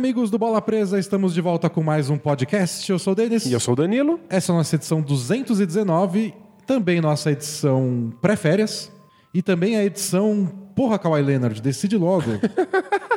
Amigos 0.00 0.30
do 0.30 0.38
Bola 0.38 0.62
Presa, 0.62 0.98
estamos 0.98 1.34
de 1.34 1.42
volta 1.42 1.68
com 1.68 1.82
mais 1.82 2.08
um 2.08 2.16
podcast. 2.16 2.90
Eu 2.90 2.98
sou 2.98 3.12
o 3.12 3.14
Denis. 3.14 3.44
E 3.44 3.52
eu 3.52 3.60
sou 3.60 3.74
o 3.74 3.76
Danilo. 3.76 4.18
Essa 4.30 4.50
é 4.50 4.54
a 4.54 4.56
nossa 4.56 4.74
edição 4.74 5.02
219, 5.02 6.32
também 6.66 7.02
nossa 7.02 7.30
edição 7.30 8.10
pré-férias 8.18 8.90
e 9.34 9.42
também 9.42 9.76
a 9.76 9.84
edição 9.84 10.50
Porra, 10.74 10.98
Kawhi 10.98 11.20
Leonard, 11.20 11.60
decide 11.60 11.98
logo. 11.98 12.30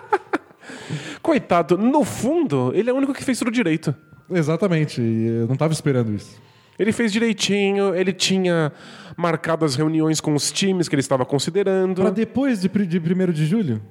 Coitado, 1.23 1.77
no 1.77 2.03
fundo, 2.03 2.73
ele 2.75 2.89
é 2.89 2.93
o 2.93 2.97
único 2.97 3.13
que 3.13 3.23
fez 3.23 3.39
tudo 3.39 3.49
direito. 3.49 3.95
Exatamente, 4.29 4.99
eu 5.01 5.47
não 5.47 5.53
estava 5.53 5.71
esperando 5.71 6.13
isso. 6.13 6.37
Ele 6.77 6.91
fez 6.91 7.13
direitinho, 7.13 7.95
ele 7.95 8.11
tinha 8.11 8.73
marcado 9.15 9.63
as 9.63 9.75
reuniões 9.75 10.19
com 10.19 10.35
os 10.35 10.51
times 10.51 10.89
que 10.89 10.95
ele 10.95 10.99
estava 10.99 11.23
considerando. 11.23 12.01
Pra 12.01 12.09
depois 12.09 12.59
de, 12.59 12.67
de 12.67 12.99
1 12.99 13.31
de 13.31 13.45
julho? 13.45 13.81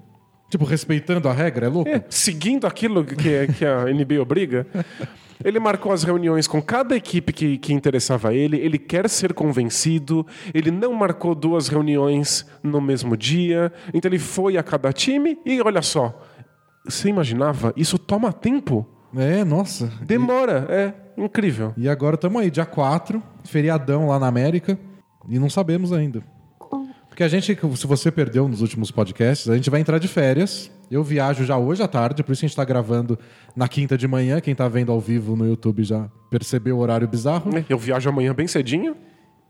Tipo, 0.53 0.67
respeitando 0.67 1.31
a 1.31 1.33
regra, 1.33 1.65
é 1.65 1.69
louco? 1.71 1.89
É, 1.89 2.05
seguindo 2.11 2.67
aquilo 2.67 3.03
que, 3.07 3.47
que 3.57 3.65
a 3.65 3.87
NBA 3.87 4.21
obriga. 4.21 4.67
Ele 5.43 5.59
marcou 5.59 5.91
as 5.93 6.03
reuniões 6.03 6.47
com 6.47 6.61
cada 6.61 6.95
equipe 6.95 7.33
que, 7.33 7.57
que 7.57 7.73
interessava 7.73 8.29
a 8.29 8.35
ele, 8.35 8.59
ele 8.59 8.79
quer 8.79 9.09
ser 9.09 9.33
convencido, 9.33 10.27
ele 10.53 10.71
não 10.71 10.93
marcou 10.93 11.35
duas 11.35 11.69
reuniões 11.69 12.47
no 12.63 12.83
mesmo 12.83 13.17
dia, 13.17 13.73
então 13.95 14.11
ele 14.11 14.19
foi 14.19 14.59
a 14.59 14.63
cada 14.63 14.93
time 14.93 15.39
e 15.47 15.59
olha 15.63 15.81
só, 15.81 16.23
você 16.85 17.09
imaginava? 17.09 17.73
Isso 17.75 17.99
toma 17.99 18.31
tempo, 18.31 18.87
É, 19.17 19.43
nossa. 19.45 19.91
demora, 20.03 20.67
é 20.69 20.93
incrível. 21.17 21.73
E 21.79 21.89
agora 21.89 22.17
estamos 22.17 22.43
aí, 22.43 22.51
dia 22.51 22.67
4, 22.67 23.23
feriadão 23.43 24.09
lá 24.09 24.19
na 24.19 24.27
América, 24.27 24.79
e 25.31 25.39
não 25.39 25.49
sabemos 25.49 25.95
ainda. 25.95 26.23
Porque 27.13 27.23
a 27.23 27.29
gente, 27.29 27.55
se 27.77 27.87
você 27.87 28.11
perdeu 28.11 28.49
nos 28.49 28.63
últimos 28.63 28.91
podcasts, 28.91 29.47
a 29.47 29.55
gente 29.55 29.69
vai 29.69 29.83
entrar 29.83 29.99
de 29.99 30.09
férias. 30.09 30.71
Eu 30.91 31.05
viajo 31.05 31.45
já 31.45 31.59
hoje 31.59 31.83
à 31.83 31.87
tarde, 31.87 32.23
por 32.23 32.33
isso 32.33 32.43
a 32.43 32.47
gente 32.47 32.53
está 32.53 32.65
gravando 32.65 33.19
na 33.55 33.69
quinta 33.69 33.99
de 33.99 34.09
manhã. 34.09 34.41
Quem 34.41 34.53
está 34.53 34.67
vendo 34.67 34.91
ao 34.91 34.99
vivo 34.99 35.37
no 35.37 35.47
YouTube 35.47 35.85
já 35.85 36.09
percebeu 36.31 36.79
o 36.79 36.81
horário 36.81 37.07
bizarro. 37.07 37.51
Eu 37.69 37.77
viajo 37.77 38.09
amanhã 38.09 38.33
bem 38.33 38.47
cedinho. 38.47 38.97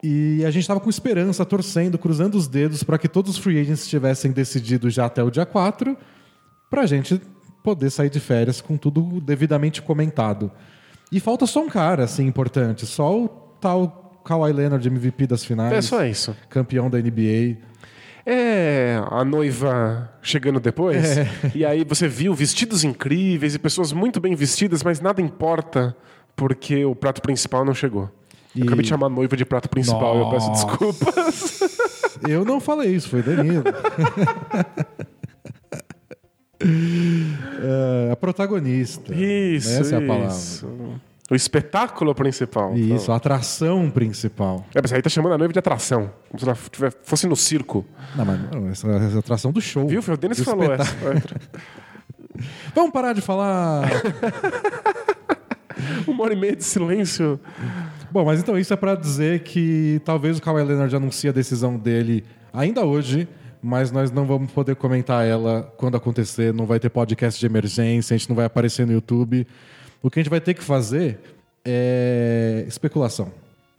E 0.02 0.44
a 0.44 0.50
gente 0.50 0.62
estava 0.62 0.80
com 0.80 0.90
esperança, 0.90 1.44
torcendo, 1.44 1.96
cruzando 1.98 2.34
os 2.34 2.48
dedos 2.48 2.82
para 2.82 2.98
que 2.98 3.06
todos 3.06 3.30
os 3.30 3.38
free 3.38 3.60
agents 3.60 3.86
tivessem 3.86 4.32
decidido 4.32 4.90
já 4.90 5.06
até 5.06 5.22
o 5.22 5.30
dia 5.30 5.46
4, 5.46 5.96
para 6.68 6.82
a 6.82 6.86
gente 6.86 7.22
poder 7.62 7.90
sair 7.90 8.10
de 8.10 8.18
férias 8.18 8.60
com 8.60 8.76
tudo 8.76 9.20
devidamente 9.20 9.80
comentado. 9.80 10.50
E 11.12 11.20
falta 11.20 11.46
só 11.46 11.62
um 11.62 11.68
cara, 11.68 12.02
assim, 12.02 12.26
importante. 12.26 12.86
Só 12.86 13.16
o 13.16 13.28
tal 13.28 14.01
Kawhi 14.24 14.52
Leonard, 14.52 14.86
MVP 14.86 15.26
das 15.26 15.44
finais. 15.44 15.72
É 15.72 15.80
só 15.82 16.04
isso. 16.04 16.36
Campeão 16.48 16.88
da 16.88 16.98
NBA. 16.98 17.56
É 18.24 19.02
a 19.10 19.24
noiva 19.24 20.10
chegando 20.22 20.60
depois. 20.60 21.18
É. 21.18 21.28
E 21.54 21.64
aí 21.64 21.84
você 21.84 22.06
viu 22.06 22.32
vestidos 22.34 22.84
incríveis 22.84 23.54
e 23.54 23.58
pessoas 23.58 23.92
muito 23.92 24.20
bem 24.20 24.34
vestidas, 24.34 24.82
mas 24.82 25.00
nada 25.00 25.20
importa 25.20 25.96
porque 26.36 26.84
o 26.84 26.94
prato 26.94 27.20
principal 27.20 27.64
não 27.64 27.74
chegou. 27.74 28.08
E- 28.54 28.62
Acabei 28.62 28.82
de 28.82 28.88
chamar 28.90 29.06
a 29.06 29.10
noiva 29.10 29.36
de 29.36 29.44
prato 29.44 29.68
principal, 29.68 30.18
eu 30.18 30.30
peço 30.30 30.48
Nossa. 30.48 30.66
desculpas. 30.66 31.60
Eu 32.28 32.44
não 32.44 32.60
falei 32.60 32.94
isso, 32.94 33.08
foi 33.08 33.20
Danilo. 33.22 33.64
É, 36.64 38.12
a 38.12 38.16
protagonista. 38.16 39.12
Isso, 39.14 39.68
Essa 39.80 39.96
é 39.96 39.98
a 39.98 40.06
palavra. 40.06 40.28
O 41.30 41.34
espetáculo 41.34 42.14
principal. 42.14 42.74
Isso, 42.76 43.10
a 43.10 43.16
atração 43.16 43.90
principal. 43.90 44.66
É, 44.74 44.80
mas 44.82 44.92
aí 44.92 45.00
tá 45.00 45.08
chamando 45.08 45.32
a 45.34 45.38
noiva 45.38 45.52
de 45.52 45.58
atração. 45.58 46.10
Como 46.28 46.38
se 46.38 46.44
ela 46.44 46.58
tiver- 46.70 46.92
fosse 47.04 47.26
no 47.26 47.36
circo. 47.36 47.86
Não, 48.16 48.24
mas 48.24 48.40
não, 48.50 48.68
essa, 48.68 48.88
essa 48.88 49.14
é 49.14 49.16
a 49.16 49.20
atração 49.20 49.52
do 49.52 49.60
show. 49.60 49.86
Viu? 49.88 50.02
Foi 50.02 50.14
o 50.14 50.16
Denis 50.16 50.38
que 50.38 50.44
falou 50.44 50.70
essa. 50.72 50.94
Vamos 52.74 52.92
parar 52.92 53.12
de 53.12 53.20
falar. 53.20 53.88
Uma 56.06 56.24
hora 56.24 56.34
e 56.34 56.36
meia 56.36 56.56
de 56.56 56.64
silêncio. 56.64 57.38
Bom, 58.10 58.24
mas 58.24 58.40
então 58.40 58.58
isso 58.58 58.72
é 58.72 58.76
pra 58.76 58.94
dizer 58.94 59.40
que 59.42 60.00
talvez 60.04 60.38
o 60.38 60.42
Kawhi 60.42 60.62
Leonard 60.64 60.94
anuncie 60.94 61.30
a 61.30 61.32
decisão 61.32 61.78
dele 61.78 62.24
ainda 62.52 62.84
hoje, 62.84 63.26
mas 63.62 63.90
nós 63.90 64.10
não 64.10 64.26
vamos 64.26 64.50
poder 64.52 64.76
comentar 64.76 65.26
ela 65.26 65.72
quando 65.76 65.96
acontecer. 65.96 66.52
Não 66.52 66.66
vai 66.66 66.78
ter 66.78 66.90
podcast 66.90 67.38
de 67.40 67.46
emergência, 67.46 68.14
a 68.14 68.18
gente 68.18 68.28
não 68.28 68.36
vai 68.36 68.44
aparecer 68.44 68.86
no 68.86 68.92
YouTube. 68.92 69.46
O 70.02 70.10
que 70.10 70.18
a 70.18 70.22
gente 70.22 70.30
vai 70.30 70.40
ter 70.40 70.54
que 70.54 70.62
fazer 70.62 71.18
é 71.64 72.64
especulação. 72.66 73.30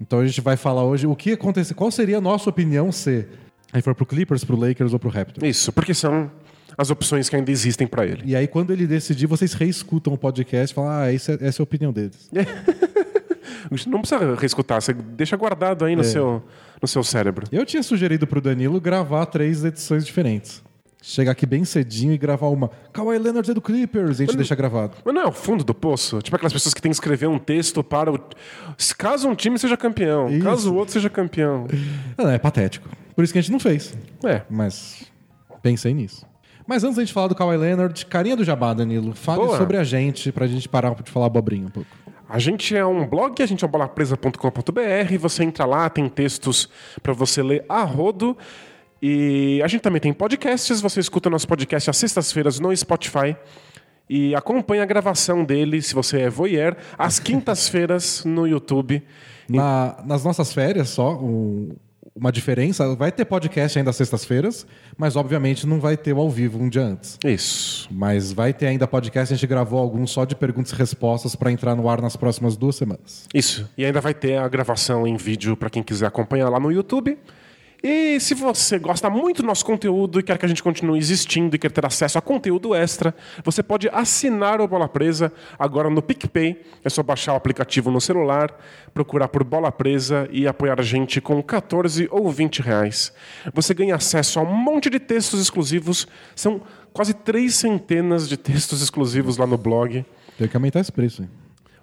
Então 0.01 0.19
a 0.19 0.25
gente 0.25 0.41
vai 0.41 0.57
falar 0.57 0.83
hoje 0.83 1.05
o 1.07 1.15
que 1.15 1.31
aconteceu, 1.33 1.75
qual 1.75 1.91
seria 1.91 2.17
a 2.17 2.21
nossa 2.21 2.49
opinião 2.49 2.91
se 2.91 3.25
aí 3.71 3.81
for 3.81 3.93
pro 3.95 4.05
Clippers, 4.05 4.43
pro 4.43 4.55
Lakers 4.57 4.93
ou 4.93 4.99
pro 4.99 5.09
Raptors. 5.09 5.47
Isso, 5.47 5.71
porque 5.71 5.93
são 5.93 6.31
as 6.77 6.89
opções 6.89 7.29
que 7.29 7.35
ainda 7.35 7.51
existem 7.51 7.85
pra 7.85 8.05
ele. 8.05 8.23
E 8.25 8.35
aí, 8.35 8.47
quando 8.47 8.71
ele 8.73 8.87
decidir, 8.87 9.27
vocês 9.27 9.53
reescutam 9.53 10.13
o 10.13 10.17
podcast 10.17 10.71
e 10.71 10.75
falam: 10.75 10.89
Ah, 10.91 11.13
essa 11.13 11.33
é, 11.33 11.37
essa 11.47 11.61
é 11.61 11.63
a 11.63 11.65
opinião 11.65 11.91
deles. 11.93 12.29
Não 13.87 14.01
precisa 14.01 14.35
reescutar, 14.35 14.81
você 14.81 14.93
deixa 14.93 15.35
guardado 15.37 15.85
aí 15.85 15.95
no, 15.95 16.01
É. 16.01 16.05
seu, 16.05 16.43
no 16.81 16.87
seu 16.87 17.03
cérebro. 17.03 17.47
Eu 17.51 17.65
tinha 17.65 17.81
sugerido 17.81 18.27
pro 18.27 18.41
Danilo 18.41 18.79
gravar 18.79 19.25
três 19.25 19.63
edições 19.63 20.05
diferentes. 20.05 20.61
Chegar 21.05 21.33
aqui 21.33 21.45
bem 21.45 21.65
cedinho 21.65 22.13
e 22.13 22.17
gravar 22.17 22.47
uma. 22.47 22.71
Kawhi 22.93 23.17
Leonard 23.17 23.51
é 23.51 23.53
do 23.53 23.61
Clippers, 23.61 24.21
e 24.21 24.23
a 24.23 24.25
gente 24.25 24.37
deixa 24.37 24.55
gravado. 24.55 24.93
Mas 25.03 25.13
não 25.13 25.21
é 25.21 25.25
o 25.27 25.33
fundo 25.33 25.61
do 25.61 25.73
poço? 25.73 26.21
Tipo 26.21 26.37
aquelas 26.37 26.53
pessoas 26.53 26.73
que 26.73 26.81
têm 26.81 26.91
que 26.91 26.95
escrever 26.95 27.27
um 27.27 27.37
texto 27.37 27.83
para 27.83 28.09
o. 28.09 28.17
Caso 28.97 29.27
um 29.27 29.35
time 29.35 29.59
seja 29.59 29.75
campeão, 29.75 30.29
Isso. 30.29 30.45
caso 30.45 30.73
o 30.73 30.77
outro 30.77 30.93
seja 30.93 31.09
campeão. 31.09 31.67
Não, 32.17 32.29
é 32.29 32.39
patético. 32.39 32.87
Por 33.13 33.21
isso 33.21 33.33
que 33.33 33.39
a 33.39 33.41
gente 33.41 33.51
não 33.51 33.59
fez. 33.59 33.93
É. 34.23 34.43
Mas 34.49 35.11
pensei 35.61 35.93
nisso. 35.93 36.25
Mas 36.65 36.85
antes 36.85 36.95
da 36.95 37.03
gente 37.03 37.11
falar 37.11 37.27
do 37.27 37.35
Kawhi 37.35 37.57
Leonard, 37.57 38.05
carinha 38.05 38.37
do 38.37 38.45
Jabá, 38.45 38.73
Danilo, 38.73 39.13
fale 39.13 39.41
Boa. 39.41 39.57
sobre 39.57 39.75
a 39.75 39.83
gente 39.83 40.31
pra 40.31 40.47
gente 40.47 40.69
parar 40.69 40.95
de 40.95 41.11
falar 41.11 41.25
abobrinha 41.25 41.67
um 41.67 41.69
pouco. 41.69 41.89
A 42.29 42.39
gente 42.39 42.73
é 42.73 42.85
um 42.85 43.05
blog, 43.05 43.43
a 43.43 43.45
gente 43.45 43.61
é 43.61 43.67
um 43.67 43.69
bolapresa.com.br. 43.69 45.17
Você 45.19 45.43
entra 45.43 45.65
lá, 45.65 45.89
tem 45.89 46.07
textos 46.07 46.69
para 47.01 47.11
você 47.11 47.43
ler 47.43 47.65
a 47.67 47.83
rodo. 47.83 48.37
E 49.05 49.61
a 49.61 49.67
gente 49.67 49.81
também 49.81 49.99
tem 49.99 50.13
podcasts. 50.13 50.79
Você 50.79 51.01
escuta 51.01 51.29
nosso 51.29 51.45
podcast 51.45 51.89
às 51.89 51.97
sextas-feiras 51.97 52.57
no 52.57 52.73
Spotify. 52.75 53.35
E 54.09 54.33
acompanha 54.33 54.83
a 54.83 54.85
gravação 54.85 55.43
dele, 55.43 55.81
se 55.81 55.93
você 55.93 56.21
é 56.21 56.29
voyeur, 56.29 56.75
às 56.97 57.19
quintas-feiras 57.19 58.23
no 58.23 58.47
YouTube. 58.47 59.03
Na- 59.49 59.97
nas 60.05 60.23
nossas 60.23 60.53
férias, 60.53 60.87
só, 60.89 61.15
um- 61.15 61.71
uma 62.15 62.31
diferença: 62.31 62.95
vai 62.95 63.11
ter 63.11 63.25
podcast 63.25 63.77
ainda 63.77 63.89
às 63.89 63.95
sextas-feiras, 63.97 64.65
mas 64.97 65.15
obviamente 65.17 65.65
não 65.67 65.79
vai 65.81 65.97
ter 65.97 66.13
o 66.13 66.19
ao 66.19 66.29
vivo 66.29 66.57
um 66.61 66.69
dia 66.69 66.83
antes. 66.83 67.17
Isso. 67.25 67.89
Mas 67.91 68.31
vai 68.31 68.53
ter 68.53 68.67
ainda 68.67 68.87
podcast, 68.87 69.33
a 69.33 69.35
gente 69.37 69.47
gravou 69.47 69.79
alguns 69.79 70.11
só 70.11 70.23
de 70.23 70.35
perguntas 70.35 70.71
e 70.71 70.75
respostas 70.75 71.35
pra 71.35 71.51
entrar 71.51 71.75
no 71.75 71.89
ar 71.89 72.01
nas 72.01 72.15
próximas 72.15 72.55
duas 72.55 72.75
semanas. 72.77 73.25
Isso. 73.33 73.69
E 73.77 73.83
ainda 73.83 73.99
vai 73.99 74.13
ter 74.13 74.37
a 74.37 74.47
gravação 74.47 75.05
em 75.07 75.17
vídeo 75.17 75.57
para 75.57 75.69
quem 75.69 75.81
quiser 75.83 76.05
acompanhar 76.05 76.47
lá 76.49 76.59
no 76.59 76.71
YouTube. 76.71 77.17
E 77.85 78.17
se 78.21 78.33
você 78.33 78.79
gosta 78.79 79.09
muito 79.09 79.41
do 79.41 79.45
nosso 79.45 79.65
conteúdo 79.65 80.17
e 80.17 80.23
quer 80.23 80.37
que 80.37 80.45
a 80.45 80.47
gente 80.47 80.63
continue 80.63 80.97
existindo 80.97 81.53
e 81.53 81.59
quer 81.59 81.69
ter 81.69 81.85
acesso 81.85 82.17
a 82.17 82.21
conteúdo 82.21 82.73
extra, 82.73 83.13
você 83.43 83.61
pode 83.61 83.89
assinar 83.89 84.61
o 84.61 84.67
Bola 84.69 84.87
Presa 84.87 85.33
agora 85.59 85.89
no 85.89 86.01
PicPay. 86.01 86.61
É 86.81 86.89
só 86.89 87.03
baixar 87.03 87.33
o 87.33 87.35
aplicativo 87.35 87.91
no 87.91 87.99
celular, 87.99 88.57
procurar 88.93 89.27
por 89.27 89.43
Bola 89.43 89.69
Presa 89.69 90.29
e 90.31 90.47
apoiar 90.47 90.79
a 90.79 90.83
gente 90.83 91.19
com 91.19 91.43
14 91.43 92.07
ou 92.09 92.31
20 92.31 92.61
reais. 92.61 93.11
Você 93.53 93.73
ganha 93.73 93.95
acesso 93.95 94.39
a 94.39 94.43
um 94.43 94.55
monte 94.55 94.89
de 94.89 94.97
textos 94.97 95.41
exclusivos. 95.41 96.07
São 96.33 96.61
quase 96.93 97.13
três 97.13 97.55
centenas 97.55 98.29
de 98.29 98.37
textos 98.37 98.81
exclusivos 98.81 99.35
lá 99.35 99.45
no 99.45 99.57
blog. 99.57 100.05
Tem 100.37 100.47
que 100.47 100.55
aumentar 100.55 100.79
esse 100.79 100.91
preço. 100.91 101.23
hein? 101.23 101.29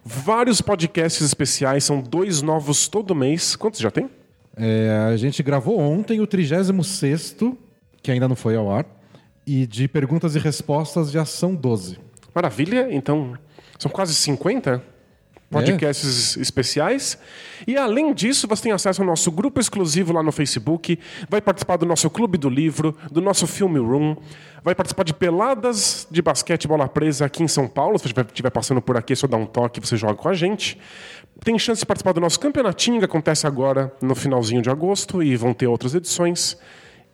Vários 0.03 0.62
podcasts 0.62 1.20
especiais, 1.20 1.85
são 1.85 2.00
dois 2.00 2.41
novos 2.41 2.88
todo 2.88 3.14
mês. 3.14 3.55
Quantos 3.55 3.81
já 3.81 3.91
tem? 3.91 4.08
É, 4.62 5.09
a 5.11 5.17
gente 5.17 5.43
gravou 5.43 5.81
ontem 5.81 6.21
o 6.21 6.27
36, 6.27 7.35
que 8.03 8.11
ainda 8.11 8.29
não 8.29 8.37
foi 8.37 8.57
ao 8.57 8.71
ar, 8.71 8.85
e 9.47 9.67
de 9.67 9.89
perguntas 9.89 10.37
e 10.37 10.39
respostas 10.39 11.11
já 11.11 11.25
são 11.25 11.55
12. 11.55 11.99
Maravilha, 12.35 12.89
então 12.91 13.39
são 13.79 13.91
quase 13.91 14.15
50 14.15 14.83
podcasts 15.51 16.37
especiais. 16.37 17.19
E 17.67 17.77
além 17.77 18.15
disso, 18.15 18.47
você 18.47 18.65
tem 18.65 18.73
acesso 18.73 19.03
ao 19.03 19.07
nosso 19.07 19.33
grupo 19.33 19.59
exclusivo 19.59 20.12
lá 20.12 20.23
no 20.23 20.31
Facebook, 20.31 20.99
vai 21.29 21.41
participar 21.41 21.77
do 21.77 21.85
nosso 21.85 22.09
clube 22.09 22.39
do 22.39 22.49
livro, 22.49 22.97
do 23.11 23.21
nosso 23.21 23.47
filme 23.47 23.79
room, 23.79 24.17
vai 24.63 24.75
participar 24.75 25.03
de 25.03 25.13
peladas 25.13 26.06
de 26.11 26.23
basquete 26.23 26.69
bola 26.69 26.87
presa 26.87 27.25
aqui 27.25 27.43
em 27.43 27.49
São 27.49 27.67
Paulo. 27.67 27.99
Se 27.99 28.05
você 28.05 28.21
estiver 28.21 28.51
passando 28.51 28.81
por 28.81 28.97
aqui, 28.97 29.15
é 29.15 29.17
só 29.17 29.27
dá 29.27 29.37
um 29.37 29.47
toque, 29.47 29.81
você 29.81 29.97
joga 29.97 30.15
com 30.15 30.29
a 30.29 30.35
gente. 30.35 30.79
Tem 31.43 31.59
chance 31.59 31.81
de 31.81 31.87
participar 31.87 32.13
do 32.13 32.21
nosso 32.21 32.39
campeonatinho 32.39 32.99
que 32.99 33.05
acontece 33.05 33.47
agora 33.47 33.93
no 34.01 34.15
finalzinho 34.15 34.61
de 34.61 34.69
agosto 34.69 35.23
e 35.23 35.37
vão 35.37 35.55
ter 35.55 35.67
outras 35.67 35.95
edições. 35.95 36.57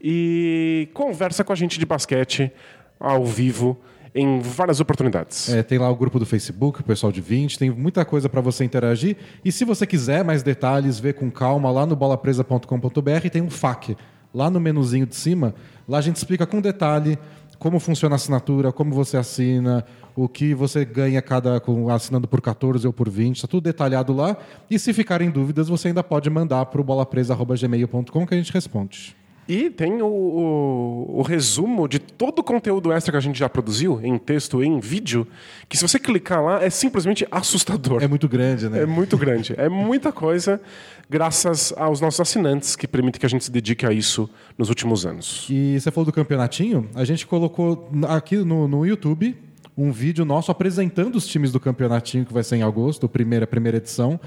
E 0.00 0.88
conversa 0.92 1.44
com 1.44 1.52
a 1.52 1.56
gente 1.56 1.78
de 1.78 1.86
basquete 1.86 2.50
ao 2.98 3.24
vivo 3.24 3.78
em 4.14 4.40
várias 4.40 4.80
oportunidades. 4.80 5.50
É, 5.50 5.62
tem 5.62 5.78
lá 5.78 5.90
o 5.90 5.94
grupo 5.94 6.18
do 6.18 6.24
Facebook, 6.24 6.80
o 6.80 6.84
pessoal 6.84 7.12
de 7.12 7.20
20, 7.20 7.58
tem 7.58 7.70
muita 7.70 8.04
coisa 8.04 8.28
para 8.28 8.40
você 8.40 8.64
interagir. 8.64 9.16
E 9.44 9.52
se 9.52 9.64
você 9.64 9.86
quiser 9.86 10.24
mais 10.24 10.42
detalhes, 10.42 10.98
ver 10.98 11.14
com 11.14 11.30
calma, 11.30 11.70
lá 11.70 11.84
no 11.84 11.94
bolapresa.com.br 11.94 13.28
tem 13.30 13.42
um 13.42 13.50
FAQ. 13.50 13.96
Lá 14.34 14.50
no 14.50 14.58
menuzinho 14.58 15.06
de 15.06 15.14
cima, 15.14 15.54
lá 15.86 15.98
a 15.98 16.00
gente 16.00 16.16
explica 16.16 16.46
com 16.46 16.60
detalhe 16.60 17.18
como 17.58 17.78
funciona 17.80 18.14
a 18.14 18.16
assinatura, 18.16 18.72
como 18.72 18.94
você 18.94 19.16
assina, 19.16 19.84
o 20.14 20.28
que 20.28 20.54
você 20.54 20.84
ganha 20.84 21.20
cada 21.20 21.60
com, 21.60 21.90
assinando 21.90 22.26
por 22.26 22.40
14 22.40 22.86
ou 22.86 22.92
por 22.92 23.08
20, 23.08 23.36
está 23.36 23.48
tudo 23.48 23.64
detalhado 23.64 24.12
lá. 24.12 24.36
E 24.70 24.78
se 24.78 24.92
ficarem 24.92 25.30
dúvidas, 25.30 25.68
você 25.68 25.88
ainda 25.88 26.02
pode 26.02 26.28
mandar 26.30 26.66
para 26.66 26.80
o 26.80 26.84
bolapresa.gmail.com 26.84 28.26
que 28.26 28.34
a 28.34 28.36
gente 28.36 28.52
responde. 28.52 29.16
E 29.48 29.70
tem 29.70 30.02
o, 30.02 30.06
o, 30.06 31.20
o, 31.20 31.22
resumo 31.22 31.86
de 31.86 32.00
todo 32.00 32.40
o 32.40 32.42
conteúdo 32.42 32.90
extra 32.92 33.12
que 33.12 33.18
a 33.18 33.20
gente 33.20 33.38
já 33.38 33.48
produziu, 33.48 34.00
em 34.02 34.18
texto 34.18 34.62
e 34.62 34.66
em 34.66 34.80
vídeo, 34.80 35.26
que 35.68 35.76
se 35.76 35.86
você 35.86 36.00
clicar 36.00 36.42
lá 36.42 36.64
é 36.64 36.68
simplesmente 36.68 37.26
assustador. 37.30 38.02
É 38.02 38.08
muito 38.08 38.28
grande, 38.28 38.68
né? 38.68 38.82
É 38.82 38.86
muito 38.86 39.16
grande. 39.16 39.54
É 39.56 39.68
muita 39.68 40.10
coisa, 40.10 40.60
graças 41.08 41.72
aos 41.76 42.00
nossos 42.00 42.20
assinantes, 42.20 42.74
que 42.74 42.88
permitem 42.88 43.20
que 43.20 43.26
a 43.26 43.28
gente 43.28 43.44
se 43.44 43.50
dedique 43.50 43.86
a 43.86 43.92
isso 43.92 44.28
nos 44.58 44.68
últimos 44.68 45.06
anos. 45.06 45.46
E 45.48 45.78
você 45.78 45.92
falou 45.92 46.06
do 46.06 46.12
campeonatinho, 46.12 46.88
a 46.94 47.04
gente 47.04 47.24
colocou 47.24 47.88
aqui 48.08 48.36
no, 48.38 48.66
no 48.66 48.84
YouTube 48.84 49.36
um 49.76 49.92
vídeo 49.92 50.24
nosso 50.24 50.50
apresentando 50.50 51.16
os 51.16 51.26
times 51.26 51.52
do 51.52 51.60
campeonatinho 51.60 52.24
que 52.24 52.32
vai 52.32 52.42
ser 52.42 52.56
em 52.56 52.62
agosto, 52.62 53.08
primeira, 53.08 53.46
primeira 53.46 53.76
edição 53.76 54.18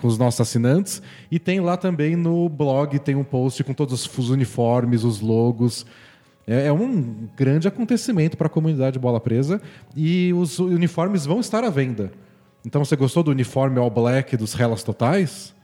com 0.00 0.08
os 0.08 0.18
nossos 0.18 0.40
assinantes. 0.40 1.02
E 1.30 1.38
tem 1.38 1.60
lá 1.60 1.76
também 1.76 2.16
no 2.16 2.48
blog, 2.48 2.98
tem 2.98 3.14
um 3.14 3.22
post 3.22 3.62
com 3.62 3.74
todos 3.74 4.08
os 4.18 4.30
uniformes, 4.30 5.04
os 5.04 5.20
logos. 5.20 5.84
É, 6.46 6.66
é 6.66 6.72
um 6.72 7.28
grande 7.36 7.68
acontecimento 7.68 8.36
para 8.36 8.46
a 8.46 8.50
comunidade 8.50 8.98
Bola 8.98 9.20
Presa. 9.20 9.60
E 9.94 10.32
os 10.32 10.58
uniformes 10.58 11.26
vão 11.26 11.38
estar 11.38 11.62
à 11.62 11.70
venda. 11.70 12.10
Então, 12.64 12.84
você 12.84 12.96
gostou 12.96 13.22
do 13.22 13.30
uniforme 13.30 13.78
All 13.78 13.90
Black 13.90 14.36
dos 14.36 14.54
Relas 14.54 14.82
Totais? 14.82 15.54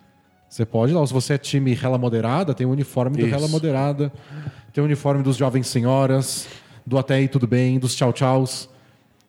Você 0.48 0.64
pode 0.64 0.92
lá. 0.92 1.04
Se 1.06 1.12
você 1.12 1.34
é 1.34 1.38
time 1.38 1.74
Rela 1.74 1.98
Moderada, 1.98 2.54
tem 2.54 2.66
o 2.66 2.70
uniforme 2.70 3.16
do 3.16 3.26
Rela 3.26 3.48
Moderada. 3.48 4.12
Tem 4.72 4.82
o 4.82 4.84
uniforme 4.84 5.22
dos 5.22 5.36
Jovens 5.36 5.66
Senhoras, 5.66 6.46
do 6.86 6.98
Até 6.98 7.14
aí 7.14 7.28
Tudo 7.28 7.46
Bem, 7.46 7.78
dos 7.78 7.94
Tchau 7.94 8.12
Tchaus. 8.12 8.68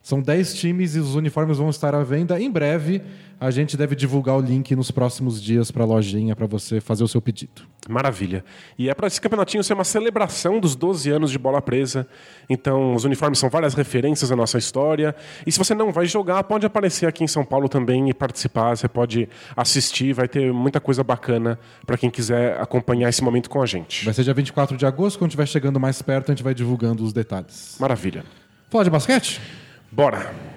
São 0.07 0.21
10 0.21 0.53
times 0.53 0.95
e 0.95 0.99
os 0.99 1.15
uniformes 1.15 1.57
vão 1.57 1.69
estar 1.69 1.93
à 1.93 2.01
venda 2.01 2.39
em 2.39 2.49
breve. 2.49 3.01
A 3.37 3.51
gente 3.51 3.75
deve 3.75 3.93
divulgar 3.93 4.37
o 4.37 4.39
link 4.39 4.73
nos 4.73 4.89
próximos 4.89 5.43
dias 5.43 5.69
para 5.69 5.83
a 5.83 5.85
lojinha 5.85 6.33
para 6.33 6.47
você 6.47 6.79
fazer 6.79 7.03
o 7.03 7.09
seu 7.09 7.21
pedido. 7.21 7.63
Maravilha. 7.89 8.41
E 8.79 8.89
é 8.89 8.93
para 8.93 9.07
esse 9.07 9.19
campeonatinho 9.19 9.61
ser 9.65 9.73
uma 9.73 9.83
celebração 9.83 10.61
dos 10.61 10.77
12 10.77 11.09
anos 11.09 11.29
de 11.29 11.37
bola 11.37 11.61
presa. 11.61 12.07
Então, 12.49 12.95
os 12.95 13.03
uniformes 13.03 13.37
são 13.37 13.49
várias 13.49 13.73
referências 13.73 14.31
à 14.31 14.35
nossa 14.37 14.57
história. 14.57 15.13
E 15.45 15.51
se 15.51 15.59
você 15.59 15.75
não 15.75 15.91
vai 15.91 16.05
jogar, 16.05 16.41
pode 16.45 16.65
aparecer 16.65 17.05
aqui 17.05 17.25
em 17.25 17.27
São 17.27 17.43
Paulo 17.43 17.67
também 17.67 18.09
e 18.09 18.13
participar. 18.13 18.77
Você 18.77 18.87
pode 18.87 19.27
assistir, 19.57 20.13
vai 20.13 20.29
ter 20.29 20.53
muita 20.53 20.79
coisa 20.79 21.03
bacana 21.03 21.59
para 21.85 21.97
quem 21.97 22.09
quiser 22.09 22.57
acompanhar 22.61 23.09
esse 23.09 23.21
momento 23.21 23.49
com 23.49 23.61
a 23.61 23.65
gente. 23.65 24.05
Vai 24.05 24.13
ser 24.13 24.23
dia 24.23 24.33
24 24.33 24.77
de 24.77 24.85
agosto, 24.85 25.19
quando 25.19 25.31
estiver 25.31 25.47
chegando 25.47 25.81
mais 25.81 26.01
perto, 26.01 26.31
a 26.31 26.33
gente 26.33 26.45
vai 26.45 26.53
divulgando 26.53 27.03
os 27.03 27.11
detalhes. 27.11 27.75
Maravilha. 27.77 28.23
Fala 28.69 28.85
de 28.85 28.89
basquete? 28.89 29.41
Bora! 29.91 30.47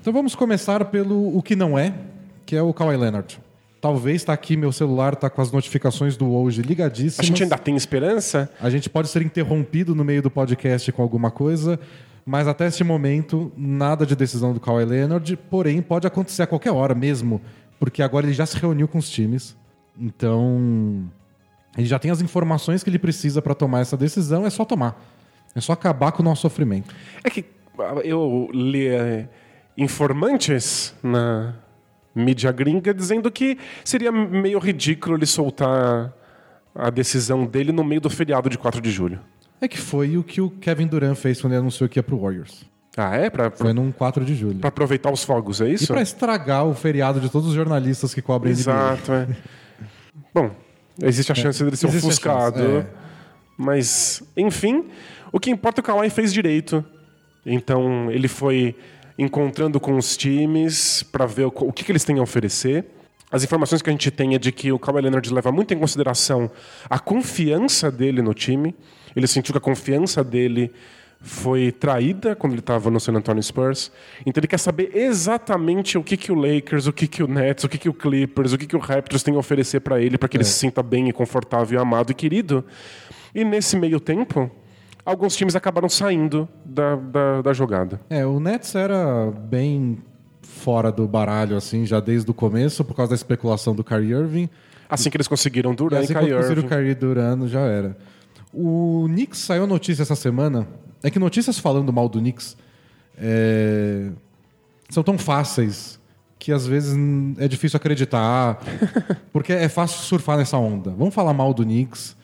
Então 0.00 0.12
vamos 0.12 0.36
começar 0.36 0.84
pelo 0.84 1.36
o 1.36 1.42
que 1.42 1.56
não 1.56 1.76
é, 1.76 1.92
que 2.46 2.54
é 2.54 2.62
o 2.62 2.72
Kawhi 2.72 2.96
Leonard. 2.96 3.40
Talvez 3.86 4.16
está 4.16 4.32
aqui, 4.32 4.56
meu 4.56 4.72
celular 4.72 5.12
está 5.12 5.30
com 5.30 5.40
as 5.40 5.52
notificações 5.52 6.16
do 6.16 6.34
hoje 6.34 6.60
ligadíssimas. 6.60 7.20
A 7.20 7.22
gente 7.22 7.44
ainda 7.44 7.56
tem 7.56 7.76
esperança? 7.76 8.50
A 8.60 8.68
gente 8.68 8.90
pode 8.90 9.06
ser 9.06 9.22
interrompido 9.22 9.94
no 9.94 10.04
meio 10.04 10.20
do 10.20 10.28
podcast 10.28 10.90
com 10.90 11.02
alguma 11.02 11.30
coisa, 11.30 11.78
mas 12.26 12.48
até 12.48 12.66
este 12.66 12.82
momento, 12.82 13.52
nada 13.56 14.04
de 14.04 14.16
decisão 14.16 14.52
do 14.52 14.58
Kawhi 14.58 14.84
Leonard, 14.84 15.36
porém 15.48 15.80
pode 15.80 16.04
acontecer 16.04 16.42
a 16.42 16.48
qualquer 16.48 16.72
hora 16.72 16.96
mesmo, 16.96 17.40
porque 17.78 18.02
agora 18.02 18.26
ele 18.26 18.34
já 18.34 18.44
se 18.44 18.56
reuniu 18.56 18.88
com 18.88 18.98
os 18.98 19.08
times. 19.08 19.56
Então, 19.96 21.08
ele 21.78 21.86
já 21.86 22.00
tem 22.00 22.10
as 22.10 22.20
informações 22.20 22.82
que 22.82 22.90
ele 22.90 22.98
precisa 22.98 23.40
para 23.40 23.54
tomar 23.54 23.82
essa 23.82 23.96
decisão, 23.96 24.44
é 24.44 24.50
só 24.50 24.64
tomar. 24.64 25.00
É 25.54 25.60
só 25.60 25.74
acabar 25.74 26.10
com 26.10 26.22
o 26.22 26.24
nosso 26.24 26.42
sofrimento. 26.42 26.92
É 27.22 27.30
que 27.30 27.44
eu 28.02 28.50
li 28.52 28.88
é, 28.88 29.28
informantes 29.78 30.92
na 31.04 31.54
mídia 32.16 32.50
gringa 32.50 32.94
dizendo 32.94 33.30
que 33.30 33.58
seria 33.84 34.10
meio 34.10 34.58
ridículo 34.58 35.16
ele 35.16 35.26
soltar 35.26 36.12
a 36.74 36.90
decisão 36.90 37.46
dele 37.46 37.72
no 37.72 37.84
meio 37.84 38.00
do 38.00 38.10
feriado 38.10 38.48
de 38.48 38.58
4 38.58 38.80
de 38.80 38.90
julho. 38.90 39.20
É 39.60 39.68
que 39.68 39.78
foi 39.78 40.18
o 40.18 40.22
que 40.22 40.40
o 40.40 40.50
Kevin 40.50 40.86
Durant 40.86 41.16
fez 41.16 41.40
quando 41.40 41.52
ele 41.52 41.60
anunciou 41.60 41.88
que 41.88 41.98
ia 41.98 42.02
pro 42.02 42.18
Warriors. 42.18 42.64
Ah, 42.96 43.14
é? 43.14 43.28
Pra, 43.28 43.50
Foi 43.50 43.74
num 43.74 43.92
4 43.92 44.24
de 44.24 44.34
julho. 44.34 44.58
Pra 44.58 44.68
aproveitar 44.68 45.12
os 45.12 45.22
fogos, 45.22 45.60
é 45.60 45.68
isso? 45.68 45.84
E 45.84 45.86
pra 45.86 46.00
estragar 46.00 46.64
o 46.64 46.74
feriado 46.74 47.20
de 47.20 47.28
todos 47.28 47.48
os 47.48 47.54
jornalistas 47.54 48.14
que 48.14 48.22
cobrem 48.22 48.52
Exato, 48.52 49.12
é. 49.12 49.28
Bom, 50.32 50.50
existe 51.02 51.30
a 51.30 51.34
é, 51.34 51.36
chance 51.36 51.62
é, 51.62 51.64
dele 51.64 51.76
ser 51.76 51.86
ofuscado. 51.88 52.62
É. 52.62 52.86
Mas, 53.56 54.22
enfim, 54.34 54.86
o 55.30 55.38
que 55.38 55.50
importa 55.50 55.80
é 55.80 55.82
que 55.82 55.90
o 55.90 55.94
Kawhi 55.94 56.08
fez 56.08 56.32
direito. 56.32 56.84
Então, 57.44 58.10
ele 58.10 58.28
foi 58.28 58.74
encontrando 59.18 59.80
com 59.80 59.96
os 59.96 60.16
times 60.16 61.02
para 61.02 61.26
ver 61.26 61.46
o, 61.46 61.52
o 61.54 61.72
que, 61.72 61.84
que, 61.84 61.92
eles 61.92 62.04
têm 62.04 62.18
a 62.18 62.22
oferecer. 62.22 62.84
As 63.30 63.42
informações 63.42 63.82
que 63.82 63.90
a 63.90 63.92
gente 63.92 64.10
tem 64.10 64.34
é 64.34 64.38
de 64.38 64.52
que 64.52 64.70
o 64.70 64.78
Kawhi 64.78 65.02
Leonard 65.02 65.32
leva 65.32 65.50
muito 65.50 65.74
em 65.74 65.78
consideração 65.78 66.50
a 66.88 66.98
confiança 66.98 67.90
dele 67.90 68.22
no 68.22 68.32
time. 68.32 68.74
Ele 69.14 69.26
sentiu 69.26 69.52
que 69.52 69.58
a 69.58 69.60
confiança 69.60 70.22
dele 70.22 70.72
foi 71.20 71.72
traída 71.72 72.36
quando 72.36 72.52
ele 72.52 72.60
estava 72.60 72.90
no 72.90 73.00
San 73.00 73.14
Antonio 73.14 73.42
Spurs. 73.42 73.90
Então 74.24 74.40
ele 74.40 74.46
quer 74.46 74.58
saber 74.58 74.90
exatamente 74.94 75.98
o 75.98 76.04
que, 76.04 76.16
que 76.16 76.30
o 76.30 76.34
Lakers, 76.34 76.86
o 76.86 76.92
que, 76.92 77.06
que 77.06 77.22
o 77.22 77.26
Nets, 77.26 77.64
o 77.64 77.68
que, 77.68 77.78
que 77.78 77.88
o 77.88 77.94
Clippers, 77.94 78.52
o 78.52 78.58
que, 78.58 78.66
que 78.66 78.76
o 78.76 78.78
Raptors 78.78 79.22
tem 79.22 79.34
a 79.34 79.38
oferecer 79.38 79.80
para 79.80 80.00
ele 80.00 80.18
para 80.18 80.28
que 80.28 80.36
é. 80.36 80.38
ele 80.38 80.44
se 80.44 80.52
sinta 80.52 80.82
bem 80.82 81.08
e 81.08 81.12
confortável, 81.12 81.80
amado 81.80 82.12
e 82.12 82.14
querido. 82.14 82.64
E 83.34 83.44
nesse 83.44 83.76
meio 83.76 83.98
tempo, 83.98 84.50
alguns 85.06 85.36
times 85.36 85.54
acabaram 85.54 85.88
saindo 85.88 86.48
da, 86.64 86.96
da, 86.96 87.42
da, 87.42 87.52
jogada. 87.52 88.00
É, 88.10 88.26
o 88.26 88.40
Nets 88.40 88.74
era 88.74 89.30
bem 89.30 89.98
fora 90.42 90.90
do 90.90 91.06
baralho, 91.06 91.56
assim, 91.56 91.86
já 91.86 92.00
desde 92.00 92.28
o 92.30 92.34
começo, 92.34 92.84
por 92.84 92.94
causa 92.94 93.10
da 93.10 93.14
especulação 93.14 93.74
do 93.74 93.84
Kyrie 93.84 94.10
Irving. 94.10 94.50
Assim 94.90 95.08
que 95.08 95.16
eles 95.16 95.28
conseguiram 95.28 95.74
Durant 95.74 96.02
assim 96.02 96.12
e 96.12 96.16
Kyrie 96.16 96.32
Irving. 96.32 96.60
o 96.60 96.68
Kyrie 96.68 96.94
Durant, 96.94 97.46
já 97.46 97.60
era. 97.60 97.96
O 98.52 99.06
Knicks 99.08 99.38
saiu 99.38 99.66
notícia 99.66 100.02
essa 100.02 100.16
semana. 100.16 100.66
É 101.02 101.10
que 101.10 101.18
notícias 101.18 101.58
falando 101.58 101.92
mal 101.92 102.08
do 102.08 102.18
Knicks 102.18 102.56
é... 103.16 104.10
são 104.88 105.02
tão 105.02 105.16
fáceis 105.16 106.00
que 106.38 106.52
às 106.52 106.66
vezes 106.66 106.96
é 107.38 107.48
difícil 107.48 107.76
acreditar, 107.76 108.60
porque 109.32 109.52
é 109.52 109.68
fácil 109.68 110.00
surfar 110.00 110.36
nessa 110.36 110.56
onda. 110.56 110.90
Vamos 110.90 111.14
falar 111.14 111.32
mal 111.32 111.52
do 111.52 111.64
Knicks. 111.64 112.15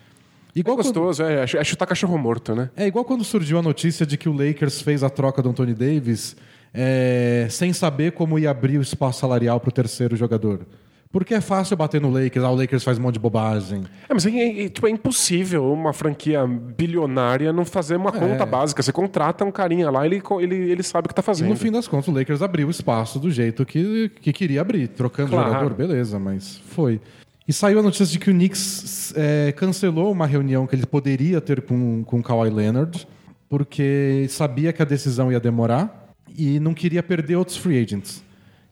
Igual 0.54 0.74
é 0.74 0.82
gostoso, 0.82 1.22
quando... 1.22 1.30
é, 1.30 1.42
é 1.42 1.64
chutar 1.64 1.86
cachorro 1.86 2.18
morto, 2.18 2.54
né? 2.54 2.70
É 2.76 2.86
igual 2.86 3.04
quando 3.04 3.24
surgiu 3.24 3.58
a 3.58 3.62
notícia 3.62 4.04
de 4.04 4.16
que 4.16 4.28
o 4.28 4.32
Lakers 4.32 4.82
fez 4.82 5.02
a 5.02 5.10
troca 5.10 5.42
do 5.42 5.48
Anthony 5.48 5.74
Davis 5.74 6.36
é, 6.74 7.46
sem 7.50 7.72
saber 7.72 8.12
como 8.12 8.38
ia 8.38 8.50
abrir 8.50 8.78
o 8.78 8.82
espaço 8.82 9.20
salarial 9.20 9.60
para 9.60 9.68
o 9.68 9.72
terceiro 9.72 10.16
jogador. 10.16 10.66
Porque 11.12 11.34
é 11.34 11.42
fácil 11.42 11.76
bater 11.76 12.00
no 12.00 12.10
Lakers, 12.10 12.42
ah, 12.42 12.50
o 12.50 12.54
Lakers 12.54 12.82
faz 12.82 12.98
um 12.98 13.02
monte 13.02 13.14
de 13.14 13.20
bobagem. 13.20 13.82
É, 14.08 14.14
mas 14.14 14.24
é, 14.24 14.64
é, 14.64 14.68
tipo, 14.70 14.86
é 14.86 14.90
impossível 14.90 15.70
uma 15.70 15.92
franquia 15.92 16.46
bilionária 16.46 17.52
não 17.52 17.66
fazer 17.66 17.96
uma 17.96 18.08
é. 18.08 18.12
conta 18.12 18.46
básica. 18.46 18.82
Você 18.82 18.90
contrata 18.90 19.44
um 19.44 19.50
carinha 19.50 19.90
lá, 19.90 20.06
ele, 20.06 20.22
ele, 20.40 20.70
ele 20.70 20.82
sabe 20.82 21.04
o 21.04 21.08
que 21.08 21.12
está 21.12 21.20
fazendo. 21.20 21.48
E 21.48 21.50
no 21.50 21.56
fim 21.56 21.70
das 21.70 21.86
contas, 21.86 22.08
o 22.08 22.12
Lakers 22.12 22.40
abriu 22.40 22.66
o 22.66 22.70
espaço 22.70 23.18
do 23.18 23.30
jeito 23.30 23.66
que, 23.66 24.10
que 24.22 24.32
queria 24.32 24.62
abrir. 24.62 24.88
Trocando 24.88 25.32
claro. 25.32 25.48
jogador, 25.48 25.74
beleza, 25.74 26.18
mas 26.18 26.56
foi. 26.70 26.98
E 27.46 27.52
saiu 27.52 27.80
a 27.80 27.82
notícia 27.82 28.06
de 28.06 28.18
que 28.18 28.30
o 28.30 28.32
Knicks 28.32 29.12
é, 29.16 29.52
cancelou 29.52 30.12
uma 30.12 30.26
reunião 30.26 30.66
que 30.66 30.74
ele 30.74 30.86
poderia 30.86 31.40
ter 31.40 31.62
com, 31.62 32.04
com 32.04 32.20
o 32.20 32.22
Kawhi 32.22 32.50
Leonard, 32.50 33.06
porque 33.48 34.26
sabia 34.28 34.72
que 34.72 34.80
a 34.80 34.84
decisão 34.84 35.30
ia 35.30 35.40
demorar 35.40 36.14
e 36.36 36.60
não 36.60 36.72
queria 36.72 37.02
perder 37.02 37.36
outros 37.36 37.56
free 37.56 37.82
agents. 37.82 38.22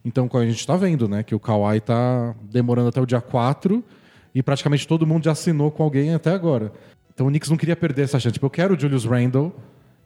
Então, 0.03 0.29
a 0.33 0.45
gente 0.45 0.59
está 0.59 0.75
vendo 0.75 1.07
né, 1.07 1.21
que 1.21 1.35
o 1.35 1.39
Kawhi 1.39 1.77
está 1.77 2.33
demorando 2.43 2.89
até 2.89 2.99
o 2.99 3.05
dia 3.05 3.21
4 3.21 3.83
e 4.33 4.41
praticamente 4.41 4.87
todo 4.87 5.05
mundo 5.05 5.25
já 5.25 5.31
assinou 5.31 5.69
com 5.69 5.83
alguém 5.83 6.13
até 6.13 6.31
agora. 6.31 6.71
Então 7.13 7.27
o 7.27 7.29
Knicks 7.29 7.49
não 7.49 7.57
queria 7.57 7.75
perder 7.75 8.03
essa 8.03 8.19
chance. 8.19 8.33
Tipo, 8.33 8.45
eu 8.45 8.49
quero 8.49 8.75
o 8.75 8.79
Julius 8.79 9.05
Randle 9.05 9.53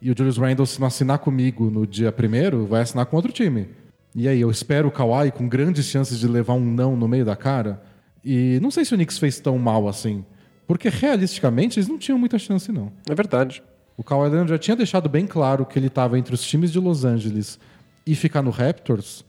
e 0.01 0.11
o 0.11 0.15
Julius 0.17 0.37
Randle, 0.37 0.65
se 0.65 0.79
não 0.79 0.87
assinar 0.87 1.19
comigo 1.19 1.69
no 1.69 1.87
dia 1.87 2.11
primeiro, 2.11 2.65
vai 2.65 2.81
assinar 2.81 3.05
com 3.05 3.15
outro 3.15 3.31
time. 3.31 3.69
E 4.13 4.27
aí, 4.27 4.41
eu 4.41 4.49
espero 4.49 4.87
o 4.87 4.91
Kawhi 4.91 5.31
com 5.31 5.47
grandes 5.47 5.85
chances 5.85 6.19
de 6.19 6.27
levar 6.27 6.53
um 6.53 6.65
não 6.65 6.95
no 6.95 7.07
meio 7.07 7.25
da 7.25 7.35
cara. 7.35 7.81
E 8.25 8.59
não 8.61 8.71
sei 8.71 8.83
se 8.83 8.93
o 8.93 8.97
Knicks 8.97 9.19
fez 9.19 9.39
tão 9.39 9.57
mal 9.59 9.87
assim. 9.87 10.25
Porque 10.67 10.89
realisticamente 10.89 11.77
eles 11.77 11.87
não 11.87 11.97
tinham 11.97 12.17
muita 12.17 12.39
chance, 12.39 12.71
não. 12.71 12.91
É 13.07 13.13
verdade. 13.13 13.61
O 13.95 14.03
Kawhi 14.03 14.29
Leonard 14.29 14.49
já 14.49 14.57
tinha 14.57 14.75
deixado 14.75 15.07
bem 15.07 15.27
claro 15.27 15.65
que 15.65 15.77
ele 15.77 15.87
estava 15.87 16.17
entre 16.17 16.33
os 16.33 16.41
times 16.41 16.71
de 16.71 16.79
Los 16.79 17.05
Angeles 17.05 17.59
e 18.05 18.15
ficar 18.15 18.41
no 18.41 18.49
Raptors. 18.49 19.23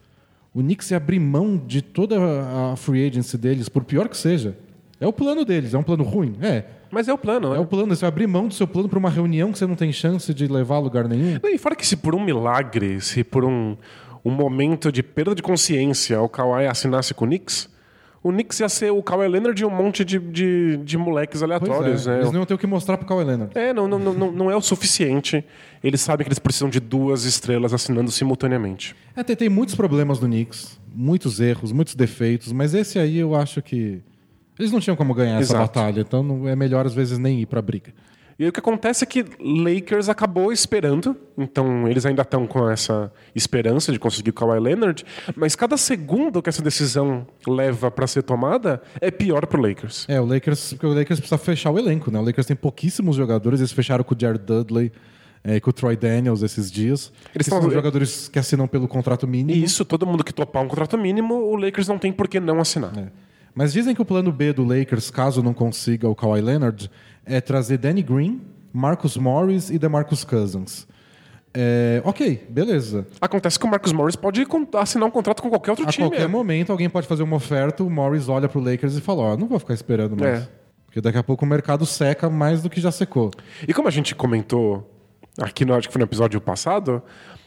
O 0.53 0.61
Knicks 0.61 0.91
ia 0.91 0.97
abrir 0.97 1.21
mão 1.21 1.57
de 1.59 1.83
toda 1.83 2.17
a 2.73 2.77
free 2.77 3.07
agency 3.07 3.37
deles, 3.37 3.69
por 3.69 3.85
pior 3.85 4.09
que 4.09 4.17
seja. 4.17 4.57
É 4.99 5.07
o 5.07 5.13
plano 5.13 5.45
deles, 5.45 5.75
é 5.75 5.79
um 5.79 5.83
plano 5.83 6.03
ruim? 6.03 6.35
É. 6.41 6.65
Mas 6.91 7.09
é 7.09 7.13
o 7.13 7.19
plano, 7.19 7.51
né? 7.51 7.57
É 7.59 7.61
o 7.61 7.67
plano, 7.67 7.95
você 7.95 8.07
abrir 8.07 8.27
mão 8.27 8.49
do 8.49 8.55
seu 8.55 8.67
plano 8.67 8.89
para 8.89 8.99
uma 8.99 9.11
reunião 9.11 9.53
que 9.53 9.59
você 9.59 9.67
não 9.67 9.75
tem 9.75 9.93
chance 9.93 10.33
de 10.33 10.47
levar 10.47 10.77
a 10.77 10.79
lugar 10.79 11.07
nenhum. 11.07 11.39
E 11.45 11.59
fora 11.59 11.77
que 11.77 11.87
se 11.87 11.97
por 11.97 12.15
um 12.15 12.25
milagre, 12.25 13.01
se 13.03 13.23
por 13.23 13.45
um, 13.45 13.77
um 14.25 14.31
momento 14.31 14.91
de 14.91 15.03
perda 15.03 15.35
de 15.35 15.43
consciência 15.43 16.21
o 16.21 16.29
Kawhi 16.29 16.67
assinasse 16.67 17.13
com 17.13 17.27
o 17.27 17.29
Knicks, 17.29 17.69
o 18.27 18.33
Knicks 18.33 18.59
ia 18.61 18.69
ser 18.69 18.91
o 18.91 19.03
Kawhi 19.03 19.29
Leonard 19.29 19.61
e 19.61 19.65
um 19.65 19.71
monte 19.71 20.05
de, 20.05 20.19
de, 20.19 20.77
de 20.79 20.99
moleques 20.99 21.43
aleatórios, 21.43 22.07
é, 22.07 22.11
né? 22.11 22.17
Eles 22.19 22.33
não 22.33 22.41
iam 22.41 22.47
ter 22.47 22.55
o 22.55 22.59
que 22.59 22.67
mostrar 22.67 22.97
pro 22.97 23.07
Kawhi 23.07 23.25
Leonard. 23.25 23.57
É, 23.57 23.73
não, 23.73 23.87
não, 23.87 23.99
não, 23.99 24.33
não 24.33 24.51
é 24.51 24.57
o 24.57 24.61
suficiente. 24.61 25.45
Eles 25.83 26.01
sabem 26.01 26.25
que 26.25 26.29
eles 26.29 26.39
precisam 26.39 26.69
de 26.69 26.81
duas 26.81 27.25
estrelas 27.25 27.73
assinando 27.73 28.11
simultaneamente. 28.11 28.97
É, 29.15 29.23
tem, 29.23 29.37
tem 29.37 29.49
muitos 29.49 29.75
problemas 29.75 30.19
no 30.21 30.27
Knicks, 30.27 30.81
muitos 30.95 31.39
erros, 31.41 31.71
muitos 31.73 31.95
defeitos, 31.95 32.53
mas 32.53 32.75
esse 32.75 32.99
aí 32.99 33.19
eu 33.19 33.35
acho 33.35 33.63
que 33.63 34.03
eles 34.59 34.73
não 34.73 34.81
tinham 34.81 34.97
como 34.97 35.13
ganhar 35.15 35.35
essa 35.41 35.53
Exato. 35.55 35.61
batalha, 35.79 36.01
então 36.01 36.23
não- 36.23 36.49
é 36.49 36.57
melhor 36.57 36.87
às 36.87 36.95
vezes 36.95 37.19
nem 37.19 37.41
ir 37.43 37.47
pra 37.47 37.61
briga. 37.63 37.93
E 38.39 38.45
aí 38.45 38.51
o 38.51 38.53
que 38.53 38.61
acontece 38.61 39.03
é 39.03 39.07
que 39.07 39.25
Lakers 39.41 40.11
acabou 40.11 40.53
esperando, 40.53 41.17
então 41.39 41.89
eles 41.89 42.05
ainda 42.05 42.21
estão 42.21 42.47
com 42.47 42.69
essa 42.69 43.11
esperança 43.35 43.91
de 43.91 43.99
conseguir 43.99 44.29
o 44.29 44.33
Kawhi 44.35 44.61
Leonard, 44.61 45.05
mas 45.35 45.57
cada 45.57 45.79
segundo 45.79 46.43
que 46.43 46.51
essa 46.51 46.63
decisão 46.63 47.27
leva 47.47 47.91
para 47.91 48.07
ser 48.07 48.23
tomada 48.23 48.83
é 49.01 49.11
pior 49.11 49.47
pro 49.47 49.61
Lakers. 49.61 50.05
É, 50.07 50.21
o 50.21 50.27
Lakers, 50.27 50.75
porque 50.75 50.87
o 50.87 50.93
Lakers 50.93 51.19
precisa 51.19 51.39
fechar 51.39 51.71
o 51.71 51.79
elenco, 51.79 52.11
né? 52.11 52.19
O 52.19 52.23
Lakers 52.23 52.47
tem 52.47 52.57
pouquíssimos 52.57 53.17
jogadores, 53.17 53.61
eles 53.61 53.73
fecharam 53.73 54.05
com 54.05 54.15
o 54.15 54.19
Jared 54.21 54.45
Dudley 54.45 54.93
é, 55.43 55.57
e 55.57 55.61
com 55.61 55.71
o 55.71 55.73
Troy 55.73 55.97
Daniels 55.97 56.43
esses 56.43 56.71
dias. 56.71 57.11
Eles 57.35 57.47
são 57.47 57.71
jogadores 57.71 58.29
que 58.29 58.39
assinam 58.39 58.69
pelo 58.69 58.87
contrato 58.87 59.27
mínimo. 59.27 59.65
Isso, 59.65 59.83
todo 59.83 60.07
mundo 60.07 60.23
que 60.23 60.35
topar 60.35 60.63
um 60.63 60.69
contrato 60.69 60.99
mínimo, 60.99 61.35
o 61.37 61.57
Lakers 61.57 61.89
não 61.89 61.99
tem 61.99 62.13
por 62.13 62.29
que 62.29 62.39
não 62.39 62.61
assinar. 62.61 62.93
É. 62.99 63.07
Mas 63.55 63.73
dizem 63.73 63.95
que 63.95 64.03
o 64.03 64.05
plano 64.05 64.31
B 64.31 64.53
do 64.53 64.63
Lakers, 64.63 65.11
caso 65.11 65.43
não 65.43 65.55
consiga 65.55 66.07
o 66.07 66.15
Kawhi 66.15 66.43
Leonard, 66.43 66.91
é 67.27 67.41
trazer 67.41 67.79
Danny 67.79 68.03
Green, 68.03 68.41
Marcus 68.73 69.17
Morris 69.17 69.71
e 69.71 69.79
DeMarcus 69.79 70.25
Cousins. 70.25 70.87
É, 71.53 72.03
ok, 72.05 72.47
beleza. 72.51 73.07
Acontece 73.21 73.59
que 73.59 73.65
o 73.65 73.69
Marcus 73.69 73.93
Morris 73.93 74.15
pode 74.15 74.47
assinar 74.75 75.09
um 75.09 75.11
contrato 75.11 75.43
com 75.43 75.49
qualquer 75.49 75.71
outro 75.71 75.89
A 75.89 75.91
time. 75.91 76.07
qualquer 76.07 76.25
é. 76.25 76.29
momento 76.29 76.71
alguém 76.71 76.89
pode 76.89 77.07
fazer 77.07 77.23
uma 77.23 77.37
oferta, 77.37 77.83
o 77.83 77.91
Morris 77.91 78.29
olha 78.29 78.49
pro 78.49 78.61
Lakers 78.61 78.95
e 78.95 79.01
fala, 79.01 79.23
ó, 79.23 79.37
não 79.37 79.49
vou 79.49 79.59
ficar 79.59 79.73
esperando 79.73 80.15
mais. 80.15 80.43
É. 80.43 80.49
Porque 80.85 81.01
daqui 81.01 81.17
a 81.17 81.23
pouco 81.23 81.45
o 81.45 81.49
mercado 81.49 81.85
seca 81.87 82.29
mais 82.29 82.63
do 82.63 82.69
que 82.69 82.81
já 82.81 82.93
secou. 82.93 83.31
E 83.67 83.73
como 83.73 83.89
a 83.89 83.91
gente 83.91 84.15
comentou 84.15 84.96
aqui, 85.41 85.65
no, 85.65 85.75
acho 85.75 85.89
que 85.89 85.93
foi 85.93 86.01
no 86.01 86.05
episódio 86.07 86.41
passado, 86.41 87.03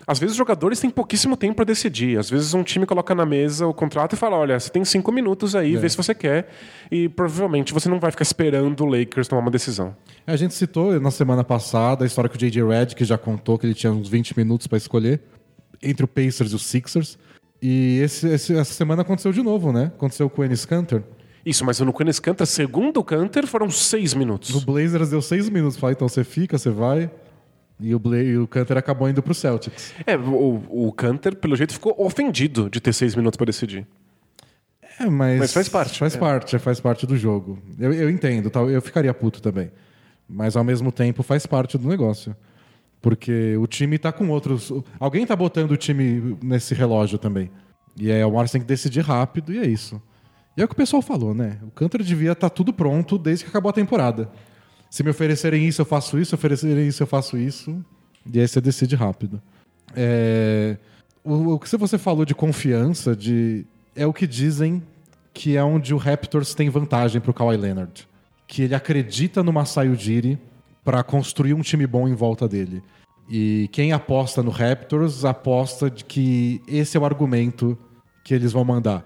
às 0.07 0.17
vezes 0.17 0.31
os 0.33 0.37
jogadores 0.37 0.79
têm 0.79 0.89
pouquíssimo 0.89 1.37
tempo 1.37 1.55
para 1.55 1.65
decidir. 1.65 2.17
Às 2.17 2.29
vezes 2.29 2.53
um 2.53 2.63
time 2.63 2.85
coloca 2.85 3.13
na 3.13 3.25
mesa 3.25 3.67
o 3.67 3.73
contrato 3.73 4.13
e 4.13 4.15
fala: 4.15 4.37
olha, 4.37 4.59
você 4.59 4.69
tem 4.69 4.83
cinco 4.83 5.11
minutos 5.11 5.55
aí, 5.55 5.75
vê 5.81 5.89
se 5.89 5.95
você 5.97 6.15
quer. 6.15 6.49
E 6.91 7.07
provavelmente 7.09 7.73
você 7.73 7.87
não 7.87 7.99
vai 7.99 8.09
ficar 8.11 8.23
esperando 8.23 8.83
o 8.83 8.87
Lakers 8.87 9.27
tomar 9.27 9.41
uma 9.41 9.51
decisão. 9.51 9.95
A 10.25 10.35
gente 10.35 10.53
citou 10.55 10.99
na 10.99 11.11
semana 11.11 11.43
passada 11.43 12.03
a 12.03 12.07
história 12.07 12.29
que 12.29 12.35
o 12.35 12.39
J.J. 12.39 12.63
Redick 12.67 13.03
já 13.05 13.17
contou 13.17 13.57
que 13.57 13.65
ele 13.67 13.73
tinha 13.75 13.91
uns 13.93 14.09
20 14.09 14.35
minutos 14.37 14.65
para 14.67 14.77
escolher 14.77 15.21
entre 15.81 16.03
o 16.03 16.07
Pacers 16.07 16.51
e 16.51 16.55
os 16.55 16.65
Sixers. 16.65 17.17
E 17.61 17.99
esse- 18.01 18.27
esse- 18.29 18.55
essa 18.55 18.73
semana 18.73 19.01
aconteceu 19.01 19.31
de 19.33 19.43
novo, 19.43 19.71
né? 19.73 19.91
Aconteceu 19.95 20.29
com 20.29 20.41
o 20.41 20.45
Enes 20.45 20.65
Kanter. 20.65 21.03
Isso, 21.45 21.63
mas 21.65 21.79
no 21.79 21.93
Quenis 21.93 22.19
Canter, 22.19 22.45
segundo 22.45 22.99
o 22.99 23.03
Canter, 23.03 23.45
foram 23.47 23.69
seis 23.69 24.13
minutos. 24.13 24.53
No 24.53 24.61
Blazers 24.61 25.09
deu 25.09 25.21
seis 25.21 25.49
minutos. 25.49 25.77
Falei, 25.77 25.93
então 25.95 26.07
você 26.07 26.23
fica, 26.23 26.57
você 26.57 26.69
vai. 26.69 27.09
E 27.79 27.95
o, 27.95 27.99
Bla 27.99 28.17
e 28.21 28.37
o 28.37 28.45
Kanter 28.47 28.77
acabou 28.77 29.07
indo 29.09 29.21
pro 29.23 29.33
Celtics. 29.33 29.93
É, 30.05 30.17
o, 30.17 30.61
o 30.87 30.91
Canter, 30.91 31.35
pelo 31.35 31.55
jeito, 31.55 31.73
ficou 31.73 31.95
ofendido 31.97 32.69
de 32.69 32.81
ter 32.81 32.91
seis 32.93 33.15
minutos 33.15 33.37
para 33.37 33.45
decidir. 33.45 33.87
É, 34.99 35.05
mas. 35.09 35.39
Mas 35.39 35.53
faz 35.53 35.69
parte. 35.69 35.97
Faz 35.97 36.15
É. 36.15 36.17
parte, 36.17 36.59
faz 36.59 36.79
parte 36.79 37.07
do 37.07 37.15
jogo. 37.15 37.57
Eu, 37.79 37.93
eu 37.93 38.09
entendo, 38.09 38.49
tal, 38.49 38.69
eu 38.69 38.81
ficaria 38.81 39.13
puto 39.13 39.41
também. 39.41 39.71
Mas 40.27 40.55
ao 40.57 40.63
mesmo 40.63 40.91
tempo 40.91 41.23
faz 41.23 41.45
parte 41.45 41.77
do 41.77 41.87
negócio. 41.87 42.35
Porque 43.01 43.55
o 43.57 43.65
time 43.65 43.97
tá 43.97 44.11
com 44.11 44.27
outros. 44.29 44.73
Alguém 44.99 45.25
tá 45.25 45.35
botando 45.35 45.71
o 45.71 45.77
time 45.77 46.37
nesse 46.43 46.73
relógio 46.73 47.17
também. 47.17 47.49
E 47.97 48.11
aí 48.11 48.21
o 48.23 48.31
Morris 48.31 48.51
tem 48.51 48.59
que 48.61 48.67
decidir 48.67 49.01
rápido, 49.01 49.53
e 49.53 49.59
é 49.59 49.65
isso. 49.65 50.01
E 50.57 50.61
é 50.61 50.65
o 50.65 50.67
que 50.67 50.73
o 50.73 50.77
pessoal 50.77 51.01
falou, 51.01 51.33
né? 51.33 51.57
O 51.63 51.71
Cantor 51.71 52.03
devia 52.03 52.33
estar 52.33 52.49
tudo 52.49 52.73
pronto 52.73 53.17
desde 53.17 53.45
que 53.45 53.49
acabou 53.49 53.69
a 53.69 53.73
temporada. 53.73 54.29
Se 54.89 55.03
me 55.03 55.09
oferecerem 55.09 55.67
isso, 55.67 55.81
eu 55.81 55.85
faço 55.85 56.17
isso, 56.17 56.29
se 56.29 56.35
oferecerem 56.35 56.87
isso, 56.87 57.03
eu 57.03 57.07
faço 57.07 57.37
isso. 57.37 57.83
E 58.31 58.39
aí 58.39 58.47
você 58.47 58.59
decide 58.59 58.95
rápido. 58.95 59.41
É, 59.95 60.77
O, 61.23 61.53
o 61.53 61.59
que 61.59 61.77
você 61.77 61.97
falou 61.97 62.25
de 62.25 62.33
confiança, 62.33 63.15
de 63.15 63.65
é 63.95 64.05
o 64.05 64.13
que 64.13 64.25
dizem 64.25 64.81
que 65.33 65.55
é 65.55 65.63
onde 65.63 65.93
o 65.93 65.97
Raptors 65.97 66.53
tem 66.53 66.69
vantagem 66.69 67.21
pro 67.21 67.33
Kawhi 67.33 67.57
Leonard. 67.57 68.07
Que 68.47 68.63
ele 68.63 68.73
acredita 68.73 69.43
no 69.43 69.53
Masai 69.53 69.89
Ujiri 69.89 70.39
para 70.83 71.03
construir 71.03 71.53
um 71.53 71.61
time 71.61 71.85
bom 71.85 72.07
em 72.07 72.15
volta 72.15 72.47
dele. 72.47 72.81
E 73.29 73.69
quem 73.71 73.91
aposta 73.91 74.41
no 74.41 74.49
Raptors 74.49 75.23
aposta 75.23 75.89
de 75.89 76.03
que 76.03 76.61
esse 76.67 76.97
é 76.97 76.99
o 76.99 77.05
argumento 77.05 77.77
que 78.23 78.33
eles 78.33 78.51
vão 78.51 78.65
mandar. 78.65 79.05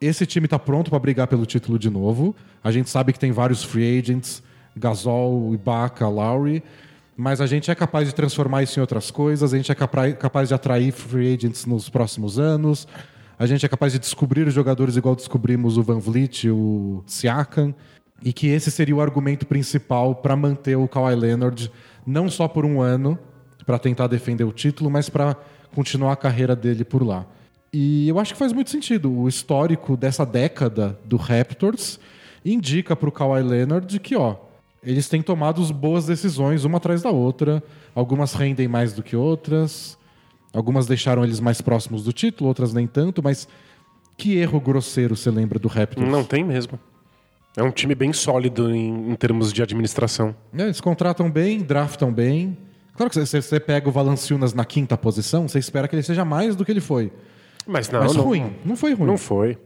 Esse 0.00 0.26
time 0.26 0.48
tá 0.48 0.58
pronto 0.58 0.90
para 0.90 0.98
brigar 0.98 1.28
pelo 1.28 1.46
título 1.46 1.78
de 1.78 1.88
novo. 1.88 2.34
A 2.64 2.72
gente 2.72 2.90
sabe 2.90 3.12
que 3.12 3.18
tem 3.18 3.30
vários 3.30 3.62
free 3.62 3.98
agents, 3.98 4.42
Gasol, 4.76 5.54
Ibaka, 5.54 6.08
Lowry, 6.08 6.62
mas 7.16 7.40
a 7.40 7.46
gente 7.46 7.70
é 7.70 7.74
capaz 7.74 8.08
de 8.08 8.14
transformar 8.14 8.62
isso 8.62 8.78
em 8.78 8.82
outras 8.82 9.10
coisas, 9.10 9.52
a 9.52 9.56
gente 9.56 9.70
é 9.70 9.74
capaz, 9.74 10.48
de 10.48 10.54
atrair 10.54 10.92
free 10.92 11.34
agents 11.34 11.64
nos 11.66 11.88
próximos 11.88 12.38
anos, 12.38 12.88
a 13.38 13.46
gente 13.46 13.64
é 13.64 13.68
capaz 13.68 13.92
de 13.92 13.98
descobrir 13.98 14.46
os 14.46 14.54
jogadores 14.54 14.96
igual 14.96 15.14
descobrimos 15.14 15.76
o 15.76 15.82
Van 15.82 15.98
Vliet, 15.98 16.48
o 16.48 17.02
Siakam, 17.06 17.74
e 18.22 18.32
que 18.32 18.48
esse 18.48 18.70
seria 18.70 18.96
o 18.96 19.00
argumento 19.00 19.46
principal 19.46 20.14
para 20.14 20.34
manter 20.34 20.76
o 20.76 20.88
Kawhi 20.88 21.14
Leonard 21.14 21.70
não 22.06 22.28
só 22.28 22.48
por 22.48 22.64
um 22.64 22.80
ano, 22.80 23.18
para 23.66 23.78
tentar 23.78 24.06
defender 24.06 24.44
o 24.44 24.52
título, 24.52 24.90
mas 24.90 25.08
para 25.08 25.36
continuar 25.74 26.12
a 26.12 26.16
carreira 26.16 26.54
dele 26.54 26.84
por 26.84 27.02
lá. 27.02 27.26
E 27.72 28.08
eu 28.08 28.18
acho 28.18 28.32
que 28.32 28.38
faz 28.38 28.52
muito 28.52 28.70
sentido. 28.70 29.10
O 29.10 29.28
histórico 29.28 29.96
dessa 29.96 30.24
década 30.24 30.98
do 31.04 31.16
Raptors 31.16 31.98
indica 32.44 32.94
para 32.94 33.08
o 33.08 33.12
Kawhi 33.12 33.42
Leonard 33.42 33.98
que, 33.98 34.14
ó, 34.14 34.36
eles 34.84 35.08
têm 35.08 35.22
tomado 35.22 35.62
as 35.62 35.70
boas 35.70 36.06
decisões 36.06 36.64
uma 36.64 36.78
atrás 36.78 37.02
da 37.02 37.10
outra. 37.10 37.62
Algumas 37.94 38.34
rendem 38.34 38.68
mais 38.68 38.92
do 38.92 39.02
que 39.02 39.16
outras. 39.16 39.98
Algumas 40.52 40.86
deixaram 40.86 41.24
eles 41.24 41.40
mais 41.40 41.60
próximos 41.60 42.04
do 42.04 42.12
título, 42.12 42.48
outras 42.48 42.72
nem 42.72 42.86
tanto. 42.86 43.22
Mas 43.22 43.48
que 44.16 44.36
erro 44.36 44.60
grosseiro 44.60 45.16
você 45.16 45.30
lembra 45.30 45.58
do 45.58 45.68
Raptors? 45.68 46.08
Não 46.08 46.24
tem 46.24 46.44
mesmo. 46.44 46.78
É 47.56 47.62
um 47.62 47.70
time 47.70 47.94
bem 47.94 48.12
sólido 48.12 48.74
em, 48.74 49.10
em 49.10 49.14
termos 49.14 49.52
de 49.52 49.62
administração. 49.62 50.34
É, 50.56 50.62
Eles 50.62 50.80
contratam 50.80 51.30
bem, 51.30 51.60
draftam 51.60 52.12
bem. 52.12 52.56
Claro 52.96 53.10
que 53.10 53.18
você, 53.24 53.40
você 53.40 53.60
pega 53.60 53.88
o 53.88 53.92
Valanciunas 53.92 54.54
na 54.54 54.64
quinta 54.64 54.96
posição, 54.96 55.48
você 55.48 55.58
espera 55.58 55.86
que 55.88 55.94
ele 55.94 56.02
seja 56.02 56.24
mais 56.24 56.54
do 56.56 56.64
que 56.64 56.70
ele 56.70 56.80
foi. 56.80 57.12
Mas 57.66 57.88
não, 57.88 58.00
Mas 58.00 58.14
não, 58.14 58.24
ruim, 58.24 58.52
não 58.64 58.76
foi 58.76 58.94
ruim. 58.94 59.06
Não 59.06 59.16
foi. 59.16 59.58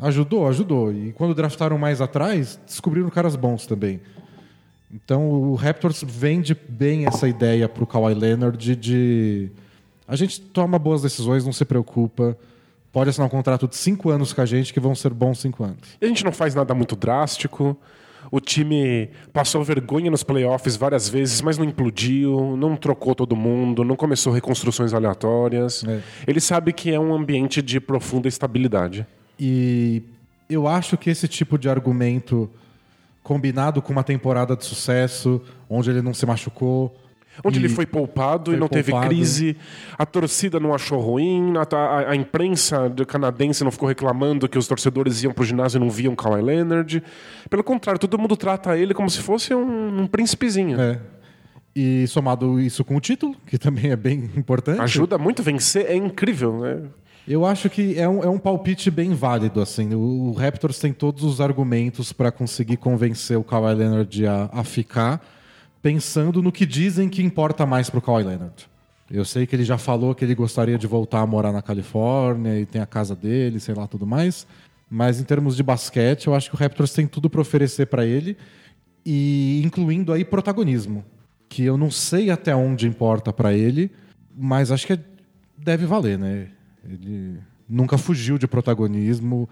Ajudou, 0.00 0.48
ajudou. 0.48 0.92
E 0.92 1.12
quando 1.12 1.34
draftaram 1.34 1.78
mais 1.78 2.00
atrás, 2.00 2.58
descobriram 2.66 3.08
caras 3.10 3.36
bons 3.36 3.66
também. 3.66 4.00
Então 4.94 5.28
o 5.28 5.54
Raptors 5.56 6.04
vende 6.06 6.54
bem 6.54 7.06
essa 7.06 7.26
ideia 7.26 7.68
pro 7.68 7.86
Kawhi 7.86 8.14
Leonard 8.14 8.56
de, 8.56 8.76
de 8.76 9.50
a 10.06 10.14
gente 10.14 10.40
toma 10.40 10.78
boas 10.78 11.02
decisões, 11.02 11.44
não 11.44 11.52
se 11.52 11.64
preocupa. 11.64 12.38
Pode 12.92 13.10
assinar 13.10 13.26
um 13.26 13.30
contrato 13.30 13.66
de 13.66 13.76
cinco 13.76 14.10
anos 14.10 14.32
com 14.32 14.40
a 14.40 14.46
gente 14.46 14.72
que 14.72 14.78
vão 14.78 14.94
ser 14.94 15.12
bons 15.12 15.40
cinco 15.40 15.64
anos. 15.64 15.80
E 16.00 16.04
a 16.04 16.08
gente 16.08 16.24
não 16.24 16.30
faz 16.30 16.54
nada 16.54 16.72
muito 16.74 16.94
drástico. 16.94 17.76
O 18.30 18.40
time 18.40 19.10
passou 19.32 19.64
vergonha 19.64 20.10
nos 20.10 20.22
playoffs 20.22 20.76
várias 20.76 21.08
vezes, 21.08 21.40
mas 21.42 21.58
não 21.58 21.64
implodiu, 21.64 22.56
não 22.56 22.76
trocou 22.76 23.14
todo 23.14 23.34
mundo, 23.34 23.82
não 23.84 23.96
começou 23.96 24.32
reconstruções 24.32 24.94
aleatórias. 24.94 25.84
É. 25.84 26.00
Ele 26.26 26.40
sabe 26.40 26.72
que 26.72 26.92
é 26.92 27.00
um 27.00 27.12
ambiente 27.12 27.60
de 27.60 27.80
profunda 27.80 28.28
estabilidade. 28.28 29.06
E 29.38 30.02
eu 30.48 30.68
acho 30.68 30.96
que 30.96 31.10
esse 31.10 31.26
tipo 31.26 31.58
de 31.58 31.68
argumento, 31.68 32.48
combinado 33.24 33.82
com 33.82 33.92
uma 33.92 34.04
temporada 34.04 34.54
de 34.54 34.64
sucesso, 34.64 35.42
onde 35.68 35.90
ele 35.90 36.00
não 36.02 36.14
se 36.14 36.24
machucou. 36.24 36.94
Onde 37.42 37.58
ele 37.58 37.68
foi 37.68 37.84
poupado 37.84 38.52
foi 38.52 38.54
e 38.54 38.60
não 38.60 38.68
teve 38.68 38.92
poupado. 38.92 39.12
crise, 39.12 39.56
a 39.98 40.06
torcida 40.06 40.60
não 40.60 40.72
achou 40.72 41.00
ruim, 41.00 41.54
a, 41.56 41.76
a- 41.76 42.10
a 42.10 42.14
imprensa 42.14 42.88
canadense 43.08 43.64
não 43.64 43.72
ficou 43.72 43.88
reclamando 43.88 44.48
que 44.48 44.56
os 44.56 44.68
torcedores 44.68 45.20
iam 45.24 45.32
pro 45.32 45.44
ginásio 45.44 45.78
e 45.78 45.80
não 45.80 45.90
viam 45.90 46.14
Kawhi 46.14 46.40
Leonard. 46.40 47.02
Pelo 47.50 47.64
contrário, 47.64 47.98
todo 47.98 48.16
mundo 48.16 48.36
trata 48.36 48.78
ele 48.78 48.94
como 48.94 49.10
se 49.10 49.18
fosse 49.20 49.52
um, 49.52 50.02
um 50.02 50.06
príncipezinho. 50.06 50.80
É. 50.80 51.00
E 51.74 52.06
somado 52.06 52.60
isso 52.60 52.84
com 52.84 52.94
o 52.94 53.00
título, 53.00 53.34
que 53.48 53.58
também 53.58 53.90
é 53.90 53.96
bem 53.96 54.30
importante. 54.36 54.80
Ajuda 54.80 55.18
muito 55.18 55.42
a 55.42 55.44
vencer, 55.44 55.86
é 55.86 55.96
incrível, 55.96 56.60
né? 56.60 56.82
Eu 57.26 57.46
acho 57.46 57.70
que 57.70 57.98
é 57.98 58.06
um, 58.06 58.22
é 58.22 58.28
um 58.28 58.38
palpite 58.38 58.90
bem 58.90 59.14
válido, 59.14 59.60
assim. 59.60 59.94
O, 59.94 60.28
o 60.28 60.32
Raptors 60.32 60.78
tem 60.78 60.92
todos 60.92 61.24
os 61.24 61.40
argumentos 61.40 62.12
para 62.12 62.30
conseguir 62.30 62.76
convencer 62.76 63.38
o 63.38 63.44
Kawhi 63.44 63.74
Leonard 63.74 64.26
a, 64.26 64.50
a 64.52 64.62
ficar, 64.62 65.24
pensando 65.80 66.42
no 66.42 66.52
que 66.52 66.66
dizem 66.66 67.08
que 67.08 67.22
importa 67.22 67.64
mais 67.64 67.88
pro 67.88 68.02
Kawhi 68.02 68.24
Leonard. 68.24 68.68
Eu 69.10 69.24
sei 69.24 69.46
que 69.46 69.56
ele 69.56 69.64
já 69.64 69.78
falou 69.78 70.14
que 70.14 70.24
ele 70.24 70.34
gostaria 70.34 70.76
de 70.76 70.86
voltar 70.86 71.20
a 71.20 71.26
morar 71.26 71.52
na 71.52 71.62
Califórnia 71.62 72.58
e 72.58 72.66
tem 72.66 72.80
a 72.80 72.86
casa 72.86 73.14
dele, 73.14 73.58
sei 73.58 73.74
lá, 73.74 73.86
tudo 73.86 74.06
mais. 74.06 74.46
Mas 74.90 75.18
em 75.18 75.24
termos 75.24 75.56
de 75.56 75.62
basquete, 75.62 76.26
eu 76.26 76.34
acho 76.34 76.50
que 76.50 76.56
o 76.56 76.58
Raptors 76.58 76.92
tem 76.92 77.06
tudo 77.06 77.30
para 77.30 77.40
oferecer 77.40 77.86
para 77.86 78.04
ele, 78.04 78.36
e 79.04 79.62
incluindo 79.64 80.12
aí 80.12 80.24
protagonismo, 80.24 81.04
que 81.48 81.64
eu 81.64 81.76
não 81.76 81.90
sei 81.90 82.30
até 82.30 82.54
onde 82.54 82.86
importa 82.86 83.32
para 83.32 83.52
ele, 83.52 83.90
mas 84.36 84.70
acho 84.70 84.86
que 84.86 84.98
deve 85.56 85.86
valer, 85.86 86.18
né? 86.18 86.48
Ele 86.88 87.38
nunca 87.68 87.96
fugiu 87.98 88.38
de 88.38 88.46
protagonismo. 88.46 89.48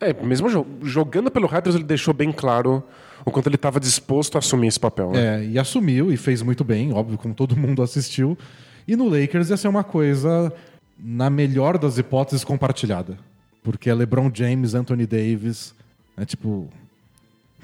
É, 0.00 0.12
mesmo 0.12 0.48
jogando 0.82 1.30
pelo 1.30 1.46
Raptors, 1.46 1.74
ele 1.74 1.84
deixou 1.84 2.14
bem 2.14 2.30
claro 2.32 2.82
o 3.24 3.30
quanto 3.30 3.48
ele 3.48 3.56
estava 3.56 3.80
disposto 3.80 4.36
a 4.36 4.38
assumir 4.38 4.68
esse 4.68 4.78
papel. 4.78 5.10
Né? 5.10 5.44
É, 5.44 5.44
e 5.44 5.58
assumiu 5.58 6.12
e 6.12 6.16
fez 6.16 6.42
muito 6.42 6.62
bem, 6.64 6.92
óbvio, 6.92 7.18
como 7.18 7.34
todo 7.34 7.56
mundo 7.56 7.82
assistiu. 7.82 8.38
E 8.86 8.96
no 8.96 9.08
Lakers 9.08 9.50
ia 9.50 9.56
ser 9.56 9.68
uma 9.68 9.84
coisa, 9.84 10.52
na 10.98 11.28
melhor 11.28 11.78
das 11.78 11.98
hipóteses, 11.98 12.44
compartilhada. 12.44 13.18
Porque 13.62 13.90
é 13.90 13.94
LeBron 13.94 14.30
James, 14.32 14.74
Anthony 14.74 15.06
Davis. 15.06 15.74
É 16.16 16.24
tipo. 16.24 16.68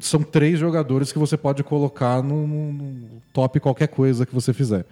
São 0.01 0.23
três 0.23 0.59
jogadores 0.59 1.13
que 1.13 1.19
você 1.19 1.37
pode 1.37 1.63
colocar 1.63 2.21
no, 2.21 2.47
no 2.47 3.23
top 3.33 3.61
qualquer 3.61 3.87
coisa 3.87 4.27
que 4.27 4.35
você 4.35 4.53
fizer. 4.53 4.85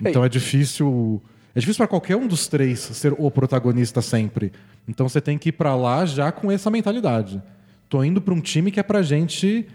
Então 0.00 0.22
Ei. 0.22 0.26
é 0.26 0.28
difícil. 0.28 1.22
É 1.58 1.60
difícil 1.60 1.78
para 1.78 1.88
qualquer 1.88 2.14
um 2.14 2.28
dos 2.28 2.46
três 2.46 2.78
ser 2.78 3.12
o 3.18 3.28
protagonista 3.32 4.00
sempre. 4.00 4.52
Então 4.86 5.08
você 5.08 5.20
tem 5.20 5.36
que 5.36 5.48
ir 5.48 5.52
para 5.52 5.74
lá 5.74 6.06
já 6.06 6.30
com 6.30 6.52
essa 6.52 6.70
mentalidade. 6.70 7.42
Tô 7.88 8.04
indo 8.04 8.20
para 8.20 8.32
um 8.32 8.40
time 8.40 8.70
que 8.70 8.78
é 8.78 8.82
pra 8.84 9.02
gente 9.02 9.66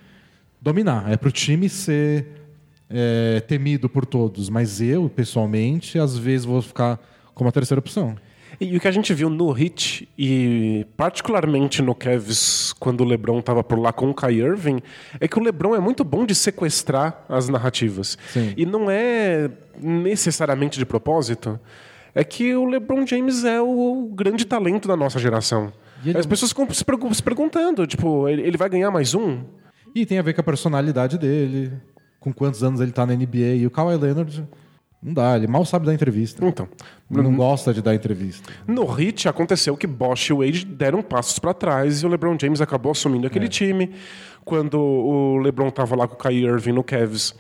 dominar, 0.61 1.11
é 1.11 1.17
pro 1.17 1.29
time 1.29 1.67
ser 1.67 2.25
é, 2.89 3.41
temido 3.41 3.89
por 3.89 4.05
todos. 4.05 4.47
Mas 4.47 4.79
eu, 4.79 5.09
pessoalmente, 5.09 5.99
às 5.99 6.17
vezes 6.17 6.45
vou 6.45 6.61
ficar 6.61 6.97
como 7.33 7.49
a 7.49 7.51
terceira 7.51 7.79
opção. 7.79 8.15
E 8.63 8.77
o 8.77 8.79
que 8.79 8.88
a 8.88 8.91
gente 8.91 9.13
viu 9.13 9.29
no 9.29 9.51
Hit, 9.51 10.08
e 10.17 10.86
particularmente 10.96 11.82
no 11.82 11.93
Cavs, 11.93 12.74
quando 12.79 13.01
o 13.01 13.03
LeBron 13.03 13.39
estava 13.39 13.63
por 13.63 13.77
lá 13.77 13.91
com 13.91 14.10
o 14.10 14.13
Kai 14.13 14.36
Irving, 14.36 14.79
é 15.20 15.27
que 15.27 15.38
o 15.38 15.43
LeBron 15.43 15.75
é 15.75 15.79
muito 15.79 16.03
bom 16.03 16.25
de 16.25 16.34
sequestrar 16.34 17.25
as 17.27 17.50
narrativas. 17.50 18.17
Sim. 18.32 18.53
E 18.55 18.65
não 18.65 18.89
é 18.89 19.50
necessariamente 19.79 20.79
de 20.79 20.86
propósito. 20.86 21.60
É 22.15 22.24
que 22.24 22.55
o 22.55 22.65
LeBron 22.65 23.05
James 23.05 23.43
é 23.43 23.60
o 23.60 24.10
grande 24.13 24.46
talento 24.46 24.88
da 24.88 24.96
nossa 24.96 25.20
geração. 25.20 25.74
Ele... 26.05 26.17
As 26.17 26.25
pessoas 26.25 26.51
ficam 26.51 26.67
se 27.13 27.24
perguntando, 27.24 27.86
tipo, 27.86 28.29
ele 28.29 28.58
vai 28.58 28.70
ganhar 28.70 28.91
mais 28.91 29.13
um? 29.13 29.43
E 29.96 30.05
tem 30.05 30.20
a 30.20 30.22
ver 30.22 30.34
com 30.34 30.41
a 30.41 30.43
personalidade 30.43 31.17
dele, 31.17 31.72
com 32.20 32.32
quantos 32.34 32.63
anos 32.63 32.79
ele 32.79 32.91
está 32.91 33.05
na 33.05 33.13
NBA. 33.13 33.55
E 33.58 33.67
o 33.67 33.72
Kawhi 33.72 33.98
Leonard 33.98 34.48
não 35.03 35.13
dá, 35.13 35.36
ele 35.36 35.48
mal 35.48 35.65
sabe 35.65 35.86
dar 35.86 35.93
entrevista. 35.93 36.45
Então. 36.45 36.67
Não 37.10 37.36
gosta 37.36 37.74
de 37.74 37.81
dar 37.81 37.93
entrevista. 37.93 38.51
No 38.65 38.86
Hit 38.86 39.27
aconteceu 39.27 39.75
que 39.75 39.86
Bosch 39.86 40.29
e 40.29 40.33
Wade 40.33 40.65
deram 40.65 41.01
passos 41.01 41.38
para 41.38 41.53
trás 41.53 42.01
e 42.01 42.05
o 42.05 42.10
LeBron 42.10 42.38
James 42.39 42.62
acabou 42.62 42.93
assumindo 42.93 43.27
aquele 43.27 43.45
é. 43.45 43.50
time. 43.50 43.91
Quando 44.45 44.79
o 44.79 45.38
LeBron 45.38 45.67
estava 45.67 45.95
lá 45.95 46.07
com 46.07 46.15
o 46.15 46.17
Kyrie 46.17 46.45
Irving 46.45 46.72
no 46.72 46.83
Cavs, 46.83 47.36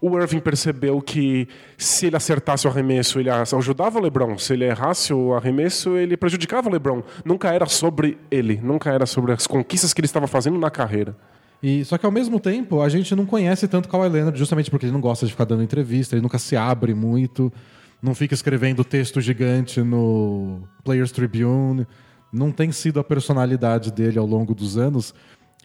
o 0.00 0.18
Irving 0.18 0.40
percebeu 0.40 1.00
que 1.00 1.46
se 1.78 2.06
ele 2.06 2.16
acertasse 2.16 2.66
o 2.66 2.70
arremesso, 2.70 3.20
ele 3.20 3.30
ajudava 3.30 3.98
o 3.98 4.02
LeBron. 4.02 4.36
Se 4.38 4.54
ele 4.54 4.64
errasse 4.64 5.12
o 5.14 5.34
arremesso, 5.34 5.96
ele 5.96 6.16
prejudicava 6.16 6.68
o 6.68 6.72
LeBron. 6.72 7.02
Nunca 7.24 7.52
era 7.52 7.66
sobre 7.66 8.18
ele, 8.30 8.58
nunca 8.62 8.90
era 8.90 9.06
sobre 9.06 9.32
as 9.32 9.46
conquistas 9.46 9.92
que 9.92 10.00
ele 10.00 10.06
estava 10.06 10.26
fazendo 10.26 10.58
na 10.58 10.70
carreira. 10.70 11.16
E, 11.62 11.84
só 11.84 11.96
que 11.96 12.04
ao 12.04 12.10
mesmo 12.10 12.40
tempo, 12.40 12.80
a 12.80 12.88
gente 12.88 13.14
não 13.14 13.24
conhece 13.24 13.68
tanto 13.68 13.88
Kawhi 13.88 14.08
Leonard 14.08 14.36
justamente 14.36 14.70
porque 14.70 14.86
ele 14.86 14.92
não 14.92 15.00
gosta 15.00 15.24
de 15.24 15.32
ficar 15.32 15.44
dando 15.44 15.62
entrevista, 15.62 16.16
ele 16.16 16.22
nunca 16.22 16.38
se 16.38 16.56
abre 16.56 16.92
muito, 16.92 17.52
não 18.02 18.14
fica 18.14 18.34
escrevendo 18.34 18.82
texto 18.82 19.20
gigante 19.20 19.80
no 19.80 20.62
Players 20.84 21.12
Tribune, 21.12 21.86
não 22.32 22.50
tem 22.50 22.72
sido 22.72 22.98
a 22.98 23.04
personalidade 23.04 23.92
dele 23.92 24.18
ao 24.18 24.26
longo 24.26 24.54
dos 24.54 24.76
anos. 24.76 25.14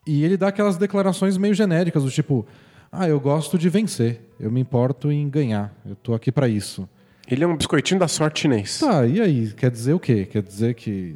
E 0.05 0.23
ele 0.23 0.37
dá 0.37 0.49
aquelas 0.49 0.77
declarações 0.77 1.35
meio 1.35 1.55
genéricas, 1.55 2.03
do 2.03 2.11
tipo: 2.11 2.45
"Ah, 2.91 3.07
eu 3.07 3.19
gosto 3.19 3.57
de 3.57 3.67
vencer, 3.67 4.21
eu 4.39 4.51
me 4.51 4.61
importo 4.61 5.11
em 5.11 5.27
ganhar, 5.27 5.73
eu 5.83 5.95
tô 5.95 6.13
aqui 6.13 6.31
para 6.31 6.47
isso". 6.47 6.87
Ele 7.27 7.43
é 7.43 7.47
um 7.47 7.57
biscoitinho 7.57 7.99
da 7.99 8.07
sorte 8.07 8.41
chinês. 8.41 8.79
Tá, 8.79 9.05
e 9.05 9.19
aí? 9.19 9.51
Quer 9.53 9.71
dizer 9.71 9.93
o 9.93 9.99
quê? 9.99 10.25
Quer 10.25 10.43
dizer 10.43 10.75
que 10.75 11.15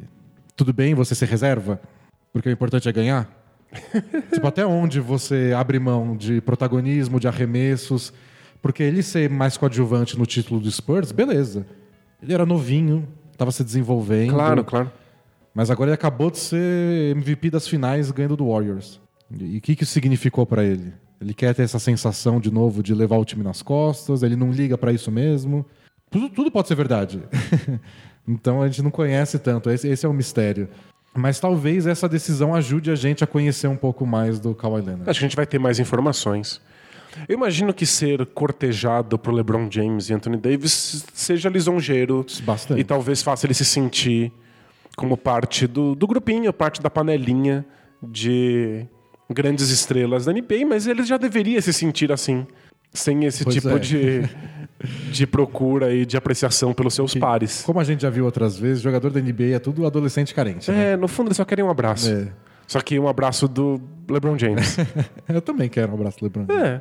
tudo 0.54 0.72
bem 0.72 0.92
você 0.92 1.14
ser 1.14 1.26
reserva? 1.26 1.80
Porque 2.32 2.48
o 2.48 2.52
importante 2.52 2.88
é 2.88 2.92
ganhar? 2.92 3.41
tipo, 4.32 4.46
até 4.46 4.66
onde 4.66 5.00
você 5.00 5.52
abre 5.56 5.78
mão 5.78 6.16
de 6.16 6.40
protagonismo, 6.40 7.18
de 7.18 7.28
arremessos? 7.28 8.12
Porque 8.60 8.82
ele 8.82 9.02
ser 9.02 9.28
mais 9.28 9.56
coadjuvante 9.56 10.18
no 10.18 10.26
título 10.26 10.60
do 10.60 10.70
Spurs, 10.70 11.10
beleza. 11.10 11.66
Ele 12.22 12.32
era 12.32 12.46
novinho, 12.46 13.08
estava 13.32 13.50
se 13.50 13.64
desenvolvendo. 13.64 14.32
Claro, 14.32 14.64
claro. 14.64 14.92
Mas 15.54 15.70
agora 15.70 15.90
ele 15.90 15.94
acabou 15.94 16.30
de 16.30 16.38
ser 16.38 17.16
MVP 17.16 17.50
das 17.50 17.66
finais 17.66 18.10
ganhando 18.10 18.36
do 18.36 18.48
Warriors. 18.48 19.00
E 19.38 19.58
o 19.58 19.60
que, 19.60 19.74
que 19.74 19.82
isso 19.82 19.92
significou 19.92 20.46
para 20.46 20.64
ele? 20.64 20.92
Ele 21.20 21.34
quer 21.34 21.54
ter 21.54 21.62
essa 21.62 21.78
sensação 21.78 22.40
de 22.40 22.50
novo 22.50 22.82
de 22.82 22.94
levar 22.94 23.16
o 23.16 23.24
time 23.24 23.42
nas 23.42 23.62
costas, 23.62 24.22
ele 24.22 24.36
não 24.36 24.50
liga 24.50 24.76
para 24.76 24.92
isso 24.92 25.10
mesmo. 25.10 25.64
Tudo, 26.10 26.28
tudo 26.28 26.50
pode 26.50 26.68
ser 26.68 26.74
verdade. 26.74 27.22
então 28.26 28.62
a 28.62 28.66
gente 28.66 28.82
não 28.82 28.90
conhece 28.90 29.38
tanto, 29.38 29.70
esse, 29.70 29.88
esse 29.88 30.04
é 30.04 30.08
o 30.08 30.12
mistério. 30.12 30.68
Mas 31.14 31.38
talvez 31.38 31.86
essa 31.86 32.08
decisão 32.08 32.54
ajude 32.54 32.90
a 32.90 32.94
gente 32.94 33.22
a 33.22 33.26
conhecer 33.26 33.68
um 33.68 33.76
pouco 33.76 34.06
mais 34.06 34.40
do 34.40 34.54
Kawhi 34.54 34.80
Leonard. 34.80 35.10
Acho 35.10 35.20
que 35.20 35.24
a 35.24 35.28
gente 35.28 35.36
vai 35.36 35.46
ter 35.46 35.58
mais 35.58 35.78
informações. 35.78 36.60
Eu 37.28 37.34
imagino 37.34 37.74
que 37.74 37.84
ser 37.84 38.24
cortejado 38.26 39.18
por 39.18 39.34
LeBron 39.34 39.68
James 39.70 40.08
e 40.08 40.14
Anthony 40.14 40.38
Davis 40.38 41.04
seja 41.12 41.50
lisonjeiro. 41.50 42.24
Bastante. 42.42 42.80
E 42.80 42.84
talvez 42.84 43.22
faça 43.22 43.46
ele 43.46 43.52
se 43.52 43.64
sentir 43.64 44.32
como 44.96 45.16
parte 45.16 45.66
do, 45.66 45.94
do 45.94 46.06
grupinho, 46.06 46.52
parte 46.52 46.80
da 46.80 46.88
panelinha 46.88 47.64
de 48.02 48.86
grandes 49.30 49.70
estrelas 49.70 50.24
da 50.24 50.32
NBA, 50.32 50.66
mas 50.66 50.86
ele 50.86 51.02
já 51.04 51.16
deveria 51.16 51.60
se 51.60 51.72
sentir 51.72 52.12
assim, 52.12 52.46
sem 52.92 53.24
esse 53.24 53.44
pois 53.44 53.56
tipo 53.56 53.68
é. 53.70 53.78
de 53.78 54.28
de 55.10 55.26
procura 55.26 55.94
e 55.94 56.04
de 56.04 56.16
apreciação 56.16 56.72
pelos 56.72 56.94
seus 56.94 57.14
pares. 57.14 57.62
Como 57.62 57.78
a 57.78 57.84
gente 57.84 58.02
já 58.02 58.10
viu 58.10 58.24
outras 58.24 58.58
vezes, 58.58 58.82
jogador 58.82 59.10
da 59.10 59.20
NBA 59.20 59.54
é 59.54 59.58
tudo 59.58 59.86
adolescente 59.86 60.34
carente. 60.34 60.70
Né? 60.70 60.92
É, 60.92 60.96
no 60.96 61.08
fundo 61.08 61.28
eles 61.28 61.36
só 61.36 61.44
querem 61.44 61.64
um 61.64 61.70
abraço. 61.70 62.10
É. 62.10 62.28
Só 62.66 62.80
que 62.80 62.98
um 62.98 63.08
abraço 63.08 63.46
do 63.46 63.80
LeBron 64.08 64.38
James. 64.38 64.76
Eu 65.28 65.40
também 65.40 65.68
quero 65.68 65.92
um 65.92 65.94
abraço 65.94 66.18
do 66.18 66.24
LeBron 66.24 66.46
James. 66.48 66.62
É. 66.64 66.78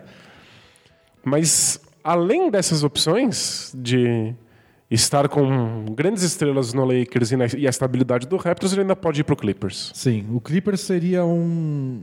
Mas 1.23 1.79
além 2.03 2.49
dessas 2.49 2.83
opções 2.83 3.71
de 3.75 4.33
estar 4.89 5.29
com 5.29 5.85
grandes 5.95 6.23
estrelas 6.23 6.73
no 6.73 6.83
Lakers 6.83 7.31
e, 7.31 7.67
a 7.67 7.69
estabilidade 7.69 8.27
do 8.27 8.35
Raptors, 8.35 8.73
ele 8.73 8.81
ainda 8.81 8.95
pode 8.95 9.21
ir 9.21 9.23
pro 9.23 9.35
Clippers. 9.35 9.91
Sim, 9.93 10.25
o 10.33 10.41
Clippers 10.41 10.81
seria 10.81 11.23
um 11.23 12.01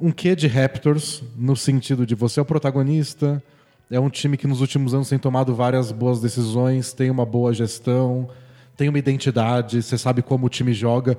um 0.00 0.10
quê 0.10 0.34
de 0.34 0.46
Raptors 0.46 1.22
no 1.36 1.54
sentido 1.56 2.06
de 2.06 2.14
você 2.14 2.40
é 2.40 2.42
o 2.42 2.46
protagonista, 2.46 3.42
é 3.90 4.00
um 4.00 4.10
time 4.10 4.36
que 4.36 4.46
nos 4.46 4.60
últimos 4.60 4.94
anos 4.94 5.08
tem 5.08 5.18
tomado 5.18 5.54
várias 5.54 5.92
boas 5.92 6.20
decisões, 6.20 6.92
tem 6.92 7.10
uma 7.10 7.24
boa 7.24 7.52
gestão, 7.52 8.28
tem 8.76 8.88
uma 8.88 8.98
identidade, 8.98 9.82
você 9.82 9.96
sabe 9.96 10.22
como 10.22 10.46
o 10.46 10.48
time 10.48 10.72
joga, 10.72 11.16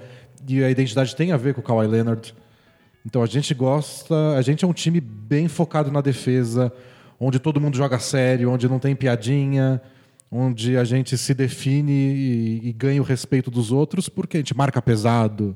e 0.48 0.64
a 0.64 0.70
identidade 0.70 1.16
tem 1.16 1.32
a 1.32 1.38
ver 1.38 1.54
com 1.54 1.62
o 1.62 1.64
Kawhi 1.64 1.88
Leonard. 1.88 2.36
Então 3.06 3.22
a 3.24 3.26
gente 3.28 3.54
gosta, 3.54 4.36
a 4.38 4.42
gente 4.42 4.66
é 4.66 4.68
um 4.68 4.74
time 4.74 5.00
bem 5.00 5.48
focado 5.48 5.92
na 5.92 6.02
defesa, 6.02 6.72
onde 7.20 7.40
todo 7.40 7.62
mundo 7.62 7.78
joga 7.78 7.98
sério, 8.00 8.52
onde 8.52 8.68
não 8.68 8.80
tem 8.80 8.96
piadinha, 8.96 9.82
onde 10.30 10.76
a 10.76 10.84
gente 10.84 11.18
se 11.18 11.34
define 11.34 11.92
e, 11.92 12.70
e 12.70 12.74
ganha 12.74 13.02
o 13.02 13.06
respeito 13.06 13.50
dos 13.50 13.72
outros, 13.72 14.10
porque 14.10 14.38
a 14.38 14.40
gente 14.40 14.58
marca 14.58 14.82
pesado 14.82 15.56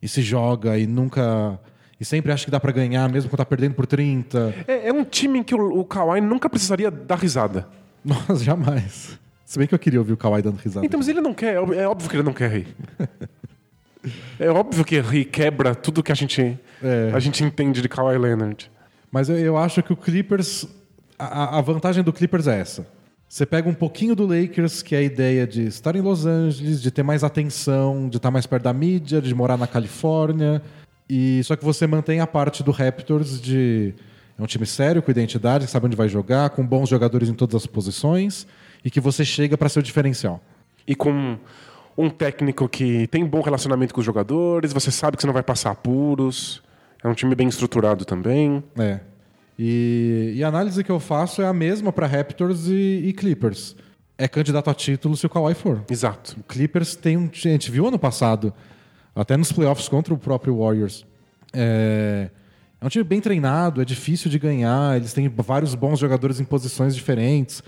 e 0.00 0.06
se 0.06 0.22
joga 0.22 0.78
e 0.78 0.86
nunca 0.86 1.58
e 2.00 2.04
sempre 2.04 2.32
acha 2.32 2.44
que 2.44 2.50
dá 2.50 2.58
para 2.58 2.72
ganhar, 2.72 3.08
mesmo 3.08 3.30
quando 3.30 3.38
tá 3.38 3.44
perdendo 3.44 3.74
por 3.74 3.86
30. 3.86 4.54
É, 4.66 4.88
é 4.88 4.92
um 4.92 5.04
time 5.04 5.40
em 5.40 5.42
que 5.42 5.54
o, 5.54 5.80
o 5.80 5.84
Kawhi 5.84 6.20
nunca 6.20 6.48
precisaria 6.48 6.90
dar 6.90 7.18
risada. 7.18 7.68
Nossa, 8.04 8.44
jamais. 8.44 9.18
Se 9.44 9.58
bem 9.58 9.68
que 9.68 9.74
eu 9.74 9.78
queria 9.78 10.00
ouvir 10.00 10.12
o 10.12 10.16
Kawhi 10.16 10.42
dando 10.42 10.56
risada. 10.56 10.84
Então, 10.84 10.98
mas 10.98 11.08
ele 11.08 11.20
não 11.20 11.32
quer, 11.32 11.54
é 11.54 11.86
óbvio 11.86 12.10
que 12.10 12.16
ele 12.16 12.22
não 12.22 12.32
quer 12.32 12.50
rir. 12.50 12.76
é 14.38 14.50
óbvio 14.50 14.84
que 14.84 15.00
rir 15.00 15.26
quebra 15.26 15.74
tudo 15.74 16.02
que 16.02 16.10
a 16.10 16.14
gente, 16.14 16.58
é. 16.82 17.10
a 17.14 17.18
gente 17.18 17.44
entende 17.44 17.80
de 17.80 17.88
Kawhi 17.88 18.18
Leonard. 18.18 18.70
Mas 19.10 19.28
eu, 19.28 19.38
eu 19.38 19.56
acho 19.56 19.82
que 19.82 19.92
o 19.92 19.96
Clippers. 19.96 20.66
A, 21.16 21.58
a 21.58 21.60
vantagem 21.60 22.02
do 22.02 22.12
Clippers 22.12 22.48
é 22.48 22.58
essa. 22.58 22.86
Você 23.28 23.46
pega 23.46 23.68
um 23.68 23.74
pouquinho 23.74 24.14
do 24.14 24.26
Lakers, 24.26 24.82
que 24.82 24.94
é 24.94 24.98
a 24.98 25.02
ideia 25.02 25.46
de 25.46 25.66
estar 25.66 25.96
em 25.96 26.00
Los 26.00 26.26
Angeles, 26.26 26.82
de 26.82 26.90
ter 26.90 27.02
mais 27.02 27.24
atenção, 27.24 28.08
de 28.08 28.16
estar 28.16 28.30
mais 28.30 28.46
perto 28.46 28.64
da 28.64 28.72
mídia, 28.72 29.20
de 29.20 29.34
morar 29.34 29.56
na 29.56 29.66
Califórnia, 29.66 30.62
e 31.08 31.42
só 31.44 31.56
que 31.56 31.64
você 31.64 31.86
mantém 31.86 32.20
a 32.20 32.26
parte 32.26 32.62
do 32.62 32.70
Raptors 32.70 33.40
de 33.40 33.94
é 34.38 34.42
um 34.42 34.46
time 34.46 34.66
sério, 34.66 35.00
com 35.00 35.10
identidade, 35.10 35.64
que 35.64 35.70
sabe 35.70 35.86
onde 35.86 35.96
vai 35.96 36.08
jogar, 36.08 36.50
com 36.50 36.66
bons 36.66 36.88
jogadores 36.88 37.28
em 37.28 37.34
todas 37.34 37.54
as 37.54 37.66
posições 37.66 38.46
e 38.84 38.90
que 38.90 39.00
você 39.00 39.24
chega 39.24 39.56
para 39.56 39.68
ser 39.68 39.78
o 39.78 39.82
diferencial. 39.82 40.42
E 40.86 40.94
com 40.94 41.38
um 41.96 42.10
técnico 42.10 42.68
que 42.68 43.06
tem 43.06 43.24
bom 43.24 43.40
relacionamento 43.40 43.94
com 43.94 44.00
os 44.00 44.06
jogadores, 44.06 44.72
você 44.72 44.90
sabe 44.90 45.16
que 45.16 45.22
você 45.22 45.26
não 45.26 45.34
vai 45.34 45.42
passar 45.42 45.70
apuros. 45.70 46.62
É 47.02 47.08
um 47.08 47.14
time 47.14 47.34
bem 47.34 47.46
estruturado 47.46 48.04
também. 48.04 48.62
É. 48.76 49.00
E, 49.56 50.32
e 50.34 50.42
a 50.42 50.48
análise 50.48 50.82
que 50.82 50.90
eu 50.90 50.98
faço 50.98 51.40
é 51.40 51.46
a 51.46 51.52
mesma 51.52 51.92
para 51.92 52.06
Raptors 52.06 52.66
e, 52.66 53.02
e, 53.04 53.12
Clippers. 53.12 53.76
É 54.18 54.26
candidato 54.26 54.68
a 54.68 54.74
título 54.74 55.16
se 55.16 55.26
o 55.26 55.28
Kawhi 55.28 55.54
for. 55.54 55.84
Exato. 55.88 56.36
O 56.40 56.42
Clippers 56.42 56.96
tem 56.96 57.16
um. 57.16 57.30
A 57.32 57.48
gente 57.48 57.70
viu 57.70 57.86
ano 57.86 57.98
passado 57.98 58.52
Até 59.14 59.36
nos 59.36 59.52
playoffs 59.52 59.88
contra 59.88 60.12
o 60.12 60.18
próprio 60.18 60.58
Warriors. 60.58 61.06
É, 61.52 62.30
é 62.80 62.84
um 62.86 62.88
time 62.88 63.04
bem 63.04 63.20
treinado, 63.20 63.80
é 63.80 63.84
difícil 63.84 64.30
de 64.30 64.38
ganhar, 64.38 64.96
eles 64.96 65.12
têm 65.12 65.28
vários 65.28 65.74
bons 65.74 65.98
jogadores 65.98 66.40
em 66.40 66.44
posições 66.44 66.94
diferentes, 66.94 67.62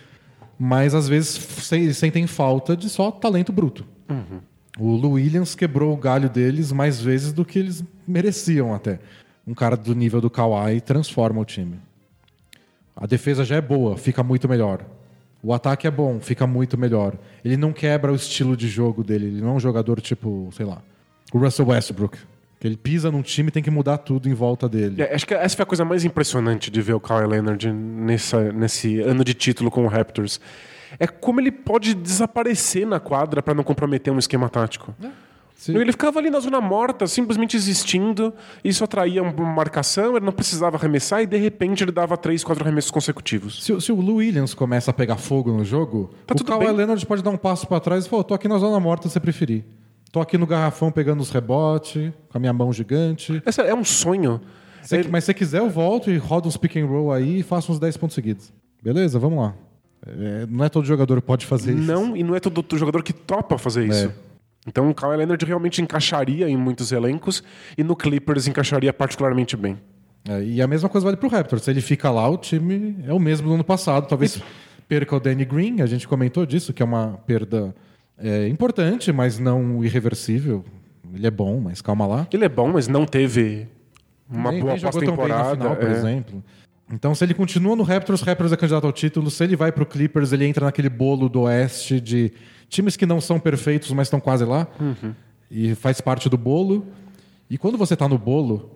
mas 0.59 0.95
às 0.95 1.09
vezes 1.09 1.39
sentem 1.95 2.27
falta 2.27 2.77
de 2.77 2.89
só 2.89 3.11
talento 3.11 3.53
bruto. 3.53 3.87
Uhum. 4.09 4.41
O 4.79 4.91
Lou 4.95 5.13
Williams 5.13 5.55
quebrou 5.55 5.95
o 5.95 5.97
galho 5.97 6.29
deles 6.29 6.71
mais 6.71 7.01
vezes 7.01 7.33
do 7.33 7.45
que 7.45 7.59
eles 7.59 7.83
mereciam 8.07 8.75
até. 8.75 8.99
Um 9.47 9.55
cara 9.55 9.77
do 9.77 9.95
nível 9.95 10.21
do 10.21 10.29
Kawhi 10.29 10.81
transforma 10.81 11.41
o 11.41 11.45
time. 11.45 11.79
A 12.95 13.07
defesa 13.07 13.45
já 13.45 13.57
é 13.57 13.61
boa, 13.61 13.97
fica 13.97 14.23
muito 14.23 14.49
melhor. 14.49 14.85
O 15.43 15.53
ataque 15.53 15.87
é 15.87 15.91
bom, 15.91 16.19
fica 16.19 16.47
muito 16.47 16.77
melhor. 16.77 17.17
Ele 17.45 17.57
não 17.57 17.73
quebra 17.73 18.13
o 18.13 18.17
estilo 18.17 18.57
de 18.57 18.69
jogo 18.69 19.05
dele. 19.05 19.27
Ele 19.27 19.41
não 19.41 19.51
é 19.51 19.53
um 19.53 19.61
jogador 19.61 20.01
tipo, 20.01 20.49
sei 20.53 20.67
lá, 20.67 20.83
o 21.33 21.39
Russell 21.39 21.67
Westbrook. 21.69 22.19
Que 22.59 22.67
ele 22.67 22.77
pisa 22.77 23.11
num 23.11 23.21
time 23.21 23.49
e 23.49 23.53
tem 23.53 23.63
que 23.63 23.71
mudar 23.71 23.99
tudo 23.99 24.29
em 24.29 24.35
volta 24.35 24.69
dele. 24.69 25.03
É, 25.03 25.15
acho 25.15 25.27
que 25.27 25.35
essa 25.35 25.55
foi 25.55 25.63
a 25.63 25.67
coisa 25.67 25.85
mais 25.85 26.05
impressionante 26.05 26.71
de 26.71 26.81
ver 26.81 26.95
o 26.95 27.01
Kawhi 27.01 27.27
Leonard 27.27 27.71
nessa, 27.71 28.51
nesse 28.51 28.99
ano 29.01 29.23
de 29.23 29.35
título 29.35 29.71
com 29.71 29.85
o 29.85 29.89
Raptors. 29.89 30.41
É 30.99 31.07
como 31.07 31.41
ele 31.41 31.53
pode 31.53 31.95
desaparecer 31.95 32.87
na 32.87 32.99
quadra 32.99 33.43
para 33.43 33.53
não 33.53 33.63
comprometer 33.63 34.13
um 34.13 34.19
esquema 34.19 34.49
tático. 34.49 34.95
É. 35.03 35.09
Sim. 35.57 35.77
Ele 35.77 35.91
ficava 35.91 36.19
ali 36.19 36.29
na 36.29 36.39
zona 36.39 36.61
morta, 36.61 37.07
simplesmente 37.07 37.57
existindo. 37.57 38.33
Isso 38.63 38.85
atraía 38.85 39.23
uma 39.23 39.33
marcação, 39.33 40.17
ele 40.17 40.25
não 40.25 40.33
precisava 40.33 40.77
arremessar 40.77 41.23
e 41.23 41.27
de 41.27 41.39
repente 41.39 41.83
ele 41.83 41.93
dava 41.93 42.15
três, 42.17 42.45
quatro 42.45 42.63
arremessos 42.63 42.91
consecutivos. 42.91 43.65
Se, 43.65 43.81
se 43.81 43.91
o 43.91 44.01
Lou 44.01 44.17
Williams 44.17 44.53
começa 44.53 44.91
a 44.91 44.95
pegar 44.95 45.17
fogo 45.17 45.51
no 45.51 45.65
jogo, 45.65 46.13
tá 46.27 46.35
o 46.39 46.45
Kawhi 46.45 46.71
Leonard 46.71 47.05
pode 47.07 47.23
dar 47.23 47.31
um 47.31 47.39
passo 47.39 47.67
para 47.67 47.81
trás 47.81 48.05
e 48.05 48.09
falar: 48.09 48.25
tô 48.25 48.35
aqui 48.35 48.47
na 48.47 48.59
zona 48.59 48.79
morta 48.79 49.09
se 49.09 49.19
preferir. 49.19 49.65
Tô 50.17 50.23
aqui 50.23 50.39
no 50.39 50.47
garrafão 50.47 50.91
pegando 50.91 51.21
os 51.21 51.29
rebotes, 51.29 52.11
com 52.31 52.39
a 52.39 52.41
minha 52.41 52.53
mão 52.55 52.73
gigante. 52.73 53.43
Esse 53.45 53.61
é 53.61 53.75
um 53.75 53.85
sonho. 53.85 54.41
Se, 54.83 55.07
Mas 55.11 55.25
se 55.25 55.35
quiser, 55.35 55.59
eu 55.59 55.69
volto 55.69 56.11
e 56.11 56.17
rodo 56.17 56.49
uns 56.49 56.57
pick 56.57 56.75
and 56.77 56.87
roll 56.87 57.13
aí 57.13 57.41
e 57.41 57.43
faço 57.43 57.71
uns 57.71 57.79
10 57.79 57.99
pontos 57.99 58.15
seguidos. 58.15 58.51
Beleza, 58.83 59.19
vamos 59.19 59.41
lá. 59.41 59.55
É, 60.07 60.47
não 60.49 60.65
é 60.65 60.71
todo 60.71 60.87
jogador 60.87 61.21
que 61.21 61.27
pode 61.27 61.45
fazer 61.45 61.73
não, 61.73 61.81
isso. 61.81 61.93
Não, 61.93 62.17
e 62.17 62.23
não 62.23 62.35
é 62.35 62.41
todo 62.41 62.79
jogador 62.79 63.03
que 63.03 63.13
topa 63.13 63.59
fazer 63.59 63.83
é. 63.83 63.89
isso. 63.89 64.13
Então 64.67 64.89
o 64.89 64.95
Kawhi 64.95 65.19
Leonard 65.19 65.45
realmente 65.45 65.83
encaixaria 65.83 66.49
em 66.49 66.57
muitos 66.57 66.93
elencos 66.93 67.45
e 67.77 67.85
no 67.85 67.95
Clippers 67.95 68.47
encaixaria 68.47 68.95
particularmente 68.95 69.55
bem. 69.55 69.79
É, 70.27 70.43
e 70.43 70.63
a 70.63 70.67
mesma 70.67 70.89
coisa 70.89 71.05
vale 71.05 71.19
para 71.19 71.27
o 71.27 71.31
Raptors. 71.31 71.63
Se 71.63 71.71
ele 71.71 71.83
fica 71.83 72.11
lá, 72.11 72.27
o 72.27 72.39
time 72.39 72.97
é 73.07 73.13
o 73.13 73.19
mesmo 73.19 73.49
do 73.49 73.55
ano 73.55 73.65
passado. 73.65 74.09
Talvez 74.09 74.41
perca 74.89 75.15
o 75.15 75.21
Danny 75.21 75.45
Green, 75.45 75.83
a 75.83 75.87
gente 75.87 76.09
comentou 76.09 76.47
disso, 76.47 76.73
que 76.73 76.83
é 76.83 76.87
uma 76.87 77.19
perda 77.27 77.75
é, 78.19 78.49
importante, 78.49 79.13
mas 79.13 79.39
não 79.39 79.85
irreversível. 79.85 80.65
Ele 81.15 81.27
é 81.27 81.31
bom, 81.31 81.61
mas 81.61 81.81
calma 81.81 82.07
lá. 82.07 82.27
Ele 82.33 82.45
é 82.45 82.49
bom, 82.49 82.73
mas 82.73 82.89
não 82.89 83.07
teve 83.07 83.69
uma 84.29 84.51
nem, 84.51 84.61
boa 84.61 84.79
pós-temporada. 84.79 85.57
Final, 85.57 85.77
por 85.77 85.89
é. 85.89 85.93
exemplo. 85.93 86.45
Então, 86.93 87.15
se 87.15 87.25
ele 87.25 87.35
continua 87.35 87.75
no 87.75 87.83
Raptors, 87.83 88.21
Raptors 88.21 88.53
é 88.53 88.57
candidato 88.57 88.87
ao 88.87 88.93
título. 88.93 89.31
Se 89.31 89.43
ele 89.43 89.57
vai 89.57 89.73
para 89.73 89.83
o 89.83 89.87
Clippers, 89.87 90.33
ele 90.33 90.47
entra 90.47 90.67
naquele 90.67 90.89
bolo 90.89 91.29
do 91.29 91.43
Oeste 91.43 92.01
de 92.01 92.33
times 92.69 92.97
que 92.97 93.05
não 93.05 93.21
são 93.21 93.41
perfeitos, 93.41 93.91
mas 93.91 94.07
estão 94.07 94.21
quase 94.21 94.45
lá. 94.45 94.69
Uhum. 94.81 95.15
E 95.51 95.75
faz 95.75 96.01
parte 96.01 96.29
do 96.29 96.39
bolo. 96.39 96.87
E 97.51 97.59
quando 97.59 97.77
você 97.77 97.95
está 97.95 98.09
no 98.09 98.19
bolo, 98.19 98.71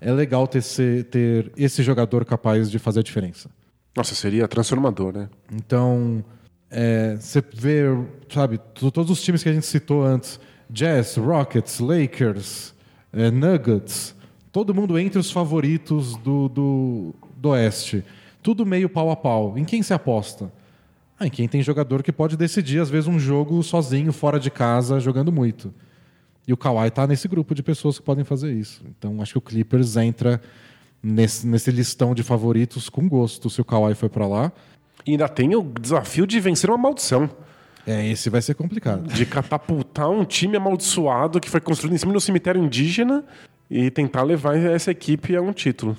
é 0.00 0.10
legal 0.12 0.46
ter, 0.46 0.62
ter 1.10 1.52
esse 1.56 1.82
jogador 1.82 2.24
capaz 2.24 2.70
de 2.70 2.78
fazer 2.78 3.00
a 3.00 3.02
diferença. 3.02 3.50
Nossa, 3.94 4.14
seria 4.14 4.48
transformador, 4.48 5.12
né? 5.12 5.28
Então, 5.52 6.24
é, 6.72 7.16
você 7.16 7.44
vê, 7.54 7.82
sabe, 8.32 8.58
todos 8.74 9.10
os 9.10 9.22
times 9.22 9.42
que 9.42 9.48
a 9.50 9.52
gente 9.52 9.66
citou 9.66 10.02
antes: 10.02 10.40
Jazz, 10.70 11.16
Rockets, 11.16 11.78
Lakers, 11.78 12.74
é, 13.12 13.30
Nuggets, 13.30 14.16
todo 14.50 14.74
mundo 14.74 14.98
entre 14.98 15.18
os 15.18 15.30
favoritos 15.30 16.16
do, 16.16 16.48
do, 16.48 17.14
do 17.36 17.50
Oeste. 17.50 18.02
Tudo 18.42 18.64
meio 18.64 18.88
pau 18.88 19.10
a 19.10 19.16
pau. 19.16 19.56
Em 19.56 19.64
quem 19.64 19.82
se 19.82 19.92
aposta? 19.92 20.50
Ah, 21.18 21.28
quem 21.28 21.46
tem 21.46 21.62
jogador 21.62 22.02
que 22.02 22.10
pode 22.10 22.36
decidir, 22.36 22.80
às 22.80 22.90
vezes, 22.90 23.06
um 23.06 23.18
jogo 23.18 23.62
sozinho, 23.62 24.12
fora 24.12 24.40
de 24.40 24.50
casa, 24.50 24.98
jogando 24.98 25.30
muito. 25.30 25.72
E 26.48 26.52
o 26.52 26.56
Kawhi 26.56 26.88
está 26.88 27.06
nesse 27.06 27.28
grupo 27.28 27.54
de 27.54 27.62
pessoas 27.62 27.98
que 27.98 28.04
podem 28.04 28.24
fazer 28.24 28.52
isso. 28.52 28.82
Então, 28.88 29.22
acho 29.22 29.32
que 29.32 29.38
o 29.38 29.42
Clippers 29.42 29.96
entra 29.96 30.40
nesse, 31.02 31.46
nesse 31.46 31.70
listão 31.70 32.14
de 32.14 32.22
favoritos 32.22 32.88
com 32.88 33.08
gosto 33.08 33.48
se 33.48 33.60
o 33.60 33.64
Kawhi 33.64 33.94
foi 33.94 34.08
para 34.08 34.26
lá. 34.26 34.52
E 35.06 35.12
ainda 35.12 35.28
tem 35.28 35.54
o 35.54 35.62
desafio 35.62 36.26
de 36.26 36.38
vencer 36.40 36.70
uma 36.70 36.78
maldição. 36.78 37.28
É, 37.86 38.06
esse 38.08 38.30
vai 38.30 38.40
ser 38.40 38.54
complicado. 38.54 39.12
De 39.12 39.26
catapultar 39.26 40.08
um 40.08 40.24
time 40.24 40.56
amaldiçoado 40.56 41.40
que 41.40 41.50
foi 41.50 41.60
construído 41.60 41.94
em 41.94 41.98
cima 41.98 42.12
do 42.12 42.20
cemitério 42.20 42.62
indígena 42.62 43.24
e 43.70 43.90
tentar 43.90 44.22
levar 44.22 44.56
essa 44.56 44.90
equipe 44.90 45.34
a 45.34 45.42
um 45.42 45.52
título. 45.52 45.96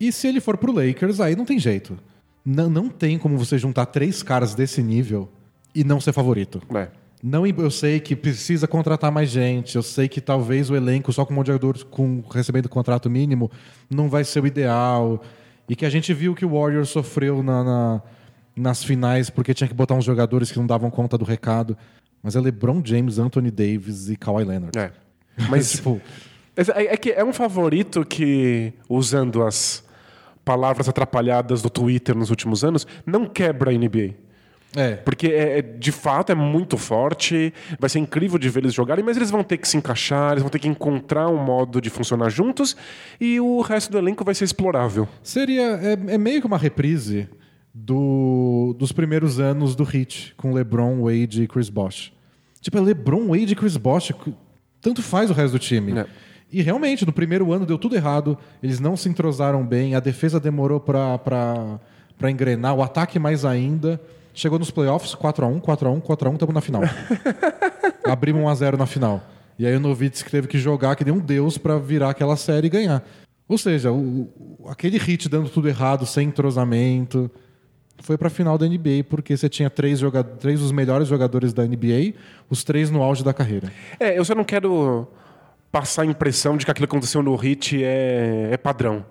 E 0.00 0.12
se 0.12 0.26
ele 0.26 0.40
for 0.40 0.56
pro 0.56 0.72
Lakers, 0.72 1.20
aí 1.20 1.36
não 1.36 1.44
tem 1.44 1.58
jeito. 1.58 1.98
Não, 2.44 2.70
não 2.70 2.88
tem 2.88 3.18
como 3.18 3.36
você 3.36 3.58
juntar 3.58 3.86
três 3.86 4.22
caras 4.22 4.54
desse 4.54 4.82
nível 4.82 5.28
e 5.74 5.84
não 5.84 6.00
ser 6.00 6.12
favorito. 6.12 6.62
É. 6.74 6.88
Não, 7.22 7.44
eu 7.46 7.70
sei 7.70 7.98
que 7.98 8.14
precisa 8.14 8.68
contratar 8.68 9.10
mais 9.10 9.28
gente. 9.28 9.76
Eu 9.76 9.82
sei 9.82 10.08
que 10.08 10.20
talvez 10.20 10.70
o 10.70 10.76
elenco 10.76 11.12
só 11.12 11.24
com 11.24 11.34
um 11.34 11.44
jogador 11.44 11.84
com 11.84 12.22
recebendo 12.30 12.68
contrato 12.68 13.10
mínimo 13.10 13.50
não 13.90 14.08
vai 14.08 14.24
ser 14.24 14.42
o 14.42 14.46
ideal. 14.46 15.22
E 15.68 15.74
que 15.74 15.84
a 15.84 15.90
gente 15.90 16.14
viu 16.14 16.34
que 16.34 16.46
o 16.46 16.50
Warriors 16.50 16.88
sofreu 16.88 17.42
na, 17.42 17.64
na, 17.64 18.02
nas 18.58 18.82
finais 18.82 19.30
porque 19.30 19.54
tinha 19.54 19.68
que 19.68 19.74
botar 19.74 19.94
uns 19.94 20.04
jogadores 20.04 20.50
que 20.50 20.58
não 20.58 20.66
davam 20.66 20.90
conta 20.90 21.16
do 21.16 21.24
recado. 21.24 21.76
Mas 22.22 22.34
é 22.34 22.40
LeBron 22.40 22.82
James, 22.84 23.18
Anthony 23.18 23.50
Davis 23.50 24.08
e 24.08 24.16
Kawhi 24.16 24.44
Leonard. 24.44 24.76
É. 24.76 24.90
Mas 25.48 25.70
tipo, 25.78 26.00
é, 26.56 26.94
é 26.94 26.96
que 26.96 27.12
é 27.12 27.24
um 27.24 27.32
favorito 27.32 28.04
que 28.04 28.72
usando 28.88 29.42
as 29.42 29.84
palavras 30.44 30.88
atrapalhadas 30.88 31.62
do 31.62 31.70
Twitter 31.70 32.16
nos 32.16 32.30
últimos 32.30 32.64
anos, 32.64 32.86
não 33.06 33.26
quebra 33.26 33.70
a 33.70 33.74
NBA. 33.74 34.14
É. 34.76 34.96
Porque 34.96 35.28
é, 35.28 35.58
é, 35.58 35.62
de 35.62 35.92
fato 35.92 36.32
é 36.32 36.34
muito 36.34 36.76
forte, 36.76 37.52
vai 37.78 37.88
ser 37.88 37.98
incrível 37.98 38.38
de 38.38 38.48
ver 38.48 38.60
eles 38.60 38.74
jogarem, 38.74 39.04
mas 39.04 39.16
eles 39.16 39.30
vão 39.30 39.42
ter 39.42 39.56
que 39.56 39.66
se 39.66 39.76
encaixar, 39.76 40.32
eles 40.32 40.42
vão 40.42 40.50
ter 40.50 40.58
que 40.58 40.68
encontrar 40.68 41.28
um 41.28 41.36
modo 41.36 41.80
de 41.80 41.88
funcionar 41.88 42.28
juntos 42.28 42.76
e 43.20 43.40
o 43.40 43.60
resto 43.60 43.90
do 43.90 43.98
elenco 43.98 44.24
vai 44.24 44.34
ser 44.34 44.44
explorável. 44.44 45.08
Seria. 45.22 45.62
É, 45.62 45.92
é 45.92 46.18
meio 46.18 46.40
que 46.40 46.46
uma 46.46 46.58
reprise 46.58 47.28
do, 47.84 48.74
dos 48.78 48.92
primeiros 48.92 49.38
anos 49.38 49.74
do 49.74 49.84
Hit, 49.84 50.34
com 50.36 50.52
LeBron, 50.52 51.02
Wade 51.02 51.42
e 51.42 51.46
Chris 51.46 51.68
Bosh. 51.68 52.12
Tipo, 52.60 52.78
é 52.78 52.80
LeBron, 52.80 53.28
Wade 53.28 53.52
e 53.52 53.56
Chris 53.56 53.76
Bosh. 53.76 54.12
Tanto 54.80 55.02
faz 55.02 55.30
o 55.30 55.32
resto 55.32 55.52
do 55.52 55.58
time. 55.58 55.98
É. 55.98 56.06
E 56.50 56.62
realmente, 56.62 57.06
no 57.06 57.12
primeiro 57.12 57.52
ano 57.52 57.66
deu 57.66 57.78
tudo 57.78 57.94
errado, 57.94 58.36
eles 58.62 58.80
não 58.80 58.96
se 58.96 59.08
entrosaram 59.08 59.64
bem, 59.64 59.94
a 59.94 60.00
defesa 60.00 60.40
demorou 60.40 60.80
para 60.80 61.80
engrenar, 62.28 62.74
o 62.74 62.82
ataque 62.82 63.18
mais 63.18 63.44
ainda. 63.44 64.00
Chegou 64.32 64.58
nos 64.58 64.70
playoffs, 64.70 65.14
4x1, 65.14 65.60
4x1, 65.60 66.00
4x1, 66.00 66.32
estamos 66.34 66.54
na 66.54 66.60
final. 66.60 66.82
Abrimos 68.04 68.42
1x0 68.42 68.76
na 68.76 68.86
final. 68.86 69.22
E 69.58 69.66
aí 69.66 69.74
o 69.74 69.80
Novitsky 69.80 70.30
teve 70.30 70.46
que 70.46 70.58
jogar 70.58 70.94
que 70.94 71.04
nem 71.04 71.12
um 71.12 71.18
deus 71.18 71.58
para 71.58 71.76
virar 71.78 72.10
aquela 72.10 72.36
série 72.36 72.68
e 72.68 72.70
ganhar. 72.70 73.04
Ou 73.48 73.58
seja, 73.58 73.90
o, 73.90 74.28
aquele 74.68 74.96
hit 74.96 75.28
dando 75.28 75.48
tudo 75.48 75.68
errado, 75.68 76.06
sem 76.06 76.28
entrosamento, 76.28 77.30
foi 78.00 78.16
para 78.16 78.28
a 78.28 78.30
final 78.30 78.56
da 78.56 78.66
NBA 78.66 79.04
porque 79.08 79.36
você 79.36 79.48
tinha 79.48 79.68
três, 79.68 80.00
três 80.38 80.60
dos 80.60 80.72
melhores 80.72 81.08
jogadores 81.08 81.52
da 81.52 81.64
NBA, 81.64 82.14
os 82.48 82.64
três 82.64 82.90
no 82.90 83.02
auge 83.02 83.24
da 83.24 83.34
carreira. 83.34 83.72
É, 83.98 84.18
eu 84.18 84.24
só 84.24 84.34
não 84.34 84.44
quero 84.44 85.06
passar 85.70 86.02
a 86.02 86.06
impressão 86.06 86.56
de 86.56 86.64
que 86.64 86.70
aquilo 86.70 86.86
que 86.86 86.94
aconteceu 86.96 87.22
no 87.22 87.34
Hit 87.36 87.82
é, 87.82 88.50
é 88.52 88.56
padrão. 88.56 89.04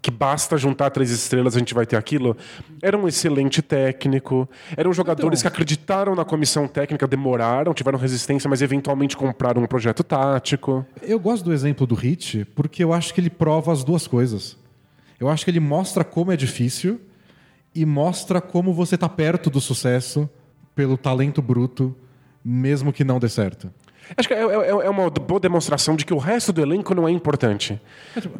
Que 0.00 0.10
basta 0.10 0.58
juntar 0.58 0.90
três 0.90 1.12
estrelas 1.12 1.54
a 1.54 1.60
gente 1.60 1.72
vai 1.72 1.86
ter 1.86 1.96
aquilo. 1.96 2.36
Era 2.82 2.98
um 2.98 3.06
excelente 3.06 3.62
técnico, 3.62 4.48
eram 4.76 4.92
jogadores 4.92 5.40
então, 5.40 5.50
que 5.50 5.54
acreditaram 5.54 6.16
na 6.16 6.24
comissão 6.24 6.66
técnica, 6.66 7.06
demoraram, 7.06 7.72
tiveram 7.72 7.98
resistência, 8.00 8.50
mas 8.50 8.60
eventualmente 8.60 9.16
compraram 9.16 9.62
um 9.62 9.66
projeto 9.66 10.02
tático. 10.02 10.84
Eu 11.00 11.20
gosto 11.20 11.44
do 11.44 11.52
exemplo 11.52 11.86
do 11.86 11.94
Hit 11.94 12.44
porque 12.52 12.82
eu 12.82 12.92
acho 12.92 13.14
que 13.14 13.20
ele 13.20 13.30
prova 13.30 13.72
as 13.72 13.84
duas 13.84 14.08
coisas. 14.08 14.58
Eu 15.20 15.28
acho 15.28 15.44
que 15.44 15.52
ele 15.52 15.60
mostra 15.60 16.02
como 16.02 16.32
é 16.32 16.36
difícil 16.36 17.00
e 17.74 17.86
mostra 17.86 18.40
como 18.40 18.72
você 18.72 18.94
está 18.94 19.08
perto 19.08 19.48
do 19.50 19.60
sucesso 19.60 20.28
pelo 20.74 20.96
talento 20.96 21.40
bruto, 21.40 21.94
mesmo 22.44 22.92
que 22.92 23.04
não 23.04 23.18
dê 23.18 23.28
certo. 23.28 23.70
Acho 24.16 24.28
que 24.28 24.34
é, 24.34 24.40
é, 24.40 24.68
é, 24.68 24.90
uma 24.90 25.08
boa 25.10 25.40
demonstração 25.40 25.96
de 25.96 26.04
que 26.04 26.12
o 26.12 26.18
resto 26.18 26.52
do 26.52 26.60
elenco 26.60 26.94
não 26.94 27.08
é 27.08 27.10
importante. 27.10 27.80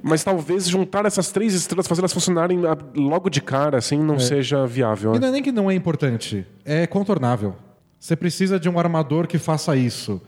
Mas 0.03 0.23
talvez 0.23 0.69
juntar 0.69 1.07
essas 1.07 1.31
três 1.31 1.55
estrelas, 1.55 1.87
fazer 1.87 2.01
elas 2.01 2.13
funcionarem 2.13 2.61
logo 2.95 3.31
de 3.31 3.41
cara, 3.41 3.79
assim, 3.79 3.99
não 3.99 4.17
é. 4.17 4.19
seja 4.19 4.67
viável. 4.67 5.15
E 5.15 5.19
não 5.19 5.29
é 5.29 5.31
nem 5.31 5.43
que 5.43 5.53
não 5.53 5.71
é 5.71 5.75
importante, 5.75 6.47
é 6.65 6.87
contornável. 6.87 7.55
Você 7.99 8.17
precisa 8.17 8.59
de 8.59 8.69
um 8.69 8.79
armador 8.79 9.27
que 9.27 9.39
faça 9.39 9.77
isso. 9.77 10.21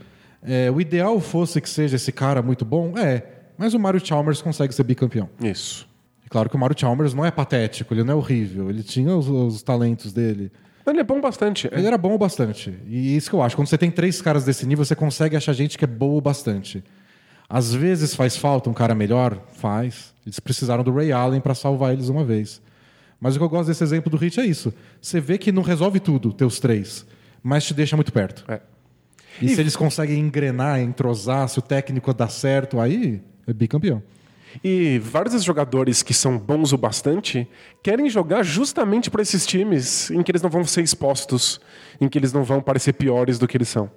É, 0.42 0.70
o 0.70 0.80
ideal 0.80 1.20
fosse 1.20 1.60
que 1.60 1.68
seja 1.68 1.96
esse 1.96 2.12
cara 2.12 2.40
muito 2.40 2.64
bom, 2.64 2.96
é. 2.96 3.24
Mas 3.58 3.74
o 3.74 3.78
Mario 3.78 4.04
Chalmers 4.04 4.40
consegue 4.40 4.74
ser 4.74 4.84
bicampeão. 4.84 5.28
Isso. 5.42 5.88
Claro 6.28 6.48
que 6.48 6.56
o 6.56 6.58
Mario 6.58 6.78
Chalmers 6.78 7.14
não 7.14 7.24
é 7.24 7.30
patético, 7.30 7.94
ele 7.94 8.04
não 8.04 8.14
é 8.14 8.16
horrível, 8.16 8.70
ele 8.70 8.82
tinha 8.82 9.14
os, 9.14 9.28
os 9.28 9.62
talentos 9.62 10.12
dele. 10.12 10.50
Ele 10.86 11.00
é 11.00 11.04
bom 11.04 11.20
bastante. 11.20 11.68
Ele 11.72 11.86
era 11.86 11.96
bom 11.96 12.16
bastante. 12.18 12.74
E 12.86 13.16
isso 13.16 13.30
que 13.30 13.36
eu 13.36 13.42
acho. 13.42 13.56
Quando 13.56 13.68
você 13.68 13.78
tem 13.78 13.90
três 13.90 14.20
caras 14.20 14.44
desse 14.44 14.66
nível, 14.66 14.84
você 14.84 14.94
consegue 14.94 15.34
achar 15.34 15.54
gente 15.54 15.78
que 15.78 15.84
é 15.84 15.88
boa 15.88 16.20
bastante. 16.20 16.84
Às 17.48 17.72
vezes 17.72 18.14
faz 18.14 18.36
falta 18.36 18.68
um 18.68 18.74
cara 18.74 18.94
melhor? 18.94 19.40
Faz. 19.54 20.12
Eles 20.26 20.38
precisaram 20.40 20.84
do 20.84 20.92
Ray 20.92 21.10
Allen 21.10 21.40
para 21.40 21.54
salvar 21.54 21.92
eles 21.92 22.08
uma 22.08 22.24
vez. 22.24 22.60
Mas 23.18 23.34
o 23.34 23.38
que 23.38 23.44
eu 23.44 23.48
gosto 23.48 23.68
desse 23.68 23.82
exemplo 23.82 24.10
do 24.10 24.16
Hit 24.16 24.38
é 24.40 24.44
isso. 24.44 24.74
Você 25.00 25.20
vê 25.20 25.38
que 25.38 25.50
não 25.50 25.62
resolve 25.62 26.00
tudo, 26.00 26.32
teus 26.32 26.60
três, 26.60 27.06
mas 27.42 27.64
te 27.64 27.72
deixa 27.72 27.96
muito 27.96 28.12
perto. 28.12 28.44
É. 28.48 28.60
E, 29.40 29.46
e 29.46 29.48
se 29.48 29.60
eles 29.60 29.74
conseguem 29.74 30.18
engrenar, 30.18 30.80
entrosar, 30.80 31.48
se 31.48 31.58
o 31.58 31.62
técnico 31.62 32.12
dá 32.12 32.28
certo, 32.28 32.78
aí 32.78 33.22
é 33.46 33.52
bicampeão. 33.52 34.02
E 34.62 34.98
vários 34.98 35.42
jogadores 35.42 36.02
que 36.02 36.14
são 36.14 36.38
bons 36.38 36.72
o 36.72 36.78
bastante 36.78 37.48
querem 37.82 38.08
jogar 38.08 38.42
justamente 38.42 39.10
para 39.10 39.22
esses 39.22 39.46
times 39.46 40.10
em 40.10 40.22
que 40.22 40.30
eles 40.30 40.42
não 40.42 40.50
vão 40.50 40.64
ser 40.64 40.82
expostos, 40.82 41.60
em 42.00 42.08
que 42.08 42.18
eles 42.18 42.32
não 42.32 42.44
vão 42.44 42.60
parecer 42.60 42.92
piores 42.92 43.38
do 43.38 43.48
que 43.48 43.56
eles 43.56 43.68
são. 43.68 43.90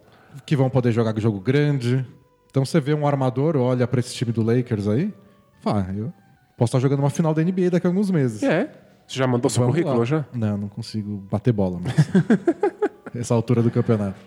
Que 0.45 0.55
vão 0.55 0.69
poder 0.69 0.91
jogar 0.91 1.17
jogo 1.19 1.39
grande. 1.39 2.05
Então 2.49 2.65
você 2.65 2.79
vê 2.79 2.93
um 2.93 3.05
armador, 3.05 3.55
olha 3.57 3.87
para 3.87 3.99
esse 3.99 4.13
time 4.13 4.31
do 4.31 4.41
Lakers 4.41 4.87
aí, 4.87 5.13
fala, 5.61 5.87
eu 5.95 6.11
posso 6.57 6.71
estar 6.71 6.79
jogando 6.79 6.99
uma 6.99 7.09
final 7.09 7.33
da 7.33 7.43
NBA 7.43 7.69
daqui 7.71 7.85
a 7.85 7.89
alguns 7.89 8.09
meses. 8.09 8.41
É. 8.41 8.71
Você 9.07 9.19
já 9.19 9.27
mandou 9.27 9.49
seu 9.49 9.65
currículo 9.65 9.99
lá. 9.99 10.05
já? 10.05 10.25
Não, 10.33 10.57
não 10.57 10.67
consigo 10.67 11.23
bater 11.31 11.53
bola, 11.53 11.79
essa 13.15 13.33
altura 13.33 13.61
do 13.61 13.71
campeonato. 13.71 14.19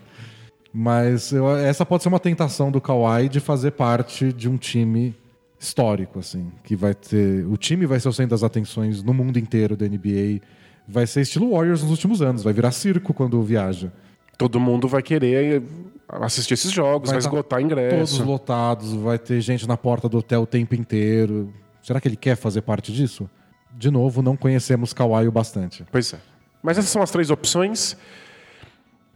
Mas 0.73 1.31
eu, 1.31 1.55
essa 1.57 1.85
pode 1.85 2.03
ser 2.03 2.09
uma 2.09 2.19
tentação 2.19 2.71
do 2.71 2.79
Kawhi 2.79 3.27
de 3.29 3.39
fazer 3.39 3.71
parte 3.71 4.31
de 4.31 4.49
um 4.49 4.57
time 4.57 5.15
histórico, 5.61 6.17
assim, 6.17 6.51
que 6.63 6.75
vai 6.75 6.95
ter. 6.95 7.45
O 7.45 7.55
time 7.55 7.85
vai 7.85 7.99
ser 7.99 8.09
o 8.09 8.13
centro 8.13 8.31
das 8.31 8.43
atenções 8.43 9.03
no 9.03 9.13
mundo 9.13 9.37
inteiro 9.37 9.77
da 9.77 9.87
NBA. 9.87 10.41
Vai 10.87 11.05
ser 11.05 11.21
estilo 11.21 11.51
Warriors 11.51 11.83
nos 11.83 11.91
últimos 11.91 12.19
anos, 12.21 12.41
vai 12.41 12.51
virar 12.51 12.71
circo 12.71 13.13
quando 13.13 13.41
viaja. 13.43 13.93
Todo 14.39 14.59
mundo 14.59 14.87
vai 14.87 15.03
querer 15.03 15.61
assistir 16.09 16.55
esses 16.55 16.71
jogos, 16.71 17.11
vai, 17.11 17.19
vai 17.19 17.27
esgotar 17.27 17.61
ingresso. 17.61 18.17
Todos 18.17 18.27
lotados, 18.27 18.93
vai 18.93 19.19
ter 19.19 19.39
gente 19.39 19.67
na 19.67 19.77
porta 19.77 20.09
do 20.09 20.17
hotel 20.17 20.41
o 20.41 20.47
tempo 20.47 20.73
inteiro. 20.73 21.53
Será 21.83 22.01
que 22.01 22.07
ele 22.07 22.15
quer 22.15 22.35
fazer 22.35 22.61
parte 22.61 22.91
disso? 22.91 23.29
De 23.71 23.91
novo, 23.91 24.23
não 24.23 24.35
conhecemos 24.35 24.93
Kawhi 24.93 25.27
o 25.27 25.31
bastante. 25.31 25.85
Pois 25.91 26.11
é. 26.11 26.17
Mas 26.63 26.79
essas 26.79 26.89
são 26.89 27.03
as 27.03 27.11
três 27.11 27.29
opções 27.29 27.95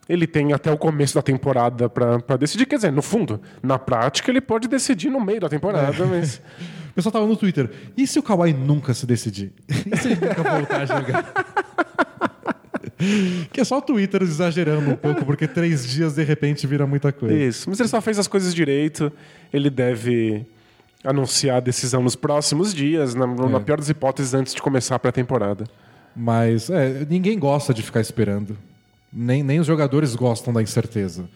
ele 0.07 0.27
tem 0.27 0.53
até 0.53 0.71
o 0.71 0.77
começo 0.77 1.15
da 1.15 1.21
temporada 1.21 1.89
para 1.89 2.37
decidir. 2.37 2.65
Quer 2.65 2.75
dizer, 2.75 2.91
no 2.91 3.01
fundo, 3.01 3.41
na 3.61 3.79
prática, 3.79 4.29
ele 4.29 4.41
pode 4.41 4.67
decidir 4.67 5.09
no 5.09 5.19
meio 5.19 5.41
da 5.41 5.49
temporada, 5.49 6.03
é. 6.03 6.05
mas. 6.05 6.41
O 6.85 6.95
pessoal 6.95 7.11
tava 7.11 7.27
no 7.27 7.35
Twitter. 7.35 7.69
E 7.97 8.07
se 8.07 8.17
o 8.17 8.23
Kawhi 8.23 8.53
nunca 8.53 8.93
se 8.93 9.05
decidir? 9.05 9.51
E 9.67 9.97
se 9.97 10.07
ele 10.07 10.15
nunca 10.15 10.41
voltar 10.41 10.79
a 10.79 10.85
jogar? 10.85 11.33
que 13.51 13.59
é 13.59 13.63
só 13.65 13.79
o 13.79 13.81
Twitter 13.81 14.23
exagerando 14.23 14.91
um 14.91 14.95
pouco, 14.95 15.25
porque 15.25 15.45
três 15.45 15.85
dias 15.85 16.15
de 16.15 16.23
repente 16.23 16.65
vira 16.65 16.87
muita 16.87 17.11
coisa. 17.11 17.35
Isso, 17.35 17.69
mas 17.69 17.81
ele 17.81 17.89
só 17.89 17.99
fez 17.99 18.17
as 18.17 18.29
coisas 18.29 18.55
direito. 18.55 19.11
Ele 19.51 19.69
deve 19.69 20.45
anunciar 21.03 21.57
a 21.57 21.59
decisão 21.59 22.01
nos 22.01 22.15
próximos 22.15 22.73
dias, 22.73 23.13
na, 23.13 23.27
na 23.27 23.57
é. 23.57 23.59
pior 23.59 23.77
das 23.77 23.89
hipóteses, 23.89 24.33
antes 24.33 24.55
de 24.55 24.61
começar 24.61 24.95
a 24.95 24.99
pré-temporada. 24.99 25.65
Mas 26.15 26.69
é, 26.69 27.05
ninguém 27.09 27.37
gosta 27.37 27.73
de 27.73 27.83
ficar 27.83 27.99
esperando 27.99 28.57
nem, 29.15 29.41
nem 29.41 29.59
os 29.59 29.67
jogadores 29.67 30.13
gostam 30.13 30.53
da 30.53 30.61
incerteza. 30.61 31.29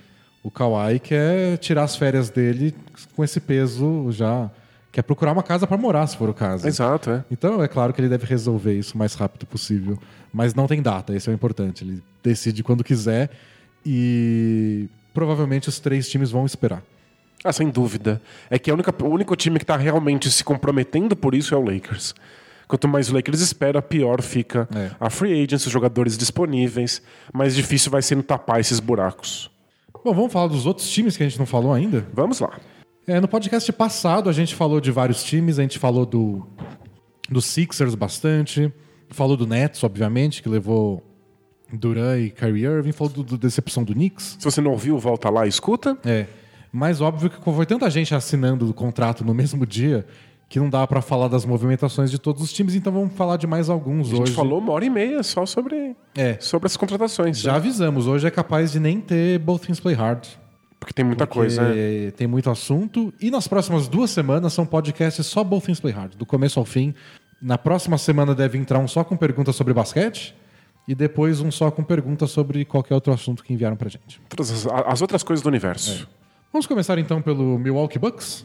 O 0.43 0.51
Kawhi 0.51 0.99
quer 0.99 1.57
tirar 1.57 1.83
as 1.83 1.95
férias 1.95 2.29
dele 2.29 2.75
com 3.15 3.23
esse 3.23 3.39
peso 3.39 4.11
já. 4.11 4.51
Quer 4.91 5.03
procurar 5.03 5.31
uma 5.31 5.43
casa 5.43 5.67
para 5.67 5.77
morar, 5.77 6.05
se 6.07 6.17
for 6.17 6.29
o 6.29 6.33
caso. 6.33 6.67
Exato, 6.67 7.11
é. 7.11 7.23
Então 7.29 7.63
é 7.63 7.67
claro 7.67 7.93
que 7.93 8.01
ele 8.01 8.09
deve 8.09 8.25
resolver 8.25 8.73
isso 8.73 8.95
o 8.95 8.97
mais 8.97 9.13
rápido 9.13 9.45
possível. 9.45 9.97
Mas 10.33 10.53
não 10.53 10.67
tem 10.67 10.81
data, 10.81 11.15
esse 11.15 11.29
é 11.29 11.31
o 11.31 11.35
importante. 11.35 11.83
Ele 11.83 12.01
decide 12.23 12.63
quando 12.63 12.83
quiser 12.83 13.29
e 13.85 14.89
provavelmente 15.13 15.69
os 15.69 15.79
três 15.79 16.09
times 16.09 16.31
vão 16.31 16.45
esperar. 16.45 16.83
Ah, 17.43 17.53
sem 17.53 17.69
dúvida. 17.69 18.21
É 18.49 18.59
que 18.59 18.69
a 18.69 18.73
única, 18.73 18.93
o 19.03 19.09
único 19.09 19.35
time 19.35 19.57
que 19.57 19.63
está 19.63 19.77
realmente 19.77 20.29
se 20.29 20.43
comprometendo 20.43 21.15
por 21.15 21.33
isso 21.33 21.53
é 21.53 21.57
o 21.57 21.61
Lakers. 21.61 22.13
Quanto 22.69 22.87
mais 22.87 23.09
o 23.09 23.15
Lakers 23.15 23.41
espera, 23.41 23.81
pior 23.81 24.21
fica 24.21 24.69
é. 24.75 24.91
a 24.99 25.09
free 25.09 25.33
agents, 25.33 25.65
os 25.65 25.71
jogadores 25.71 26.15
disponíveis. 26.15 27.01
Mais 27.33 27.55
difícil 27.55 27.91
vai 27.91 28.03
sendo 28.03 28.21
tapar 28.21 28.59
esses 28.59 28.79
buracos. 28.79 29.49
Bom, 30.05 30.13
vamos 30.13 30.31
falar 30.31 30.45
dos 30.49 30.67
outros 30.67 30.87
times 30.87 31.17
que 31.17 31.23
a 31.23 31.27
gente 31.27 31.39
não 31.39 31.47
falou 31.47 31.73
ainda? 31.73 32.05
Vamos 32.13 32.39
lá. 32.39 32.59
É, 33.07 33.19
no 33.19 33.27
podcast 33.27 33.73
passado 33.73 34.29
a 34.29 34.31
gente 34.31 34.53
falou 34.53 34.79
de 34.79 34.91
vários 34.91 35.23
times, 35.23 35.57
a 35.57 35.63
gente 35.63 35.79
falou 35.79 36.05
do, 36.05 36.45
do 37.27 37.41
Sixers 37.41 37.95
bastante, 37.95 38.71
falou 39.09 39.35
do 39.35 39.47
Nets, 39.47 39.83
obviamente, 39.83 40.43
que 40.43 40.47
levou 40.47 41.03
Duran 41.73 42.19
e 42.19 42.29
Kyrie 42.29 42.65
Irving, 42.65 42.91
falou 42.91 43.11
do, 43.11 43.23
do 43.23 43.35
decepção 43.35 43.83
do 43.83 43.93
Knicks. 43.93 44.37
Se 44.37 44.45
você 44.45 44.61
não 44.61 44.69
ouviu, 44.69 44.95
volta 44.99 45.27
lá 45.31 45.47
e 45.47 45.49
escuta. 45.49 45.97
É. 46.05 46.27
Mas 46.71 47.01
óbvio 47.01 47.31
que 47.31 47.41
foi 47.43 47.65
tanta 47.65 47.89
gente 47.89 48.13
assinando 48.13 48.69
o 48.69 48.73
contrato 48.75 49.25
no 49.25 49.33
mesmo 49.33 49.65
dia 49.65 50.05
que 50.49 50.59
não 50.59 50.67
dá 50.67 50.85
para 50.87 50.99
falar 50.99 51.27
das 51.27 51.45
movimentações 51.45 52.09
de 52.09 52.17
todos 52.17 52.41
os 52.41 52.51
times, 52.51 52.73
então 52.73 52.91
vamos 52.91 53.13
falar 53.13 53.37
de 53.37 53.45
mais 53.45 53.69
alguns 53.69 54.07
hoje. 54.07 54.13
A 54.13 54.17
gente 54.17 54.27
hoje. 54.29 54.35
falou 54.35 54.57
uma 54.57 54.73
hora 54.73 54.83
e 54.83 54.89
meia 54.89 55.21
só 55.21 55.45
sobre, 55.45 55.95
é. 56.17 56.37
sobre 56.41 56.65
as 56.65 56.75
contratações. 56.75 57.39
Já 57.39 57.51
né? 57.51 57.57
avisamos, 57.57 58.07
hoje 58.07 58.25
é 58.25 58.31
capaz 58.31 58.71
de 58.71 58.79
nem 58.79 58.99
ter 58.99 59.37
Both 59.37 59.67
Things 59.67 59.79
Play 59.79 59.95
Hard. 59.95 60.25
Porque 60.79 60.91
tem 60.91 61.05
muita 61.05 61.27
porque 61.27 61.39
coisa. 61.39 61.61
Né? 61.61 62.09
Tem 62.11 62.25
muito 62.25 62.49
assunto. 62.49 63.13
E 63.21 63.29
nas 63.29 63.47
próximas 63.47 63.87
duas 63.87 64.09
semanas 64.09 64.51
são 64.51 64.65
podcasts 64.65 65.23
só 65.27 65.43
Both 65.43 65.65
Things 65.65 65.79
Play 65.79 65.93
Hard, 65.93 66.15
do 66.15 66.25
começo 66.25 66.57
ao 66.57 66.65
fim. 66.65 66.95
Na 67.39 67.57
próxima 67.57 67.97
semana 67.99 68.33
deve 68.33 68.57
entrar 68.57 68.79
um 68.79 68.87
só 68.87 69.03
com 69.03 69.15
perguntas 69.15 69.55
sobre 69.55 69.73
basquete 69.73 70.35
e 70.87 70.95
depois 70.95 71.41
um 71.41 71.51
só 71.51 71.69
com 71.69 71.83
perguntas 71.83 72.31
sobre 72.31 72.65
qualquer 72.65 72.95
outro 72.95 73.13
assunto 73.13 73.43
que 73.43 73.53
enviaram 73.53 73.75
pra 73.75 73.87
gente. 73.87 74.19
As, 74.39 74.65
as 74.65 75.01
outras 75.01 75.21
coisas 75.21 75.43
do 75.43 75.47
universo. 75.47 76.07
É. 76.09 76.19
Vamos 76.51 76.65
começar 76.65 76.97
então 76.97 77.21
pelo 77.21 77.59
Milwaukee 77.59 77.99
Bucks. 77.99 78.43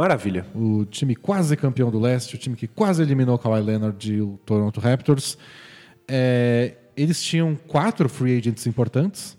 Maravilha. 0.00 0.46
O 0.54 0.86
time 0.86 1.14
quase 1.14 1.54
campeão 1.58 1.90
do 1.90 2.00
leste, 2.00 2.34
o 2.34 2.38
time 2.38 2.56
que 2.56 2.66
quase 2.66 3.02
eliminou 3.02 3.34
o 3.34 3.38
Kawhi 3.38 3.60
Leonard 3.60 4.10
e 4.10 4.22
o 4.22 4.40
Toronto 4.46 4.80
Raptors. 4.80 5.36
É, 6.08 6.74
eles 6.96 7.22
tinham 7.22 7.54
quatro 7.54 8.08
free 8.08 8.38
agents 8.38 8.66
importantes, 8.66 9.36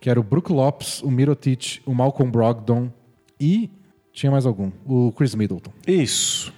que 0.00 0.08
era 0.08 0.18
o 0.18 0.22
Brook 0.22 0.50
Lopes, 0.50 1.02
o 1.02 1.10
Mirotic, 1.10 1.82
o 1.84 1.94
Malcolm 1.94 2.32
Brogdon 2.32 2.90
e 3.38 3.70
tinha 4.10 4.32
mais 4.32 4.46
algum, 4.46 4.72
o 4.86 5.12
Chris 5.12 5.34
Middleton. 5.34 5.70
Isso. 5.86 6.50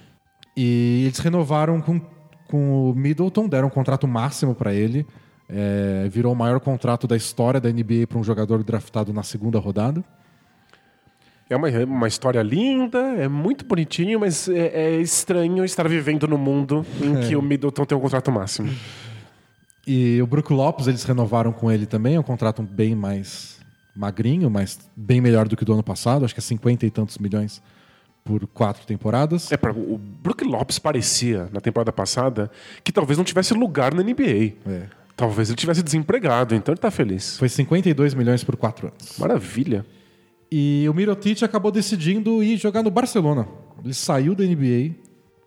E 0.55 1.03
eles 1.07 1.19
renovaram 1.19 1.81
com, 1.81 1.99
com 2.47 2.91
o 2.91 2.95
Middleton, 2.95 3.49
deram 3.49 3.67
um 3.67 3.71
contrato 3.71 4.07
máximo 4.07 4.55
para 4.55 4.73
ele. 4.73 5.05
É, 5.49 6.07
virou 6.09 6.31
o 6.31 6.35
maior 6.35 6.61
contrato 6.61 7.05
da 7.05 7.17
história 7.17 7.59
da 7.59 7.69
NBA 7.69 8.07
para 8.07 8.17
um 8.17 8.23
jogador 8.23 8.63
draftado 8.63 9.11
na 9.11 9.21
segunda 9.21 9.59
rodada. 9.59 10.01
É 11.53 11.55
uma, 11.55 11.69
é 11.69 11.85
uma 11.85 12.07
história 12.07 12.41
linda, 12.41 12.97
é 12.97 13.27
muito 13.27 13.63
bonitinho, 13.63 14.19
mas 14.19 14.49
é, 14.49 14.95
é 14.95 14.95
estranho 14.99 15.63
estar 15.63 15.87
vivendo 15.87 16.27
no 16.27 16.35
mundo 16.35 16.83
em 16.99 17.15
é. 17.15 17.27
que 17.27 17.35
o 17.35 17.43
Middleton 17.43 17.85
tem 17.85 17.95
um 17.95 18.01
contrato 18.01 18.31
máximo. 18.31 18.73
E 19.85 20.19
o 20.19 20.25
Brook 20.25 20.51
Lopes, 20.51 20.87
eles 20.87 21.03
renovaram 21.03 21.51
com 21.51 21.71
ele 21.71 21.85
também, 21.85 22.15
é 22.15 22.19
um 22.19 22.23
contrato 22.23 22.63
bem 22.63 22.95
mais 22.95 23.59
magrinho, 23.95 24.49
mas 24.49 24.79
bem 24.95 25.21
melhor 25.21 25.47
do 25.47 25.55
que 25.55 25.63
do 25.63 25.73
ano 25.73 25.83
passado, 25.83 26.25
acho 26.25 26.33
que 26.33 26.39
é 26.39 26.41
50 26.41 26.87
e 26.87 26.89
tantos 26.89 27.19
milhões 27.19 27.61
por 28.23 28.47
quatro 28.47 28.83
temporadas. 28.87 29.51
É, 29.51 29.55
o 29.75 29.99
Brook 29.99 30.43
Lopes 30.43 30.79
parecia, 30.79 31.49
na 31.53 31.61
temporada 31.61 31.91
passada, 31.91 32.49
que 32.83 32.91
talvez 32.91 33.15
não 33.15 33.23
tivesse 33.23 33.53
lugar 33.53 33.93
na 33.93 34.01
NBA. 34.01 34.53
É. 34.65 34.87
Talvez 35.15 35.49
ele 35.49 35.57
tivesse 35.57 35.83
desempregado, 35.83 36.55
então 36.55 36.73
ele 36.73 36.79
está 36.79 36.89
feliz. 36.89 37.37
Foi 37.37 37.47
52 37.47 38.15
milhões 38.15 38.43
por 38.43 38.57
quatro 38.57 38.87
anos. 38.87 39.19
Maravilha. 39.19 39.85
E 40.55 40.87
o 40.87 40.93
Mirotic 40.93 41.41
acabou 41.41 41.71
decidindo 41.71 42.43
ir 42.43 42.57
jogar 42.57 42.83
no 42.83 42.91
Barcelona. 42.91 43.47
Ele 43.83 43.91
saiu 43.91 44.35
da 44.35 44.43
NBA 44.43 44.93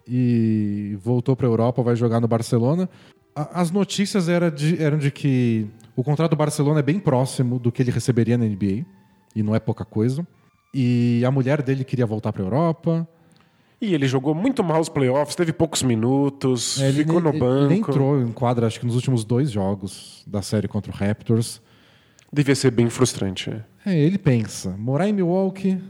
e 0.04 0.98
voltou 1.00 1.36
para 1.36 1.46
a 1.46 1.50
Europa, 1.50 1.80
vai 1.80 1.94
jogar 1.94 2.20
no 2.20 2.26
Barcelona. 2.26 2.90
As 3.32 3.70
notícias 3.70 4.28
eram 4.28 4.50
de, 4.50 4.82
eram 4.82 4.98
de 4.98 5.12
que 5.12 5.68
o 5.94 6.02
contrato 6.02 6.32
do 6.32 6.36
Barcelona 6.36 6.80
é 6.80 6.82
bem 6.82 6.98
próximo 6.98 7.56
do 7.56 7.70
que 7.70 7.84
ele 7.84 7.92
receberia 7.92 8.36
na 8.36 8.46
NBA, 8.46 8.84
e 9.32 9.44
não 9.44 9.54
é 9.54 9.60
pouca 9.60 9.84
coisa. 9.84 10.26
E 10.74 11.22
a 11.24 11.30
mulher 11.30 11.62
dele 11.62 11.84
queria 11.84 12.04
voltar 12.04 12.32
para 12.32 12.42
a 12.42 12.46
Europa. 12.46 13.08
E 13.80 13.94
ele 13.94 14.08
jogou 14.08 14.34
muito 14.34 14.64
mal 14.64 14.80
os 14.80 14.88
playoffs, 14.88 15.36
teve 15.36 15.52
poucos 15.52 15.84
minutos, 15.84 16.80
é, 16.82 16.90
ficou 16.90 17.20
ele, 17.20 17.24
no 17.26 17.38
banco. 17.38 17.72
Ele 17.72 17.78
entrou 17.78 18.20
em 18.20 18.32
quadra, 18.32 18.66
acho 18.66 18.80
que 18.80 18.86
nos 18.86 18.96
últimos 18.96 19.24
dois 19.24 19.52
jogos 19.52 20.24
da 20.26 20.42
série 20.42 20.66
contra 20.66 20.90
o 20.90 20.94
Raptors. 20.94 21.62
Devia 22.32 22.56
ser 22.56 22.72
bem 22.72 22.90
frustrante. 22.90 23.50
É. 23.50 23.75
É, 23.86 23.96
ele 23.96 24.18
pensa: 24.18 24.76
morar 24.76 25.08
em 25.08 25.12
Milwaukee, 25.12 25.80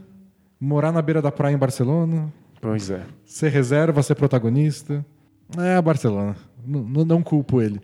morar 0.59 0.91
na 0.91 1.01
beira 1.01 1.19
da 1.19 1.31
praia 1.31 1.55
em 1.55 1.57
Barcelona. 1.57 2.31
Pois 2.61 2.91
é. 2.91 3.03
Ser 3.25 3.49
reserva, 3.49 4.03
ser 4.03 4.13
protagonista. 4.13 5.03
É, 5.57 5.81
Barcelona. 5.81 6.35
N 6.65 7.03
não 7.03 7.23
culpo 7.23 7.59
ele. 7.59 7.81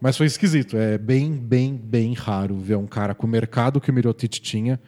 Mas 0.00 0.16
foi 0.18 0.26
esquisito. 0.26 0.76
É 0.76 0.98
bem, 0.98 1.32
bem, 1.32 1.74
bem 1.74 2.12
raro 2.12 2.58
ver 2.58 2.76
um 2.76 2.86
cara 2.86 3.14
com 3.14 3.26
o 3.26 3.30
mercado 3.30 3.80
que 3.80 3.90
o 3.90 3.94
Mirotic 3.94 4.38
tinha. 4.38 4.78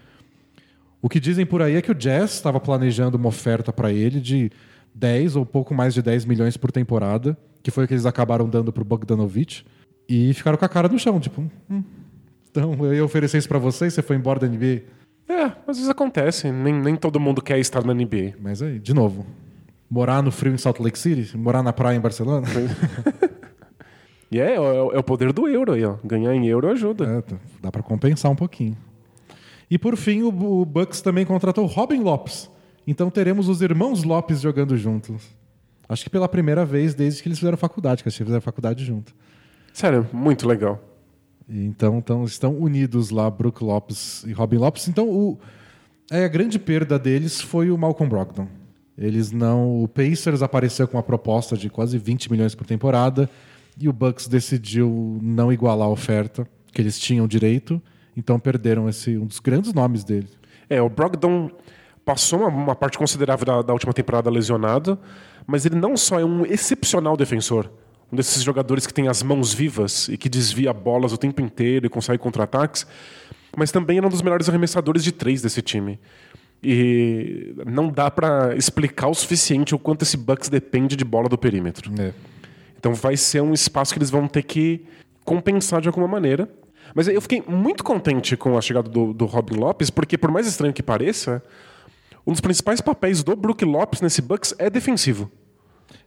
O 1.01 1.09
que 1.09 1.19
dizem 1.19 1.47
por 1.47 1.63
aí 1.63 1.77
é 1.77 1.83
que 1.83 1.91
o 1.91 1.95
Jazz 1.95 2.33
estava 2.33 2.61
planejando 2.61 3.17
uma 3.17 3.29
oferta 3.29 3.73
para 3.73 3.91
ele 3.91 4.21
de 4.21 4.51
10 4.95 5.37
ou 5.37 5.47
pouco 5.47 5.75
mais 5.75 5.95
de 5.95 6.03
10 6.03 6.27
milhões 6.27 6.59
por 6.59 6.71
temporada, 6.71 7.37
que 7.63 7.71
foi 7.71 7.85
o 7.85 7.89
que 7.89 7.95
eles 7.95 8.05
acabaram 8.05 8.49
dando 8.49 8.73
para 8.73 8.83
o 8.83 8.85
Bogdanovich. 8.85 9.65
E 10.07 10.35
ficaram 10.35 10.59
com 10.59 10.65
a 10.65 10.69
cara 10.69 10.89
no 10.89 10.99
chão, 10.99 11.19
tipo, 11.19 11.49
hum, 11.71 11.83
então, 12.51 12.75
eu 12.85 12.95
ia 12.95 13.05
oferecer 13.05 13.39
isso 13.39 13.49
pra 13.49 13.59
você 13.59 13.87
e 13.87 13.91
você 13.91 14.03
foi 14.03 14.17
embora 14.17 14.41
da 14.41 14.47
NBA? 14.49 14.83
É, 15.29 15.45
às 15.67 15.77
vezes 15.77 15.89
acontece. 15.89 16.51
Nem, 16.51 16.75
nem 16.75 16.97
todo 16.97 17.21
mundo 17.21 17.41
quer 17.41 17.59
estar 17.59 17.85
na 17.85 17.95
NBA. 17.95 18.35
Mas 18.41 18.61
aí, 18.63 18.79
de 18.79 18.93
novo, 18.93 19.25
morar 19.89 20.23
no 20.23 20.33
frio 20.33 20.53
em 20.53 20.59
Salt 20.59 20.81
Lake 20.81 20.99
City, 20.99 21.37
morar 21.37 21.63
na 21.63 21.73
praia 21.73 21.97
em 21.97 22.01
Barcelona. 22.01 22.47
E 24.33 24.39
é, 24.39 24.53
é, 24.53 24.55
é 24.57 24.99
o 24.99 25.03
poder 25.03 25.33
do 25.33 25.49
euro 25.49 25.73
aí, 25.73 25.85
ó. 25.85 25.97
Ganhar 26.05 26.33
em 26.35 26.47
euro 26.47 26.71
ajuda. 26.71 27.05
É, 27.05 27.21
tá- 27.21 27.37
dá 27.61 27.73
pra 27.73 27.83
compensar 27.83 28.31
um 28.31 28.37
pouquinho. 28.37 28.77
E 29.69 29.77
por 29.77 29.97
fim, 29.97 30.23
o, 30.23 30.29
o 30.29 30.65
Bucks 30.65 31.01
também 31.01 31.27
contratou 31.27 31.67
Robin 31.67 32.01
Lopes. 32.01 32.49
Então 32.87 33.11
teremos 33.11 33.49
os 33.49 33.61
irmãos 33.61 34.05
Lopes 34.05 34.41
jogando 34.41 34.77
juntos. 34.77 35.29
Acho 35.89 36.05
que 36.05 36.11
pela 36.11 36.29
primeira 36.29 36.65
vez 36.65 36.95
desde 36.95 37.21
que 37.23 37.29
eles 37.29 37.39
fizeram 37.41 37.59
faculdade, 37.59 38.05
que 38.05 38.09
eles 38.09 38.17
fizeram 38.17 38.41
faculdade 38.41 38.85
junto. 38.85 39.13
Sério, 39.73 40.07
muito 40.13 40.47
legal. 40.47 40.81
Então, 41.51 41.99
então 41.99 42.25
estão 42.25 42.57
unidos 42.57 43.11
lá, 43.11 43.29
Brook 43.29 43.65
Lopes 43.65 44.23
e 44.25 44.33
Robin 44.33 44.59
Lopes. 44.59 44.87
Então 44.87 45.09
o, 45.09 45.39
é, 46.11 46.25
a 46.25 46.29
grande 46.29 46.59
perda 46.59 46.99
deles 46.99 47.41
foi 47.41 47.71
o 47.71 47.77
Malcolm 47.77 48.09
Brogdon. 48.09 48.47
Eles 48.97 49.33
não. 49.33 49.83
O 49.83 49.89
Pacers 49.89 50.43
apareceu 50.43 50.87
com 50.87 50.97
uma 50.97 51.03
proposta 51.03 51.57
de 51.57 51.69
quase 51.69 51.99
20 51.99 52.31
milhões 52.31 52.55
por 52.55 52.67
temporada 52.67 53.29
e 53.79 53.89
o 53.89 53.93
Bucks 53.93 54.29
decidiu 54.29 55.19
não 55.23 55.53
igualar 55.53 55.89
a 55.89 55.91
oferta 55.91 56.47
que 56.73 56.81
eles 56.81 56.99
tinham 56.99 57.27
direito. 57.27 57.83
Então 58.17 58.39
perderam 58.39 58.89
esse 58.89 59.17
um 59.17 59.27
dos 59.27 59.41
grandes 59.41 59.73
nomes 59.73 60.05
dele. 60.05 60.29
É, 60.69 60.81
o 60.81 60.89
Brogdon 60.89 61.51
passou 62.05 62.41
uma, 62.41 62.49
uma 62.49 62.75
parte 62.77 62.99
considerável 62.99 63.47
da, 63.47 63.63
da 63.63 63.73
última 63.73 63.93
temporada 63.93 64.29
lesionado, 64.31 64.99
mas 65.47 65.65
ele 65.65 65.77
não 65.77 65.97
só 65.97 66.21
é 66.21 66.25
um 66.25 66.45
excepcional 66.45 67.17
defensor, 67.17 67.71
um 68.13 68.17
desses 68.17 68.43
jogadores 68.43 68.87
que 68.87 68.95
tem 68.95 69.09
as 69.09 69.23
mãos 69.23 69.55
vivas 69.55 70.09
e 70.09 70.17
que 70.17 70.29
desvia 70.29 70.73
bolas 70.73 71.13
o 71.13 71.19
tempo 71.19 71.41
inteiro 71.41 71.87
e 71.87 71.89
consegue 71.89 72.19
contra-ataques, 72.19 72.87
mas 73.57 73.71
também 73.71 73.99
era 73.99 74.07
um 74.07 74.11
dos 74.11 74.23
melhores 74.23 74.49
arremessadores 74.49 75.05
de 75.05 75.13
três 75.13 75.43
desse 75.43 75.63
time. 75.63 75.99
E 76.63 77.55
não 77.67 77.91
dá 77.91 78.11
pra 78.11 78.55
explicar 78.57 79.09
o 79.09 79.15
suficiente 79.15 79.75
o 79.75 79.79
quanto 79.79 80.03
esse 80.03 80.17
Bucks 80.17 80.49
depende 80.49 80.95
de 80.95 81.05
bola 81.05 81.29
do 81.29 81.39
perímetro. 81.39 81.91
É. 81.99 82.13
Então 82.79 82.95
vai 82.95 83.17
ser 83.17 83.41
um 83.41 83.53
espaço 83.53 83.93
que 83.93 83.99
eles 83.99 84.11
vão 84.11 84.27
ter 84.27 84.43
que 84.43 84.85
compensar 85.25 85.81
de 85.81 85.89
alguma 85.89 86.09
maneira. 86.09 86.49
Mas 86.95 87.07
eu 87.09 87.21
fiquei 87.21 87.43
muito 87.47 87.85
contente 87.85 88.37
com 88.37 88.59
a 88.59 88.61
chegada 88.61 88.89
do, 88.89 89.13
do 89.13 89.25
Robin 89.25 89.57
Lopes, 89.57 89.91
porque 89.91 90.19
por 90.19 90.31
mais 90.31 90.47
estranho 90.47 90.73
que 90.73 90.83
pareça, 90.83 91.43
um 92.27 92.33
dos 92.33 92.41
principais 92.41 92.81
papéis 92.81 93.23
do 93.23 93.37
Brook 93.37 93.65
Lopes 93.65 94.01
nesse 94.01 94.21
Bucks 94.21 94.55
é 94.59 94.69
defensivo. 94.69 95.31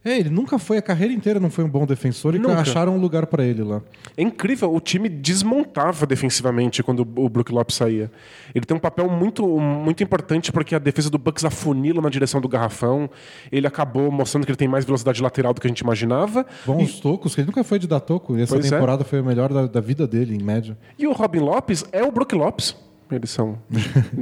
É, 0.04 0.18
ele 0.18 0.28
nunca 0.28 0.58
foi 0.58 0.76
a 0.76 0.82
carreira 0.82 1.14
inteira, 1.14 1.40
não 1.40 1.48
foi 1.50 1.64
um 1.64 1.68
bom 1.68 1.86
defensor 1.86 2.34
e 2.34 2.38
Nunca. 2.38 2.60
acharam 2.60 2.94
um 2.94 3.00
lugar 3.00 3.26
pra 3.26 3.42
ele 3.42 3.62
lá. 3.62 3.80
É 4.16 4.22
incrível, 4.22 4.74
o 4.74 4.78
time 4.78 5.08
desmontava 5.08 6.06
defensivamente 6.06 6.82
quando 6.82 7.00
o 7.00 7.28
Brook 7.28 7.50
Lopes 7.50 7.76
saía. 7.76 8.10
Ele 8.54 8.64
tem 8.66 8.76
um 8.76 8.80
papel 8.80 9.08
muito, 9.08 9.46
muito 9.58 10.02
importante 10.02 10.52
porque 10.52 10.74
a 10.74 10.78
defesa 10.78 11.08
do 11.08 11.16
Bucks 11.16 11.44
afunila 11.44 12.02
na 12.02 12.10
direção 12.10 12.40
do 12.40 12.48
garrafão. 12.48 13.08
Ele 13.50 13.66
acabou 13.66 14.10
mostrando 14.10 14.44
que 14.44 14.50
ele 14.50 14.58
tem 14.58 14.68
mais 14.68 14.84
velocidade 14.84 15.22
lateral 15.22 15.54
do 15.54 15.60
que 15.60 15.66
a 15.66 15.70
gente 15.70 15.80
imaginava. 15.80 16.44
Bons 16.66 17.00
tocos, 17.00 17.34
que 17.34 17.40
ele 17.40 17.46
nunca 17.46 17.64
foi 17.64 17.78
de 17.78 17.86
dar 17.88 18.00
toco. 18.00 18.36
E 18.36 18.42
essa 18.42 18.54
Pois 18.54 18.66
é. 18.66 18.70
temporada 18.70 19.04
foi 19.04 19.20
a 19.20 19.22
melhor 19.22 19.52
da, 19.52 19.66
da 19.66 19.80
vida 19.80 20.06
dele, 20.06 20.36
em 20.36 20.42
média. 20.42 20.76
E 20.98 21.06
o 21.06 21.12
Robin 21.12 21.38
Lopes 21.40 21.84
é 21.92 22.04
o 22.04 22.12
Brook 22.12 22.34
Lopes. 22.34 22.76
Eles 23.10 23.30
são 23.30 23.58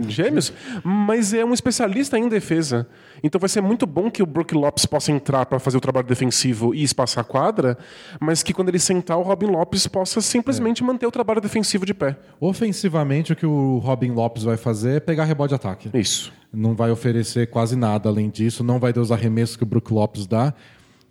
gêmeos, 0.09 0.53
mas 0.83 1.33
é 1.33 1.45
um 1.45 1.55
especialista 1.55 2.19
em 2.19 2.29
defesa. 2.29 2.87
Então 3.23 3.39
vai 3.39 3.49
ser 3.49 3.61
muito 3.61 3.87
bom 3.87 4.11
que 4.11 4.23
o 4.23 4.27
Brook 4.27 4.55
Lopes 4.55 4.85
possa 4.87 5.13
entrar 5.13 5.47
para 5.47 5.59
fazer 5.59 5.77
o 5.77 5.81
trabalho 5.81 6.07
defensivo 6.07 6.75
e 6.75 6.83
espaçar 6.83 7.23
a 7.23 7.25
quadra, 7.25 7.79
mas 8.21 8.43
que 8.43 8.53
quando 8.53 8.69
ele 8.69 8.79
sentar, 8.79 9.17
o 9.19 9.23
Robin 9.23 9.47
Lopes 9.47 9.87
possa 9.87 10.21
simplesmente 10.21 10.83
manter 10.83 11.07
o 11.07 11.11
trabalho 11.11 11.41
defensivo 11.41 11.87
de 11.87 11.95
pé. 11.95 12.17
Ofensivamente, 12.41 13.33
o 13.33 13.37
que 13.37 13.47
o 13.47 13.79
Robin 13.79 14.11
Lopes 14.11 14.43
vai 14.43 14.57
fazer 14.57 14.97
é 14.97 15.01
pegar 15.01 15.25
rebote 15.25 15.51
de 15.51 15.55
ataque. 15.55 15.91
Isso. 15.95 16.33
Não 16.53 16.75
vai 16.75 16.91
oferecer 16.91 17.49
quase 17.49 17.77
nada 17.77 18.09
além 18.09 18.29
disso, 18.29 18.65
não 18.65 18.79
vai 18.79 18.93
dar 18.93 19.01
os 19.01 19.13
arremessos 19.13 19.57
que 19.57 19.63
o 19.63 19.67
Brook 19.67 19.93
Lopes 19.93 20.27
dá. 20.27 20.53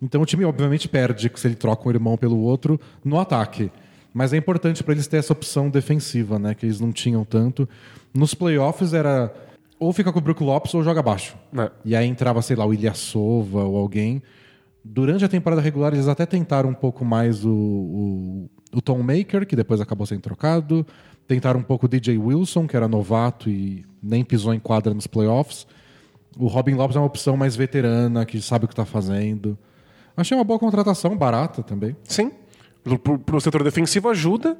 Então 0.00 0.20
o 0.20 0.26
time 0.26 0.44
obviamente 0.44 0.88
perde 0.88 1.30
se 1.34 1.46
ele 1.46 1.54
troca 1.54 1.88
um 1.88 1.92
irmão 1.92 2.16
pelo 2.16 2.38
outro 2.38 2.78
no 3.04 3.18
ataque. 3.18 3.70
Mas 4.12 4.32
é 4.32 4.36
importante 4.36 4.82
para 4.82 4.94
eles 4.94 5.06
ter 5.06 5.16
essa 5.16 5.32
opção 5.32 5.70
defensiva, 5.70 6.38
né? 6.38 6.54
Que 6.54 6.66
eles 6.66 6.80
não 6.80 6.92
tinham 6.92 7.24
tanto. 7.24 7.68
Nos 8.12 8.34
playoffs 8.34 8.92
era 8.92 9.32
ou 9.82 9.92
fica 9.92 10.12
com 10.12 10.18
o 10.20 10.22
Brook 10.22 10.42
Lopes 10.44 10.72
ou 10.74 10.82
joga 10.84 11.00
abaixo. 11.00 11.36
É. 11.58 11.70
E 11.84 11.96
aí 11.96 12.06
entrava, 12.06 12.40
sei 12.40 12.54
lá, 12.54 12.64
o 12.64 12.72
Ilyasova 12.72 13.64
ou 13.64 13.76
alguém. 13.76 14.22
Durante 14.84 15.24
a 15.24 15.28
temporada 15.28 15.60
regular, 15.60 15.92
eles 15.92 16.06
até 16.06 16.24
tentaram 16.24 16.70
um 16.70 16.74
pouco 16.74 17.04
mais 17.04 17.44
o, 17.44 17.50
o, 17.50 18.50
o 18.72 18.80
Tom 18.80 19.02
Maker, 19.02 19.44
que 19.44 19.56
depois 19.56 19.80
acabou 19.80 20.06
sendo 20.06 20.20
trocado. 20.20 20.86
Tentaram 21.26 21.58
um 21.58 21.64
pouco 21.64 21.86
o 21.86 21.88
DJ 21.88 22.16
Wilson, 22.16 22.66
que 22.68 22.76
era 22.76 22.86
novato 22.86 23.50
e 23.50 23.84
nem 24.00 24.24
pisou 24.24 24.54
em 24.54 24.60
quadra 24.60 24.94
nos 24.94 25.08
playoffs. 25.08 25.66
O 26.38 26.46
Robin 26.46 26.74
Lopes 26.74 26.96
é 26.96 27.00
uma 27.00 27.06
opção 27.06 27.36
mais 27.36 27.56
veterana, 27.56 28.24
que 28.24 28.40
sabe 28.40 28.66
o 28.66 28.68
que 28.68 28.74
está 28.74 28.84
fazendo. 28.84 29.58
Achei 30.16 30.36
uma 30.36 30.44
boa 30.44 30.60
contratação, 30.60 31.16
barata 31.16 31.62
também. 31.62 31.96
Sim. 32.04 32.30
Para 33.24 33.36
o 33.36 33.40
setor 33.40 33.62
defensivo 33.62 34.08
ajuda. 34.08 34.56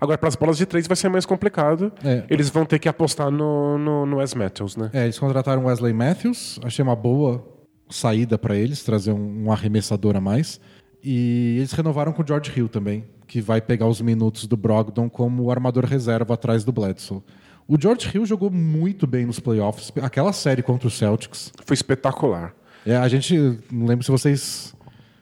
Agora, 0.00 0.18
para 0.18 0.28
as 0.28 0.34
bolas 0.34 0.56
de 0.58 0.66
três 0.66 0.88
vai 0.88 0.96
ser 0.96 1.08
mais 1.08 1.24
complicado. 1.24 1.92
É. 2.04 2.24
Eles 2.28 2.50
vão 2.50 2.64
ter 2.64 2.80
que 2.80 2.88
apostar 2.88 3.30
no, 3.30 3.78
no, 3.78 4.04
no 4.04 4.16
Wes 4.16 4.34
Matthews, 4.34 4.76
né? 4.76 4.90
É, 4.92 5.04
eles 5.04 5.16
contrataram 5.16 5.64
Wesley 5.66 5.92
Matthews, 5.92 6.58
achei 6.64 6.82
uma 6.82 6.96
boa 6.96 7.46
saída 7.88 8.36
para 8.36 8.56
eles, 8.56 8.82
trazer 8.82 9.12
um, 9.12 9.44
um 9.44 9.52
arremessador 9.52 10.16
a 10.16 10.20
mais. 10.20 10.60
E 11.04 11.56
eles 11.58 11.72
renovaram 11.72 12.12
com 12.12 12.22
o 12.22 12.26
George 12.26 12.52
Hill 12.54 12.68
também, 12.68 13.04
que 13.28 13.40
vai 13.40 13.60
pegar 13.60 13.86
os 13.86 14.00
minutos 14.00 14.46
do 14.46 14.56
Brogdon 14.56 15.08
como 15.08 15.50
armador 15.50 15.84
reserva 15.84 16.34
atrás 16.34 16.64
do 16.64 16.72
Bledsoe. 16.72 17.22
O 17.68 17.80
George 17.80 18.10
Hill 18.12 18.26
jogou 18.26 18.50
muito 18.50 19.06
bem 19.06 19.24
nos 19.24 19.38
playoffs, 19.38 19.92
aquela 20.02 20.32
série 20.32 20.62
contra 20.62 20.88
o 20.88 20.90
Celtics. 20.90 21.52
Foi 21.64 21.74
espetacular. 21.74 22.54
É, 22.84 22.96
a 22.96 23.06
gente, 23.06 23.36
não 23.70 23.86
lembro 23.86 24.04
se 24.04 24.10
vocês, 24.10 24.74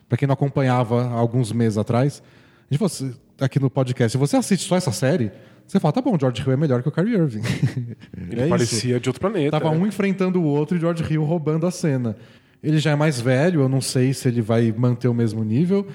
para 0.08 0.16
quem 0.16 0.26
não 0.26 0.32
acompanhava 0.32 1.04
há 1.04 1.12
alguns 1.12 1.52
meses 1.52 1.76
atrás, 1.76 2.22
gente 2.70 2.84
assim, 2.84 3.14
aqui 3.40 3.58
no 3.58 3.70
podcast, 3.70 4.12
se 4.12 4.18
você 4.18 4.36
assiste 4.36 4.66
só 4.66 4.76
essa 4.76 4.92
série, 4.92 5.30
você 5.66 5.78
fala, 5.78 5.92
tá 5.92 6.00
bom, 6.00 6.16
o 6.16 6.18
George 6.18 6.42
Hill 6.42 6.52
é 6.52 6.56
melhor 6.56 6.82
que 6.82 6.88
o 6.88 6.92
Kyrie 6.92 7.14
Irving. 7.14 7.42
Ele 8.16 8.40
É 8.40 8.42
isso. 8.42 8.48
parecia 8.48 9.00
de 9.00 9.08
outro 9.08 9.20
planeta. 9.20 9.58
Tava 9.58 9.72
né? 9.72 9.80
um 9.80 9.86
enfrentando 9.86 10.40
o 10.40 10.44
outro 10.44 10.76
e 10.76 10.78
o 10.78 10.80
George 10.80 11.04
Hill 11.10 11.24
roubando 11.24 11.66
a 11.66 11.70
cena. 11.70 12.16
Ele 12.62 12.78
já 12.78 12.90
é 12.90 12.96
mais 12.96 13.20
velho, 13.20 13.62
eu 13.62 13.68
não 13.68 13.80
sei 13.80 14.12
se 14.12 14.28
ele 14.28 14.42
vai 14.42 14.72
manter 14.76 15.08
o 15.08 15.14
mesmo 15.14 15.42
nível, 15.42 15.86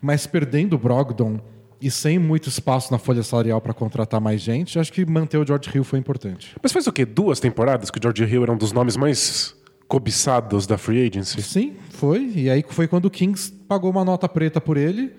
mas 0.00 0.26
perdendo 0.26 0.74
o 0.74 0.78
Brogdon 0.78 1.38
e 1.80 1.90
sem 1.90 2.18
muito 2.18 2.48
espaço 2.48 2.90
na 2.90 2.98
folha 2.98 3.22
salarial 3.22 3.60
para 3.60 3.74
contratar 3.74 4.20
mais 4.20 4.40
gente, 4.40 4.78
acho 4.78 4.92
que 4.92 5.04
manter 5.04 5.36
o 5.36 5.46
George 5.46 5.68
Hill 5.74 5.84
foi 5.84 5.98
importante. 5.98 6.56
Mas 6.62 6.72
faz 6.72 6.86
o 6.86 6.92
quê? 6.92 7.04
Duas 7.04 7.40
temporadas 7.40 7.90
que 7.90 7.98
o 7.98 8.02
George 8.02 8.24
Hill 8.24 8.42
era 8.42 8.52
um 8.52 8.56
dos 8.56 8.72
nomes 8.72 8.96
mais 8.96 9.54
cobiçados 9.86 10.66
da 10.66 10.78
free 10.78 11.06
agency? 11.06 11.42
Sim, 11.42 11.74
foi. 11.90 12.32
E 12.34 12.48
aí 12.48 12.64
foi 12.66 12.88
quando 12.88 13.04
o 13.04 13.10
Kings 13.10 13.52
pagou 13.68 13.90
uma 13.90 14.04
nota 14.04 14.28
preta 14.28 14.60
por 14.60 14.76
ele, 14.76 15.12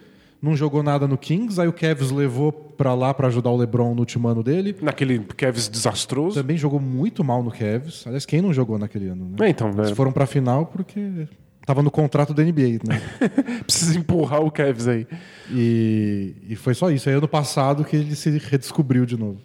não 0.45 0.55
jogou 0.55 0.83
nada 0.83 1.07
no 1.07 1.17
Kings, 1.17 1.59
aí 1.59 1.67
o 1.67 1.73
Cavs 1.73 2.11
levou 2.11 2.51
para 2.51 2.93
lá 2.93 3.13
para 3.13 3.27
ajudar 3.27 3.49
o 3.49 3.57
LeBron 3.57 3.95
no 3.95 4.01
último 4.01 4.27
ano 4.27 4.43
dele. 4.43 4.75
Naquele 4.79 5.19
Cavs 5.19 5.67
desastroso. 5.67 6.39
Também 6.39 6.55
jogou 6.55 6.79
muito 6.79 7.23
mal 7.23 7.41
no 7.41 7.49
Cavs. 7.51 8.05
Aliás, 8.05 8.27
quem 8.27 8.41
não 8.41 8.53
jogou 8.53 8.77
naquele 8.77 9.07
ano? 9.07 9.25
Né? 9.25 9.47
É, 9.47 9.49
então, 9.49 9.71
né? 9.71 9.85
Eles 9.85 9.97
foram 9.97 10.11
para 10.11 10.27
final 10.27 10.67
porque 10.67 11.27
tava 11.65 11.81
no 11.81 11.89
contrato 11.89 12.31
da 12.31 12.43
NBA, 12.43 12.79
né? 12.87 13.01
Precisa 13.65 13.97
empurrar 13.97 14.41
o 14.41 14.51
Cavs 14.51 14.87
aí. 14.87 15.07
E, 15.49 16.35
e 16.47 16.55
foi 16.55 16.75
só 16.75 16.91
isso. 16.91 17.09
Aí 17.09 17.15
ano 17.15 17.27
passado 17.27 17.83
que 17.83 17.95
ele 17.95 18.15
se 18.15 18.29
redescobriu 18.37 19.03
de 19.03 19.17
novo. 19.17 19.39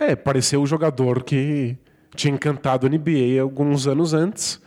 É, 0.00 0.16
pareceu 0.16 0.60
o 0.60 0.66
jogador 0.66 1.22
que 1.22 1.76
tinha 2.16 2.34
encantado 2.34 2.88
a 2.88 2.90
NBA 2.90 3.40
alguns 3.40 3.86
anos 3.86 4.12
antes. 4.12 4.60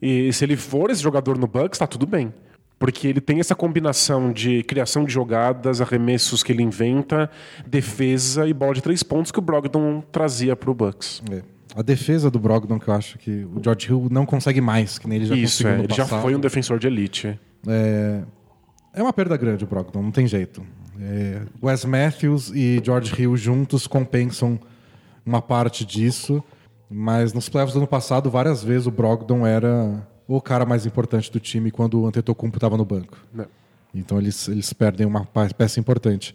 E 0.00 0.30
se 0.32 0.44
ele 0.44 0.56
for 0.56 0.90
esse 0.90 1.02
jogador 1.02 1.38
no 1.38 1.46
Bucks, 1.46 1.78
tá 1.78 1.86
tudo 1.86 2.06
bem. 2.06 2.34
Porque 2.82 3.06
ele 3.06 3.20
tem 3.20 3.38
essa 3.38 3.54
combinação 3.54 4.32
de 4.32 4.64
criação 4.64 5.04
de 5.04 5.12
jogadas, 5.12 5.80
arremessos 5.80 6.42
que 6.42 6.50
ele 6.50 6.64
inventa, 6.64 7.30
defesa 7.64 8.44
e 8.44 8.52
bola 8.52 8.74
de 8.74 8.82
três 8.82 9.04
pontos 9.04 9.30
que 9.30 9.38
o 9.38 9.42
Brogdon 9.42 10.02
trazia 10.10 10.56
pro 10.56 10.74
Bucks. 10.74 11.22
É. 11.30 11.42
A 11.76 11.82
defesa 11.82 12.28
do 12.28 12.40
Brogdon, 12.40 12.80
que 12.80 12.88
eu 12.88 12.94
acho 12.94 13.18
que 13.18 13.46
o 13.54 13.62
George 13.62 13.88
Hill 13.88 14.08
não 14.10 14.26
consegue 14.26 14.60
mais, 14.60 14.98
que 14.98 15.06
nem 15.06 15.18
ele 15.18 15.26
já 15.26 15.36
Isso, 15.36 15.62
conseguiu 15.62 15.70
é, 15.70 15.84
ele 15.84 15.94
já 15.94 16.02
passado. 16.02 16.22
foi 16.22 16.34
um 16.34 16.40
defensor 16.40 16.80
de 16.80 16.88
elite. 16.88 17.38
É, 17.68 18.22
é 18.94 19.00
uma 19.00 19.12
perda 19.12 19.36
grande 19.36 19.62
o 19.62 19.66
Brogdon, 19.68 20.02
não 20.02 20.10
tem 20.10 20.26
jeito. 20.26 20.60
É, 21.00 21.42
Wes 21.62 21.84
Matthews 21.84 22.50
e 22.52 22.82
George 22.84 23.14
Hill 23.16 23.36
juntos 23.36 23.86
compensam 23.86 24.58
uma 25.24 25.40
parte 25.40 25.84
disso, 25.84 26.42
mas 26.90 27.32
nos 27.32 27.48
playoffs 27.48 27.74
do 27.74 27.78
ano 27.78 27.86
passado, 27.86 28.28
várias 28.28 28.64
vezes 28.64 28.88
o 28.88 28.90
Brogdon 28.90 29.46
era 29.46 30.04
o 30.26 30.40
cara 30.40 30.64
mais 30.64 30.86
importante 30.86 31.30
do 31.30 31.40
time 31.40 31.70
quando 31.70 32.00
o 32.00 32.06
Antetokounmpo 32.06 32.56
estava 32.56 32.76
no 32.76 32.84
banco. 32.84 33.16
Né? 33.32 33.46
Então 33.94 34.18
eles, 34.18 34.48
eles 34.48 34.72
perdem 34.72 35.06
uma 35.06 35.26
peça 35.56 35.78
importante. 35.78 36.34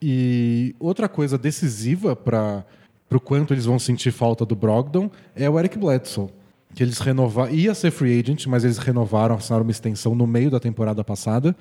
E 0.00 0.74
outra 0.78 1.08
coisa 1.08 1.36
decisiva 1.36 2.16
para 2.16 2.64
o 3.10 3.20
quanto 3.20 3.54
eles 3.54 3.64
vão 3.64 3.78
sentir 3.78 4.10
falta 4.10 4.44
do 4.44 4.56
Brogdon 4.56 5.10
é 5.34 5.48
o 5.48 5.58
Eric 5.58 5.78
Bledsoe. 5.78 6.28
Que 6.74 6.82
eles 6.82 6.98
renovaram. 6.98 7.52
Ia 7.52 7.74
ser 7.74 7.90
free 7.90 8.20
agent, 8.20 8.46
mas 8.46 8.64
eles 8.64 8.78
renovaram, 8.78 9.34
assinaram 9.34 9.64
uma 9.64 9.72
extensão 9.72 10.14
no 10.14 10.26
meio 10.26 10.50
da 10.50 10.60
temporada 10.60 11.02
passada. 11.02 11.56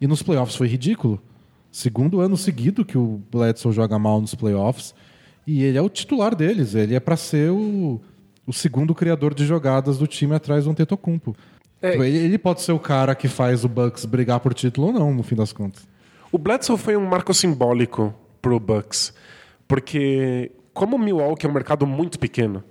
E 0.00 0.06
nos 0.06 0.22
playoffs 0.22 0.56
foi 0.56 0.66
ridículo. 0.66 1.20
Segundo 1.70 2.20
ano 2.20 2.36
seguido 2.36 2.84
que 2.84 2.96
o 2.96 3.20
Bledsoe 3.30 3.72
joga 3.72 3.98
mal 3.98 4.20
nos 4.20 4.34
playoffs. 4.34 4.94
E 5.46 5.62
ele 5.62 5.78
é 5.78 5.82
o 5.82 5.88
titular 5.88 6.34
deles, 6.34 6.74
ele 6.74 6.94
é 6.94 7.00
para 7.00 7.16
ser 7.16 7.50
o, 7.50 8.00
o 8.50 8.52
segundo 8.52 8.96
criador 8.96 9.32
de 9.32 9.46
jogadas 9.46 9.96
do 9.96 10.08
time 10.08 10.34
atrás 10.34 10.64
do 10.64 10.70
Antetokounmpo. 10.70 11.36
É. 11.80 11.94
Ele, 11.94 12.18
ele 12.18 12.38
pode 12.38 12.62
ser 12.62 12.72
o 12.72 12.80
cara 12.80 13.14
que 13.14 13.28
faz 13.28 13.64
o 13.64 13.68
Bucks 13.68 14.04
brigar 14.04 14.40
por 14.40 14.52
título 14.52 14.88
ou 14.88 14.92
não, 14.92 15.14
no 15.14 15.22
fim 15.22 15.36
das 15.36 15.52
contas. 15.52 15.86
O 16.32 16.36
Bledsoe 16.36 16.76
foi 16.76 16.96
um 16.96 17.06
marco 17.06 17.32
simbólico 17.32 18.12
pro 18.42 18.58
Bucks, 18.58 19.14
porque 19.68 20.50
como 20.74 20.96
o 20.96 20.98
Milwaukee 20.98 21.46
é 21.46 21.48
um 21.48 21.52
mercado 21.52 21.86
muito 21.86 22.18
pequeno, 22.18 22.64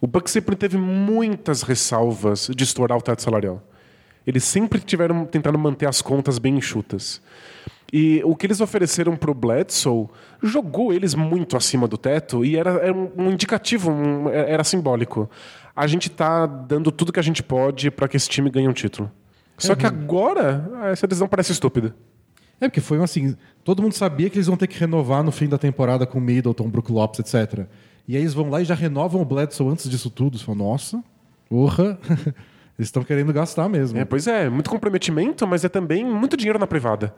o 0.00 0.06
Bucks 0.08 0.32
sempre 0.32 0.56
teve 0.56 0.76
muitas 0.76 1.62
ressalvas 1.62 2.50
de 2.52 2.64
estourar 2.64 2.98
o 2.98 3.02
teto 3.02 3.22
salarial. 3.22 3.62
Eles 4.26 4.42
sempre 4.42 4.80
tiveram 4.80 5.24
tentando 5.26 5.58
manter 5.58 5.86
as 5.86 6.02
contas 6.02 6.40
bem 6.40 6.56
enxutas. 6.56 7.22
E 7.92 8.22
o 8.24 8.36
que 8.36 8.46
eles 8.46 8.60
ofereceram 8.60 9.16
pro 9.16 9.34
Bledsoe 9.34 10.06
jogou 10.42 10.92
eles 10.92 11.14
muito 11.14 11.56
acima 11.56 11.88
do 11.88 11.98
teto 11.98 12.44
e 12.44 12.56
era, 12.56 12.70
era 12.74 12.92
um, 12.94 13.30
indicativo, 13.30 13.90
um- 13.90 14.28
era 14.28 14.62
simbólico. 14.62 15.28
A 15.74 15.86
gente 15.86 16.08
tá 16.08 16.46
dando 16.46 16.92
tudo 16.92 17.12
que 17.12 17.18
a 17.20 17.22
gente 17.22 17.42
pode 17.42 17.90
para 17.90 18.06
que 18.06 18.16
esse 18.16 18.28
time 18.28 18.48
ganhe 18.50 18.68
um 18.68 18.72
título. 18.72 19.10
Só 19.58 19.74
que 19.74 19.84
agora 19.84 20.70
essa 20.90 21.06
decisão 21.06 21.28
parece 21.28 21.52
estúpida. 21.52 21.94
É, 22.60 22.68
porque 22.68 22.80
foi 22.80 23.02
assim. 23.02 23.36
Todo 23.64 23.82
mundo 23.82 23.92
sabia 23.94 24.28
que 24.30 24.36
eles 24.36 24.46
vão 24.46 24.56
ter 24.56 24.66
que 24.66 24.78
renovar 24.78 25.22
no 25.22 25.32
fim 25.32 25.48
da 25.48 25.58
temporada 25.58 26.06
com 26.06 26.20
Middleton, 26.20 26.68
Brook 26.68 26.92
Lopes, 26.92 27.20
etc. 27.20 27.66
E 28.06 28.16
aí 28.16 28.22
eles 28.22 28.34
vão 28.34 28.48
lá 28.50 28.60
e 28.60 28.64
já 28.64 28.74
renovam 28.74 29.20
o 29.20 29.24
Bledsoe 29.24 29.68
antes 29.68 29.88
disso 29.88 30.10
tudo. 30.10 30.38
Você 30.38 30.44
fala, 30.44 30.58
nossa, 30.58 31.02
porra, 31.48 31.98
eles 32.78 32.88
estão 32.88 33.02
querendo 33.02 33.32
gastar 33.32 33.68
mesmo. 33.68 33.98
É, 33.98 34.04
pois 34.04 34.26
é, 34.26 34.48
muito 34.48 34.68
comprometimento, 34.70 35.46
mas 35.46 35.64
é 35.64 35.68
também 35.68 36.04
muito 36.04 36.36
dinheiro 36.36 36.58
na 36.58 36.66
privada. 36.66 37.14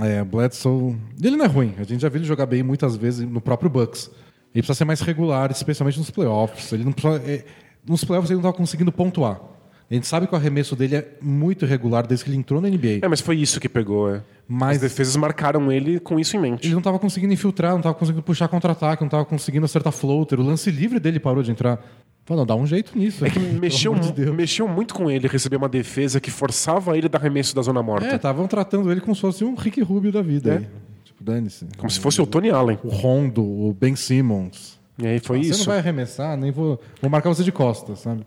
É, 0.00 0.22
Bledsoe. 0.24 0.96
Ele 1.22 1.36
não 1.36 1.44
é 1.44 1.48
ruim. 1.48 1.74
A 1.78 1.82
gente 1.84 2.00
já 2.00 2.08
viu 2.08 2.18
ele 2.18 2.26
jogar 2.26 2.46
bem 2.46 2.62
muitas 2.62 2.96
vezes 2.96 3.26
no 3.28 3.40
próprio 3.40 3.70
Bucks. 3.70 4.10
Ele 4.54 4.62
precisa 4.62 4.74
ser 4.74 4.84
mais 4.84 5.00
regular, 5.00 5.50
especialmente 5.50 5.98
nos 5.98 6.10
playoffs. 6.10 6.72
Ele 6.72 6.84
não 6.84 6.92
precisa- 6.92 7.22
é, 7.30 7.44
nos 7.86 8.04
playoffs 8.04 8.30
ele 8.30 8.36
não 8.36 8.42
estava 8.48 8.56
conseguindo 8.56 8.90
pontuar. 8.92 9.40
A 9.88 9.94
gente 9.94 10.06
sabe 10.06 10.26
que 10.26 10.32
o 10.34 10.36
arremesso 10.36 10.74
dele 10.74 10.96
é 10.96 11.08
muito 11.22 11.64
irregular 11.64 12.04
desde 12.06 12.24
que 12.24 12.30
ele 12.30 12.36
entrou 12.38 12.60
na 12.60 12.68
NBA. 12.68 13.00
É, 13.02 13.08
mas 13.08 13.20
foi 13.20 13.36
isso 13.36 13.60
que 13.60 13.68
pegou, 13.68 14.12
é. 14.12 14.20
Mas- 14.48 14.76
As 14.76 14.82
defesas 14.82 15.14
marcaram 15.16 15.70
ele 15.70 16.00
com 16.00 16.18
isso 16.18 16.36
em 16.36 16.40
mente. 16.40 16.66
Ele 16.66 16.72
não 16.72 16.80
estava 16.80 16.98
conseguindo 16.98 17.32
infiltrar, 17.32 17.70
não 17.72 17.78
estava 17.78 17.94
conseguindo 17.94 18.22
puxar 18.22 18.48
contra-ataque, 18.48 19.02
não 19.02 19.06
estava 19.06 19.24
conseguindo 19.24 19.64
acertar 19.64 19.92
floater. 19.92 20.40
O 20.40 20.42
lance 20.42 20.70
livre 20.70 20.98
dele 20.98 21.20
parou 21.20 21.42
de 21.42 21.50
entrar. 21.52 21.80
Falou, 22.26 22.40
não, 22.44 22.46
dá 22.46 22.54
um 22.60 22.66
jeito 22.66 22.98
nisso. 22.98 23.24
É 23.24 23.30
que 23.30 23.38
pelo 23.40 23.58
mexeu, 23.60 23.94
de 23.94 24.26
mexeu 24.32 24.66
muito 24.68 24.92
com 24.94 25.08
ele 25.10 25.28
receber 25.28 25.56
uma 25.56 25.68
defesa 25.68 26.20
que 26.20 26.30
forçava 26.30 26.96
ele 26.98 27.06
a 27.06 27.08
dar 27.08 27.18
arremesso 27.20 27.54
da 27.54 27.62
zona 27.62 27.82
morta. 27.82 28.06
É, 28.08 28.16
estavam 28.16 28.46
tratando 28.48 28.90
ele 28.90 29.00
como 29.00 29.14
se 29.14 29.20
fosse 29.20 29.44
um 29.44 29.54
Rick 29.54 29.80
Rubio 29.80 30.10
da 30.12 30.20
vida. 30.20 30.54
É. 30.54 30.56
aí. 30.58 30.66
Tipo, 31.04 31.22
dane-se. 31.24 31.66
Como 31.78 31.88
se 31.88 32.00
fosse 32.00 32.20
o 32.20 32.26
Tony 32.26 32.50
Allen. 32.50 32.78
O 32.82 32.88
Rondo, 32.88 33.42
o 33.42 33.72
Ben 33.72 33.94
Simmons. 33.94 34.78
E 34.98 35.06
aí 35.06 35.20
foi 35.20 35.38
Ah, 35.38 35.42
Você 35.44 35.50
isso. 35.50 35.58
não 35.60 35.66
vai 35.66 35.78
arremessar, 35.78 36.36
nem 36.36 36.50
vou, 36.50 36.80
vou 37.00 37.08
marcar 37.10 37.28
você 37.28 37.44
de 37.44 37.52
costas, 37.52 38.00
sabe? 38.00 38.26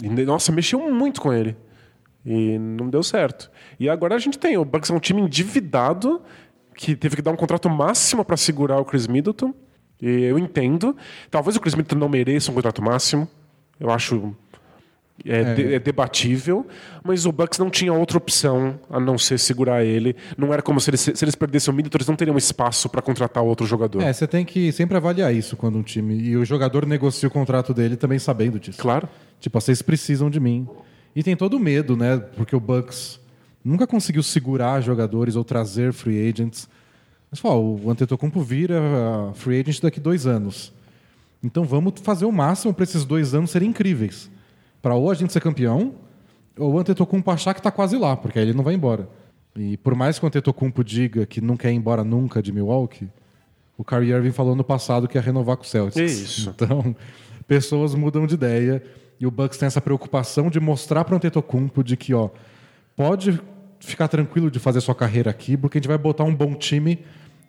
E, 0.00 0.08
Nossa, 0.08 0.52
mexeu 0.52 0.78
muito 0.90 1.20
com 1.20 1.32
ele. 1.32 1.56
E 2.24 2.56
não 2.58 2.88
deu 2.88 3.02
certo. 3.02 3.50
E 3.80 3.88
agora 3.88 4.14
a 4.14 4.18
gente 4.18 4.38
tem. 4.38 4.56
O 4.56 4.64
Bucks 4.64 4.88
é 4.88 4.94
um 4.94 5.00
time 5.00 5.20
endividado 5.20 6.22
que 6.76 6.94
teve 6.94 7.16
que 7.16 7.22
dar 7.22 7.32
um 7.32 7.36
contrato 7.36 7.68
máximo 7.68 8.24
para 8.24 8.36
segurar 8.36 8.78
o 8.78 8.84
Chris 8.84 9.08
Middleton. 9.08 9.52
Eu 10.02 10.38
entendo. 10.38 10.96
Talvez 11.30 11.54
o 11.56 11.60
Chris 11.60 11.74
Middleton 11.76 11.98
não 12.00 12.08
mereça 12.08 12.50
um 12.50 12.54
contrato 12.54 12.82
máximo. 12.82 13.28
Eu 13.78 13.90
acho. 13.90 14.34
É, 15.24 15.54
de- 15.54 15.74
é 15.74 15.78
debatível, 15.78 16.66
mas 17.04 17.26
o 17.26 17.30
Bucks 17.30 17.56
não 17.58 17.70
tinha 17.70 17.92
outra 17.92 18.16
opção 18.18 18.80
a 18.90 18.98
não 18.98 19.16
ser 19.16 19.38
segurar 19.38 19.84
ele. 19.84 20.16
Não 20.36 20.52
era 20.52 20.60
como 20.62 20.80
se 20.80 20.90
eles, 20.90 21.00
se 21.00 21.24
eles 21.24 21.36
perdessem 21.36 21.72
o 21.72 21.76
Middleton, 21.76 21.98
eles 21.98 22.08
não 22.08 22.16
teriam 22.16 22.36
espaço 22.36 22.88
para 22.88 23.00
contratar 23.00 23.40
outro 23.44 23.64
jogador. 23.64 24.02
É, 24.02 24.12
você 24.12 24.26
tem 24.26 24.44
que 24.44 24.72
sempre 24.72 24.96
avaliar 24.96 25.32
isso 25.32 25.56
quando 25.56 25.78
um 25.78 25.82
time. 25.82 26.18
E 26.18 26.36
o 26.36 26.44
jogador 26.44 26.84
negocia 26.86 27.28
o 27.28 27.30
contrato 27.30 27.72
dele 27.72 27.94
também 27.96 28.18
sabendo 28.18 28.58
disso. 28.58 28.80
Claro. 28.80 29.08
Tipo, 29.38 29.60
vocês 29.60 29.80
precisam 29.82 30.28
de 30.28 30.40
mim. 30.40 30.66
E 31.14 31.22
tem 31.22 31.36
todo 31.36 31.54
o 31.54 31.60
medo, 31.60 31.94
né? 31.96 32.16
Porque 32.16 32.56
o 32.56 32.60
Bucks 32.60 33.20
nunca 33.64 33.86
conseguiu 33.86 34.22
segurar 34.24 34.80
jogadores 34.80 35.36
ou 35.36 35.44
trazer 35.44 35.92
free 35.92 36.28
agents. 36.28 36.68
Mas 37.32 37.40
fala, 37.40 37.56
o 37.56 37.90
Antetokounmpo 37.90 38.42
vira 38.42 38.78
free 39.32 39.58
agent 39.58 39.80
daqui 39.80 39.98
dois 39.98 40.26
anos. 40.26 40.70
Então 41.42 41.64
vamos 41.64 41.94
fazer 42.02 42.26
o 42.26 42.30
máximo 42.30 42.74
para 42.74 42.84
esses 42.84 43.06
dois 43.06 43.32
anos 43.32 43.50
serem 43.50 43.70
incríveis. 43.70 44.30
Para 44.82 44.94
ou 44.94 45.10
a 45.10 45.14
gente 45.14 45.32
ser 45.32 45.40
campeão, 45.40 45.94
ou 46.58 46.74
o 46.74 46.78
Antetokounmpo 46.78 47.30
achar 47.30 47.54
que 47.54 47.60
está 47.60 47.70
quase 47.70 47.96
lá, 47.96 48.14
porque 48.14 48.38
aí 48.38 48.44
ele 48.44 48.52
não 48.52 48.62
vai 48.62 48.74
embora. 48.74 49.08
E 49.56 49.78
por 49.78 49.94
mais 49.94 50.18
que 50.18 50.24
o 50.26 50.28
Antetokounmpo 50.28 50.84
diga 50.84 51.24
que 51.24 51.40
não 51.40 51.56
quer 51.56 51.72
ir 51.72 51.76
embora 51.76 52.04
nunca 52.04 52.42
de 52.42 52.52
Milwaukee, 52.52 53.08
o 53.78 53.82
Kyrie 53.82 54.12
Irving 54.12 54.32
falou 54.32 54.54
no 54.54 54.62
passado 54.62 55.08
que 55.08 55.16
ia 55.16 55.22
renovar 55.22 55.56
com 55.56 55.62
o 55.62 55.66
Celtics. 55.66 56.12
Isso. 56.12 56.50
Então, 56.50 56.94
pessoas 57.48 57.94
mudam 57.94 58.26
de 58.26 58.34
ideia 58.34 58.82
e 59.18 59.26
o 59.26 59.30
Bucks 59.30 59.56
tem 59.56 59.66
essa 59.66 59.80
preocupação 59.80 60.50
de 60.50 60.60
mostrar 60.60 61.02
para 61.04 61.14
o 61.14 61.16
Antetokounmpo 61.16 61.82
de 61.82 61.96
que, 61.96 62.12
ó, 62.12 62.28
pode 62.94 63.40
ficar 63.80 64.06
tranquilo 64.06 64.50
de 64.50 64.58
fazer 64.58 64.82
sua 64.82 64.94
carreira 64.94 65.30
aqui, 65.30 65.56
porque 65.56 65.78
a 65.78 65.80
gente 65.80 65.88
vai 65.88 65.96
botar 65.96 66.24
um 66.24 66.34
bom 66.34 66.54
time 66.54 66.98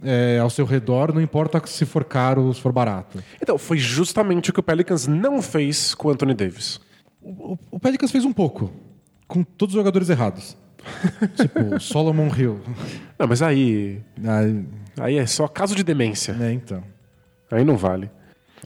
é, 0.04 0.39
ao 0.39 0.49
seu 0.49 0.66
redor, 0.66 1.14
não 1.14 1.22
importa 1.22 1.62
se 1.66 1.86
for 1.86 2.04
caro 2.04 2.43
ou 2.43 2.54
se 2.54 2.62
for 2.62 2.72
barato. 2.72 3.24
Então, 3.41 3.58
foi 3.58 3.78
justamente 3.78 4.49
o 4.49 4.54
que 4.54 4.60
o 4.60 4.64
Pelicans 4.64 5.08
não 5.08 5.41
fez 5.41 5.93
com 5.95 6.08
o 6.08 6.12
Anthony 6.12 6.34
Davis. 6.34 6.80
O, 7.22 7.58
o 7.72 7.80
Pelicans 7.80 8.12
fez 8.12 8.26
um 8.26 8.34
pouco, 8.34 8.72
com 9.28 9.43
todos 9.43 9.74
os 9.76 9.80
jogadores 9.80 10.10
errados. 10.10 10.58
tipo, 11.36 11.80
Solomon 11.80 12.28
Hill. 12.36 12.60
Não, 13.18 13.28
mas 13.28 13.41
aí. 13.41 14.01
Aí, 14.26 14.66
Aí 14.99 15.18
é 15.18 15.26
só 15.26 15.47
caso 15.47 15.76
de 15.76 15.84
demência. 15.84 16.34
né, 16.34 16.51
então. 16.51 16.84
Aí 17.49 17.64
não 17.64 17.78
vale. 17.78 18.10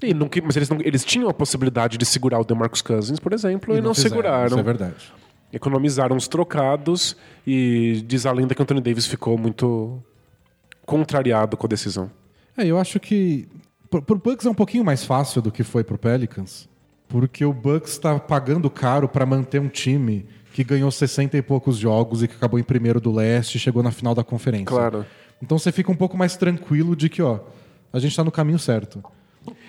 E 0.02 0.14
não, 0.14 0.30
mas 0.44 0.56
eles, 0.56 0.70
não- 0.70 0.80
eles 0.82 1.04
tinham 1.04 1.30
a 1.30 1.34
possibilidade 1.34 1.98
de 1.98 2.06
segurar 2.06 2.40
o 2.40 2.44
DeMarcus 2.44 2.82
Cousins, 2.82 3.20
por 3.20 3.34
exemplo, 3.34 3.76
e, 3.76 3.82
não, 3.82 3.94
fizeram, 3.94 4.10
seguraram. 4.10 4.46
Isso 4.48 4.60
é 4.60 4.64
verdade. 4.64 5.14
Economizaram 5.52 6.16
os 6.16 6.28
trocados 6.28 7.16
e 7.46 8.04
diz 8.06 8.26
a 8.26 8.32
lenda 8.32 8.54
que 8.54 8.62
o 8.62 8.64
Anthony 8.64 8.82
Davis 8.82 9.08
ficou 9.08 9.38
muito 9.38 10.04
contrariado 10.88 11.56
com 11.56 11.68
a 11.68 11.70
decisão. 11.70 12.10
É, 12.58 12.66
eu 12.66 12.80
acho 12.80 13.00
que 13.00 13.48
pro, 13.90 14.02
pro 14.02 14.18
Bucks 14.18 14.46
é 14.48 14.50
um 14.50 14.56
pouquinho 14.56 14.84
mais 14.84 15.04
fácil 15.04 15.42
do 15.42 15.52
que 15.52 15.64
foi 15.64 15.84
pro 15.84 15.98
Pelicans, 15.98 16.68
porque 17.08 17.46
o 17.46 17.54
Bucks 17.54 17.92
está 17.92 18.18
pagando 18.18 18.70
caro 18.70 19.08
para 19.08 19.26
manter 19.26 19.60
um 19.62 19.68
time 19.68 20.26
que 20.54 20.64
ganhou 20.64 20.90
60 20.90 21.38
e 21.38 21.42
poucos 21.42 21.78
jogos 21.78 22.24
e 22.24 22.28
que 22.28 22.36
acabou 22.36 22.60
em 22.60 22.64
primeiro 22.64 23.00
do 23.00 23.12
leste 23.12 23.56
e 23.56 23.60
chegou 23.60 23.84
na 23.84 23.92
final 23.92 24.16
da 24.16 24.24
conferência. 24.24 24.66
Claro. 24.66 25.06
Então 25.44 25.60
você 25.60 25.72
fica 25.72 25.92
um 25.92 25.96
pouco 25.96 26.18
mais 26.18 26.36
tranquilo 26.36 26.96
de 26.96 27.10
que, 27.10 27.22
ó, 27.22 27.42
a 27.94 28.00
gente 28.00 28.16
tá 28.16 28.24
no 28.24 28.32
caminho 28.32 28.58
certo. 28.58 29.04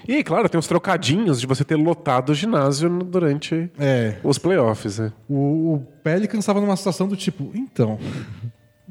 E, 0.09 0.25
claro, 0.25 0.49
tem 0.49 0.59
os 0.59 0.67
trocadinhos 0.67 1.41
de 1.41 1.47
você 1.47 1.63
ter 1.65 1.77
lotado 1.77 2.31
o 2.31 2.35
ginásio 2.35 2.89
durante 3.05 3.71
É, 3.79 4.17
os 4.25 4.39
playoffs. 4.39 4.99
Né? 4.99 5.13
o, 5.29 5.75
o 5.75 5.87
Pelicans 6.03 6.41
estava 6.41 6.61
numa 6.61 6.77
situação 6.77 7.07
do 7.07 7.17
tipo, 7.17 7.51
então, 7.55 7.99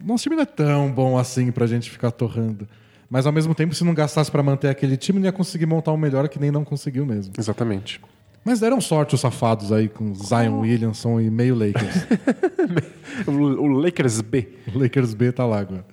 nosso 0.04 0.24
time 0.24 0.36
não 0.36 0.44
é 0.44 0.46
tão 0.46 0.92
bom 0.92 1.18
assim 1.18 1.52
pra 1.52 1.66
gente 1.68 1.90
ficar 1.90 2.12
torrando. 2.12 2.68
Mas 3.10 3.26
ao 3.26 3.32
mesmo 3.32 3.56
tempo, 3.56 3.74
se 3.74 3.84
não 3.84 3.94
gastasse 3.94 4.30
pra 4.30 4.44
manter 4.44 4.70
aquele 4.70 4.98
time, 4.98 5.20
não 5.20 5.26
ia 5.26 5.32
conseguir 5.32 5.66
montar 5.66 5.94
um 5.94 5.98
melhor 5.98 6.28
que 6.28 6.40
nem 6.40 6.52
não 6.52 6.66
conseguiu 6.66 7.06
mesmo. 7.06 7.34
Exatamente. 7.38 8.02
Mas 8.44 8.60
deram 8.60 8.80
sorte 8.82 9.16
os 9.16 9.22
safados 9.22 9.72
aí 9.72 9.88
com 9.88 10.14
Zion 10.14 10.60
Williamson 10.60 11.20
e 11.20 11.30
meio 11.30 11.56
Lakers. 11.56 12.08
O, 13.26 13.32
o 13.32 13.68
Lakers 13.68 14.22
B. 14.22 14.48
o 14.76 14.78
Lakers 14.78 15.16
B 15.16 15.32
tá 15.32 15.44
lá 15.44 15.60
agora. 15.60 15.84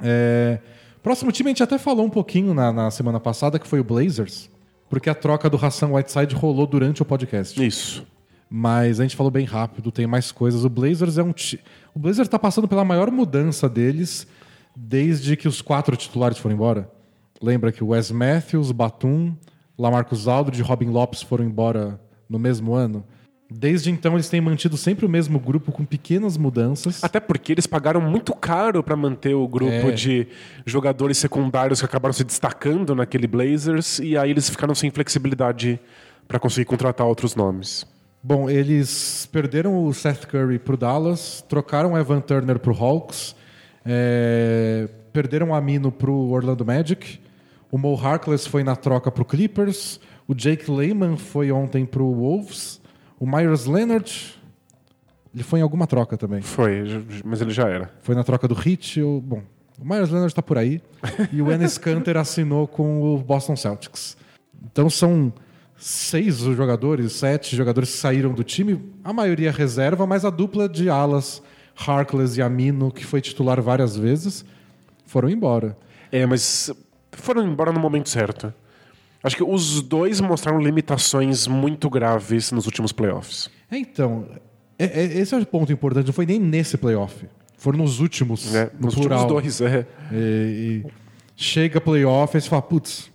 É, 0.00 0.60
Próximo 1.06 1.30
time 1.30 1.50
a 1.50 1.50
gente 1.50 1.62
até 1.62 1.78
falou 1.78 2.04
um 2.04 2.10
pouquinho 2.10 2.52
na, 2.52 2.72
na 2.72 2.90
semana 2.90 3.20
passada, 3.20 3.60
que 3.60 3.66
foi 3.68 3.78
o 3.78 3.84
Blazers, 3.84 4.50
porque 4.90 5.08
a 5.08 5.14
troca 5.14 5.48
do 5.48 5.56
Hassan 5.56 5.92
Whiteside 5.92 6.34
rolou 6.34 6.66
durante 6.66 7.00
o 7.00 7.04
podcast. 7.04 7.64
Isso. 7.64 8.04
Mas 8.50 8.98
a 8.98 9.04
gente 9.04 9.14
falou 9.14 9.30
bem 9.30 9.44
rápido, 9.44 9.92
tem 9.92 10.04
mais 10.04 10.32
coisas. 10.32 10.64
O 10.64 10.68
Blazers 10.68 11.16
é 11.16 11.22
um 11.22 11.32
ti... 11.32 11.60
O 11.96 11.98
Blazers 11.98 12.28
tá 12.28 12.38
passando 12.38 12.68
pela 12.68 12.84
maior 12.84 13.10
mudança 13.10 13.70
deles 13.70 14.26
desde 14.76 15.34
que 15.34 15.48
os 15.48 15.62
quatro 15.62 15.96
titulares 15.96 16.36
foram 16.36 16.54
embora. 16.54 16.90
Lembra 17.40 17.72
que 17.72 17.82
o 17.82 17.88
Wes 17.88 18.10
Matthews, 18.10 18.70
Batum, 18.70 19.34
Lamarcus 19.78 20.28
Aldridge 20.28 20.60
e 20.60 20.62
Robin 20.62 20.90
Lopes 20.90 21.22
foram 21.22 21.42
embora 21.46 21.98
no 22.28 22.38
mesmo 22.38 22.74
ano? 22.74 23.02
Desde 23.50 23.90
então 23.90 24.12
eles 24.12 24.28
têm 24.28 24.42
mantido 24.42 24.76
sempre 24.76 25.06
o 25.06 25.08
mesmo 25.08 25.38
grupo 25.40 25.72
com 25.72 25.86
pequenas 25.86 26.36
mudanças. 26.36 27.02
Até 27.02 27.18
porque 27.18 27.52
eles 27.52 27.66
pagaram 27.66 28.02
muito 28.02 28.34
caro 28.34 28.82
para 28.82 28.94
manter 28.94 29.32
o 29.32 29.48
grupo 29.48 29.72
É. 29.72 29.92
de 29.92 30.28
jogadores 30.66 31.16
secundários 31.16 31.80
que 31.80 31.86
acabaram 31.86 32.12
se 32.12 32.24
destacando 32.24 32.94
naquele 32.94 33.26
Blazers 33.26 34.00
e 34.00 34.18
aí 34.18 34.32
eles 34.32 34.50
ficaram 34.50 34.74
sem 34.74 34.90
flexibilidade 34.90 35.80
para 36.28 36.38
conseguir 36.38 36.66
contratar 36.66 37.06
outros 37.06 37.34
nomes. 37.34 37.86
Bom, 38.28 38.50
eles 38.50 39.28
perderam 39.30 39.84
o 39.84 39.94
Seth 39.94 40.26
Curry 40.26 40.58
pro 40.58 40.76
Dallas, 40.76 41.44
trocaram 41.48 41.92
o 41.92 41.96
Evan 41.96 42.20
Turner 42.20 42.58
pro 42.58 42.74
Hawks, 42.74 43.36
é, 43.84 44.88
perderam 45.12 45.50
o 45.50 45.54
Amino 45.54 45.92
pro 45.92 46.12
Orlando 46.12 46.64
Magic, 46.64 47.20
o 47.70 47.78
Mo 47.78 47.94
Harkless 47.94 48.48
foi 48.48 48.64
na 48.64 48.74
troca 48.74 49.12
pro 49.12 49.24
Clippers, 49.24 50.00
o 50.26 50.34
Jake 50.34 50.68
Lehman 50.68 51.16
foi 51.16 51.52
ontem 51.52 51.86
pro 51.86 52.04
Wolves, 52.12 52.80
o 53.20 53.28
Myers 53.28 53.66
Leonard, 53.66 54.34
ele 55.32 55.44
foi 55.44 55.60
em 55.60 55.62
alguma 55.62 55.86
troca 55.86 56.16
também. 56.16 56.42
Foi, 56.42 56.82
mas 57.24 57.40
ele 57.40 57.52
já 57.52 57.68
era. 57.68 57.92
Foi 58.02 58.16
na 58.16 58.24
troca 58.24 58.48
do 58.48 58.56
Heat, 58.56 59.00
o, 59.02 59.20
bom, 59.20 59.40
o 59.80 59.84
Myers 59.84 60.10
Leonard 60.10 60.32
está 60.32 60.42
por 60.42 60.58
aí, 60.58 60.82
e 61.32 61.40
o 61.40 61.52
Enes 61.52 61.78
Kanter 61.78 62.16
assinou 62.16 62.66
com 62.66 63.02
o 63.02 63.18
Boston 63.18 63.54
Celtics. 63.54 64.16
Então 64.64 64.90
são 64.90 65.32
seis 65.76 66.38
jogadores, 66.38 67.12
sete 67.12 67.54
jogadores 67.54 67.90
que 67.90 67.96
saíram 67.96 68.32
do 68.32 68.42
time, 68.42 68.80
a 69.04 69.12
maioria 69.12 69.52
reserva, 69.52 70.06
mas 70.06 70.24
a 70.24 70.30
dupla 70.30 70.68
de 70.68 70.88
alas, 70.88 71.42
Harkless 71.76 72.38
e 72.38 72.42
Amino, 72.42 72.90
que 72.90 73.04
foi 73.04 73.20
titular 73.20 73.60
várias 73.60 73.96
vezes, 73.96 74.44
foram 75.04 75.28
embora. 75.28 75.76
É, 76.10 76.24
mas 76.24 76.70
foram 77.12 77.46
embora 77.46 77.72
no 77.72 77.80
momento 77.80 78.08
certo. 78.08 78.52
Acho 79.22 79.36
que 79.36 79.42
os 79.42 79.82
dois 79.82 80.20
mostraram 80.20 80.60
limitações 80.60 81.46
muito 81.46 81.90
graves 81.90 82.52
nos 82.52 82.66
últimos 82.66 82.92
playoffs. 82.92 83.50
É, 83.70 83.76
então, 83.76 84.26
é, 84.78 84.84
é, 84.84 85.04
esse 85.18 85.34
é 85.34 85.38
o 85.38 85.46
ponto 85.46 85.72
importante. 85.72 86.06
Não 86.06 86.12
foi 86.12 86.26
nem 86.26 86.38
nesse 86.38 86.76
playoff. 86.76 87.26
Foram 87.58 87.78
nos 87.78 87.98
últimos. 88.00 88.54
É, 88.54 88.70
no 88.78 88.86
nos 88.86 88.94
plural. 88.94 89.28
últimos 89.28 89.58
dois, 89.58 89.72
é. 89.72 89.86
E, 90.12 90.84
e 90.86 90.86
chega 91.34 91.80
playoff 91.80 92.36
e 92.36 92.40
você 92.40 92.48
fala, 92.48 92.62
putz, 92.62 93.10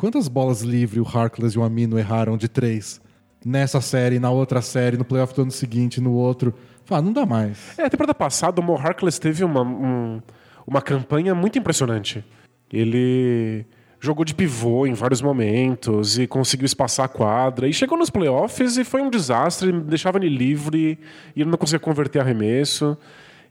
quantas 0.00 0.28
bolas 0.28 0.62
livres 0.62 1.04
o 1.04 1.18
Harkless 1.18 1.54
e 1.54 1.58
o 1.60 1.62
Amino 1.62 1.98
erraram 1.98 2.36
de 2.38 2.48
três? 2.48 3.00
Nessa 3.44 3.80
série, 3.80 4.18
na 4.18 4.30
outra 4.30 4.62
série, 4.62 4.96
no 4.96 5.04
playoff 5.04 5.34
do 5.34 5.42
ano 5.42 5.50
seguinte, 5.50 6.00
no 6.00 6.12
outro. 6.12 6.54
Fala, 6.86 7.02
não 7.02 7.12
dá 7.12 7.26
mais. 7.26 7.78
É, 7.78 7.84
a 7.84 7.90
temporada 7.90 8.14
passada 8.14 8.60
o 8.60 8.64
Mo 8.64 8.74
Harkless 8.76 9.20
teve 9.20 9.44
uma, 9.44 9.62
um- 9.62 10.20
uma 10.66 10.80
campanha 10.80 11.34
muito 11.34 11.58
impressionante. 11.58 12.24
Ele 12.72 13.64
jogou 14.00 14.24
de 14.24 14.34
pivô 14.34 14.86
em 14.86 14.94
vários 14.94 15.20
momentos 15.20 16.18
e 16.18 16.26
conseguiu 16.26 16.64
espaçar 16.66 17.04
a 17.06 17.08
quadra. 17.08 17.68
E 17.68 17.72
chegou 17.72 17.98
nos 17.98 18.08
playoffs 18.10 18.76
e 18.78 18.84
foi 18.84 19.02
um 19.02 19.10
desastre, 19.10 19.70
deixava 19.72 20.18
ele 20.18 20.28
livre 20.28 20.98
e 21.36 21.42
ele 21.42 21.50
não 21.50 21.58
conseguia 21.58 21.80
converter 21.80 22.20
arremesso. 22.20 22.96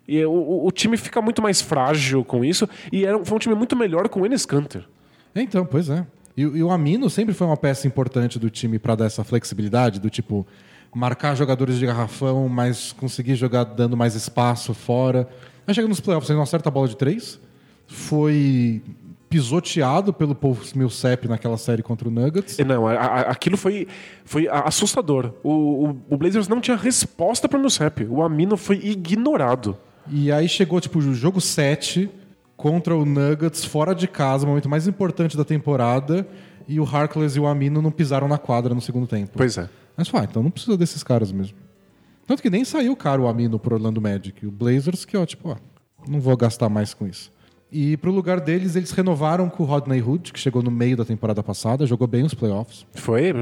E 0.08 0.24
o, 0.26 0.66
o- 0.66 0.72
time 0.72 0.98
fica 0.98 1.22
muito 1.22 1.42
mais 1.42 1.62
frágil 1.62 2.24
com 2.26 2.44
isso. 2.44 2.68
E 2.92 3.06
era, 3.06 3.24
foi 3.24 3.36
um 3.36 3.40
time 3.40 3.54
muito 3.56 3.76
melhor 3.76 4.10
com 4.10 4.22
o 4.22 4.26
Enes 4.26 4.46
Kanter. 4.46 4.84
Então, 5.36 5.66
pois 5.66 5.90
é. 5.90 6.06
E, 6.40 6.58
e 6.58 6.64
o 6.64 6.72
Amino 6.72 7.10
sempre 7.10 7.34
foi 7.34 7.46
uma 7.48 7.58
peça 7.58 7.88
importante 7.88 8.38
do 8.40 8.50
time 8.50 8.80
para 8.80 8.96
dar 8.96 9.06
essa 9.06 9.24
flexibilidade, 9.24 10.00
do 10.00 10.10
tipo 10.10 10.46
marcar 10.96 11.36
jogadores 11.36 11.78
de 11.78 11.86
garrafão, 11.86 12.48
mas 12.50 12.92
conseguir 12.94 13.36
jogar 13.36 13.64
dando 13.64 13.96
mais 13.98 14.16
espaço 14.16 14.74
fora. 14.74 15.28
Aí 15.68 15.74
chega 15.74 15.88
nos 15.88 16.00
playoffs, 16.00 16.30
ele 16.30 16.38
não 16.38 16.44
acerta 16.44 16.70
a 16.70 16.72
bola 16.72 16.88
de 16.88 16.96
três. 16.98 17.40
Foi 17.88 18.82
pisoteado 19.30 20.12
pelo 20.12 20.34
Paul 20.34 20.58
Millsap 20.76 21.28
naquela 21.28 21.58
série 21.58 21.84
contra 21.84 22.08
o 22.08 22.12
Nuggets. 22.12 22.58
Não, 22.60 22.88
a- 22.88 22.94
a- 22.94 23.22
aquilo 23.32 23.56
foi, 23.58 23.88
foi 24.26 24.48
assustador. 24.48 25.34
O, 25.44 25.52
o, 25.90 25.98
o 26.10 26.18
Blazers 26.18 26.48
não 26.48 26.60
tinha 26.60 26.76
resposta 26.76 27.48
para 27.48 27.58
o 27.58 27.62
Millsap. 27.62 28.06
O 28.10 28.24
Amino 28.24 28.58
foi 28.58 28.78
ignorado. 28.78 29.78
E 30.12 30.32
aí 30.32 30.50
chegou, 30.50 30.82
tipo, 30.82 30.98
o 30.98 31.14
jogo 31.14 31.40
7 31.40 32.10
contra 32.60 32.94
o 32.94 33.06
Nuggets, 33.06 33.64
fora 33.64 33.96
de 33.96 34.06
casa, 34.06 34.44
o 34.44 34.50
momento 34.50 34.68
mais 34.68 34.86
importante 34.86 35.38
da 35.38 35.46
temporada, 35.46 36.28
e 36.68 36.78
o 36.78 36.84
Harkless 36.84 37.38
e 37.38 37.40
o 37.40 37.48
Amino 37.48 37.82
não 37.82 37.90
pisaram 37.90 38.28
na 38.28 38.38
quadra 38.38 38.76
no 38.76 38.82
segundo 38.82 39.08
tempo. 39.08 39.32
Pois 39.38 39.58
é. 39.58 39.70
Mas 39.96 40.10
fala, 40.10 40.26
então 40.26 40.44
não 40.44 40.52
precisa 40.52 40.78
desses 40.78 41.02
caras 41.02 41.32
mesmo. 41.32 41.58
Tanto 42.28 42.42
que 42.42 42.50
nem 42.50 42.66
saiu 42.66 42.98
caro 42.98 43.24
o 43.24 43.28
Amino 43.30 43.58
pro 43.58 43.76
Orlando 43.76 44.02
Magic. 44.02 44.46
O 44.46 44.52
Blazers 44.52 45.06
que, 45.06 45.16
ó, 45.16 45.26
tipo, 45.26 45.52
ó, 45.52 45.56
não 46.06 46.20
vou 46.20 46.36
gastar 46.36 46.68
mais 46.68 46.94
com 46.94 47.08
isso. 47.08 47.32
E 47.72 47.96
pro 47.96 48.12
lugar 48.12 48.42
deles, 48.42 48.76
eles 48.76 48.92
renovaram 48.92 49.50
com 49.50 49.64
o 49.64 49.66
Rodney 49.66 50.02
Hood, 50.02 50.34
que 50.34 50.40
chegou 50.40 50.62
no 50.62 50.70
meio 50.70 50.98
da 50.98 51.06
temporada 51.06 51.42
passada, 51.42 51.86
jogou 51.86 52.08
bem 52.08 52.24
os 52.24 52.34
playoffs. 52.34 52.86
Foi. 52.94 53.34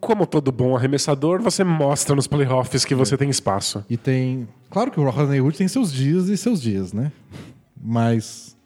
Como 0.00 0.26
todo 0.26 0.50
bom 0.50 0.76
arremessador, 0.76 1.40
você 1.40 1.62
mostra 1.62 2.16
nos 2.16 2.26
playoffs 2.26 2.84
que 2.84 2.94
você 2.94 3.16
tem 3.16 3.30
espaço. 3.30 3.84
E 3.88 3.96
tem. 3.96 4.48
Claro 4.68 4.90
que 4.90 4.98
o 4.98 5.08
Rodney 5.08 5.40
Hood 5.40 5.56
tem 5.56 5.68
seus 5.68 5.92
dias 5.92 6.28
e 6.28 6.36
seus 6.36 6.60
dias, 6.60 6.92
né? 6.92 7.12
Mas. 7.88 8.56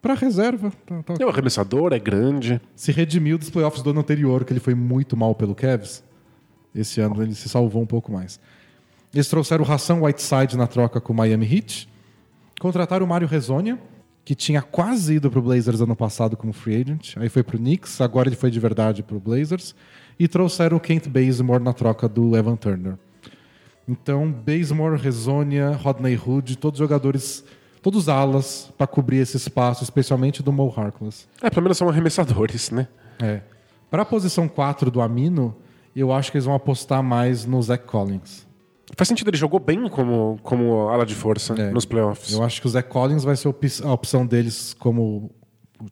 Pra 0.00 0.14
reserva, 0.14 0.72
tá, 0.86 1.02
tá 1.02 1.14
É 1.18 1.26
um 1.26 1.28
arremessador, 1.28 1.92
é 1.92 1.98
grande. 1.98 2.60
se 2.74 2.92
redimiu 2.92 3.36
dos 3.36 3.50
playoffs 3.50 3.82
do 3.82 3.90
ano 3.90 4.00
anterior, 4.00 4.44
que 4.44 4.52
ele 4.52 4.60
foi 4.60 4.74
muito 4.74 5.16
mal 5.16 5.34
pelo 5.34 5.54
Cavs. 5.54 6.04
Esse 6.74 7.00
ano 7.00 7.20
ele 7.20 7.34
se 7.34 7.48
salvou 7.48 7.82
um 7.82 7.86
pouco 7.86 8.12
mais. 8.12 8.38
Eles 9.12 9.28
trouxeram 9.28 9.64
o 9.64 9.70
Hassan 9.70 10.00
Whiteside 10.00 10.56
na 10.56 10.68
troca 10.68 11.00
com 11.00 11.12
o 11.12 11.16
Miami 11.16 11.44
Heat. 11.52 11.88
Contrataram 12.60 13.04
o 13.04 13.08
Mário 13.08 13.26
Rezonia, 13.26 13.78
que 14.24 14.34
tinha 14.34 14.62
quase 14.62 15.14
ido 15.14 15.30
pro 15.30 15.42
Blazers 15.42 15.80
ano 15.80 15.96
passado 15.96 16.36
como 16.36 16.52
free 16.52 16.80
agent. 16.80 17.16
Aí 17.16 17.28
foi 17.28 17.42
pro 17.42 17.58
Knicks, 17.58 18.00
agora 18.00 18.28
ele 18.28 18.36
foi 18.36 18.50
de 18.50 18.60
verdade 18.60 19.02
pro 19.02 19.18
Blazers. 19.18 19.74
E 20.18 20.28
trouxeram 20.28 20.76
o 20.76 20.80
Kent 20.80 21.08
Bazemore 21.08 21.62
na 21.62 21.72
troca 21.72 22.08
do 22.08 22.36
Evan 22.36 22.56
Turner. 22.56 22.96
Então, 23.88 24.30
Bazemore, 24.30 25.00
Rezonia, 25.00 25.70
Rodney 25.72 26.16
Hood, 26.16 26.56
todos 26.56 26.78
jogadores, 26.78 27.44
todos 27.82 28.08
alas 28.08 28.72
para 28.76 28.86
cobrir 28.86 29.18
esse 29.18 29.36
espaço, 29.36 29.82
especialmente 29.84 30.42
do 30.42 30.52
Mo 30.52 30.72
Harkless. 30.76 31.26
É, 31.42 31.48
pelo 31.50 31.62
menos 31.64 31.78
são 31.78 31.88
arremessadores, 31.88 32.70
né? 32.70 32.88
É. 33.20 33.40
Para 33.90 34.02
a 34.02 34.04
posição 34.04 34.46
4 34.48 34.90
do 34.90 35.00
Amino, 35.00 35.56
eu 35.94 36.12
acho 36.12 36.30
que 36.30 36.36
eles 36.36 36.44
vão 36.44 36.54
apostar 36.54 37.02
mais 37.02 37.44
no 37.44 37.60
Zach 37.62 37.84
Collins. 37.84 38.46
Faz 38.96 39.08
sentido, 39.08 39.28
ele 39.30 39.36
jogou 39.36 39.60
bem 39.60 39.88
como, 39.88 40.38
como 40.42 40.88
ala 40.88 41.06
de 41.06 41.14
força 41.14 41.54
É. 41.54 41.70
nos 41.70 41.84
playoffs. 41.84 42.32
Eu 42.32 42.42
acho 42.42 42.60
que 42.60 42.66
o 42.66 42.70
Zach 42.70 42.88
Collins 42.88 43.24
vai 43.24 43.36
ser 43.36 43.48
a 43.84 43.92
opção 43.92 44.26
deles 44.26 44.74
como 44.78 45.30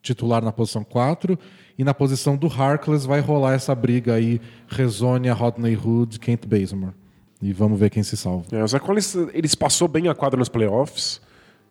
titular 0.03 0.45
na 0.45 0.53
posição 0.53 0.83
4. 0.85 1.39
E 1.79 1.85
na 1.85 1.95
posição 1.95 2.37
do 2.37 2.49
Harkless 2.49 3.07
vai 3.07 3.21
rolar 3.21 3.55
essa 3.55 3.73
briga 3.73 4.15
aí, 4.15 4.41
Rezonia, 4.67 5.33
Rodney 5.33 5.77
Hood, 5.77 6.19
Kent 6.19 6.45
Bazemore. 6.45 6.93
E 7.41 7.53
vamos 7.53 7.79
ver 7.79 7.89
quem 7.89 8.03
se 8.03 8.17
salva. 8.17 8.45
É, 8.51 8.63
o 8.63 8.67
Zach 8.67 8.85
Collins, 8.85 9.15
ele 9.33 9.47
espaçou 9.47 9.87
bem 9.87 10.09
a 10.09 10.15
quadra 10.15 10.37
nos 10.37 10.49
playoffs. 10.49 11.21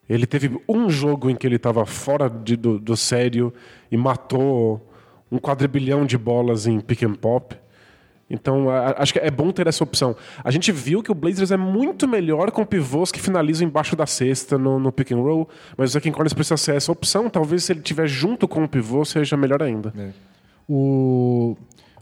Ele 0.08 0.26
teve 0.26 0.58
um 0.68 0.88
jogo 0.88 1.28
em 1.30 1.36
que 1.36 1.46
ele 1.46 1.56
estava 1.56 1.84
fora 1.84 2.28
de- 2.30 2.56
do, 2.56 2.78
do 2.78 2.96
sério 2.96 3.52
e 3.90 3.96
matou 3.96 4.80
um 5.30 5.38
quadrilhão 5.38 6.06
de 6.06 6.16
bolas 6.16 6.66
em 6.66 6.80
pick 6.80 7.02
and 7.02 7.14
pop. 7.14 7.54
Então, 8.30 8.68
a- 8.70 8.94
acho 8.98 9.12
que 9.12 9.18
é 9.18 9.30
bom 9.30 9.50
ter 9.50 9.66
essa 9.66 9.82
opção. 9.84 10.14
A 10.44 10.50
gente 10.50 10.70
viu 10.72 11.02
que 11.02 11.10
o 11.10 11.14
Blazers 11.14 11.50
é 11.50 11.56
muito 11.56 12.06
melhor 12.08 12.50
com 12.50 12.64
pivôs 12.64 13.10
que 13.12 13.20
finalizam 13.20 13.66
embaixo 13.66 13.94
da 13.96 14.06
cesta 14.06 14.56
no, 14.58 14.78
no 14.78 14.90
pick 14.92 15.12
and 15.12 15.16
roll, 15.20 15.48
mas 15.76 15.90
o 15.90 15.92
Zach 15.94 16.10
Collins 16.10 16.32
precisa 16.34 16.56
ser 16.56 16.76
essa 16.76 16.92
opção. 16.92 17.28
Talvez 17.30 17.64
se 17.64 17.72
ele 17.72 17.80
estiver 17.80 18.06
junto 18.06 18.46
com 18.48 18.64
o 18.64 18.68
pivô, 18.68 19.04
seja 19.04 19.36
melhor 19.36 19.62
ainda. 19.62 19.92
O 20.68 21.56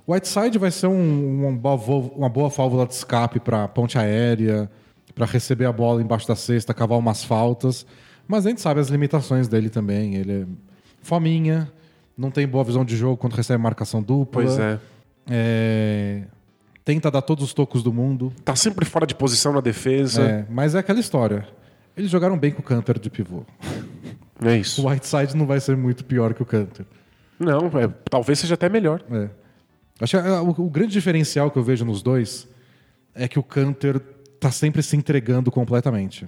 Whiteside 0.09 0.59
vai 0.59 0.71
ser 0.71 0.87
um- 0.89 1.47
uma, 1.49 1.53
boa, 1.77 2.11
uma 2.17 2.29
boa 2.29 2.49
válvula 2.49 2.87
de 2.87 2.95
escape 2.95 3.39
para 3.41 3.67
ponte 3.69 3.97
aérea, 3.99 4.69
para 5.17 5.25
receber 5.25 5.64
a 5.64 5.73
bola 5.73 6.03
embaixo 6.03 6.29
da 6.29 6.37
cesta, 6.37 6.75
cavar 6.75 6.99
umas 6.99 7.25
faltas. 7.25 7.87
Mas 8.29 8.45
a 8.45 8.51
gente 8.51 8.61
sabe 8.61 8.81
as 8.81 8.89
limitações 8.89 9.49
dele 9.49 9.71
também. 9.71 10.14
Ele 10.14 10.43
é 10.43 10.47
fominha, 11.01 11.73
não 12.17 12.31
tem 12.31 12.47
boa 12.47 12.62
visão 12.62 12.85
de 12.85 12.95
jogo 12.97 13.17
quando 13.17 13.33
recebe 13.33 13.61
marcação 13.61 14.03
dupla. 14.03 14.43
Pois 14.43 14.59
é. 14.59 14.79
É, 15.29 16.23
Tenta 16.85 17.11
dar 17.11 17.23
todos 17.23 17.43
os 17.43 17.55
tocos 17.55 17.83
do 17.83 17.93
mundo. 17.93 18.33
Tá 18.45 18.55
sempre 18.55 18.85
fora 18.85 19.07
de 19.07 19.14
posição 19.14 19.53
na 19.53 19.61
defesa. 19.61 20.23
É, 20.23 20.47
mas 20.51 20.75
é 20.75 20.79
aquela 20.79 21.01
história. 21.01 21.49
Eles 21.97 22.11
jogaram 22.11 22.39
bem 22.39 22.53
com 22.53 22.61
o 22.61 22.62
Canter 22.62 22.99
de 22.99 23.09
pivô. 23.09 23.43
É, 24.45 24.59
isso. 24.59 24.87
O 24.87 24.91
Whiteside 24.91 25.35
não 25.35 25.47
vai 25.47 25.59
ser 25.61 25.77
muito 25.77 26.05
pior 26.05 26.35
que 26.35 26.43
o 26.43 26.47
Canter. 26.47 26.85
Não, 27.41 27.67
é, 27.81 27.89
talvez 28.11 28.39
seja 28.39 28.55
até 28.55 28.69
melhor. 28.69 29.03
É. 29.11 29.31
Acho 29.99 30.21
que 30.21 30.29
ah, 30.29 30.43
o, 30.43 30.51
o 30.51 30.71
grande 30.71 30.93
diferencial 30.93 31.51
que 31.51 31.59
eu 31.59 31.62
vejo 31.64 31.85
nos 31.87 32.03
dois 32.03 32.47
é 33.14 33.27
que 33.27 33.39
o 33.39 33.43
Canter 33.43 34.01
tá 34.47 34.51
sempre 34.53 34.81
se 34.83 34.97
entregando 34.97 35.51
completamente. 35.51 36.25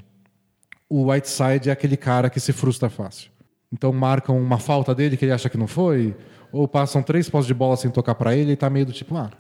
O 0.91 1.11
Whiteside 1.11 1.69
é 1.69 1.73
aquele 1.73 1.97
cara 1.97 2.29
que 2.29 2.41
se 2.41 2.53
frustra 2.53 2.89
fácil. 2.91 3.31
Então 3.73 3.93
marcam 3.93 4.37
uma 4.41 4.59
falta 4.59 4.93
dele 4.95 5.17
que 5.17 5.25
ele 5.25 5.33
acha 5.33 5.49
que 5.49 5.57
não 5.59 5.67
foi, 5.69 6.17
ou 6.51 6.67
passam 6.67 7.01
três 7.03 7.29
pós 7.31 7.47
de 7.47 7.55
bola 7.55 7.77
sem 7.77 7.91
tocar 7.91 8.15
pra 8.17 8.35
ele 8.35 8.53
e 8.53 8.57
tá 8.57 8.69
meio 8.69 8.87
do 8.87 8.93
tipo, 8.93 9.15
ah, 9.17 9.31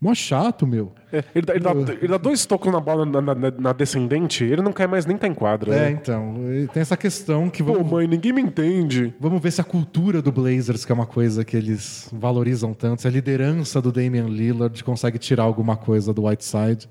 mó 0.00 0.12
chato, 0.14 0.66
meu. 0.66 0.92
É, 1.12 1.22
ele, 1.34 1.46
dá, 1.46 1.54
ele 1.54 1.62
dá- 1.84 1.92
ele 1.92 2.08
dá 2.08 2.16
dois 2.16 2.44
tocos 2.46 2.72
na 2.72 2.80
bola 2.80 3.04
na, 3.06 3.20
na- 3.20 3.50
na 3.50 3.72
descendente, 3.72 4.42
ele 4.42 4.62
não 4.62 4.72
quer 4.72 4.88
mais 4.88 5.04
nem 5.06 5.16
tá 5.16 5.28
em 5.28 5.34
quadra. 5.34 5.72
É, 5.74 5.80
né? 5.82 5.90
então, 5.90 6.34
tem 6.72 6.80
essa 6.80 6.96
questão 6.96 7.48
que 7.50 7.62
Pô, 7.62 7.74
vamos, 7.74 7.90
mãe, 7.92 8.06
ninguém 8.08 8.32
me 8.32 8.40
entende. 8.42 9.14
vamos 9.20 9.40
ver 9.40 9.52
se 9.52 9.60
a 9.60 9.64
cultura 9.64 10.20
do 10.20 10.32
Blazers, 10.32 10.84
que 10.84 10.90
é 10.90 10.94
uma 10.94 11.06
coisa 11.06 11.44
que 11.44 11.56
eles 11.56 12.08
valorizam 12.12 12.72
tanto, 12.74 13.02
se 13.02 13.06
a 13.06 13.10
liderança 13.10 13.80
do 13.80 13.92
Damian 13.92 14.26
Lillard 14.26 14.82
consegue 14.82 15.18
tirar 15.18 15.44
alguma 15.44 15.76
coisa 15.76 16.12
do 16.12 16.24
Whiteside. 16.26 16.88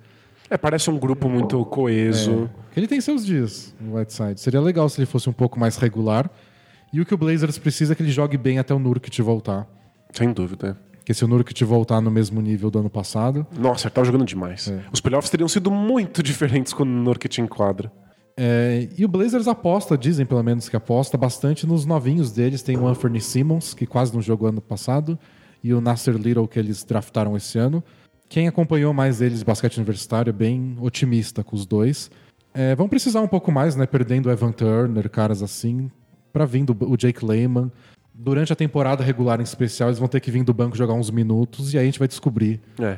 É, 0.49 0.57
parece 0.57 0.89
um 0.89 0.97
grupo 0.97 1.27
muito 1.27 1.63
coeso. 1.65 2.49
Que 2.71 2.79
ele 2.79 2.87
tem 2.87 3.01
seus 3.01 3.25
dias, 3.25 3.73
o 3.81 3.97
Whiteside. 3.97 4.39
Seria 4.39 4.61
legal 4.61 4.87
se 4.89 4.99
ele 4.99 5.05
fosse 5.05 5.29
um 5.29 5.33
pouco 5.33 5.59
mais 5.59 5.77
regular. 5.77 6.29
E 6.93 7.01
o 7.01 7.05
que 7.05 7.13
o 7.13 7.17
Blazers 7.17 7.57
precisa 7.57 7.93
é 7.93 7.95
que 7.95 8.03
ele 8.03 8.11
jogue 8.11 8.37
bem 8.37 8.59
até 8.59 8.73
o 8.73 8.79
Nurkic 8.79 9.21
voltar. 9.21 9.67
Sem 10.13 10.31
dúvida. 10.31 10.77
Porque 10.97 11.13
se 11.13 11.23
o 11.25 11.27
Nurkic 11.27 11.63
voltar 11.63 12.01
no 12.01 12.09
mesmo 12.09 12.41
nível 12.41 12.71
do 12.71 12.79
ano 12.79 12.89
passado... 12.89 13.45
Nossa, 13.57 13.87
ele 13.87 13.93
tava 13.93 14.05
jogando 14.05 14.25
demais. 14.25 14.69
É. 14.69 14.79
Os 14.91 15.01
playoffs 15.01 15.29
teriam 15.29 15.47
sido 15.47 15.69
muito 15.69 16.21
diferentes 16.23 16.73
com 16.73 16.83
o 16.83 16.85
Nurkic 16.85 17.41
em 17.41 17.47
quadra. 17.47 17.91
É, 18.37 18.89
e 18.97 19.05
o 19.05 19.07
Blazers 19.07 19.47
aposta, 19.47 19.97
dizem 19.97 20.25
pelo 20.25 20.43
menos 20.43 20.67
que 20.67 20.75
aposta, 20.75 21.17
bastante 21.17 21.65
nos 21.65 21.85
novinhos 21.85 22.31
deles. 22.31 22.61
Tem 22.61 22.77
o 22.77 22.87
Anthony 22.87 23.21
Simmons, 23.21 23.73
que 23.73 23.85
quase 23.85 24.13
não 24.13 24.21
jogou 24.21 24.49
ano 24.49 24.61
passado, 24.61 25.17
e 25.63 25.73
o 25.73 25.81
Nasser 25.81 26.15
Little, 26.15 26.47
que 26.47 26.59
eles 26.59 26.83
draftaram 26.83 27.35
esse 27.37 27.57
ano. 27.57 27.83
Quem 28.27 28.47
acompanhou 28.47 28.93
mais 28.93 29.21
eles 29.21 29.43
basquete 29.43 29.77
universitário 29.77 30.29
é 30.29 30.33
bem 30.33 30.75
otimista 30.81 31.43
com 31.43 31.55
os 31.55 31.65
dois. 31.65 32.09
É, 32.53 32.75
vão 32.75 32.87
precisar 32.89 33.21
um 33.21 33.27
pouco 33.27 33.51
mais, 33.51 33.75
né? 33.75 33.85
Perdendo 33.85 34.27
o 34.27 34.31
Evan 34.31 34.51
Turner, 34.51 35.09
caras 35.09 35.43
assim, 35.43 35.91
para 36.33 36.45
vir 36.45 36.63
do- 36.65 36.89
o 36.89 36.97
Jake 36.97 37.23
Lehman. 37.25 37.71
durante 38.17 38.53
a 38.53 38.55
temporada 38.55 39.03
regular 39.03 39.41
em 39.41 39.43
especial, 39.43 39.89
eles 39.89 39.99
vão 39.99 40.07
ter 40.07 40.21
que 40.21 40.31
vir 40.31 40.41
do 40.41 40.53
banco 40.53 40.77
jogar 40.77 40.93
uns 40.93 41.11
minutos 41.11 41.73
e 41.73 41.77
aí 41.77 41.83
a 41.83 41.85
gente 41.85 41.99
vai 41.99 42.07
descobrir 42.07 42.61
É. 42.79 42.97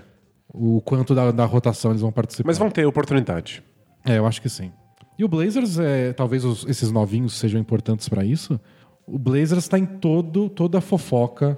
o 0.54 0.80
quanto 0.82 1.16
da, 1.16 1.32
da 1.32 1.44
rotação 1.44 1.90
eles 1.90 2.02
vão 2.02 2.12
participar. 2.12 2.46
Mas 2.48 2.60
vão 2.60 2.70
ter 2.70 2.86
oportunidade. 2.86 3.64
É, 4.06 4.20
eu 4.20 4.28
acho 4.28 4.40
que 4.40 4.48
sim. 4.48 4.72
E 5.18 5.24
o 5.26 5.28
Blazers, 5.28 5.80
é, 5.80 6.14
talvez 6.14 6.46
os- 6.46 6.66
esses 6.68 6.92
novinhos 6.92 7.34
sejam 7.40 7.60
importantes 7.60 8.08
para 8.08 8.24
isso. 8.24 8.60
O 9.08 9.18
Blazers 9.18 9.64
está 9.64 9.80
em 9.80 9.88
todo, 9.88 10.50
toda 10.50 10.78
a 10.78 10.82
fofoca 10.82 11.58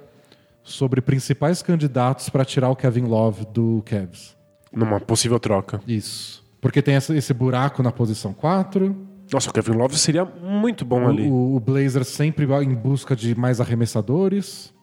sobre 0.71 1.01
principais 1.01 1.61
candidatos 1.61 2.29
para 2.29 2.45
tirar 2.45 2.69
o 2.69 2.75
Kevin 2.75 3.03
Love 3.05 3.45
do 3.53 3.81
Cavs. 3.85 4.37
Numa 4.71 4.99
possível 4.99 5.39
troca. 5.39 5.81
Isso. 5.87 6.43
Porque 6.61 6.81
tem 6.81 6.95
essa- 6.95 7.15
esse 7.15 7.33
buraco 7.33 7.81
na 7.81 7.91
posição 7.91 8.33
4. 8.33 8.95
Nossa, 9.31 9.49
o 9.49 9.53
Kevin 9.53 9.73
Love 9.73 9.97
seria 9.97 10.25
muito 10.25 10.83
bom 10.85 11.07
ali. 11.07 11.27
O, 11.27 11.55
o 11.55 11.59
Blazers 11.59 12.07
sempre 12.07 12.45
em 12.63 12.73
busca 12.75 13.15
de 13.15 13.35
mais 13.35 13.59
arremessadores. 13.61 14.73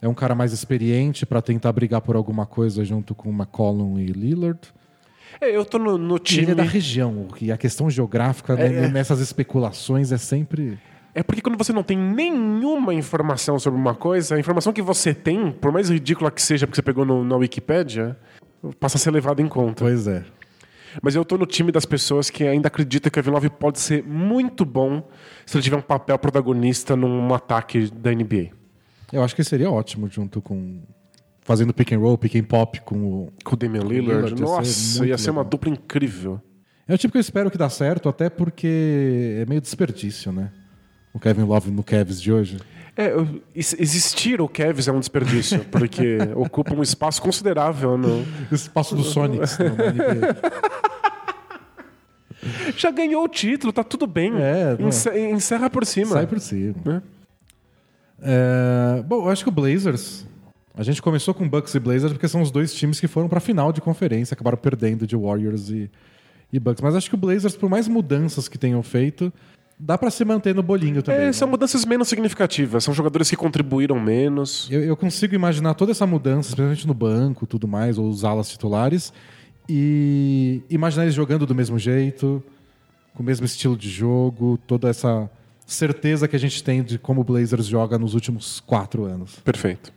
É 0.00 0.08
um 0.08 0.14
cara 0.14 0.34
mais 0.34 0.52
experiente 0.52 1.24
para 1.24 1.40
tentar 1.40 1.72
brigar 1.72 2.00
por 2.00 2.16
alguma 2.16 2.44
coisa 2.44 2.84
junto 2.84 3.14
com 3.14 3.30
McCollum 3.30 3.98
e 3.98 4.06
Lillard. 4.06 4.58
É, 5.40 5.54
eu 5.56 5.64
tô 5.64 5.78
no, 5.78 5.96
no 5.96 6.18
time. 6.18 6.42
ele 6.42 6.50
é 6.52 6.54
da 6.54 6.62
região, 6.62 7.28
e 7.40 7.50
a 7.52 7.56
questão 7.56 7.88
geográfica 7.88 8.54
né, 8.54 8.88
nessas 8.88 9.20
especulações 9.20 10.12
é 10.12 10.18
sempre. 10.18 10.78
É 11.14 11.22
porque 11.22 11.42
quando 11.42 11.58
você 11.58 11.72
não 11.72 11.82
tem 11.82 11.96
nenhuma 11.98 12.94
informação 12.94 13.58
sobre 13.58 13.78
uma 13.78 13.94
coisa, 13.94 14.34
a 14.34 14.40
informação 14.40 14.72
que 14.72 14.80
você 14.80 15.12
tem, 15.12 15.52
por 15.52 15.70
mais 15.70 15.90
ridícula 15.90 16.30
que 16.30 16.40
seja, 16.40 16.66
porque 16.66 16.76
você 16.76 16.82
pegou 16.82 17.04
no- 17.04 17.22
na 17.22 17.36
Wikipédia, 17.36 18.16
passa 18.80 18.96
a 18.96 19.00
ser 19.00 19.10
levada 19.10 19.42
em 19.42 19.48
conta. 19.48 19.84
Pois 19.84 20.06
é. 20.06 20.24
Mas 21.02 21.14
eu 21.14 21.24
tô 21.24 21.36
no 21.38 21.46
time 21.46 21.70
das 21.72 21.84
pessoas 21.86 22.28
que 22.30 22.44
ainda 22.44 22.68
acreditam 22.68 23.10
que 23.10 23.18
o 23.18 23.22
Kevin 23.22 23.30
Love 23.34 23.50
pode 23.50 23.78
ser 23.78 24.02
muito 24.04 24.64
bom 24.64 25.06
se 25.46 25.56
ele 25.56 25.62
tiver 25.64 25.76
um 25.76 25.82
papel 25.82 26.18
protagonista 26.18 26.94
num 26.96 27.32
ataque 27.34 27.90
da 27.90 28.10
NBA. 28.10 28.50
Eu 29.12 29.22
acho 29.22 29.34
que 29.36 29.44
seria 29.44 29.70
ótimo 29.70 30.08
junto 30.08 30.40
com. 30.40 30.82
Fazendo 31.44 31.74
pick 31.74 31.92
and 31.92 31.98
roll, 31.98 32.16
pick 32.16 32.36
and 32.36 32.44
pop 32.44 32.80
com 32.82 32.94
o. 32.96 33.32
Com 33.44 33.54
o 33.54 33.56
Damian 33.58 33.82
Lillard. 33.82 34.30
Lillard 34.30 34.30
ia 34.30 34.36
ser 34.36 34.42
Nossa, 34.44 34.98
muito 34.98 35.08
ia 35.10 35.18
ser 35.18 35.30
uma 35.30 35.44
dupla 35.44 35.70
incrível. 35.70 36.40
É 36.86 36.94
o 36.94 36.98
tipo 36.98 37.12
que 37.12 37.18
eu 37.18 37.20
espero 37.22 37.50
que 37.50 37.58
dá 37.58 37.68
certo, 37.68 38.08
até 38.08 38.30
porque 38.30 39.36
é 39.40 39.46
meio 39.46 39.60
desperdício, 39.60 40.30
né? 40.32 40.50
O 41.14 41.18
Kevin 41.20 41.42
Love 41.42 41.70
no 41.70 41.82
Cavs 41.82 42.20
de 42.20 42.32
hoje. 42.32 42.58
É, 42.96 43.12
existir 43.54 44.40
o 44.40 44.48
Cavs 44.48 44.86
é 44.88 44.92
um 44.92 45.00
desperdício, 45.00 45.64
porque 45.70 46.18
ocupa 46.34 46.74
um 46.74 46.82
espaço 46.82 47.22
considerável 47.22 47.96
no. 47.96 48.24
Espaço 48.50 48.94
do 48.94 49.02
Sonics 49.02 49.58
NBA. 49.58 50.36
Já 52.76 52.90
ganhou 52.90 53.24
o 53.24 53.28
título, 53.28 53.72
tá 53.72 53.84
tudo 53.84 54.06
bem. 54.06 54.32
É. 54.36 54.76
Ence- 54.80 55.30
encerra 55.30 55.70
por 55.70 55.86
cima. 55.86 56.10
Sai 56.14 56.26
por 56.26 56.40
cima. 56.40 56.74
É. 56.86 57.02
É, 58.98 59.02
bom, 59.02 59.24
eu 59.24 59.28
acho 59.30 59.42
que 59.44 59.48
o 59.48 59.52
Blazers. 59.52 60.26
A 60.74 60.82
gente 60.82 61.02
começou 61.02 61.34
com 61.34 61.46
Bucks 61.48 61.74
e 61.74 61.78
Blazers 61.80 62.12
porque 62.12 62.26
são 62.26 62.40
os 62.40 62.50
dois 62.50 62.72
times 62.74 62.98
que 62.98 63.06
foram 63.06 63.28
pra 63.28 63.40
final 63.40 63.72
de 63.72 63.80
conferência, 63.80 64.34
acabaram 64.34 64.56
perdendo 64.56 65.06
de 65.06 65.14
Warriors 65.14 65.68
e, 65.68 65.90
e 66.52 66.58
Bucks. 66.58 66.80
Mas 66.80 66.94
acho 66.94 67.08
que 67.10 67.14
o 67.14 67.18
Blazers, 67.18 67.54
por 67.56 67.68
mais 67.68 67.86
mudanças 67.88 68.48
que 68.48 68.56
tenham 68.58 68.82
feito, 68.82 69.30
dá 69.82 69.98
pra 69.98 70.10
se 70.10 70.24
manter 70.24 70.54
no 70.54 70.62
bolinho 70.62 71.02
também. 71.02 71.22
É, 71.22 71.26
né? 71.26 71.32
são 71.32 71.48
mudanças 71.48 71.84
menos 71.84 72.06
significativas. 72.06 72.84
São 72.84 72.94
jogadores 72.94 73.28
que 73.28 73.36
contribuíram 73.36 73.98
menos. 73.98 74.68
Eu, 74.70 74.82
eu 74.84 74.96
consigo 74.96 75.34
imaginar 75.34 75.74
toda 75.74 75.90
essa 75.90 76.06
mudança, 76.06 76.50
especialmente 76.50 76.86
no 76.86 76.94
banco 76.94 77.46
tudo 77.46 77.66
mais, 77.66 77.98
ou 77.98 78.08
os 78.08 78.24
alas 78.24 78.48
titulares, 78.48 79.12
e 79.68 80.62
imaginar 80.70 81.02
eles 81.02 81.14
jogando 81.14 81.44
do 81.46 81.54
mesmo 81.54 81.78
jeito, 81.78 82.42
com 83.12 83.22
o 83.22 83.26
mesmo 83.26 83.44
estilo 83.44 83.76
de 83.76 83.90
jogo, 83.90 84.58
toda 84.66 84.88
essa 84.88 85.28
certeza 85.66 86.28
que 86.28 86.36
a 86.36 86.38
gente 86.38 86.62
tem 86.62 86.82
de 86.82 86.98
como 86.98 87.20
o 87.20 87.24
Blazers 87.24 87.66
joga 87.66 87.98
nos 87.98 88.14
últimos 88.14 88.60
quatro 88.60 89.04
anos. 89.04 89.36
Perfeito. 89.40 89.92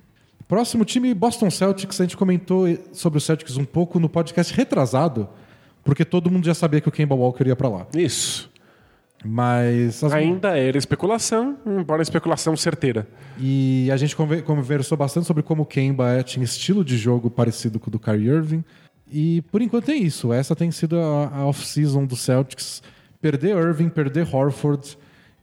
Próximo 0.48 0.84
time, 0.84 1.14
Boston 1.14 1.52
Celtics. 1.52 2.02
A 2.02 2.04
gente 2.04 2.18
comentou 2.18 2.66
sobre 2.92 3.18
o 3.18 3.22
Celtics 3.22 3.58
um 3.58 3.66
pouco 3.66 4.00
no 4.00 4.10
podcast 4.10 4.54
retrasado, 4.54 5.28
porque 5.84 6.04
todo 6.04 6.30
mundo 6.32 6.46
já 6.46 6.54
sabia 6.54 6.82
que 6.82 6.90
o 6.90 6.92
Kemba 6.92 7.16
Walker 7.16 7.48
ia 7.48 7.56
pra 7.56 7.70
lá. 7.70 7.88
Isso. 7.96 8.50
Mas 9.24 10.04
as- 10.04 10.14
Ainda 10.14 10.58
era 10.58 10.78
especulação, 10.78 11.58
embora 11.66 12.02
especulação 12.02 12.56
certeira. 12.56 13.08
E 13.40 13.90
a 13.92 13.98
gente 13.98 14.16
conver- 14.16 14.44
conversou 14.44 14.98
bastante 14.98 15.26
sobre 15.26 15.42
como 15.44 15.64
o 15.64 15.66
Kemba 15.66 16.10
é, 16.10 16.24
tinha 16.24 16.44
estilo 16.44 16.84
de 16.86 16.98
jogo 16.98 17.30
parecido 17.30 17.80
com 17.80 17.90
o 17.90 17.92
do 17.92 18.00
Kyrie 18.00 18.28
Irving. 18.28 18.64
E 19.12 19.42
por 19.52 19.62
enquanto 19.62 19.90
é 19.90 19.96
isso. 19.96 20.32
Essa 20.34 20.56
tem 20.56 20.70
sido 20.72 21.00
a, 21.00 21.46
off-season 21.46 22.06
do 22.06 22.16
Celtics. 22.16 22.82
Perder 23.22 23.58
Irving, 23.58 23.90
perder 23.90 24.28
Horford 24.36 24.98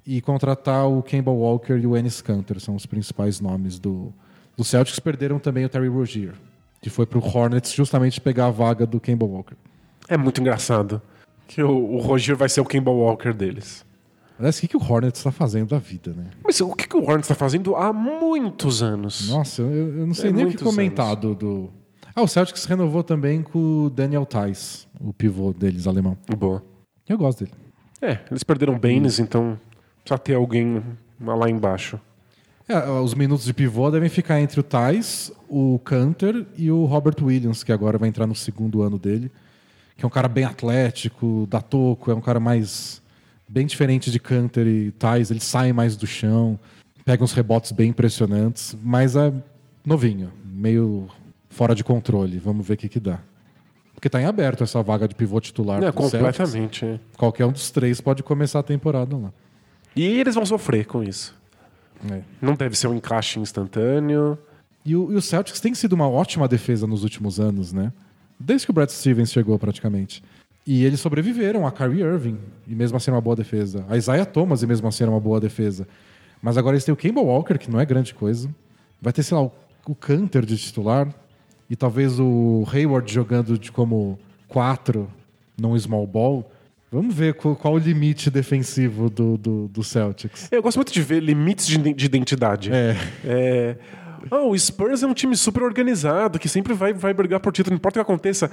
e 0.06 0.20
contratar 0.20 0.86
o 0.88 1.02
Kemba 1.02 1.30
Walker 1.32 1.74
e 1.76 1.86
o 1.86 1.96
Ennis 1.96 2.20
Cantor. 2.20 2.60
São 2.60 2.76
os 2.76 2.86
principais 2.86 3.40
nomes 3.40 3.78
do, 3.78 4.12
do 4.56 4.62
Celtics. 4.62 5.00
Perderam 5.00 5.38
também 5.40 5.64
o 5.64 5.68
Terry 5.68 5.88
Rozier, 5.88 6.34
que 6.80 6.90
foi 6.90 7.06
pro 7.06 7.20
Hornets 7.24 7.72
justamente 7.72 8.20
pegar 8.20 8.46
a 8.46 8.50
vaga 8.50 8.86
do 8.86 9.00
Kemba 9.00 9.26
Walker. 9.26 9.54
É 10.08 10.16
muito 10.16 10.40
engraçado 10.40 11.00
que 11.52 11.62
o, 11.62 11.70
o 11.70 11.98
Roger 11.98 12.34
vai 12.34 12.48
ser 12.48 12.62
o 12.62 12.64
Kemba 12.64 12.90
Walker 12.90 13.34
deles. 13.34 13.84
Aliás, 14.38 14.56
o 14.56 14.60
que, 14.62 14.68
que 14.68 14.76
o 14.76 14.82
Hornets 14.82 15.20
está 15.20 15.30
fazendo 15.30 15.68
da 15.68 15.78
vida, 15.78 16.14
né? 16.14 16.30
Mas 16.42 16.60
o 16.62 16.72
que, 16.72 16.88
que 16.88 16.96
o 16.96 17.02
Hornets 17.02 17.26
está 17.26 17.34
fazendo 17.34 17.76
há 17.76 17.92
muitos 17.92 18.82
anos? 18.82 19.28
Nossa, 19.28 19.60
eu, 19.60 19.98
eu 19.98 20.06
não 20.06 20.14
sei 20.14 20.30
É 20.30 20.32
nem 20.32 20.46
o 20.46 20.48
que 20.48 20.56
comentar 20.56 21.14
do, 21.14 21.34
do. 21.34 21.70
Ah, 22.16 22.22
o 22.22 22.26
Celtics 22.26 22.64
renovou 22.64 23.02
também 23.02 23.42
com 23.42 23.84
o 23.84 23.90
Daniel 23.90 24.24
Tais, 24.24 24.88
o 24.98 25.12
pivô 25.12 25.52
deles, 25.52 25.86
alemão. 25.86 26.16
Boa. 26.36 26.64
Eu 27.06 27.18
gosto 27.18 27.44
dele. 27.44 27.56
É, 28.00 28.18
eles 28.30 28.42
perderam 28.42 28.78
Baines, 28.78 29.18
então 29.18 29.60
precisa 30.02 30.18
ter 30.18 30.34
alguém 30.34 30.82
lá 31.20 31.50
embaixo. 31.50 32.00
É, 32.66 32.88
os 32.88 33.14
minutos 33.14 33.44
de 33.44 33.52
pivô 33.52 33.90
devem 33.90 34.08
ficar 34.08 34.40
entre 34.40 34.58
o 34.58 34.62
Tais, 34.62 35.30
o 35.48 35.78
Canter 35.80 36.46
e 36.56 36.70
o 36.70 36.86
Robert 36.86 37.16
Williams, 37.22 37.62
que 37.62 37.72
agora 37.72 37.98
vai 37.98 38.08
entrar 38.08 38.26
no 38.26 38.34
segundo 38.34 38.82
ano 38.82 38.98
dele. 38.98 39.30
Que 39.96 40.04
é 40.04 40.06
um 40.06 40.10
cara 40.10 40.28
bem 40.28 40.44
atlético, 40.44 41.46
da 41.48 41.60
toco, 41.60 42.10
é 42.10 42.14
um 42.14 42.20
cara 42.20 42.40
mais. 42.40 43.02
bem 43.48 43.66
diferente 43.66 44.10
de 44.10 44.18
Canter 44.18 44.66
e 44.66 44.90
Tais. 44.92 45.30
Ele 45.30 45.40
sai 45.40 45.72
mais 45.72 45.96
do 45.96 46.06
chão, 46.06 46.58
pega 47.04 47.22
uns 47.22 47.32
rebotes 47.32 47.72
bem 47.72 47.90
impressionantes, 47.90 48.76
mas 48.82 49.16
é 49.16 49.32
novinho, 49.84 50.32
meio 50.44 51.08
fora 51.48 51.74
de 51.74 51.84
controle. 51.84 52.38
Vamos 52.38 52.66
ver 52.66 52.74
o 52.74 52.76
que, 52.76 52.88
que 52.88 53.00
dá. 53.00 53.18
Porque 53.94 54.08
tá 54.08 54.20
em 54.20 54.24
aberto 54.24 54.64
essa 54.64 54.82
vaga 54.82 55.06
de 55.06 55.14
pivô 55.14 55.40
titular. 55.40 55.78
É, 55.78 55.92
Celtics. 55.92 56.10
completamente. 56.10 56.84
é. 56.84 57.00
Qualquer 57.16 57.46
um 57.46 57.52
dos 57.52 57.70
três 57.70 58.00
pode 58.00 58.22
começar 58.22 58.58
a 58.58 58.62
temporada 58.62 59.16
lá. 59.16 59.32
E 59.94 60.04
eles 60.04 60.34
vão 60.34 60.44
sofrer 60.44 60.86
com 60.86 61.04
isso. 61.04 61.34
É. 62.10 62.22
Não 62.40 62.54
deve 62.54 62.76
ser 62.76 62.88
um 62.88 62.94
encaixe 62.94 63.38
instantâneo. 63.38 64.36
E 64.84 64.96
o, 64.96 65.12
e 65.12 65.14
o 65.14 65.22
Celtics 65.22 65.60
tem 65.60 65.72
sido 65.74 65.92
uma 65.92 66.08
ótima 66.08 66.48
defesa 66.48 66.86
nos 66.86 67.04
últimos 67.04 67.38
anos, 67.38 67.72
né? 67.72 67.92
Desde 68.44 68.66
que 68.66 68.70
o 68.70 68.74
Brad 68.74 68.88
Stevens 68.90 69.32
chegou, 69.32 69.58
praticamente. 69.58 70.22
E 70.66 70.84
eles 70.84 71.00
sobreviveram 71.00 71.66
a 71.66 71.72
Kyrie 71.72 72.02
Irving, 72.02 72.38
e 72.66 72.74
mesmo 72.74 72.96
assim 72.96 73.10
era 73.10 73.16
uma 73.16 73.20
boa 73.20 73.36
defesa. 73.36 73.84
A 73.88 73.96
Isaiah 73.96 74.26
Thomas, 74.26 74.62
e 74.62 74.66
mesmo 74.66 74.86
assim 74.88 75.04
era 75.04 75.10
uma 75.10 75.20
boa 75.20 75.40
defesa. 75.40 75.86
Mas 76.40 76.56
agora 76.56 76.74
eles 76.74 76.84
têm 76.84 76.92
o 76.92 76.96
Kemba 76.96 77.20
Walker, 77.20 77.58
que 77.58 77.70
não 77.70 77.80
é 77.80 77.84
grande 77.84 78.14
coisa. 78.14 78.48
Vai 79.00 79.12
ter, 79.12 79.22
sei 79.22 79.36
lá, 79.36 79.44
o, 79.44 79.52
o 79.86 79.94
Canter 79.94 80.44
de 80.44 80.56
titular. 80.56 81.08
E 81.70 81.76
talvez 81.76 82.18
o 82.20 82.66
Hayward 82.72 83.12
jogando 83.12 83.58
de 83.58 83.72
como 83.72 84.18
quatro, 84.48 85.08
não 85.60 85.78
small 85.78 86.06
ball. 86.06 86.50
Vamos 86.90 87.14
ver 87.14 87.34
qual, 87.34 87.56
qual 87.56 87.74
o 87.74 87.78
limite 87.78 88.30
defensivo 88.30 89.08
do, 89.08 89.38
do, 89.38 89.68
do 89.68 89.82
Celtics. 89.82 90.48
Eu 90.52 90.62
gosto 90.62 90.76
muito 90.76 90.92
de 90.92 91.00
ver 91.00 91.20
limites 91.20 91.66
de, 91.66 91.78
de 91.78 92.04
identidade. 92.04 92.70
É. 92.70 92.96
É, 93.24 93.76
ah, 94.30 94.42
o 94.42 94.56
Spurs 94.58 95.02
é 95.02 95.06
um 95.06 95.14
time 95.14 95.36
super 95.36 95.62
organizado, 95.62 96.38
que 96.38 96.48
sempre 96.48 96.72
vai, 96.74 96.92
vai 96.92 97.12
brigar 97.14 97.40
por 97.40 97.52
título, 97.52 97.72
não 97.72 97.76
importa 97.78 98.00
o 98.00 98.04
que 98.04 98.10
aconteça. 98.10 98.50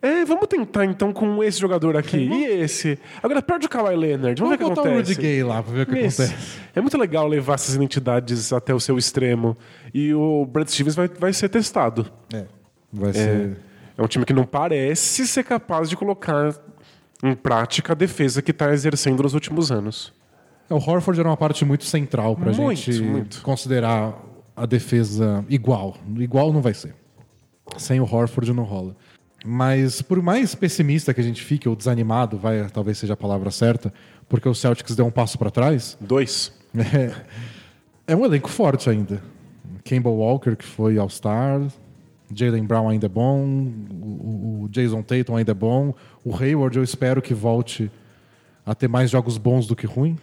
É, 0.00 0.24
vamos 0.24 0.46
tentar 0.46 0.84
então 0.84 1.12
com 1.12 1.42
esse 1.42 1.58
jogador 1.58 1.96
aqui. 1.96 2.18
E 2.18 2.44
esse? 2.44 2.96
Agora 3.20 3.42
perde 3.42 3.66
o 3.66 3.68
Kawhi 3.68 3.96
Leonard. 3.96 4.40
Vamos, 4.40 4.56
ver 4.56 4.64
o 4.64 4.68
que 4.68 4.74
botar 4.76 4.88
o 4.88 4.92
acontece. 4.94 5.12
Rudy 5.14 5.22
Gay 5.26 5.42
lá 5.42 5.60
pra 5.60 5.72
ver 5.72 5.82
o 5.82 5.86
que 5.86 5.98
Isso. 5.98 6.22
acontece. 6.22 6.58
É 6.72 6.80
muito 6.80 6.96
legal 6.96 7.26
levar 7.26 7.54
essas 7.54 7.74
identidades 7.74 8.52
até 8.52 8.72
o 8.72 8.78
seu 8.78 8.96
extremo. 8.96 9.56
E 9.92 10.14
o 10.14 10.46
Brad 10.46 10.68
Stevens 10.68 10.94
vai, 10.94 11.08
vai 11.08 11.32
ser 11.32 11.48
testado. 11.48 12.06
É. 12.32 12.44
Vai 12.92 13.10
É, 13.10 13.12
ser. 13.12 13.56
é 13.96 14.02
um 14.02 14.06
time 14.06 14.24
que 14.24 14.32
não 14.32 14.44
parece 14.44 15.26
ser 15.26 15.42
capaz 15.42 15.90
de 15.90 15.96
colocar 15.96 16.54
em 17.24 17.34
prática 17.34 17.92
a 17.92 17.96
defesa 17.96 18.40
que 18.40 18.52
está 18.52 18.72
exercendo 18.72 19.24
nos 19.24 19.34
últimos 19.34 19.72
anos. 19.72 20.12
É, 20.70 20.74
O 20.74 20.76
Horford 20.76 21.18
era 21.18 21.28
uma 21.28 21.36
parte 21.36 21.64
muito 21.64 21.84
central 21.84 22.36
pra 22.36 22.52
Muito, 22.52 22.76
gente 22.80 23.02
muito. 23.02 23.42
considerar 23.42 24.14
a 24.58 24.66
defesa 24.66 25.44
igual. 25.48 25.96
Igual 26.16 26.52
não 26.52 26.60
vai 26.60 26.74
ser. 26.74 26.94
Sem 27.76 28.00
o 28.00 28.04
Horford 28.04 28.52
não 28.52 28.64
rola. 28.64 28.96
Mas 29.44 30.02
por 30.02 30.20
mais 30.20 30.54
pessimista 30.54 31.14
que 31.14 31.20
a 31.20 31.24
gente 31.24 31.42
fique, 31.42 31.68
ou 31.68 31.76
desanimado, 31.76 32.36
vai, 32.36 32.68
talvez 32.68 32.98
seja 32.98 33.12
a 33.12 33.16
palavra 33.16 33.50
certa, 33.50 33.92
porque 34.28 34.48
o 34.48 34.54
Celtics 34.54 34.96
deu 34.96 35.06
um 35.06 35.10
passo 35.10 35.38
pra 35.38 35.50
trás, 35.50 35.96
Dois. 36.00 36.52
é, 36.74 37.14
é 38.06 38.16
um 38.16 38.24
elenco 38.24 38.48
forte 38.48 38.90
ainda. 38.90 39.22
Kemba 39.84 40.10
Walker, 40.10 40.56
que 40.56 40.64
foi 40.64 40.98
All-Star, 40.98 41.62
Jalen 42.34 42.64
Brown 42.64 42.88
ainda 42.88 43.06
é 43.06 43.08
bom, 43.08 43.72
o, 44.00 44.64
o 44.64 44.68
Jason 44.70 45.02
Tatum 45.02 45.36
ainda 45.36 45.52
é 45.52 45.54
bom, 45.54 45.94
o 46.24 46.36
Hayward 46.36 46.76
eu 46.76 46.84
espero 46.84 47.22
que 47.22 47.32
volte 47.32 47.90
a 48.66 48.74
ter 48.74 48.88
mais 48.88 49.10
jogos 49.10 49.38
bons 49.38 49.66
do 49.66 49.74
que 49.74 49.86
ruins. 49.86 50.18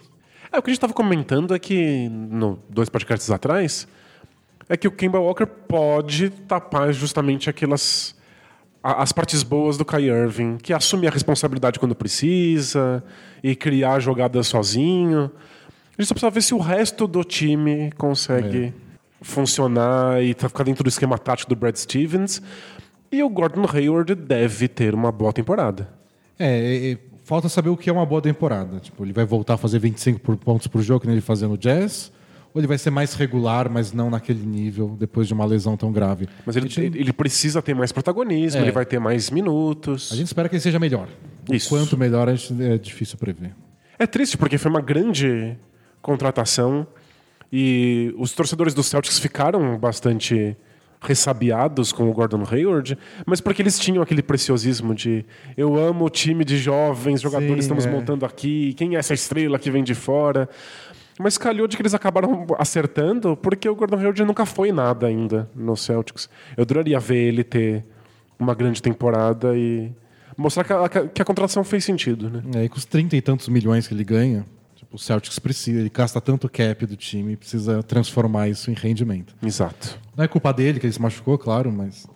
É, 0.52 0.58
o 0.58 0.62
que 0.62 0.70
a 0.70 0.72
gente 0.72 0.78
estava 0.78 0.92
comentando 0.92 1.54
é 1.54 1.58
que, 1.58 2.08
no, 2.08 2.58
dois 2.70 2.88
podcasts 2.88 3.30
atrás, 3.30 3.88
é 4.68 4.76
que 4.76 4.88
o 4.88 4.90
Kemba 4.90 5.18
Walker 5.18 5.46
pode 5.46 6.30
tapar 6.30 6.92
justamente 6.92 7.48
aquelas 7.48 8.14
as 8.82 9.10
partes 9.10 9.42
boas 9.42 9.76
do 9.76 9.84
Kai 9.84 10.04
Irving, 10.04 10.58
que 10.58 10.72
assume 10.72 11.08
a 11.08 11.10
responsabilidade 11.10 11.76
quando 11.76 11.94
precisa 11.94 13.02
e 13.42 13.56
criar 13.56 13.98
jogadas 13.98 14.46
sozinho. 14.46 15.30
A 15.98 16.00
gente 16.00 16.08
só 16.08 16.14
precisa 16.14 16.30
ver 16.30 16.42
se 16.42 16.54
o 16.54 16.58
resto 16.58 17.08
do 17.08 17.24
time 17.24 17.90
consegue 17.98 18.66
é. 18.66 18.72
funcionar 19.22 20.22
e 20.22 20.34
ficar 20.34 20.62
dentro 20.62 20.84
do 20.84 20.88
esquema 20.88 21.18
tático 21.18 21.48
do 21.48 21.56
Brad 21.56 21.74
Stevens. 21.74 22.40
E 23.10 23.24
o 23.24 23.28
Gordon 23.28 23.66
Hayward 23.68 24.14
deve 24.14 24.68
ter 24.68 24.94
uma 24.94 25.10
boa 25.10 25.32
temporada. 25.32 25.88
É, 26.38 26.92
é, 26.92 26.98
falta 27.24 27.48
saber 27.48 27.70
o 27.70 27.76
que 27.76 27.90
é 27.90 27.92
uma 27.92 28.06
boa 28.06 28.22
temporada. 28.22 28.78
Tipo, 28.78 29.04
ele 29.04 29.12
vai 29.12 29.24
voltar 29.24 29.54
a 29.54 29.56
fazer 29.56 29.80
25 29.80 30.36
pontos 30.36 30.68
por 30.68 30.80
jogo 30.80 31.00
que 31.00 31.08
ele 31.08 31.20
fazia 31.20 31.48
no 31.48 31.58
Jazz 31.58 32.12
ou 32.56 32.60
ele 32.60 32.66
vai 32.66 32.78
ser 32.78 32.88
mais 32.88 33.12
regular, 33.12 33.70
mas 33.70 33.92
não 33.92 34.08
naquele 34.08 34.46
nível, 34.46 34.96
depois 34.98 35.28
de 35.28 35.34
uma 35.34 35.44
lesão 35.44 35.76
tão 35.76 35.92
grave? 35.92 36.26
Mas 36.46 36.56
ele, 36.56 36.70
gente... 36.70 36.98
ele 36.98 37.12
precisa 37.12 37.60
ter 37.60 37.74
mais 37.74 37.92
protagonismo, 37.92 38.58
é. 38.58 38.64
ele 38.64 38.72
vai 38.72 38.86
ter 38.86 38.98
mais 38.98 39.28
minutos. 39.28 40.10
A 40.10 40.16
gente 40.16 40.28
espera 40.28 40.48
que 40.48 40.54
ele 40.54 40.62
seja 40.62 40.78
melhor. 40.78 41.06
Isso. 41.52 41.66
O 41.66 41.78
quanto 41.78 41.98
melhor 41.98 42.30
é 42.30 42.78
difícil 42.78 43.18
prever. 43.18 43.54
É 43.98 44.06
triste, 44.06 44.38
porque 44.38 44.56
foi 44.56 44.70
uma 44.70 44.80
grande 44.80 45.54
contratação 46.00 46.86
e 47.52 48.14
os 48.16 48.32
torcedores 48.32 48.72
do 48.72 48.82
Celtics 48.82 49.18
ficaram 49.18 49.76
bastante 49.76 50.56
ressabiados 51.00 51.92
com 51.92 52.08
o 52.08 52.12
Gordon 52.12 52.42
Hayward, 52.50 52.98
mas 53.24 53.40
porque 53.40 53.62
eles 53.62 53.78
tinham 53.78 54.02
aquele 54.02 54.22
preciosismo 54.22 54.94
de 54.94 55.24
eu 55.56 55.76
amo 55.76 56.04
o 56.04 56.10
time 56.10 56.44
de 56.44 56.58
jovens 56.58 57.20
jogadores 57.20 57.54
Sim, 57.54 57.60
estamos 57.60 57.86
é. 57.86 57.90
montando 57.90 58.24
aqui, 58.24 58.74
quem 58.74 58.96
é 58.96 58.98
essa 58.98 59.14
estrela 59.14 59.58
que 59.58 59.70
vem 59.70 59.84
de 59.84 59.94
fora? 59.94 60.48
Mas 61.18 61.38
calhou 61.38 61.66
de 61.66 61.76
que 61.76 61.82
eles 61.82 61.94
acabaram 61.94 62.46
acertando, 62.58 63.36
porque 63.36 63.68
o 63.68 63.74
Gordon 63.74 63.96
Hayward 63.96 64.24
nunca 64.24 64.44
foi 64.44 64.70
nada 64.70 65.06
ainda 65.06 65.48
no 65.54 65.76
Celtics. 65.76 66.28
Eu 66.56 66.62
adoraria 66.62 67.00
ver 67.00 67.28
ele 67.28 67.42
ter 67.42 67.84
uma 68.38 68.54
grande 68.54 68.82
temporada 68.82 69.56
e 69.56 69.90
mostrar 70.36 70.64
que 70.64 70.72
a, 70.72 71.08
que 71.08 71.22
a 71.22 71.24
contratação 71.24 71.64
fez 71.64 71.84
sentido. 71.84 72.28
Né? 72.28 72.42
É, 72.56 72.64
e 72.64 72.68
com 72.68 72.76
os 72.76 72.84
30 72.84 73.16
e 73.16 73.22
tantos 73.22 73.48
milhões 73.48 73.88
que 73.88 73.94
ele 73.94 74.04
ganha, 74.04 74.44
tipo, 74.74 74.96
o 74.96 74.98
Celtics 74.98 75.38
precisa, 75.38 75.80
ele 75.80 75.90
gasta 75.90 76.20
tanto 76.20 76.48
cap 76.48 76.84
do 76.84 76.96
time, 76.96 77.36
precisa 77.36 77.82
transformar 77.82 78.48
isso 78.48 78.70
em 78.70 78.74
rendimento. 78.74 79.34
Exato. 79.42 79.98
Não 80.14 80.24
é 80.24 80.28
culpa 80.28 80.52
dele 80.52 80.78
que 80.78 80.86
ele 80.86 80.92
se 80.92 81.00
machucou, 81.00 81.38
claro, 81.38 81.72
mas 81.72 82.06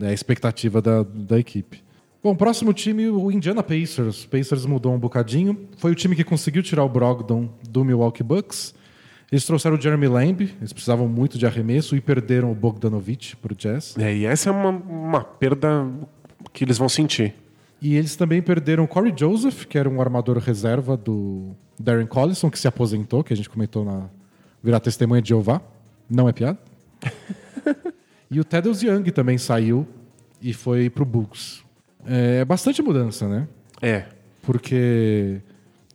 é 0.00 0.08
a 0.08 0.12
expectativa 0.12 0.82
da, 0.82 1.02
da 1.02 1.38
equipe. 1.38 1.82
Bom, 2.22 2.36
próximo 2.36 2.72
time, 2.72 3.08
o 3.08 3.32
Indiana 3.32 3.64
Pacers. 3.64 4.24
Pacers 4.26 4.64
mudou 4.64 4.94
um 4.94 4.98
bocadinho. 4.98 5.68
Foi 5.76 5.90
o 5.90 5.94
time 5.94 6.14
que 6.14 6.22
conseguiu 6.22 6.62
tirar 6.62 6.84
o 6.84 6.88
Brogdon 6.88 7.48
do 7.68 7.84
Milwaukee 7.84 8.22
Bucks. 8.22 8.72
Eles 9.32 9.44
trouxeram 9.44 9.76
o 9.76 9.80
Jeremy 9.80 10.06
Lamb, 10.06 10.42
eles 10.60 10.72
precisavam 10.72 11.08
muito 11.08 11.36
de 11.36 11.46
arremesso 11.46 11.96
e 11.96 12.00
perderam 12.00 12.52
o 12.52 12.54
Bogdanovich 12.54 13.34
para 13.34 13.52
o 13.52 13.56
Jazz. 13.56 13.96
É, 13.98 14.14
e 14.14 14.24
essa 14.24 14.50
é 14.50 14.52
uma, 14.52 14.68
uma 14.68 15.24
perda 15.24 15.90
que 16.52 16.62
eles 16.62 16.78
vão 16.78 16.88
sentir. 16.88 17.34
E 17.80 17.96
eles 17.96 18.14
também 18.14 18.40
perderam 18.40 18.84
o 18.84 18.88
Corey 18.88 19.12
Joseph, 19.16 19.64
que 19.64 19.76
era 19.76 19.88
um 19.88 20.00
armador 20.00 20.38
reserva 20.38 20.96
do 20.96 21.56
Darren 21.76 22.06
Collison, 22.06 22.50
que 22.50 22.58
se 22.58 22.68
aposentou, 22.68 23.24
que 23.24 23.32
a 23.32 23.36
gente 23.36 23.50
comentou 23.50 23.84
na 23.84 24.08
virar 24.62 24.78
testemunha 24.78 25.20
de 25.20 25.30
Jeová. 25.30 25.60
Não 26.08 26.28
é 26.28 26.32
piada. 26.32 26.58
e 28.30 28.38
o 28.38 28.44
Tedros 28.44 28.80
Young 28.80 29.10
também 29.10 29.38
saiu 29.38 29.88
e 30.40 30.52
foi 30.52 30.88
para 30.88 31.02
o 31.02 31.06
Bucks. 31.06 31.61
É 32.06 32.44
bastante 32.44 32.82
mudança, 32.82 33.28
né? 33.28 33.48
É. 33.80 34.04
Porque 34.42 35.40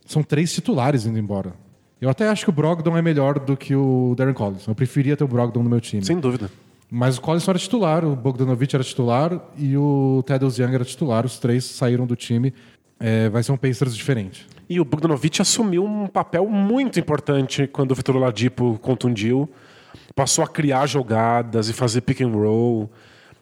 são 0.06 0.22
três 0.22 0.52
titulares 0.52 1.06
indo 1.06 1.18
embora. 1.18 1.52
Eu 2.00 2.08
até 2.08 2.28
acho 2.28 2.44
que 2.44 2.50
o 2.50 2.52
Brogdon 2.52 2.96
é 2.96 3.02
melhor 3.02 3.38
do 3.38 3.56
que 3.56 3.74
o 3.74 4.14
Darren 4.16 4.34
Collison. 4.34 4.70
Eu 4.70 4.74
preferia 4.74 5.16
ter 5.16 5.24
o 5.24 5.28
Brogdon 5.28 5.62
no 5.62 5.70
meu 5.70 5.80
time. 5.80 6.04
Sem 6.04 6.18
dúvida. 6.18 6.50
Mas 6.90 7.18
o 7.18 7.20
Collison 7.20 7.50
era 7.50 7.58
titular, 7.58 8.04
o 8.04 8.16
Bogdanovich 8.16 8.74
era 8.74 8.82
titular 8.82 9.38
e 9.58 9.76
o 9.76 10.22
Tedros 10.26 10.58
Young 10.58 10.74
era 10.74 10.84
titular. 10.84 11.26
Os 11.26 11.38
três 11.38 11.64
saíram 11.64 12.06
do 12.06 12.16
time. 12.16 12.54
É, 12.98 13.28
vai 13.28 13.42
ser 13.42 13.52
um 13.52 13.56
Pacers 13.56 13.94
diferente. 13.94 14.46
E 14.68 14.80
o 14.80 14.84
Bogdanovich 14.84 15.42
assumiu 15.42 15.84
um 15.84 16.06
papel 16.06 16.46
muito 16.48 16.98
importante 16.98 17.66
quando 17.66 17.92
o 17.92 17.94
Vitor 17.94 18.16
Oladipo 18.16 18.78
contundiu. 18.80 19.48
Passou 20.14 20.42
a 20.42 20.48
criar 20.48 20.86
jogadas 20.86 21.68
e 21.68 21.72
fazer 21.72 22.00
pick 22.00 22.22
and 22.22 22.28
roll 22.28 22.90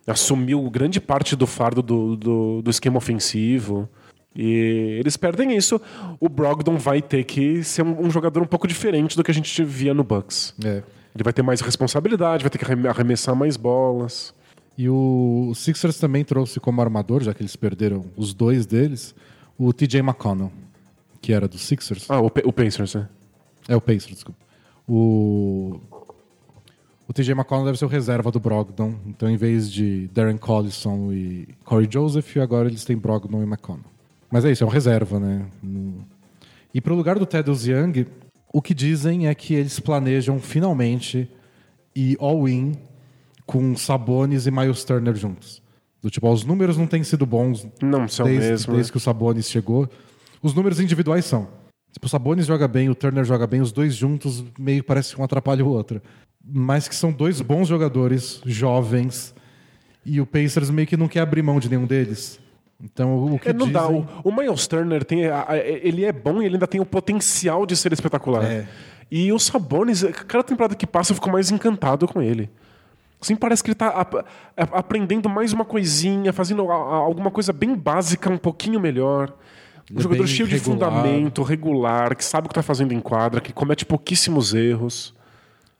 assumiu 0.07 0.68
grande 0.70 1.00
parte 1.00 1.34
do 1.34 1.46
fardo 1.46 1.82
do, 1.82 2.16
do, 2.16 2.62
do, 2.62 2.70
esquema 2.70 2.98
ofensivo. 2.98 3.88
E 4.34 4.98
eles 5.00 5.16
perdem 5.16 5.57
isso. 5.57 5.80
O 6.20 6.28
Brogdon 6.28 6.76
vai 6.76 7.02
ter 7.02 7.24
que 7.24 7.64
ser 7.64 7.82
um, 7.82 8.07
um 8.07 8.11
jogador 8.11 8.42
um 8.42 8.46
pouco 8.46 8.68
diferente 8.68 9.16
do 9.16 9.24
que 9.24 9.30
a 9.30 9.34
gente 9.34 9.64
via 9.64 9.92
no 9.92 10.04
Bucks. 10.04 10.54
É. 10.64 10.82
Ele 11.14 11.24
vai 11.24 11.32
ter 11.32 11.42
mais 11.42 11.61
responsabilidade, 11.61 12.44
vai 12.44 12.50
ter 12.50 12.59
que 12.59 12.88
arremessar 12.88 13.34
mais 13.34 13.57
bolas. 13.57 14.34
E 14.76 14.88
o 14.90 15.52
Sixers 15.54 15.98
também 15.98 16.22
trouxe 16.22 16.61
como 16.61 16.82
armador, 16.82 17.22
já 17.22 17.32
que 17.32 17.40
eles 17.40 17.57
perderam 17.57 18.04
os 18.14 18.34
dois 18.34 18.66
deles, 18.66 19.14
o 19.59 19.72
TJ 19.72 20.00
McConnell, 20.00 20.52
que 21.22 21.32
era 21.32 21.48
do 21.48 21.57
Sixers. 21.57 22.11
Ah, 22.11 22.20
o, 22.20 22.26
o 22.26 22.52
Pacers, 22.52 22.94
né? 22.94 23.09
É 23.66 23.74
o 23.74 23.80
Pacers, 23.80 24.14
desculpa. 24.14 24.38
O 24.86 25.80
o 27.09 27.12
TJ 27.12 27.32
McConnell 27.32 27.66
deve 27.66 27.78
ser 27.78 27.84
o 27.84 27.88
reserva 27.88 28.30
do 28.30 28.40
Brogdon. 28.40 28.94
Então, 29.07 29.30
em 29.30 29.36
vez 29.36 29.70
de 29.70 30.09
Darren 30.09 30.36
Collison 30.36 31.12
e 31.12 31.48
Corey 31.64 31.88
Joseph, 31.90 32.36
agora 32.38 32.68
eles 32.68 32.84
têm 32.84 32.96
Brogdon 32.96 33.42
e 33.42 33.44
McConnell. 33.44 33.84
Mas 34.30 34.44
é 34.44 34.50
isso, 34.50 34.64
é 34.64 34.66
um 34.66 34.70
reserva, 34.70 35.20
né? 35.20 35.46
E 36.74 36.80
para 36.80 36.92
o 36.92 36.96
lugar 36.96 37.18
do 37.18 37.24
Tedros 37.24 37.66
Young, 37.66 38.07
o 38.52 38.61
que 38.61 38.74
dizem 38.74 39.28
é 39.28 39.34
que 39.34 39.54
eles 39.54 39.78
planejam 39.78 40.40
finalmente 40.40 41.30
ir 41.94 42.16
all-in 42.20 42.72
com 43.46 43.76
Sabonis 43.76 44.46
e 44.46 44.50
Miles 44.50 44.82
Turner 44.82 45.14
juntos. 45.14 45.62
Do 46.02 46.11
tipo, 46.11 46.28
os 46.30 46.44
números 46.44 46.76
não 46.76 46.86
têm 46.86 47.04
sido 47.04 47.24
bons 47.24 47.66
não 47.80 48.09
são 48.09 48.26
desde, 48.26 48.48
mesmo, 48.48 48.74
desde 48.74 48.90
né? 48.90 48.92
que 48.92 48.96
o 48.96 49.00
Sabonis 49.00 49.48
chegou. 49.48 49.88
Os 50.42 50.52
números 50.52 50.80
individuais 50.80 51.24
são. 51.24 51.48
Tipo, 51.92 52.07
o 52.07 52.09
Sabonis 52.09 52.46
joga 52.46 52.68
bem, 52.68 52.90
o 52.90 52.94
Turner 52.94 53.24
joga 53.24 53.46
bem, 53.46 53.61
os 53.61 53.72
dois 53.72 53.94
juntos 53.94 54.44
meio 54.59 54.84
parece 54.84 55.14
que 55.14 55.20
um 55.20 55.24
atrapalha 55.24 55.64
o 55.64 55.68
outro 55.68 56.02
mas 56.49 56.86
que 56.88 56.94
são 56.94 57.12
dois 57.12 57.40
bons 57.40 57.68
jogadores, 57.68 58.40
jovens, 58.47 59.34
e 60.05 60.20
o 60.20 60.26
Pacers 60.26 60.70
meio 60.70 60.86
que 60.86 60.97
não 60.97 61.09
quer 61.09 61.20
abrir 61.20 61.42
mão 61.42 61.59
de 61.59 61.68
nenhum 61.68 61.86
deles. 61.86 62.38
Então, 62.82 63.34
o 63.34 63.38
que 63.38 63.49
é, 63.49 63.53
não 63.53 63.66
dizem... 63.66 63.72
dá. 63.72 63.88
O, 63.88 64.07
o 64.24 64.34
Miles 64.34 64.66
Turner 64.66 65.05
tem, 65.05 65.22
ele 65.82 66.05
é 66.05 66.12
bom 66.12 66.42
e 66.42 66.47
ele 66.47 66.57
ainda 66.57 66.66
tem 66.66 66.80
o 66.80 66.86
potencial 66.86 67.66
de 67.66 67.74
ser 67.74 67.92
espetacular. 67.92 68.44
É. 68.44 68.66
E 69.11 69.32
o 69.32 69.38
Sabonis, 69.38 70.05
cada 70.26 70.44
temporada 70.44 70.74
que 70.74 70.86
passa 70.86 71.12
eu 71.12 71.14
fico 71.14 71.30
mais 71.30 71.51
encantado 71.51 72.07
com 72.07 72.20
ele. 72.20 72.51
Assim, 73.20 73.34
parece 73.34 73.62
que 73.64 73.70
ele 73.70 73.74
está 73.74 74.07
aprendendo 74.57 75.28
mais 75.28 75.53
uma 75.53 75.64
coisinha, 75.64 76.32
fazendo 76.32 76.70
alguma 76.70 77.30
coisa 77.30 77.53
bem 77.53 77.74
básica, 77.74 78.28
um 78.28 78.36
pouquinho 78.36 78.78
melhor. 78.78 79.32
Um 79.90 79.99
é 79.99 80.03
jogador 80.03 80.26
cheio 80.26 80.47
regular. 80.47 80.59
de 80.59 80.64
fundamento, 80.64 81.42
regular, 81.42 82.14
que 82.14 82.24
sabe 82.24 82.47
o 82.47 82.49
que 82.49 82.53
está 82.53 82.62
fazendo 82.62 82.92
em 82.92 83.01
quadra, 83.01 83.40
que 83.40 83.53
comete 83.53 83.86
pouquíssimos 83.86 84.53
erros. 84.53 85.14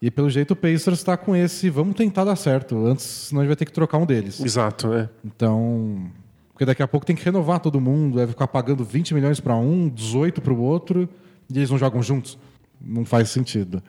E 0.07 0.11
pelo 0.11 0.31
jeito 0.31 0.53
o 0.53 0.57
Pacers 0.57 1.01
está 1.01 1.17
com 1.17 1.35
esse, 1.35 1.69
vamos 1.69 1.97
tentar 1.97 2.23
dar 2.23 2.37
certo, 2.37 2.87
antes 2.87 3.05
senão 3.05 3.41
a 3.41 3.45
gente 3.45 3.49
vai 3.49 3.57
ter 3.57 3.65
que 3.65 3.73
trocar 3.73 3.99
um 3.99 4.07
deles. 4.07 4.39
Exato, 4.39 4.95
é. 4.95 5.09
Então, 5.25 6.09
porque 6.53 6.65
daqui 6.65 6.81
a 6.81 6.87
pouco 6.87 7.05
tem 7.05 7.17
que 7.17 7.25
renovar 7.25 7.59
todo 7.59 7.81
mundo, 7.81 8.15
vai 8.15 8.27
ficar 8.29 8.47
pagando 8.47 8.85
20 8.85 9.15
milhões 9.15 9.41
para 9.41 9.57
um, 9.57 9.89
18 9.89 10.41
para 10.41 10.53
o 10.53 10.61
outro, 10.61 11.09
e 11.51 11.59
eles 11.59 11.71
não 11.71 11.77
jogam 11.77 12.01
juntos. 12.05 12.39
Não 12.81 13.05
faz 13.05 13.31
sentido. 13.31 13.83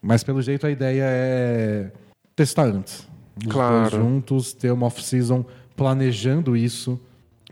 Mas 0.00 0.24
pelo 0.24 0.40
jeito 0.40 0.66
a 0.66 0.70
ideia 0.70 1.04
é 1.04 1.92
testar 2.34 2.64
antes. 2.64 3.06
Os 3.36 3.52
claro. 3.52 3.90
juntos, 3.98 4.54
ter 4.54 4.70
uma 4.70 4.86
off-season 4.86 5.44
planejando 5.76 6.56
isso. 6.56 6.98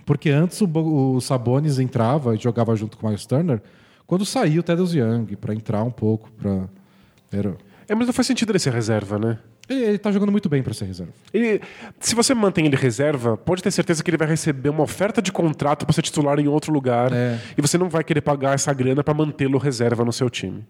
Porque 0.06 0.30
antes 0.30 0.62
o, 0.62 0.66
o 0.66 1.20
Sabonis 1.20 1.78
entrava 1.78 2.34
e 2.34 2.38
jogava 2.38 2.74
junto 2.74 2.96
com 2.96 3.06
o 3.06 3.10
Miles 3.10 3.26
Turner, 3.26 3.60
quando 4.06 4.24
saiu 4.24 4.60
o 4.60 4.62
Tedros 4.62 4.94
Young, 4.94 5.36
para 5.36 5.52
entrar 5.52 5.82
um 5.84 5.90
pouco, 5.90 6.30
para... 6.32 6.70
Era 7.30 7.67
é, 7.88 7.94
mas 7.94 8.06
não 8.06 8.12
faz 8.12 8.26
sentido 8.26 8.52
ele 8.52 8.58
ser 8.58 8.72
reserva, 8.72 9.18
né? 9.18 9.38
Ele, 9.66 9.82
ele 9.82 9.98
tá 9.98 10.12
jogando 10.12 10.30
muito 10.30 10.48
bem 10.48 10.62
para 10.62 10.74
ser 10.74 10.84
reserva. 10.84 11.12
Ele, 11.32 11.60
se 11.98 12.14
você 12.14 12.34
mantém 12.34 12.66
ele 12.66 12.76
reserva, 12.76 13.36
pode 13.36 13.62
ter 13.62 13.70
certeza 13.70 14.04
que 14.04 14.10
ele 14.10 14.18
vai 14.18 14.28
receber 14.28 14.68
uma 14.68 14.82
oferta 14.82 15.22
de 15.22 15.32
contrato 15.32 15.86
para 15.86 15.94
ser 15.94 16.02
titular 16.02 16.38
em 16.38 16.48
outro 16.48 16.70
lugar. 16.70 17.10
É. 17.12 17.40
E 17.56 17.62
você 17.62 17.78
não 17.78 17.88
vai 17.88 18.04
querer 18.04 18.20
pagar 18.20 18.54
essa 18.54 18.72
grana 18.74 19.02
para 19.02 19.14
mantê-lo 19.14 19.56
reserva 19.56 20.04
no 20.04 20.12
seu 20.12 20.28
time. 20.28 20.66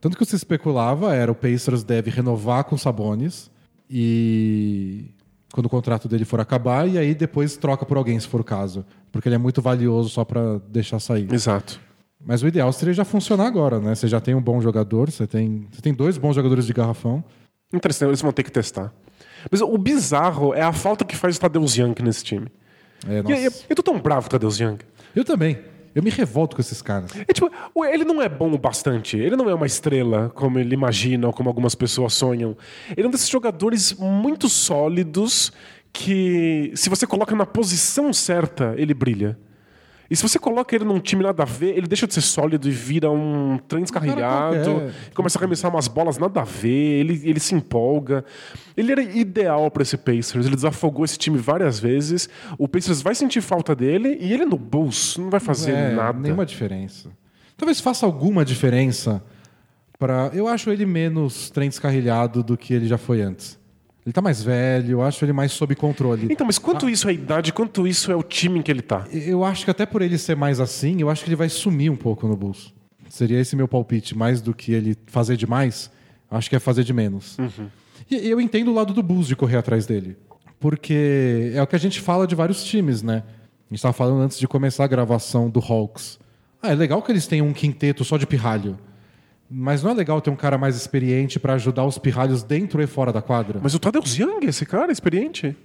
Tanto 0.00 0.16
que 0.16 0.24
se 0.24 0.34
especulava 0.34 1.14
era 1.14 1.30
o 1.30 1.34
Pacers 1.34 1.84
deve 1.84 2.10
renovar 2.10 2.64
com 2.64 2.76
Sabonis 2.76 3.50
e 3.88 5.04
quando 5.52 5.66
o 5.66 5.68
contrato 5.68 6.08
dele 6.08 6.24
for 6.24 6.40
acabar 6.40 6.88
e 6.88 6.96
aí 6.96 7.14
depois 7.14 7.56
troca 7.56 7.84
por 7.84 7.96
alguém 7.96 8.18
se 8.18 8.26
for 8.26 8.40
o 8.40 8.44
caso, 8.44 8.84
porque 9.12 9.28
ele 9.28 9.34
é 9.34 9.38
muito 9.38 9.60
valioso 9.60 10.08
só 10.08 10.24
para 10.24 10.58
deixar 10.68 10.98
sair. 10.98 11.32
Exato. 11.32 11.80
Mas 12.24 12.42
o 12.42 12.48
ideal 12.48 12.72
seria 12.72 12.92
já 12.92 13.04
funcionar 13.04 13.46
agora, 13.46 13.80
né? 13.80 13.94
Você 13.94 14.06
já 14.06 14.20
tem 14.20 14.34
um 14.34 14.42
bom 14.42 14.60
jogador, 14.60 15.10
você 15.10 15.26
tem, 15.26 15.66
você 15.70 15.80
tem 15.80 15.94
dois 15.94 16.18
bons 16.18 16.34
jogadores 16.34 16.66
de 16.66 16.72
garrafão. 16.72 17.24
Interessante, 17.72 18.10
eles 18.10 18.20
vão 18.20 18.32
ter 18.32 18.42
que 18.42 18.52
testar. 18.52 18.92
Mas 19.50 19.62
o 19.62 19.78
bizarro 19.78 20.52
é 20.52 20.60
a 20.60 20.72
falta 20.72 21.04
que 21.04 21.16
faz 21.16 21.36
o 21.36 21.40
Tadeusz 21.40 21.76
Young 21.76 21.94
nesse 22.02 22.22
time. 22.22 22.48
É, 23.08 23.22
nossa. 23.22 23.36
E, 23.36 23.44
eu, 23.44 23.52
eu 23.70 23.76
tô 23.76 23.82
tão 23.82 23.98
bravo 23.98 24.22
com 24.22 24.26
o 24.26 24.30
Tadeusz 24.30 24.60
Young. 24.60 24.78
Eu 25.14 25.24
também. 25.24 25.58
Eu 25.94 26.02
me 26.02 26.10
revolto 26.10 26.54
com 26.54 26.60
esses 26.60 26.80
caras. 26.82 27.10
É, 27.16 27.32
tipo, 27.32 27.50
ele 27.84 28.04
não 28.04 28.22
é 28.22 28.28
bom 28.28 28.52
o 28.52 28.58
bastante. 28.58 29.16
Ele 29.16 29.34
não 29.34 29.48
é 29.50 29.54
uma 29.54 29.66
estrela, 29.66 30.30
como 30.34 30.58
ele 30.58 30.74
imagina, 30.74 31.26
ou 31.26 31.32
como 31.32 31.48
algumas 31.48 31.74
pessoas 31.74 32.12
sonham. 32.12 32.56
Ele 32.96 33.06
é 33.06 33.08
um 33.08 33.10
desses 33.10 33.28
jogadores 33.28 33.94
muito 33.94 34.48
sólidos 34.48 35.52
que, 35.92 36.70
se 36.76 36.88
você 36.88 37.06
coloca 37.06 37.34
na 37.34 37.44
posição 37.44 38.12
certa, 38.12 38.74
ele 38.76 38.94
brilha. 38.94 39.36
E 40.10 40.16
se 40.16 40.22
você 40.24 40.40
coloca 40.40 40.74
ele 40.74 40.84
num 40.84 40.98
time 40.98 41.22
nada 41.22 41.44
a 41.44 41.46
ver, 41.46 41.76
ele 41.76 41.86
deixa 41.86 42.04
de 42.04 42.12
ser 42.14 42.20
sólido 42.20 42.66
e 42.66 42.72
vira 42.72 43.08
um 43.10 43.58
trem 43.68 43.82
descarrilhado. 43.82 44.56
qualquer. 44.64 44.92
Começa 45.14 45.38
a 45.38 45.40
arremessar 45.40 45.70
umas 45.70 45.86
bolas 45.86 46.18
nada 46.18 46.40
a 46.40 46.44
ver, 46.44 46.68
ele, 46.68 47.20
ele 47.24 47.38
se 47.38 47.54
empolga. 47.54 48.24
Ele 48.76 48.90
era 48.90 49.02
ideal 49.02 49.70
para 49.70 49.82
esse 49.82 49.96
Pacers, 49.96 50.46
ele 50.46 50.56
desafogou 50.56 51.04
esse 51.04 51.16
time 51.16 51.38
várias 51.38 51.78
vezes. 51.78 52.28
O 52.58 52.66
Pacers 52.66 53.02
vai 53.02 53.14
sentir 53.14 53.40
falta 53.40 53.72
dele 53.72 54.18
e 54.20 54.32
ele 54.32 54.44
no 54.44 54.56
Bulls 54.56 55.16
não 55.16 55.30
vai 55.30 55.38
fazer 55.38 55.72
É, 55.72 55.94
nada. 55.94 56.18
Nenhuma 56.18 56.44
diferença. 56.44 57.08
Talvez 57.56 57.78
faça 57.78 58.04
alguma 58.04 58.44
diferença 58.44 59.22
para. 59.96 60.30
Eu 60.34 60.48
acho 60.48 60.70
ele 60.70 60.86
menos 60.86 61.50
trem 61.50 61.68
descarrilhado 61.68 62.42
do 62.42 62.56
que 62.56 62.74
ele 62.74 62.88
já 62.88 62.98
foi 62.98 63.20
antes. 63.22 63.59
Ele 64.04 64.12
tá 64.12 64.22
mais 64.22 64.42
velho, 64.42 64.92
eu 64.92 65.02
acho 65.02 65.24
ele 65.24 65.32
mais 65.32 65.52
sob 65.52 65.74
controle. 65.74 66.28
Então, 66.30 66.46
mas 66.46 66.58
quanto 66.58 66.88
isso 66.88 67.06
é 67.06 67.10
a 67.10 67.14
idade, 67.14 67.52
quanto 67.52 67.86
isso 67.86 68.10
é 68.10 68.16
o 68.16 68.22
time 68.22 68.58
em 68.58 68.62
que 68.62 68.70
ele 68.70 68.80
tá? 68.82 69.06
Eu 69.12 69.44
acho 69.44 69.64
que 69.64 69.70
até 69.70 69.84
por 69.84 70.00
ele 70.00 70.16
ser 70.16 70.34
mais 70.34 70.58
assim, 70.58 71.00
eu 71.00 71.10
acho 71.10 71.22
que 71.22 71.28
ele 71.28 71.36
vai 71.36 71.48
sumir 71.48 71.90
um 71.90 71.96
pouco 71.96 72.26
no 72.26 72.36
Bulls. 72.36 72.72
Seria 73.08 73.38
esse 73.38 73.54
meu 73.54 73.68
palpite. 73.68 74.16
Mais 74.16 74.40
do 74.40 74.54
que 74.54 74.72
ele 74.72 74.96
fazer 75.06 75.36
demais, 75.36 75.90
acho 76.30 76.48
que 76.48 76.56
é 76.56 76.58
fazer 76.58 76.82
de 76.82 76.92
menos. 76.92 77.36
E 78.10 78.28
eu 78.28 78.40
entendo 78.40 78.70
o 78.70 78.74
lado 78.74 78.94
do 78.94 79.02
Bulls 79.02 79.26
de 79.26 79.36
correr 79.36 79.58
atrás 79.58 79.84
dele. 79.84 80.16
Porque 80.58 81.52
é 81.54 81.62
o 81.62 81.66
que 81.66 81.76
a 81.76 81.78
gente 81.78 82.00
fala 82.00 82.26
de 82.26 82.34
vários 82.34 82.64
times, 82.64 83.02
né? 83.02 83.22
A 83.26 83.72
gente 83.72 83.78
estava 83.78 83.92
falando 83.92 84.20
antes 84.20 84.38
de 84.38 84.48
começar 84.48 84.84
a 84.84 84.86
gravação 84.86 85.48
do 85.48 85.60
Hawks. 85.60 86.18
Ah, 86.62 86.72
é 86.72 86.74
legal 86.74 87.02
que 87.02 87.12
eles 87.12 87.26
tenham 87.26 87.46
um 87.46 87.52
quinteto 87.52 88.04
só 88.04 88.16
de 88.16 88.26
pirralho. 88.26 88.78
Mas 89.50 89.82
não 89.82 89.90
é 89.90 89.94
legal 89.94 90.20
ter 90.20 90.30
um 90.30 90.36
cara 90.36 90.56
mais 90.56 90.76
experiente 90.76 91.40
para 91.40 91.54
ajudar 91.54 91.84
os 91.84 91.98
pirralhos 91.98 92.42
dentro 92.42 92.80
e 92.80 92.86
fora 92.86 93.12
da 93.12 93.20
quadra? 93.20 93.58
Mas 93.62 93.74
o 93.74 93.78
Tadeusz 93.80 94.16
Young, 94.16 94.46
esse 94.46 94.64
cara, 94.64 94.92
experiente? 94.92 95.56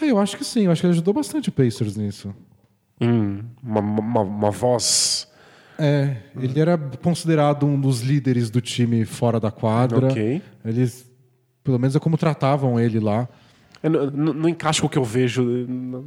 Ah, 0.00 0.06
eu 0.06 0.18
acho 0.18 0.36
que 0.38 0.44
sim. 0.44 0.64
Eu 0.64 0.72
acho 0.72 0.80
que 0.80 0.86
ele 0.86 0.94
ajudou 0.94 1.12
bastante 1.12 1.50
o 1.50 1.52
Pacers 1.52 1.94
nisso. 1.96 2.34
Hum, 3.00 3.40
uma, 3.62 3.80
uma, 3.80 4.20
uma 4.22 4.50
voz. 4.50 5.28
É, 5.78 6.16
ele 6.40 6.58
era 6.58 6.78
considerado 7.02 7.66
um 7.66 7.78
dos 7.78 8.00
líderes 8.00 8.48
do 8.48 8.60
time 8.60 9.04
fora 9.04 9.38
da 9.38 9.50
quadra. 9.50 10.06
Ok. 10.06 10.40
Eles, 10.64 11.10
pelo 11.62 11.78
menos 11.78 11.94
é 11.94 12.00
como 12.00 12.16
tratavam 12.16 12.80
ele 12.80 12.98
lá. 12.98 13.28
Eu 13.82 13.90
não, 13.90 14.10
não- 14.10 14.32
não 14.34 14.48
encaixa 14.48 14.80
com 14.80 14.86
o 14.86 14.90
que 14.90 14.96
eu 14.98 15.04
vejo 15.04 15.44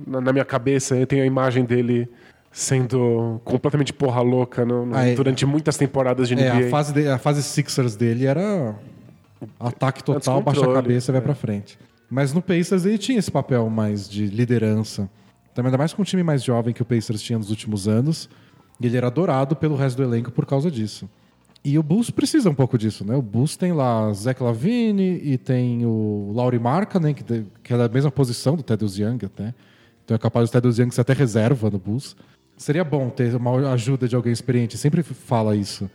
na, 0.08 0.22
na 0.22 0.34
minha 0.34 0.46
cabeça. 0.46 0.96
Eu 0.96 1.06
tenho 1.06 1.22
a 1.22 1.26
imagem 1.28 1.64
dele 1.66 2.10
sendo 2.62 3.39
completamente 3.45 3.93
porra 3.93 4.20
louca 4.22 4.66
no- 4.66 4.84
no- 4.88 4.95
é. 4.97 5.14
durante 5.14 5.45
muitas 5.45 5.78
temporadas 5.78 6.28
de 6.28 6.34
É, 6.34 6.38
NBA. 6.49 6.68
a 6.68 6.70
fase, 6.72 6.91
de- 6.91 7.08
a 7.08 7.18
fase 7.20 7.43
Sixers 7.43 7.95
dele 7.95 8.26
era 8.26 8.76
ataque 9.60 10.03
total, 10.03 10.41
baixa 10.41 10.60
a 10.60 10.64
descontrole, 10.64 10.82
cabeça 10.88 11.12
e 11.12 11.14
vai 11.14 11.22
é. 11.22 11.24
pra 11.24 11.36
frente. 11.36 11.78
Mas 12.10 12.34
no 12.34 12.41
Pacers 12.41 12.84
ele 12.86 12.97
tinha 12.97 13.20
esse 13.20 13.30
papel 13.30 13.70
mais 13.70 14.10
de 14.10 14.26
liderança. 14.26 15.08
Também 15.53 15.68
ainda 15.70 15.78
mais 15.78 15.93
com 15.93 16.01
um 16.01 16.05
time 16.05 16.24
mais 16.24 16.43
jovem 16.43 16.74
que 16.74 16.82
o 16.82 16.86
Pacers 16.86 17.22
tinha 17.22 17.38
nos 17.38 17.51
últimos 17.51 17.88
anos. 17.88 18.28
E 18.82 18.88
ele 18.88 18.97
era 18.97 19.05
adorado 19.08 19.55
pelo 19.55 19.76
resto 19.76 19.97
do 19.97 20.03
elenco 20.03 20.32
por 20.32 20.45
causa 20.47 20.72
disso. 20.72 21.08
E 21.64 21.78
o 21.78 21.84
Bulls 21.84 22.10
precisa 22.10 22.49
um 22.49 22.53
pouco 22.55 22.76
disso, 22.78 23.05
né? 23.05 23.16
O 23.16 23.22
Bulls 23.22 23.55
tem 23.55 23.72
lá 23.72 24.12
Zach 24.14 24.41
Lavine 24.41 25.20
e 25.24 25.38
tem 25.38 25.86
o 25.86 26.32
Laurie 26.34 26.60
Markkanen, 26.60 27.14
que, 27.14 27.24
de- 27.24 27.45
que 27.64 27.72
é 27.74 27.78
da 27.78 27.88
mesma 27.89 28.10
posição 28.10 28.55
do 28.55 28.64
Tedros 28.64 28.97
Young 28.97 29.20
até. 29.26 29.53
Então 30.05 30.16
é 30.16 30.18
capaz 30.18 30.49
do 30.49 30.53
Tedros 30.53 30.80
Young 30.80 30.91
ser 30.91 31.01
até 31.01 31.14
reserva 31.14 31.70
no 31.70 31.78
Bulls. 31.78 32.16
Seria 32.58 32.84
bom 32.84 33.10
ter 33.10 33.36
uma 33.36 33.72
ajuda 33.74 34.08
de 34.08 34.16
alguém 34.16 34.34
experiente, 34.34 34.78
sempre 34.78 35.03
fala 35.03 35.55
isso. 35.55 35.89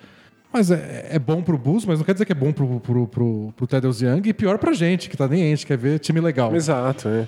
Mas 0.53 0.71
é, 0.71 1.09
é 1.11 1.19
bom 1.19 1.43
pro 1.43 1.59
Bulls, 1.59 1.85
mas 1.85 1.99
não 1.99 2.05
quer 2.05 2.13
dizer 2.13 2.25
que 2.25 2.33
é 2.33 2.35
bom 2.35 2.53
pro, 2.53 2.79
pro, 2.81 3.07
pro, 3.09 3.53
pro 3.57 3.67
Tedros 3.67 4.01
Young 4.01 4.23
e 4.27 4.33
pior 4.33 4.59
pra 4.59 4.73
gente, 4.73 5.09
que 5.11 5.17
tá 5.17 5.27
nem 5.27 5.43
a 5.43 5.47
gente, 5.47 5.67
quer 5.67 5.77
ver 5.79 5.99
time 5.99 6.21
legal. 6.21 6.55
Exato, 6.55 7.09
é. 7.09 7.27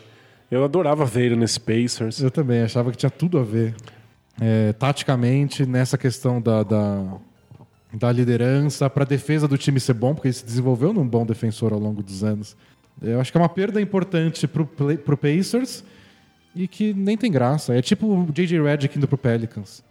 Eu 0.50 0.62
adorava 0.62 1.04
ver 1.04 1.26
ele 1.26 1.36
nesse 1.36 1.58
Pacers. 1.58 2.20
Eu 2.20 2.30
também, 2.30 2.62
achava 2.62 2.90
que 2.90 2.96
tinha 2.96 3.10
tudo 3.10 3.38
a 3.38 3.42
ver. 3.42 3.74
É, 4.40 4.72
taticamente, 4.74 5.64
nessa 5.66 5.96
questão 5.96 6.40
da, 6.40 6.62
da, 6.62 7.04
da 7.92 8.12
liderança, 8.12 8.88
pra 8.90 9.04
defesa 9.04 9.48
do 9.48 9.56
time 9.56 9.80
ser 9.80 9.94
bom, 9.94 10.14
porque 10.14 10.28
ele 10.28 10.34
se 10.34 10.44
desenvolveu 10.44 10.92
num 10.92 11.06
bom 11.08 11.24
defensor 11.24 11.72
ao 11.72 11.78
longo 11.80 12.02
dos 12.02 12.22
anos. 12.22 12.56
Eu 13.02 13.20
acho 13.20 13.32
que 13.32 13.38
é 13.38 13.40
uma 13.40 13.48
perda 13.48 13.80
importante 13.80 14.46
pro, 14.46 14.66
Pla- 14.66 14.96
pro 14.96 15.16
Pacers 15.16 15.82
e 16.54 16.68
que 16.68 16.94
nem 16.94 17.16
tem 17.16 17.30
graça. 17.30 17.74
É 17.74 17.82
tipo 17.82 18.06
o 18.06 18.32
J.J. 18.32 18.62
Redick 18.62 18.96
indo 18.96 19.08
pro 19.08 19.18
Pelicans. 19.18 19.82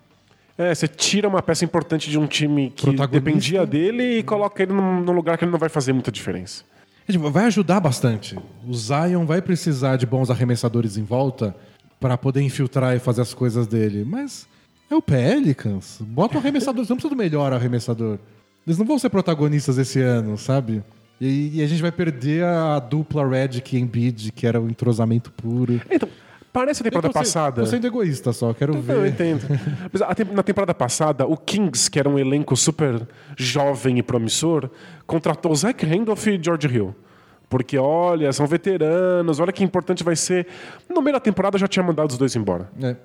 É, 0.58 0.74
você 0.74 0.88
tira 0.88 1.28
uma 1.28 1.42
peça 1.42 1.66
importante 1.66 2.10
de 2.10 2.18
um 2.18 2.28
time 2.28 2.72
que 2.76 2.96
dependia 3.08 3.66
dele 3.66 4.20
e 4.20 4.24
coloca 4.24 4.62
ele 4.62 4.72
num, 4.72 5.02
num 5.02 5.12
lugar 5.12 5.38
que 5.38 5.44
ele 5.44 5.52
não 5.52 5.60
vai 5.60 5.70
fazer 5.70 5.94
muita 5.94 6.12
diferença. 6.12 6.64
É, 7.08 7.12
tipo, 7.12 7.30
Vai 7.32 7.46
ajudar 7.46 7.80
bastante. 7.80 8.38
O 8.66 8.74
Zion 8.74 9.26
vai 9.26 9.42
precisar 9.42 9.98
de 9.98 10.06
bons 10.06 10.30
arremessadores 10.30 10.96
em 10.96 11.04
volta 11.04 11.56
para 12.00 12.18
poder 12.18 12.42
infiltrar 12.42 12.96
e 12.96 13.00
fazer 13.00 13.22
as 13.22 13.34
coisas 13.34 13.66
dele. 13.66 14.06
Mas 14.06 14.48
é 14.90 14.96
o 14.96 15.02
Pelicans. 15.02 15.98
Bota 16.02 16.36
um 16.36 16.40
arremessador. 16.40 16.86
Você 16.86 16.92
não 16.92 16.98
precisa 16.98 17.16
do 17.16 17.18
melhor 17.18 17.52
arremessador. 17.52 18.20
Eles 18.66 18.78
não 18.78 18.86
vão 18.86 19.00
ser 19.00 19.10
protagonistas 19.10 19.78
esse 19.78 20.00
ano, 20.02 20.38
sabe? 20.38 20.84
E, 21.20 21.52
e 21.56 21.64
a 21.64 21.68
gente 21.68 21.82
vai 21.82 21.92
perder 21.92 22.44
a 22.44 22.80
dupla 22.80 23.28
Redick 23.28 23.76
e 23.76 23.80
Embiid, 23.80 24.32
que 24.32 24.46
era 24.46 24.62
o 24.62 24.70
entrosamento 24.70 25.32
puro. 25.32 25.82
Então, 25.90 26.08
parece 26.54 26.82
a 26.82 26.84
temporada 26.86 27.08
Eu 27.08 27.14
passada. 27.14 27.62
Tô 27.64 27.68
sendo 27.68 27.86
egoísta 27.88 28.32
só, 28.32 28.54
quero 28.54 28.76
Eu 28.76 28.82
ver. 28.82 29.08
entendo. 29.10 29.42
Mas 29.92 30.02
a 30.02 30.16
na 30.32 30.44
temporada 30.44 30.74
passada, 30.74 31.26
o 31.26 31.36
Kings, 31.36 31.90
que 31.90 32.00
era 32.00 32.08
um 32.08 32.18
elenco 32.18 32.56
super 32.56 33.06
jovem 33.36 33.98
e 33.98 34.04
promissor, 34.04 34.70
contratou 35.06 35.54
Zach 35.56 35.86
Randolph 35.86 36.26
e 36.28 36.40
George 36.42 36.68
Hill. 36.68 36.96
Porque, 37.50 37.78
olha, 37.78 38.32
são 38.32 38.48
veteranos, 38.48 39.40
olha 39.40 39.52
que 39.52 39.64
importante 39.64 40.04
vai 40.04 40.16
ser. 40.16 40.48
No 40.90 41.02
meio 41.02 41.14
da 41.16 41.20
temporada 41.20 41.58
já 41.58 41.68
tinha 41.68 41.84
mandado 41.84 42.10
os 42.12 42.18
dois 42.18 42.36
embora. 42.36 42.70
É. 42.82 42.96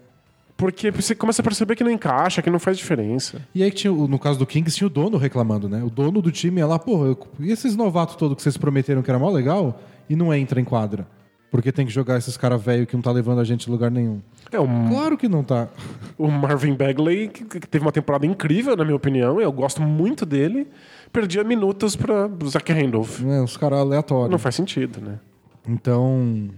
Porque 0.57 0.91
você 0.91 1.15
começa 1.15 1.41
a 1.41 1.45
perceber 1.45 1.77
que 1.77 1.85
não 1.85 1.91
encaixa, 1.91 2.43
que 2.43 2.51
não 2.51 2.59
faz 2.59 2.77
diferença. 2.77 3.41
E 3.55 3.63
aí, 3.63 3.71
tinha, 3.71 3.93
no 3.93 4.19
caso 4.19 4.39
do 4.39 4.47
Kings, 4.47 4.77
tinha 4.77 4.87
o 4.87 4.91
dono 4.91 5.17
reclamando, 5.17 5.69
né? 5.69 5.83
O 5.85 5.91
dono 5.91 6.21
do 6.21 6.33
time 6.33 6.59
ia 6.61 6.67
lá, 6.67 6.81
eu- 6.87 7.19
e 7.39 7.53
esses 7.53 7.77
novatos 7.77 8.17
todos 8.17 8.37
que 8.37 8.43
vocês 8.43 8.57
prometeram 8.57 9.01
que 9.03 9.09
era 9.11 9.19
mó 9.19 9.31
legal 9.31 9.81
e 10.11 10.17
não 10.17 10.35
entra 10.35 10.61
em 10.61 10.65
quadra? 10.65 11.07
Porque 11.51 11.73
tem 11.73 11.87
que 11.87 11.93
jogar 11.93 12.19
esses 12.19 12.37
caras 12.37 12.63
velho 12.63 12.87
que 12.87 12.95
não 12.95 13.03
tá 13.03 13.11
levando 13.11 13.41
a 13.41 13.45
gente 13.45 13.69
a 13.69 13.73
lugar 13.73 13.91
nenhum. 13.91 14.21
É, 14.53 14.61
o, 14.61 14.67
Claro 14.89 15.17
que 15.17 15.29
não 15.29 15.43
tá. 15.43 15.69
o 16.19 16.29
Marvin 16.29 16.75
Bagley, 16.75 17.29
que, 17.29 17.61
teve 17.61 17.85
uma 17.85 17.93
temporada 17.93 18.27
incrível, 18.27 18.77
na 18.77 18.85
minha 18.85 18.97
opinião, 18.97 19.41
eu 19.41 19.51
gosto 19.51 19.81
muito 19.81 20.27
dele, 20.27 20.67
perdia 21.13 21.43
minutos 21.43 21.97
para 21.97 22.29
Zach 22.47 22.71
Randolph. 22.73 23.21
Né? 23.21 23.41
Os 23.41 23.57
caras 23.57 23.81
aleatórios. 23.81 24.31
Não 24.31 24.39
faz 24.39 24.55
sentido, 24.55 25.01
né? 25.01 25.19
Então. 25.67 26.51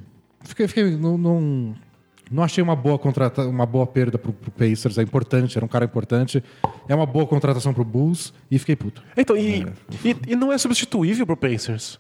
Fiquei. 0.43 0.66
fiquei 0.66 0.97
não, 0.97 1.16
não, 1.16 1.74
não 2.30 2.43
achei 2.43 2.62
uma 2.62 2.76
boa 2.76 2.99
contrata, 2.99 3.43
uma 3.43 3.66
boa 3.66 3.86
perda 3.86 4.18
pro, 4.18 4.32
pro 4.32 4.51
Pacers. 4.51 4.99
É 4.99 5.03
importante, 5.03 5.57
era 5.57 5.64
um 5.64 5.68
cara 5.68 5.84
importante. 5.84 6.43
É 6.88 6.95
uma 6.95 7.07
boa 7.07 7.26
contratação 7.26 7.74
pro 7.74 7.84
Bulls 7.84 8.32
e 8.51 8.59
fiquei 8.59 8.76
puto. 8.76 9.03
Então, 9.16 9.36
e, 9.36 9.66
e, 10.05 10.16
e 10.28 10.36
não 10.36 10.53
é 10.53 10.59
substituível 10.59 11.26
pro 11.26 11.36
Pacers. 11.36 11.99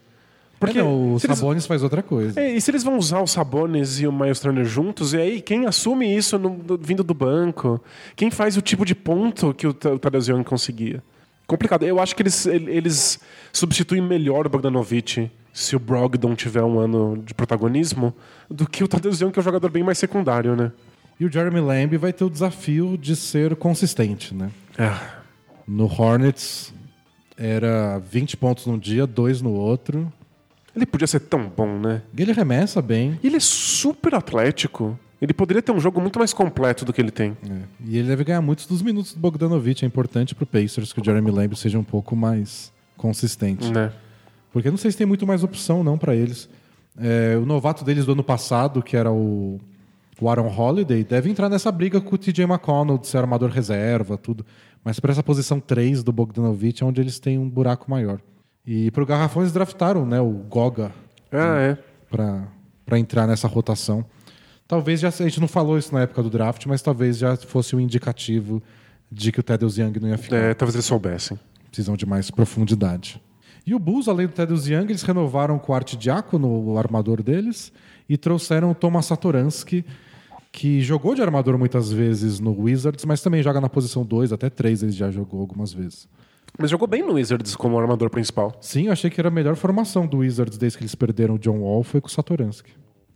Porque 0.60 0.78
Porque 0.78 0.80
o 0.82 1.18
se 1.18 1.26
eles- 1.26 1.38
Sabonis 1.38 1.64
faz 1.66 1.82
outra 1.82 2.02
coisa. 2.02 2.38
É, 2.38 2.54
e 2.54 2.60
se 2.60 2.70
eles 2.70 2.84
vão 2.84 2.98
usar 2.98 3.20
o 3.20 3.26
Sabonis 3.26 3.98
e 3.98 4.06
o 4.06 4.12
Miles 4.12 4.38
Turner 4.40 4.64
juntos, 4.66 5.14
e 5.14 5.16
aí 5.16 5.40
quem 5.40 5.64
assume 5.66 6.14
isso 6.14 6.38
no- 6.38 6.50
do- 6.50 6.76
vindo 6.78 7.02
do 7.02 7.14
banco? 7.14 7.82
Quem 8.14 8.30
faz 8.30 8.56
o 8.58 8.60
tipo 8.60 8.84
de 8.84 8.94
ponto 8.94 9.54
que 9.54 9.66
o, 9.66 9.70
o 9.70 9.98
Tadeusz 9.98 10.28
Young 10.28 10.44
conseguia? 10.44 11.02
Complicado. 11.46 11.82
Eu 11.84 11.98
acho 11.98 12.14
que 12.14 12.22
eles, 12.22 12.44
ele- 12.46 12.70
eles 12.70 13.18
substituem 13.52 14.02
melhor 14.02 14.46
o 14.46 14.50
Bogdanovich 14.50 15.30
se 15.52 15.74
o 15.74 15.78
Brogdon 15.80 16.34
tiver 16.36 16.62
um 16.62 16.78
ano 16.78 17.20
de 17.26 17.32
protagonismo 17.34 18.14
do 18.50 18.68
que 18.68 18.84
o 18.84 18.88
Tadeusz 18.88 19.20
Young, 19.20 19.32
que 19.32 19.38
é 19.38 19.40
um 19.40 19.44
jogador 19.44 19.70
bem 19.70 19.82
mais 19.82 19.96
secundário, 19.98 20.54
né? 20.54 20.70
E 21.18 21.24
o 21.24 21.32
Jeremy 21.32 21.60
Lamb 21.60 21.96
vai 21.96 22.12
ter 22.12 22.22
o 22.24 22.30
desafio 22.30 22.98
de 22.98 23.16
ser 23.16 23.56
consistente, 23.56 24.34
né? 24.34 24.50
Ah, 24.78 25.00
No 25.66 25.84
Hornets 25.86 26.72
era 27.36 27.98
20 27.98 28.36
pontos 28.36 28.66
num 28.66 28.78
dia, 28.78 29.06
dois 29.06 29.40
no 29.40 29.52
outro. 29.52 30.12
Ele 30.74 30.86
podia 30.86 31.06
ser 31.06 31.20
tão 31.20 31.48
bom, 31.48 31.78
né? 31.78 32.02
Ele 32.16 32.32
remessa 32.32 32.80
bem. 32.80 33.18
E 33.22 33.26
ele 33.26 33.36
é 33.36 33.40
super 33.40 34.14
atlético. 34.14 34.98
Ele 35.20 35.34
poderia 35.34 35.60
ter 35.60 35.72
um 35.72 35.80
jogo 35.80 36.00
muito 36.00 36.18
mais 36.18 36.32
completo 36.32 36.84
do 36.84 36.92
que 36.92 37.00
ele 37.00 37.10
tem. 37.10 37.36
É. 37.48 37.62
E 37.84 37.98
ele 37.98 38.08
deve 38.08 38.24
ganhar 38.24 38.40
muitos 38.40 38.66
dos 38.66 38.80
minutos 38.80 39.12
do 39.12 39.20
Bogdanovich. 39.20 39.84
É 39.84 39.86
importante 39.86 40.34
pro 40.34 40.46
Pacers 40.46 40.92
que 40.92 41.00
o 41.00 41.04
Jeremy 41.04 41.30
Lamb 41.30 41.54
seja 41.56 41.78
um 41.78 41.84
pouco 41.84 42.16
mais 42.16 42.72
consistente. 42.96 43.70
Né? 43.70 43.92
Porque 44.52 44.70
não 44.70 44.78
sei 44.78 44.90
se 44.90 44.96
tem 44.96 45.06
muito 45.06 45.26
mais 45.26 45.44
opção 45.44 45.84
não 45.84 45.98
para 45.98 46.14
eles. 46.14 46.48
É, 46.98 47.36
o 47.36 47.44
novato 47.44 47.84
deles 47.84 48.06
do 48.06 48.12
ano 48.12 48.24
passado, 48.24 48.82
que 48.82 48.96
era 48.96 49.12
o, 49.12 49.60
o 50.20 50.28
Aaron 50.28 50.48
Holiday, 50.48 51.04
deve 51.04 51.30
entrar 51.30 51.48
nessa 51.48 51.70
briga 51.70 52.00
com 52.00 52.14
o 52.14 52.18
TJ 52.18 52.44
McConnell 52.44 52.98
de 52.98 53.06
ser 53.06 53.18
armador 53.18 53.50
reserva, 53.50 54.16
tudo. 54.16 54.44
Mas 54.82 54.98
para 54.98 55.12
essa 55.12 55.22
posição 55.22 55.60
3 55.60 56.02
do 56.02 56.12
Bogdanovich 56.12 56.82
é 56.82 56.86
onde 56.86 57.00
eles 57.00 57.18
têm 57.18 57.38
um 57.38 57.48
buraco 57.48 57.90
maior. 57.90 58.20
E 58.66 58.90
pro 58.90 59.06
Garrafão 59.06 59.42
eles 59.42 59.52
draftaram 59.52 60.04
né, 60.06 60.20
o 60.20 60.30
Goga 60.30 60.92
Ah, 61.32 61.56
é. 61.58 61.78
para 62.10 62.98
entrar 62.98 63.26
nessa 63.26 63.48
rotação. 63.48 64.04
Talvez 64.68 65.00
já 65.00 65.08
a 65.08 65.10
gente 65.10 65.40
não 65.40 65.48
falou 65.48 65.76
isso 65.78 65.92
na 65.92 66.02
época 66.02 66.22
do 66.22 66.30
draft, 66.30 66.64
mas 66.66 66.80
talvez 66.80 67.18
já 67.18 67.36
fosse 67.36 67.74
um 67.74 67.80
indicativo 67.80 68.62
de 69.10 69.32
que 69.32 69.40
o 69.40 69.42
Thaddeus 69.42 69.76
Young 69.78 69.98
não 70.00 70.08
ia 70.08 70.18
ficar. 70.18 70.36
É, 70.36 70.54
talvez 70.54 70.74
eles 70.76 70.86
soubessem. 70.86 71.38
Precisam 71.68 71.96
de 71.96 72.06
mais 72.06 72.30
profundidade. 72.30 73.20
E 73.66 73.74
o 73.74 73.78
Bulls, 73.78 74.08
além 74.08 74.26
do 74.26 74.32
Thaddeus 74.32 74.66
Young, 74.68 74.84
eles 74.84 75.02
renovaram 75.02 75.58
com 75.58 75.72
o 75.72 75.74
Art 75.74 75.96
Diacono, 75.96 76.48
o 76.72 76.78
armador 76.78 77.22
deles, 77.22 77.72
e 78.08 78.16
trouxeram 78.16 78.70
o 78.70 78.74
Thomas 78.74 79.06
Satoransky, 79.06 79.84
que 80.52 80.80
jogou 80.80 81.14
de 81.14 81.22
armador 81.22 81.58
muitas 81.58 81.90
vezes 81.92 82.40
no 82.40 82.52
Wizards, 82.62 83.04
mas 83.04 83.20
também 83.22 83.42
joga 83.42 83.60
na 83.60 83.68
posição 83.68 84.04
2, 84.04 84.32
até 84.32 84.48
3 84.48 84.82
ele 84.84 84.92
já 84.92 85.10
jogou 85.10 85.40
algumas 85.40 85.72
vezes. 85.72 86.08
Mas 86.58 86.70
jogou 86.70 86.86
bem 86.86 87.02
no 87.02 87.14
Wizards 87.14 87.56
como 87.56 87.78
armador 87.78 88.10
principal. 88.10 88.56
Sim, 88.60 88.86
eu 88.86 88.92
achei 88.92 89.10
que 89.10 89.20
era 89.20 89.28
a 89.28 89.32
melhor 89.32 89.56
formação 89.56 90.06
do 90.06 90.18
Wizards 90.18 90.58
desde 90.58 90.78
que 90.78 90.84
eles 90.84 90.94
perderam 90.94 91.34
o 91.34 91.38
John 91.38 91.58
Wall, 91.60 91.82
foi 91.82 92.00
com 92.00 92.08
o 92.08 92.10
Satoransky. 92.10 92.72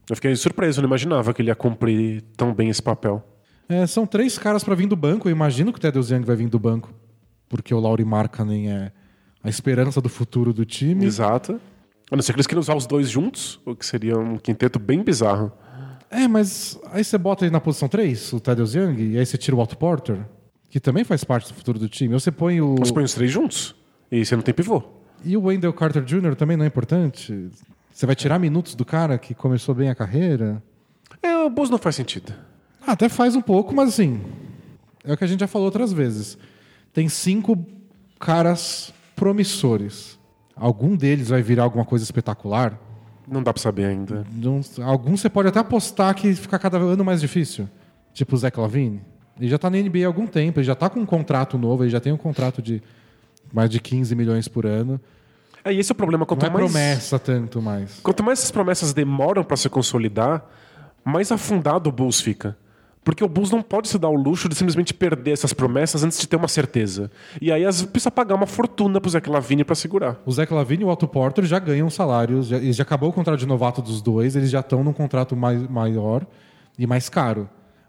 Eu 0.09 0.17
fiquei 0.17 0.35
surpreso, 0.37 0.81
não 0.81 0.89
imaginava 0.89 1.33
que 1.33 1.41
ele 1.41 1.51
ia 1.51 1.55
cumprir 1.55 2.23
tão 2.37 2.53
bem 2.53 2.69
esse 2.69 2.83
papel. 2.83 3.23
É, 3.69 3.87
são 3.87 4.07
três 4.07 4.39
caras 4.39 4.63
para 4.63 4.75
vir 4.75 4.87
do 4.87 4.97
banco, 4.97 5.29
eu 5.29 5.33
imagino 5.33 5.73
que 5.73 5.79
o 5.79 5.81
Thaddeus 5.81 6.11
Young 6.11 6.23
vai 6.23 6.37
vir 6.37 6.49
do 6.49 6.59
banco, 6.59 6.93
porque 7.49 7.75
o 7.75 7.81
Lauri 7.81 8.05
Markkanen 8.05 8.71
é 8.71 8.93
a 9.43 9.49
esperança 9.49 10.01
do 10.01 10.09
futuro 10.09 10.53
do 10.53 10.65
time. 10.65 11.05
Exato. 11.05 11.61
A 12.11 12.17
não 12.17 12.23
ser 12.23 12.33
que 12.33 12.37
eles 12.37 12.47
queiram 12.47 12.61
usar 12.61 12.75
os 12.75 12.87
dois 12.87 13.09
juntos, 13.09 13.59
o 13.65 13.75
que 13.75 13.85
seria 13.85 14.19
um 14.19 14.37
quinteto 14.37 14.79
bem 14.79 15.03
bizarro. 15.03 15.51
É, 16.11 16.29
mas 16.29 16.79
aí 16.93 17.03
você 17.03 17.17
bota 17.17 17.45
ele 17.45 17.53
na 17.53 17.61
posição 17.61 17.89
3, 17.89 18.35
o 18.35 18.41
Thaddeus 18.41 18.75
Young, 18.75 19.01
e 19.01 19.19
aí 19.19 19.25
você 19.25 19.39
tira 19.39 19.57
o 19.57 19.61
Otto 19.61 19.77
Porter, 19.77 20.25
que 20.75 20.81
também 20.81 21.05
faz 21.05 21.23
parte 21.23 21.47
do 21.47 21.55
futuro 21.55 21.79
do 21.79 21.89
time. 21.89 22.15
Ou 22.15 22.19
você 22.19 22.33
põe 22.33 22.61
o. 22.61 22.75
Você 22.75 22.93
põe 22.93 23.05
os 23.05 23.15
três 23.15 23.31
juntos 23.31 23.77
e 24.11 24.25
você 24.27 24.35
não 24.35 24.43
tem 24.43 24.53
pivô. 24.53 24.83
E 25.25 25.37
o 25.37 25.45
Wendell 25.45 25.73
Carter 25.73 26.03
Jr. 26.03 26.35
também 26.35 26.57
não 26.57 26.65
é 26.65 26.67
importante? 26.67 27.49
Você 27.93 28.05
vai 28.05 28.17
tirar 28.17 28.41
minutos 28.41 28.75
do 28.75 28.85
cara 28.85 29.17
que 29.17 29.37
começou 29.37 29.73
bem 29.73 29.89
a 29.89 29.95
carreira? 29.95 30.61
É, 31.23 31.37
o 31.37 31.49
Bulls 31.49 31.71
não 31.71 31.79
faz 31.79 31.95
sentido. 31.95 32.35
Ah, 32.85 32.91
até 32.91 33.09
faz 33.09 33.37
um 33.37 33.41
pouco, 33.41 33.73
mas 33.73 33.91
assim. 33.91 34.21
É 35.05 35.13
o 35.13 35.17
que 35.17 35.23
a 35.23 35.29
gente 35.29 35.39
já 35.39 35.47
falou 35.47 35.67
outras 35.67 35.93
vezes. 35.93 36.37
Tem 36.93 37.09
cinco 37.09 37.65
caras 38.19 38.93
promissores. 39.15 40.19
Algum 40.57 40.97
deles 40.97 41.29
vai 41.29 41.41
virar 41.41 41.63
alguma 41.63 41.85
coisa 41.85 42.03
espetacular? 42.03 42.77
Não 43.29 43.45
dá 43.45 43.53
pra 43.53 43.63
saber 43.63 43.85
ainda. 43.85 44.27
Não, 44.33 44.61
alguns 44.83 45.21
você 45.21 45.31
pode 45.31 45.51
até 45.51 45.61
apostar 45.61 46.13
que 46.17 46.35
fica 46.35 46.59
cada 46.59 46.79
ano 46.79 47.05
mais 47.05 47.21
difícil. 47.21 47.69
Tipo 48.13 48.35
o 48.35 48.39
Zach 48.39 48.59
Lavine. 48.59 49.14
Ele 49.39 49.49
já 49.49 49.59
tá 49.59 49.69
na 49.69 49.77
NBA 49.79 50.05
há 50.05 50.07
algum 50.07 50.27
tempo, 50.27 50.61
ele 50.61 50.67
já 50.67 50.75
tá 50.75 50.89
com 50.89 51.01
um 51.01 51.07
contrato 51.07 51.59
novo, 51.59 51.83
ele 51.85 51.91
já 51.91 52.01
tem 52.01 52.13
um 52.13 52.17
contrato 52.17 52.63
de 52.63 52.83
mais 53.53 53.69
de 53.71 53.81
15 53.81 54.15
milhões 54.15 54.47
por 54.49 54.65
ano. 54.67 55.01
É, 55.65 55.73
e 55.73 55.79
esse 55.79 55.91
é 55.91 55.95
o 55.95 55.97
problema. 55.97 56.25
Quanto 56.27 56.43
Não 56.43 56.49
é 56.49 56.53
mais, 56.53 56.71
promessa 56.73 57.19
tanto 57.19 57.61
mais. 57.63 58.01
quanto 58.03 58.23
mais 58.23 58.39
essas 58.39 58.51
promessas 58.51 58.93
demoram 58.93 59.43
pra 59.43 59.57
se 59.57 59.69
consolidar, 59.69 60.45
mais 61.05 61.33
afundado 61.33 61.89
o 61.89 61.93
Bulls 61.93 62.21
fica. 62.21 62.57
Porque 63.03 63.23
o 63.23 63.29
Bulls 63.29 63.51
não 63.51 63.61
pode 63.63 63.89
se 63.89 63.99
dar 63.99 64.09
o 64.09 64.15
luxo 64.15 64.49
de 64.49 64.55
simplesmente 64.55 64.95
perder 64.95 65.33
essas 65.33 65.53
promessas 65.53 66.03
antes 66.03 66.19
de 66.19 66.27
ter 66.27 66.37
uma 66.37 66.49
certeza. 66.49 67.11
E 67.41 67.53
aí 67.53 67.63
as- 67.65 67.83
precisa 67.83 68.11
pagar 68.11 68.35
uma 68.35 68.47
fortuna 68.47 68.99
pro 69.01 69.11
Zach 69.11 69.29
Lavine 69.29 69.63
pra 69.63 69.75
segurar. 69.75 70.17
O 70.25 70.33
Zach 70.33 70.53
Lavine 70.55 70.83
e 70.85 70.87
o 70.87 70.89
Otto 70.89 71.07
Porter 71.07 71.45
já 71.45 71.59
ganham 71.59 71.91
salários, 71.91 72.47
já, 72.47 72.59
já 72.61 72.83
acabou 72.83 73.11
o 73.11 73.13
contrato 73.13 73.39
de 73.41 73.47
novato 73.47 73.83
dos 73.83 74.01
dois, 74.01 74.37
eles 74.37 74.49
já 74.51 74.61
estão 74.61 74.83
num 74.83 74.93
contrato 74.93 75.37
mais, 75.37 75.67
maior 75.69 76.27
e 76.79 76.87
mais 76.87 77.11
caro. 77.11 77.47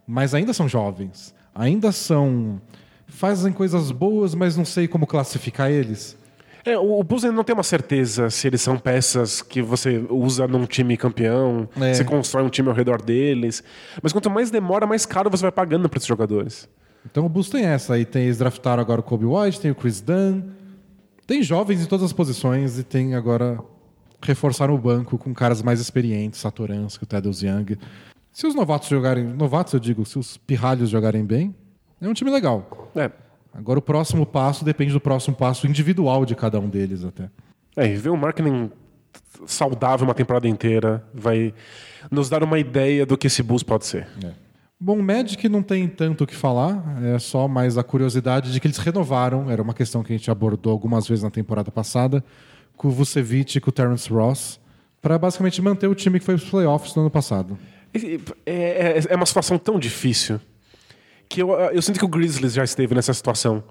Mas 0.07 0.33
ainda 0.33 0.53
são 0.53 0.67
jovens, 0.69 1.33
ainda 1.53 1.91
são. 1.91 2.61
fazem 3.07 3.51
coisas 3.53 3.91
boas, 3.91 4.33
mas 4.35 4.57
não 4.57 4.65
sei 4.65 4.87
como 4.87 5.05
classificar 5.07 5.69
eles. 5.71 6.17
É, 6.65 6.75
o 6.77 7.03
Bulls 7.03 7.23
ainda 7.23 7.35
não 7.35 7.43
tem 7.43 7.53
uma 7.53 7.61
certeza 7.63 8.29
se 8.31 8.47
eles 8.47 8.59
são 8.59 8.77
peças 8.77 9.41
que 9.43 9.61
você 9.61 10.03
usa 10.09 10.47
num 10.47 10.65
time 10.65 10.97
campeão, 10.97 11.69
É. 11.79 11.93
você 11.93 12.03
constrói 12.03 12.43
um 12.43 12.49
time 12.49 12.69
ao 12.69 12.73
redor 12.75 13.01
deles. 13.01 13.63
Mas 14.01 14.11
quanto 14.11 14.29
mais 14.31 14.49
demora, 14.49 14.87
mais 14.87 15.05
caro 15.05 15.29
você 15.29 15.43
vai 15.43 15.51
pagando 15.51 15.87
para 15.87 15.97
esses 15.97 16.07
jogadores. 16.07 16.67
Então 17.05 17.23
o 17.25 17.29
Bulls 17.29 17.49
tem 17.49 17.63
essa. 17.65 17.93
Aí 17.93 18.03
tem, 18.03 18.23
eles 18.23 18.39
draftaram 18.39 18.81
agora 18.81 18.99
o 18.99 19.03
Kobe 19.03 19.25
White, 19.25 19.59
tem 19.61 19.69
o 19.69 19.75
Chris 19.75 20.01
Dunn. 20.01 20.41
Tem 21.27 21.43
jovens 21.43 21.81
em 21.83 21.85
todas 21.85 22.03
as 22.05 22.13
posições 22.13 22.79
e 22.79 22.83
tem 22.83 23.13
agora. 23.13 23.59
reforçaram 24.23 24.73
o 24.73 24.77
banco 24.79 25.19
com 25.19 25.31
caras 25.35 25.61
mais 25.61 25.79
experientes, 25.79 26.39
Satoransky, 26.39 27.03
o 27.03 27.07
Thaddeus 27.07 27.43
Young. 27.43 27.77
Se 28.35 28.45
os 28.45 28.53
novatos 28.53 28.89
jogarem. 28.89 29.23
Novatos, 29.23 29.71
eu 29.71 29.79
digo, 29.79 30.05
se 30.05 30.19
os 30.19 30.35
pirralhos 30.35 30.89
jogarem 30.89 31.23
bem, 31.23 31.55
é 32.01 32.09
um 32.09 32.13
time 32.13 32.29
legal. 32.29 32.91
É, 32.93 33.09
Agora 33.53 33.79
o 33.79 33.81
próximo 33.81 34.25
passo 34.25 34.65
depende 34.65 34.91
do 34.91 34.99
próximo 34.99 35.33
passo 35.37 35.65
individual 35.65 36.25
de 36.25 36.35
cada 36.35 36.59
um 36.59 36.67
deles 36.67 37.05
até. 37.05 37.29
é 37.77 37.87
e 37.87 37.95
ver 37.95 38.09
o 38.09 38.17
marketing 38.17 38.69
saudável 39.45 40.05
uma 40.05 40.13
temporada 40.13 40.49
inteira 40.49 41.01
vai 41.13 41.53
nos 42.11 42.27
dar 42.27 42.43
uma 42.43 42.59
ideia 42.59 43.05
do 43.05 43.17
que 43.17 43.27
esse 43.27 43.41
Bulls 43.41 43.63
pode 43.63 43.85
ser. 43.85 44.05
Bom, 44.77 44.99
o 44.99 45.01
Magic 45.03 45.47
não 45.47 45.63
tem 45.63 45.87
tanto 45.87 46.25
o 46.25 46.27
que 46.27 46.35
falar, 46.35 47.01
é 47.05 47.17
só 47.17 47.47
mais 47.47 47.77
a 47.77 47.83
curiosidade 47.85 48.51
de 48.51 48.59
que 48.59 48.67
eles 48.67 48.79
renovaram, 48.79 49.49
era 49.49 49.61
uma 49.61 49.73
questão 49.73 50.03
que 50.03 50.11
a 50.11 50.17
gente 50.17 50.29
abordou 50.29 50.73
algumas 50.73 51.07
vezes 51.07 51.23
na 51.23 51.31
temporada 51.31 51.71
passada, 51.71 52.21
com 52.75 52.89
o 52.89 52.91
Vucevic 52.91 53.57
e 53.57 53.61
com 53.61 53.69
o 53.69 53.73
Terence 53.73 54.09
Ross, 54.09 54.59
para 55.01 55.17
basicamente 55.17 55.61
manter 55.61 55.87
o 55.87 55.95
time 55.95 56.19
que 56.19 56.25
foi 56.25 56.35
para 56.35 56.43
os 56.43 56.49
playoffs 56.49 56.93
no 56.93 57.03
ano 57.03 57.09
passado. 57.09 57.57
É, 58.45 58.97
é, 58.97 59.03
é 59.09 59.15
uma 59.15 59.25
situação 59.25 59.57
tão 59.57 59.79
difícil 59.79 60.39
que 61.29 61.41
eu, 61.41 61.51
eu 61.51 61.81
sinto 61.81 61.99
que 61.99 62.05
o 62.05 62.07
Grizzlies 62.07 62.53
já 62.53 62.63
esteve 62.63 62.93
nessa 62.93 63.13
situação. 63.13 63.63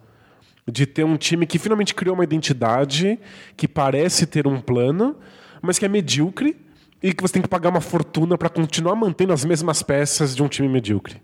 De 0.67 0.87
ter 0.87 1.05
um 1.05 1.17
time 1.17 1.47
que 1.47 1.59
finalmente 1.59 1.95
criou 1.95 2.15
uma 2.15 2.25
identidade, 2.25 3.19
que 3.55 3.69
parece 3.69 4.27
ter 4.27 4.47
um 4.47 4.61
plano, 4.61 5.17
mas 5.61 5.79
que 5.79 5.85
é 5.85 5.89
medíocre 5.89 6.57
e 7.03 7.13
que 7.13 7.23
você 7.23 7.35
tem 7.35 7.43
que 7.43 7.49
pagar 7.49 7.69
uma 7.69 7.83
fortuna 7.83 8.39
para 8.39 8.49
continuar 8.49 8.95
mantendo 8.95 9.35
as 9.35 9.45
mesmas 9.45 9.83
peças 9.83 10.35
de 10.35 10.43
um 10.43 10.49
time 10.49 10.67
medíocre. 10.67 11.21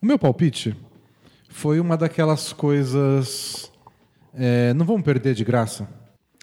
O 0.00 0.06
meu 0.06 0.16
palpite 0.16 0.76
foi 1.48 1.80
uma 1.80 1.96
daquelas 1.96 2.52
coisas. 2.52 3.72
é, 4.32 4.72
não 4.74 4.86
vamos 4.86 5.02
perder 5.02 5.34
de 5.34 5.44
graça. 5.44 5.88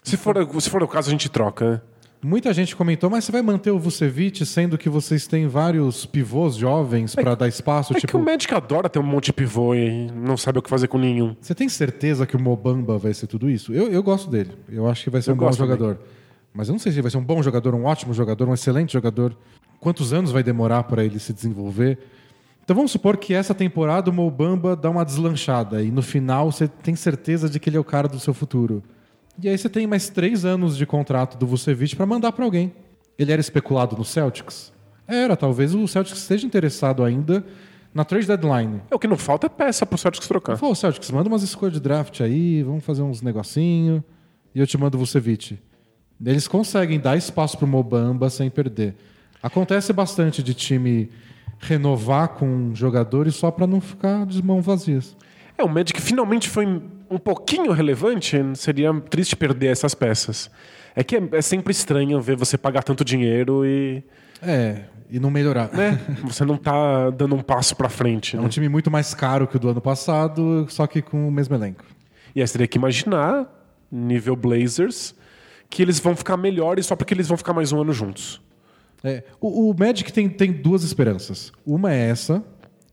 Se 0.04 0.16
for, 0.16 0.36
se 0.60 0.68
for 0.68 0.82
o 0.82 0.88
caso, 0.88 1.08
a 1.08 1.10
gente 1.10 1.30
troca. 1.30 1.82
Muita 2.22 2.52
gente 2.52 2.74
comentou, 2.74 3.10
mas 3.10 3.24
você 3.24 3.32
vai 3.32 3.42
manter 3.42 3.70
o 3.70 3.78
Vucevic, 3.78 4.44
sendo 4.46 4.78
que 4.78 4.88
vocês 4.88 5.26
têm 5.26 5.46
vários 5.46 6.06
pivôs 6.06 6.56
jovens 6.56 7.14
para 7.14 7.34
dar 7.34 7.46
espaço? 7.46 7.92
É 7.92 8.00
tipo, 8.00 8.10
que 8.10 8.16
o 8.16 8.24
Magic 8.24 8.52
adora 8.52 8.88
ter 8.88 8.98
um 8.98 9.02
monte 9.02 9.26
de 9.26 9.32
pivô 9.32 9.74
e 9.74 10.10
não 10.10 10.36
sabe 10.36 10.58
o 10.58 10.62
que 10.62 10.70
fazer 10.70 10.88
com 10.88 10.98
nenhum. 10.98 11.36
Você 11.40 11.54
tem 11.54 11.68
certeza 11.68 12.26
que 12.26 12.34
o 12.34 12.40
Mobamba 12.40 12.98
vai 12.98 13.14
ser 13.14 13.26
tudo 13.26 13.50
isso? 13.50 13.72
Eu, 13.72 13.88
eu 13.92 14.02
gosto 14.02 14.30
dele. 14.30 14.50
Eu 14.68 14.88
acho 14.88 15.04
que 15.04 15.10
vai 15.10 15.22
ser 15.22 15.30
Eu 15.30 15.34
um 15.34 15.38
bom 15.38 15.52
jogador. 15.52 15.98
Mas 16.52 16.68
eu 16.68 16.72
não 16.72 16.78
sei 16.78 16.90
se 16.90 16.96
ele 16.96 17.02
vai 17.02 17.10
ser 17.10 17.18
um 17.18 17.24
bom 17.24 17.42
jogador, 17.42 17.74
um 17.74 17.84
ótimo 17.84 18.14
jogador, 18.14 18.48
um 18.48 18.54
excelente 18.54 18.92
jogador. 18.92 19.36
Quantos 19.78 20.12
anos 20.12 20.32
vai 20.32 20.42
demorar 20.42 20.84
para 20.84 21.04
ele 21.04 21.18
se 21.18 21.32
desenvolver? 21.32 21.98
Então 22.64 22.74
vamos 22.74 22.90
supor 22.90 23.18
que 23.18 23.34
essa 23.34 23.54
temporada 23.54 24.10
o 24.10 24.12
Mobamba 24.12 24.74
dá 24.74 24.90
uma 24.90 25.04
deslanchada 25.04 25.82
e 25.82 25.90
no 25.90 26.02
final 26.02 26.50
você 26.50 26.66
tem 26.66 26.96
certeza 26.96 27.48
de 27.48 27.60
que 27.60 27.68
ele 27.68 27.76
é 27.76 27.80
o 27.80 27.84
cara 27.84 28.08
do 28.08 28.18
seu 28.18 28.34
futuro. 28.34 28.82
E 29.42 29.48
aí 29.48 29.56
você 29.56 29.68
tem 29.68 29.86
mais 29.86 30.08
três 30.08 30.44
anos 30.44 30.76
de 30.76 30.86
contrato 30.86 31.36
do 31.36 31.46
Vucevic 31.46 31.94
para 31.94 32.06
mandar 32.06 32.32
para 32.32 32.44
alguém. 32.44 32.72
Ele 33.18 33.32
era 33.32 33.40
especulado 33.40 33.96
no 33.96 34.04
Celtics? 34.04 34.72
Era, 35.06 35.36
talvez 35.36 35.74
o 35.74 35.86
Celtics 35.86 36.20
esteja 36.20 36.46
interessado 36.46 37.04
ainda 37.04 37.44
na 37.94 38.04
trade 38.04 38.26
deadline. 38.26 38.80
É, 38.90 38.94
o 38.94 38.98
que 38.98 39.06
não 39.06 39.16
falta 39.16 39.46
é 39.46 39.48
peça 39.48 39.86
pro 39.86 39.98
Celtics 39.98 40.26
trocar. 40.26 40.56
Falou, 40.56 40.74
Celtics, 40.74 41.10
manda 41.10 41.28
umas 41.28 41.42
escolhas 41.42 41.74
de 41.74 41.80
draft 41.80 42.20
aí, 42.20 42.62
vamos 42.62 42.84
fazer 42.84 43.02
uns 43.02 43.22
negocinho 43.22 44.02
e 44.54 44.60
eu 44.60 44.66
te 44.66 44.76
mando 44.78 44.96
o 44.96 45.00
Vucevic. 45.00 45.58
Eles 46.24 46.48
conseguem 46.48 46.98
dar 46.98 47.16
espaço 47.16 47.58
pro 47.58 47.66
Mobamba 47.66 48.30
sem 48.30 48.48
perder. 48.48 48.94
Acontece 49.42 49.92
bastante 49.92 50.42
de 50.42 50.54
time 50.54 51.10
renovar 51.58 52.28
com 52.28 52.74
jogadores 52.74 53.34
só 53.34 53.50
para 53.50 53.66
não 53.66 53.80
ficar 53.80 54.26
de 54.26 54.42
mãos 54.42 54.64
vazias. 54.64 55.16
É, 55.56 55.64
o 55.64 55.68
Magic 55.68 56.00
finalmente 56.00 56.48
foi 56.48 56.82
um 57.10 57.18
pouquinho 57.18 57.72
relevante, 57.72 58.36
seria 58.54 58.92
triste 59.00 59.36
perder 59.36 59.68
essas 59.68 59.94
peças. 59.94 60.50
É 60.94 61.04
que 61.04 61.16
é, 61.16 61.28
é 61.32 61.42
sempre 61.42 61.72
estranho 61.72 62.20
ver 62.20 62.36
você 62.36 62.56
pagar 62.56 62.82
tanto 62.82 63.04
dinheiro 63.04 63.64
e 63.64 64.02
É, 64.42 64.84
e 65.10 65.20
não 65.20 65.30
melhorar. 65.30 65.70
né, 65.72 66.00
você 66.24 66.44
não 66.44 66.56
tá 66.56 67.10
dando 67.10 67.34
um 67.34 67.42
passo 67.42 67.76
pra 67.76 67.88
frente. 67.88 68.36
É 68.36 68.40
né? 68.40 68.44
um 68.46 68.48
time 68.48 68.68
muito 68.68 68.90
mais 68.90 69.14
caro 69.14 69.46
que 69.46 69.56
o 69.56 69.60
do 69.60 69.68
ano 69.68 69.80
passado, 69.80 70.66
só 70.68 70.86
que 70.86 71.02
com 71.02 71.28
o 71.28 71.30
mesmo 71.30 71.54
elenco. 71.54 71.84
E 72.34 72.40
aí 72.40 72.46
você 72.46 72.52
teria 72.54 72.66
que 72.66 72.78
imaginar, 72.78 73.46
nível 73.90 74.34
Blazers, 74.36 75.14
que 75.70 75.82
eles 75.82 75.98
vão 75.98 76.14
ficar 76.16 76.36
melhores 76.36 76.86
só 76.86 76.96
porque 76.96 77.12
eles 77.14 77.28
vão 77.28 77.36
ficar 77.36 77.52
mais 77.52 77.72
um 77.72 77.80
ano 77.80 77.92
juntos. 77.92 78.40
É, 79.04 79.22
o, 79.40 79.70
o 79.70 79.74
Magic 79.78 80.12
tem, 80.12 80.28
tem 80.28 80.50
duas 80.52 80.82
esperanças. 80.82 81.52
Uma 81.64 81.92
é 81.92 82.08
essa, 82.08 82.42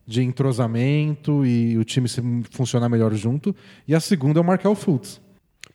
de 0.06 0.22
entrosamento 0.24 1.45
e 1.45 1.78
o 1.78 1.84
time 1.84 2.08
se 2.10 2.22
funcionar 2.51 2.89
melhor 2.89 3.14
junto. 3.14 3.56
E 3.88 3.95
a 3.95 3.99
segunda 3.99 4.39
é 4.39 4.41
o 4.41 4.45
Markel 4.45 4.76
Fultz. 4.76 5.22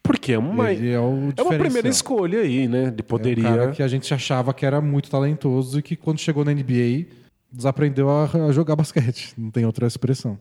Porque 0.02 0.32
é 0.32 0.38
uma, 0.38 0.70
é 0.72 0.98
o 0.98 1.32
é 1.36 1.42
uma 1.42 1.58
primeira 1.58 1.88
escolha 1.88 2.40
aí, 2.40 2.66
né? 2.66 2.90
De 2.90 3.00
É 3.00 3.04
um 3.04 3.06
poderia. 3.06 3.44
cara 3.44 3.70
que 3.72 3.82
a 3.82 3.88
gente 3.88 4.12
achava 4.14 4.54
que 4.54 4.64
era 4.64 4.80
muito 4.80 5.10
talentoso 5.10 5.78
e 5.78 5.82
que 5.82 5.96
quando 5.96 6.18
chegou 6.18 6.44
na 6.44 6.52
NBA 6.52 7.06
desaprendeu 7.52 8.08
a, 8.10 8.52
jogar 8.52 8.76
basquete. 8.76 9.32
Não 9.36 9.50
tem 9.50 9.64
outra 9.66 9.86
expressão. 9.86 10.38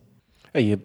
É, 0.54 0.62
e 0.62 0.80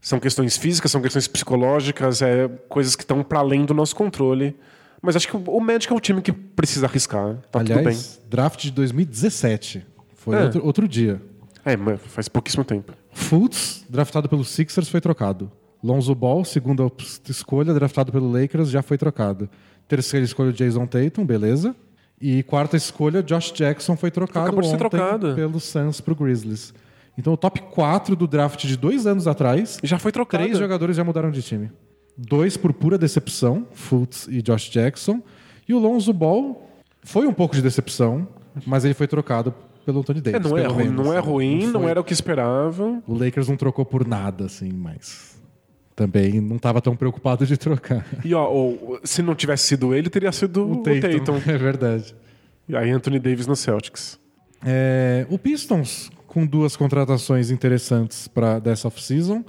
são 0.00 0.18
questões 0.18 0.56
físicas, 0.56 0.90
são 0.90 1.00
questões 1.00 1.28
psicológicas, 1.28 2.22
é 2.22 2.48
coisas 2.68 2.96
que 2.96 3.02
estão 3.02 3.22
para 3.22 3.40
além 3.40 3.64
do 3.64 3.74
nosso 3.74 3.94
controle. 3.94 4.56
Mas 5.00 5.14
acho 5.14 5.28
que 5.28 5.36
o 5.36 5.60
Magic 5.60 5.92
é 5.92 5.94
um 5.94 6.00
time 6.00 6.20
que 6.20 6.32
precisa 6.32 6.86
arriscar. 6.86 7.36
Tá 7.52 7.60
tudo 7.60 7.68
bem. 7.68 7.78
Aliás, 7.78 8.20
draft 8.28 8.60
de 8.62 8.72
2017. 8.72 9.86
Foi 10.14 10.36
É. 10.36 10.44
outro, 10.44 10.64
outro 10.66 10.88
dia. 10.88 11.22
É, 11.68 11.76
mas 11.76 12.00
faz 12.06 12.28
pouquíssimo 12.28 12.64
tempo. 12.64 12.92
Fultz, 13.12 13.84
draftado 13.88 14.28
pelo 14.28 14.44
Sixers, 14.44 14.88
foi 14.88 15.00
trocado. 15.00 15.50
Lonzo 15.82 16.14
Ball, 16.14 16.44
segunda 16.44 16.90
escolha, 17.28 17.74
draftado 17.74 18.10
pelo 18.10 18.30
Lakers, 18.30 18.70
já 18.70 18.82
foi 18.82 18.96
trocado. 18.96 19.48
Terceira 19.86 20.24
escolha, 20.24 20.52
Jason 20.52 20.86
Tatum, 20.86 21.24
beleza. 21.26 21.76
E 22.20 22.42
quarta 22.42 22.76
escolha, 22.76 23.22
Josh 23.22 23.52
Jackson 23.52 23.96
foi 23.96 24.10
trocado 24.10 24.46
Acabou 24.46 24.62
de 24.62 24.70
ser 24.70 24.76
trocado. 24.78 25.34
pelo 25.34 25.60
Suns 25.60 26.00
pro 26.00 26.14
Grizzlies. 26.16 26.74
Então 27.16 27.32
o 27.32 27.36
top 27.36 27.60
4 27.60 28.16
do 28.16 28.26
draft 28.26 28.64
de 28.64 28.76
dois 28.76 29.06
anos 29.06 29.26
atrás, 29.26 29.78
Já 29.82 29.98
foi 29.98 30.10
trocado. 30.10 30.42
três 30.42 30.58
jogadores 30.58 30.96
já 30.96 31.04
mudaram 31.04 31.30
de 31.30 31.42
time. 31.42 31.70
Dois 32.16 32.56
por 32.56 32.72
pura 32.72 32.96
decepção, 32.98 33.66
Fultz 33.72 34.26
e 34.28 34.40
Josh 34.42 34.68
Jackson. 34.70 35.22
E 35.68 35.74
o 35.74 35.78
Lonzo 35.78 36.12
Ball 36.12 36.68
foi 37.04 37.26
um 37.26 37.32
pouco 37.32 37.54
de 37.54 37.62
decepção, 37.62 38.26
mas 38.66 38.84
ele 38.84 38.94
foi 38.94 39.06
trocado 39.06 39.54
pelo 39.88 40.00
Anthony 40.00 40.18
É, 40.18 40.32
Davis. 40.32 40.50
não, 40.50 40.58
é 40.58 40.66
ruim, 40.66 40.84
menos, 40.84 41.06
não 41.06 41.12
é 41.12 41.16
né? 41.16 41.20
ruim, 41.22 41.66
não, 41.68 41.80
foi- 41.80 41.90
era 41.90 42.00
o 42.00 42.04
que 42.04 42.12
esperava. 42.12 43.02
O 43.06 43.14
Lakers 43.14 43.48
não 43.48 43.56
trocou 43.56 43.86
por 43.86 44.06
nada, 44.06 44.44
assim, 44.44 44.70
mas 44.70 45.40
também 45.96 46.42
não 46.42 46.56
estava 46.56 46.82
tão 46.82 46.94
preocupado 46.94 47.46
de 47.46 47.56
trocar. 47.56 48.04
E 48.22 48.34
ó, 48.34 48.52
o- 48.52 49.00
se 49.02 49.22
não 49.22 49.34
tivesse 49.34 49.64
sido 49.66 49.94
ele, 49.94 50.10
teria 50.10 50.30
sido 50.30 50.70
o, 50.70 50.82
Tatum. 50.82 51.40
É 51.50 51.56
verdade. 51.56 52.14
E 52.68 52.76
aí 52.76 52.90
Anthony 52.90 53.18
Davis 53.18 53.46
no 53.46 53.56
Celtics. 53.56 54.18
É, 54.62 55.26
o 55.30 55.38
Pistons, 55.38 56.10
com 56.26 56.44
duas 56.46 56.76
contratações 56.76 57.50
interessantes 57.50 58.28
para 58.28 58.58
dessa 58.58 58.88
off-season, 58.88 59.42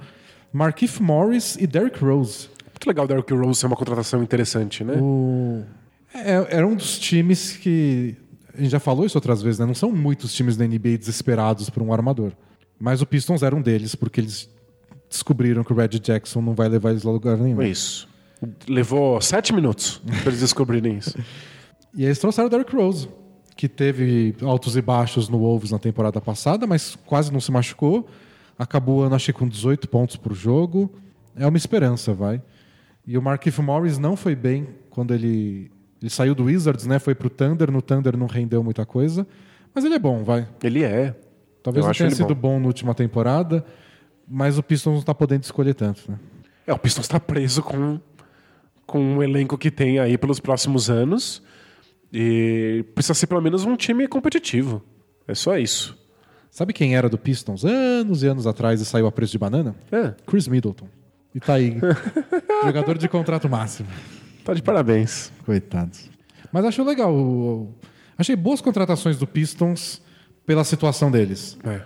Markif 0.50 1.02
Morris 1.02 1.54
e 1.60 1.66
Derrick 1.66 2.02
Rose. 2.02 2.48
Muito 2.72 2.86
legal 2.86 3.04
o 3.04 3.08
Derrick 3.08 3.34
Rose 3.34 3.60
ser 3.60 3.66
uma 3.66 3.76
contratação 3.76 4.22
interessante, 4.22 4.82
né? 4.82 4.94
O... 4.98 5.62
É, 6.14 6.56
era 6.56 6.66
um 6.66 6.74
dos 6.74 6.98
times 6.98 7.56
que. 7.58 8.16
A 8.54 8.60
gente 8.60 8.70
já 8.70 8.80
falou 8.80 9.06
isso 9.06 9.16
outras 9.16 9.42
vezes, 9.42 9.58
né? 9.58 9.66
Não 9.66 9.74
são 9.74 9.92
muitos 9.92 10.34
times 10.34 10.56
da 10.56 10.66
NBA 10.66 10.98
desesperados 10.98 11.70
por 11.70 11.82
um 11.82 11.92
armador. 11.92 12.32
Mas 12.78 13.02
o 13.02 13.06
Pistons 13.06 13.42
era 13.42 13.54
um 13.54 13.62
deles, 13.62 13.94
porque 13.94 14.20
eles 14.20 14.48
descobriram 15.08 15.62
que 15.62 15.72
o 15.72 15.76
Red 15.76 15.88
Jackson 15.88 16.40
não 16.40 16.54
vai 16.54 16.68
levar 16.68 16.90
eles 16.90 17.04
a 17.04 17.10
lugar 17.10 17.36
nenhum. 17.36 17.60
É 17.60 17.68
isso. 17.68 18.08
Levou 18.66 19.20
sete 19.20 19.52
minutos 19.52 20.00
pra 20.22 20.28
eles 20.28 20.40
descobrirem 20.40 20.96
isso. 20.96 21.18
E 21.92 22.04
eles 22.04 22.20
trouxeram 22.20 22.46
o 22.46 22.50
Derrick 22.50 22.72
Rose, 22.72 23.08
que 23.56 23.68
teve 23.68 24.36
altos 24.42 24.76
e 24.76 24.80
baixos 24.80 25.28
no 25.28 25.38
Wolves 25.38 25.72
na 25.72 25.78
temporada 25.78 26.20
passada, 26.20 26.64
mas 26.64 26.96
quase 27.04 27.32
não 27.32 27.40
se 27.40 27.50
machucou. 27.50 28.08
Acabou 28.56 29.00
o 29.00 29.02
ano, 29.02 29.16
acho 29.16 29.26
que 29.26 29.32
com 29.32 29.48
18 29.48 29.88
pontos 29.88 30.14
por 30.14 30.32
jogo. 30.32 30.88
É 31.34 31.44
uma 31.46 31.56
esperança, 31.56 32.14
vai. 32.14 32.40
E 33.04 33.18
o 33.18 33.22
Markif 33.22 33.60
Morris 33.60 33.98
não 33.98 34.14
foi 34.14 34.36
bem 34.36 34.68
quando 34.88 35.12
ele, 35.12 35.70
ele 36.00 36.10
saiu 36.10 36.34
do 36.34 36.44
Wizards, 36.44 36.86
né? 36.86 36.98
Foi 36.98 37.14
pro 37.14 37.28
Thunder. 37.28 37.70
No 37.70 37.82
Thunder 37.82 38.16
não 38.16 38.26
rendeu 38.26 38.62
muita 38.64 38.86
coisa. 38.86 39.26
Mas 39.74 39.84
ele 39.84 39.94
é 39.94 39.98
bom, 39.98 40.24
vai. 40.24 40.48
Ele 40.62 40.82
é. 40.82 41.14
Talvez 41.62 41.84
Eu 41.84 41.88
não 41.88 41.94
tenha 41.94 42.10
sido 42.10 42.34
bom. 42.34 42.54
bom. 42.54 42.60
na 42.60 42.66
última 42.66 42.94
temporada, 42.94 43.64
mas 44.26 44.56
o 44.56 44.62
Pistons 44.62 44.94
não 44.94 45.02
tá 45.02 45.14
podendo 45.14 45.42
escolher 45.42 45.74
tanto, 45.74 46.10
né? 46.10 46.18
É, 46.66 46.72
o 46.72 46.78
Pistons 46.78 47.04
está 47.04 47.20
preso 47.20 47.62
com, 47.62 48.00
com 48.86 49.18
o 49.18 49.22
elenco 49.22 49.58
que 49.58 49.70
tem 49.70 49.98
aí 49.98 50.16
pelos 50.16 50.40
próximos 50.40 50.88
anos. 50.88 51.42
E 52.12 52.84
precisa 52.94 53.14
ser 53.14 53.26
pelo 53.26 53.40
menos 53.40 53.64
um 53.64 53.76
time 53.76 54.08
competitivo. 54.08 54.82
É 55.28 55.34
só 55.34 55.56
isso. 55.58 55.96
Sabe 56.50 56.72
quem 56.72 56.96
era 56.96 57.08
do 57.08 57.16
Pistons 57.16 57.64
anos 57.64 58.22
e 58.22 58.26
anos 58.26 58.46
atrás 58.46 58.80
e 58.80 58.84
saiu 58.84 59.06
a 59.06 59.12
preço 59.12 59.32
de 59.32 59.38
banana? 59.38 59.76
É, 59.92 60.14
Chris 60.26 60.48
Middleton. 60.48 60.88
E 61.32 61.38
tá 61.38 61.54
aí. 61.54 61.76
jogador 62.64 62.98
de 62.98 63.08
contrato 63.08 63.48
máximo. 63.48 63.88
Tá 64.44 64.54
de 64.54 64.62
parabéns. 64.62 65.32
Coitados. 65.44 66.10
Mas 66.52 66.64
acho 66.64 66.82
legal. 66.82 67.68
Achei 68.18 68.36
boas 68.36 68.60
contratações 68.60 69.16
do 69.16 69.26
Pistons 69.26 70.02
pela 70.44 70.64
situação 70.64 71.10
deles. 71.10 71.56
É. 71.64 71.82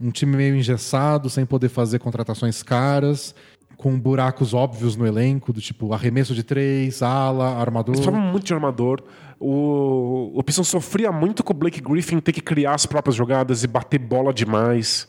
Um 0.00 0.10
time 0.10 0.36
meio 0.36 0.56
engessado, 0.56 1.30
sem 1.30 1.46
poder 1.46 1.68
fazer 1.68 1.98
contratações 1.98 2.62
caras, 2.62 3.34
com 3.76 3.98
buracos 3.98 4.54
óbvios 4.54 4.96
no 4.96 5.06
elenco, 5.06 5.52
do 5.52 5.60
tipo 5.60 5.92
arremesso 5.92 6.34
de 6.34 6.42
três, 6.42 7.02
ala, 7.02 7.58
armador. 7.58 7.94
Eles 7.94 8.04
precisavam 8.04 8.32
muito 8.32 8.44
de 8.44 8.54
armador. 8.54 9.02
O, 9.38 10.32
o 10.34 10.42
Pistons 10.42 10.68
sofria 10.68 11.12
muito 11.12 11.44
com 11.44 11.52
o 11.52 11.56
Blake 11.56 11.80
Griffin 11.80 12.18
ter 12.20 12.32
que 12.32 12.40
criar 12.40 12.74
as 12.74 12.86
próprias 12.86 13.14
jogadas 13.14 13.62
e 13.62 13.66
bater 13.66 13.98
bola 13.98 14.32
demais. 14.32 15.06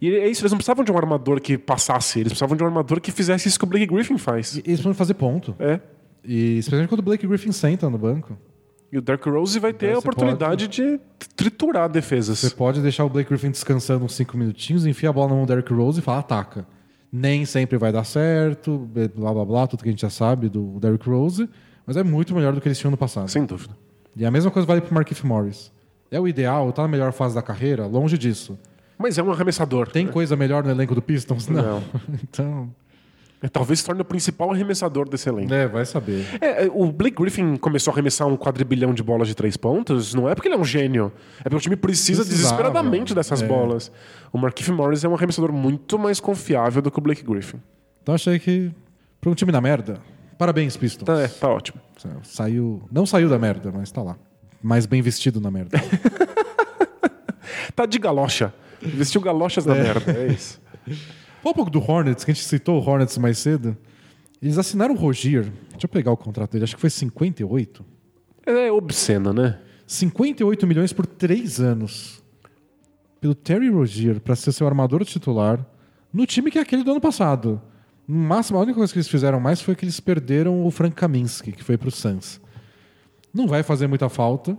E 0.00 0.10
é 0.14 0.28
isso, 0.28 0.42
eles 0.42 0.52
não 0.52 0.58
precisavam 0.58 0.84
de 0.84 0.92
um 0.92 0.96
armador 0.96 1.40
que 1.40 1.58
passasse, 1.58 2.20
eles 2.20 2.32
precisavam 2.32 2.56
de 2.56 2.62
um 2.62 2.66
armador 2.66 3.00
que 3.00 3.10
fizesse 3.10 3.48
isso 3.48 3.58
que 3.58 3.64
o 3.64 3.68
Blake 3.68 3.86
Griffin 3.86 4.18
faz. 4.18 4.54
E 4.54 4.58
Eles 4.58 4.80
precisam 4.80 4.94
fazer 4.94 5.14
ponto. 5.14 5.54
É. 5.58 5.80
E 6.24 6.58
especialmente 6.58 6.88
quando 6.88 7.00
o 7.00 7.02
Blake 7.02 7.26
Griffin 7.26 7.52
senta 7.52 7.88
no 7.88 7.98
banco. 7.98 8.36
E 8.90 8.96
o 8.96 9.02
Derrick 9.02 9.28
Rose 9.28 9.58
vai 9.58 9.72
ter 9.72 9.94
a 9.94 9.98
oportunidade 9.98 10.66
de 10.66 10.98
triturar 11.36 11.90
defesas. 11.90 12.38
Você 12.38 12.50
pode 12.50 12.80
deixar 12.80 13.04
o 13.04 13.08
Blake 13.08 13.28
Griffin 13.28 13.50
descansando 13.50 14.04
uns 14.04 14.14
5 14.14 14.36
minutinhos, 14.36 14.86
enfia 14.86 15.10
a 15.10 15.12
bola 15.12 15.28
na 15.28 15.34
mão 15.34 15.44
do 15.44 15.48
Derrick 15.48 15.72
Rose 15.72 16.00
e 16.00 16.02
fala 16.02 16.20
ataca. 16.20 16.66
Nem 17.12 17.44
sempre 17.44 17.76
vai 17.76 17.92
dar 17.92 18.04
certo, 18.04 18.88
blá 19.14 19.32
blá 19.32 19.44
blá, 19.44 19.66
tudo 19.66 19.82
que 19.82 19.88
a 19.88 19.92
gente 19.92 20.02
já 20.02 20.10
sabe 20.10 20.48
do 20.48 20.78
Derrick 20.80 21.08
Rose, 21.08 21.48
mas 21.86 21.96
é 21.96 22.02
muito 22.02 22.34
melhor 22.34 22.52
do 22.54 22.60
que 22.60 22.68
eles 22.68 22.78
tinham 22.78 22.90
no 22.90 22.96
passado. 22.96 23.28
Sem 23.28 23.44
dúvida. 23.44 23.74
E 24.16 24.24
a 24.24 24.30
mesma 24.30 24.50
coisa 24.50 24.66
vale 24.66 24.80
pro 24.80 24.94
Markif 24.94 25.24
Morris. 25.24 25.70
É 26.10 26.18
o 26.18 26.26
ideal, 26.26 26.72
tá 26.72 26.82
na 26.82 26.88
melhor 26.88 27.12
fase 27.12 27.34
da 27.34 27.42
carreira? 27.42 27.86
Longe 27.86 28.16
disso. 28.16 28.58
Mas 28.98 29.16
é 29.16 29.22
um 29.22 29.30
arremessador. 29.30 29.88
Tem 29.88 30.06
coisa 30.06 30.34
melhor 30.34 30.64
no 30.64 30.70
elenco 30.70 30.94
do 30.94 31.00
Pistons? 31.00 31.46
Não. 31.46 31.82
então, 32.24 32.74
Talvez 33.52 33.78
se 33.78 33.86
torne 33.86 34.02
o 34.02 34.04
principal 34.04 34.50
arremessador 34.50 35.08
desse 35.08 35.28
elenco. 35.28 35.54
é, 35.54 35.68
vai 35.68 35.86
saber. 35.86 36.26
É, 36.40 36.64
é, 36.64 36.70
o 36.72 36.90
Blake 36.90 37.16
Griffin 37.16 37.56
começou 37.56 37.92
a 37.92 37.94
arremessar 37.94 38.26
um 38.26 38.36
quadrilhão 38.36 38.92
de 38.92 39.02
bolas 39.02 39.28
de 39.28 39.34
três 39.34 39.56
pontos, 39.56 40.12
não 40.12 40.28
é 40.28 40.34
porque 40.34 40.48
ele 40.48 40.56
é 40.56 40.58
um 40.58 40.64
gênio, 40.64 41.12
é 41.38 41.44
porque 41.44 41.56
o 41.56 41.60
time 41.60 41.76
precisa 41.76 42.24
Precisava, 42.24 42.56
desesperadamente 42.56 43.14
dessas 43.14 43.40
é. 43.40 43.46
bolas. 43.46 43.92
O 44.32 44.38
Markif 44.38 44.72
Morris 44.72 45.04
é 45.04 45.08
um 45.08 45.14
arremessador 45.14 45.52
muito 45.52 45.98
mais 45.98 46.18
confiável 46.18 46.82
do 46.82 46.90
que 46.90 46.98
o 46.98 47.00
Blake 47.00 47.22
Griffin. 47.22 47.60
Então 48.02 48.14
achei 48.14 48.38
que, 48.40 48.72
pra 49.20 49.30
um 49.30 49.34
time 49.34 49.52
na 49.52 49.60
merda, 49.60 50.00
parabéns, 50.36 50.76
Pistons. 50.76 51.06
Tá, 51.06 51.20
é, 51.20 51.28
tá 51.28 51.48
ótimo. 51.48 51.80
Saiu, 52.24 52.82
não 52.90 53.06
saiu 53.06 53.28
da 53.28 53.38
merda, 53.38 53.70
mas 53.72 53.92
tá 53.92 54.02
lá. 54.02 54.16
Mais 54.60 54.84
bem 54.86 55.00
vestido 55.00 55.40
na 55.40 55.50
merda. 55.50 55.78
Tá 57.74 57.86
de 57.86 57.98
galocha. 57.98 58.52
Vestiu 58.82 59.20
galochas 59.20 59.64
na 59.64 59.74
merda, 59.74 60.10
é 60.10 60.32
isso. 60.32 60.60
Fala 61.42 61.52
um 61.52 61.54
pouco 61.54 61.70
do 61.70 61.80
Hornets, 61.80 62.24
que 62.24 62.30
a 62.30 62.34
gente 62.34 62.44
citou 62.44 62.80
o 62.80 62.84
Hornets 62.86 63.16
mais 63.18 63.38
cedo. 63.38 63.76
Eles 64.42 64.58
assinaram 64.58 64.94
o 64.94 64.96
Rogier. 64.96 65.44
Deixa 65.70 65.84
eu 65.84 65.88
pegar 65.88 66.12
o 66.12 66.16
contrato 66.16 66.52
dele, 66.52 66.64
acho 66.64 66.74
que 66.74 66.80
foi 66.80 66.90
58. 66.90 67.84
É 68.46 68.70
obsceno, 68.72 69.32
né? 69.32 69.58
58 69.86 70.66
milhões 70.66 70.92
por 70.92 71.06
três 71.06 71.60
anos. 71.60 72.22
Pelo 73.20 73.34
Terry 73.34 73.68
Rogier, 73.68 74.20
para 74.20 74.36
ser 74.36 74.52
seu 74.52 74.66
armador 74.66 75.04
titular, 75.04 75.64
no 76.12 76.24
time 76.24 76.50
que 76.50 76.58
é 76.58 76.62
aquele 76.62 76.84
do 76.84 76.90
ano 76.90 77.00
passado. 77.00 77.60
No 78.06 78.16
máximo, 78.16 78.58
a 78.58 78.62
única 78.62 78.78
coisa 78.78 78.92
que 78.92 78.98
eles 78.98 79.08
fizeram 79.08 79.40
mais 79.40 79.60
foi 79.60 79.74
que 79.74 79.84
eles 79.84 80.00
perderam 80.00 80.64
o 80.64 80.70
Frank 80.70 80.94
Kaminsky, 80.94 81.52
que 81.52 81.64
foi 81.64 81.76
pro 81.76 81.90
Suns. 81.90 82.40
Não 83.34 83.46
vai 83.46 83.62
fazer 83.62 83.86
muita 83.86 84.08
falta. 84.08 84.56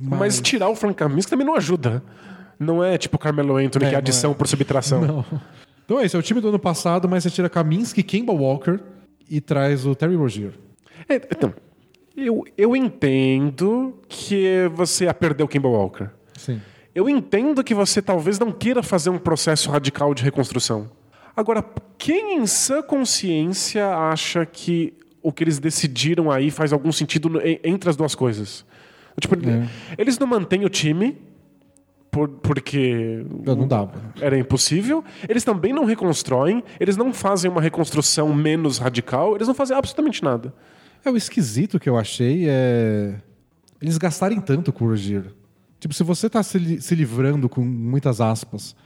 Mas, 0.00 0.18
Mas, 0.18 0.40
tirar 0.40 0.68
o 0.68 0.76
Frank 0.76 0.94
Kaminsky 0.94 1.30
também 1.30 1.46
não 1.46 1.54
ajuda. 1.56 2.02
Não 2.58 2.82
é 2.82 2.96
tipo 2.96 3.16
o 3.16 3.18
Carmelo 3.18 3.56
Anthony, 3.56 3.86
É, 3.86 3.88
que 3.90 3.94
é 3.94 3.98
adição 3.98 4.30
é. 4.30 4.34
por 4.34 4.46
subtração. 4.46 5.00
Não. 5.04 5.24
Então 5.84 5.98
é 6.00 6.06
isso, 6.06 6.16
é 6.16 6.20
o 6.20 6.22
time 6.22 6.40
do 6.40 6.48
ano 6.48 6.58
passado, 6.58 7.08
mas 7.08 7.22
você 7.24 7.30
tira 7.30 7.48
Kaminsky, 7.48 8.02
Kemba 8.02 8.32
Walker 8.32 8.78
e 9.28 9.40
traz 9.40 9.84
o 9.86 9.94
Terry 9.94 10.14
Rogier. 10.16 10.52
É, 11.08 11.16
então, 11.16 11.52
eu, 12.16 12.44
eu 12.56 12.76
entendo 12.76 13.98
que 14.08 14.68
você 14.74 15.04
ia 15.04 15.14
perder 15.14 15.42
o 15.44 15.48
Kemba 15.48 15.68
Walker. 15.68 16.08
Sim. 16.36 16.60
Eu 16.94 17.08
entendo 17.08 17.64
que 17.64 17.74
você 17.74 18.02
talvez 18.02 18.38
não 18.38 18.52
queira 18.52 18.82
fazer 18.82 19.10
um 19.10 19.18
processo 19.18 19.70
radical 19.70 20.14
de 20.14 20.22
reconstrução. 20.22 20.90
Agora, 21.34 21.64
quem 21.96 22.36
em 22.36 22.46
sã 22.46 22.82
consciência 22.82 23.88
acha 23.96 24.44
que 24.44 24.92
o 25.22 25.32
que 25.32 25.42
eles 25.44 25.58
decidiram 25.58 26.30
aí 26.30 26.50
faz 26.50 26.72
algum 26.72 26.92
sentido 26.92 27.40
entre 27.64 27.88
as 27.88 27.96
duas 27.96 28.14
coisas? 28.14 28.64
Tipo, 29.18 29.36
É. 29.36 29.68
eles 29.96 30.18
não 30.18 30.26
mantêm 30.26 30.64
o 30.64 30.68
time 30.68 31.16
por- 32.12 32.28
porque 32.28 33.24
Não, 33.44 33.56
não 33.56 33.66
dava. 33.66 33.94
era 34.20 34.38
impossível. 34.38 35.02
Eles 35.28 35.42
também 35.42 35.72
não 35.72 35.84
reconstroem, 35.86 36.62
eles 36.78 36.96
não 36.96 37.12
fazem 37.12 37.50
uma 37.50 37.60
reconstrução 37.60 38.32
menos 38.34 38.76
radical, 38.78 39.34
eles 39.34 39.48
não 39.48 39.54
fazem 39.54 39.76
absolutamente 39.76 40.22
nada. 40.22 40.54
É, 41.04 41.10
o 41.10 41.16
esquisito 41.16 41.80
que 41.80 41.88
eu 41.88 41.96
achei 41.98 42.44
é. 42.48 43.14
Eles 43.80 43.98
gastarem 43.98 44.40
tanto 44.40 44.72
com 44.72 44.84
o 44.84 44.88
Rogier. 44.88 45.32
Tipo, 45.80 45.92
se 45.92 46.04
você 46.04 46.30
tá 46.30 46.40
se, 46.44 46.56
li- 46.58 46.80
se 46.80 46.94
livrando, 46.94 47.48
com 47.48 47.62
muitas 47.62 48.20
aspas, 48.20 48.76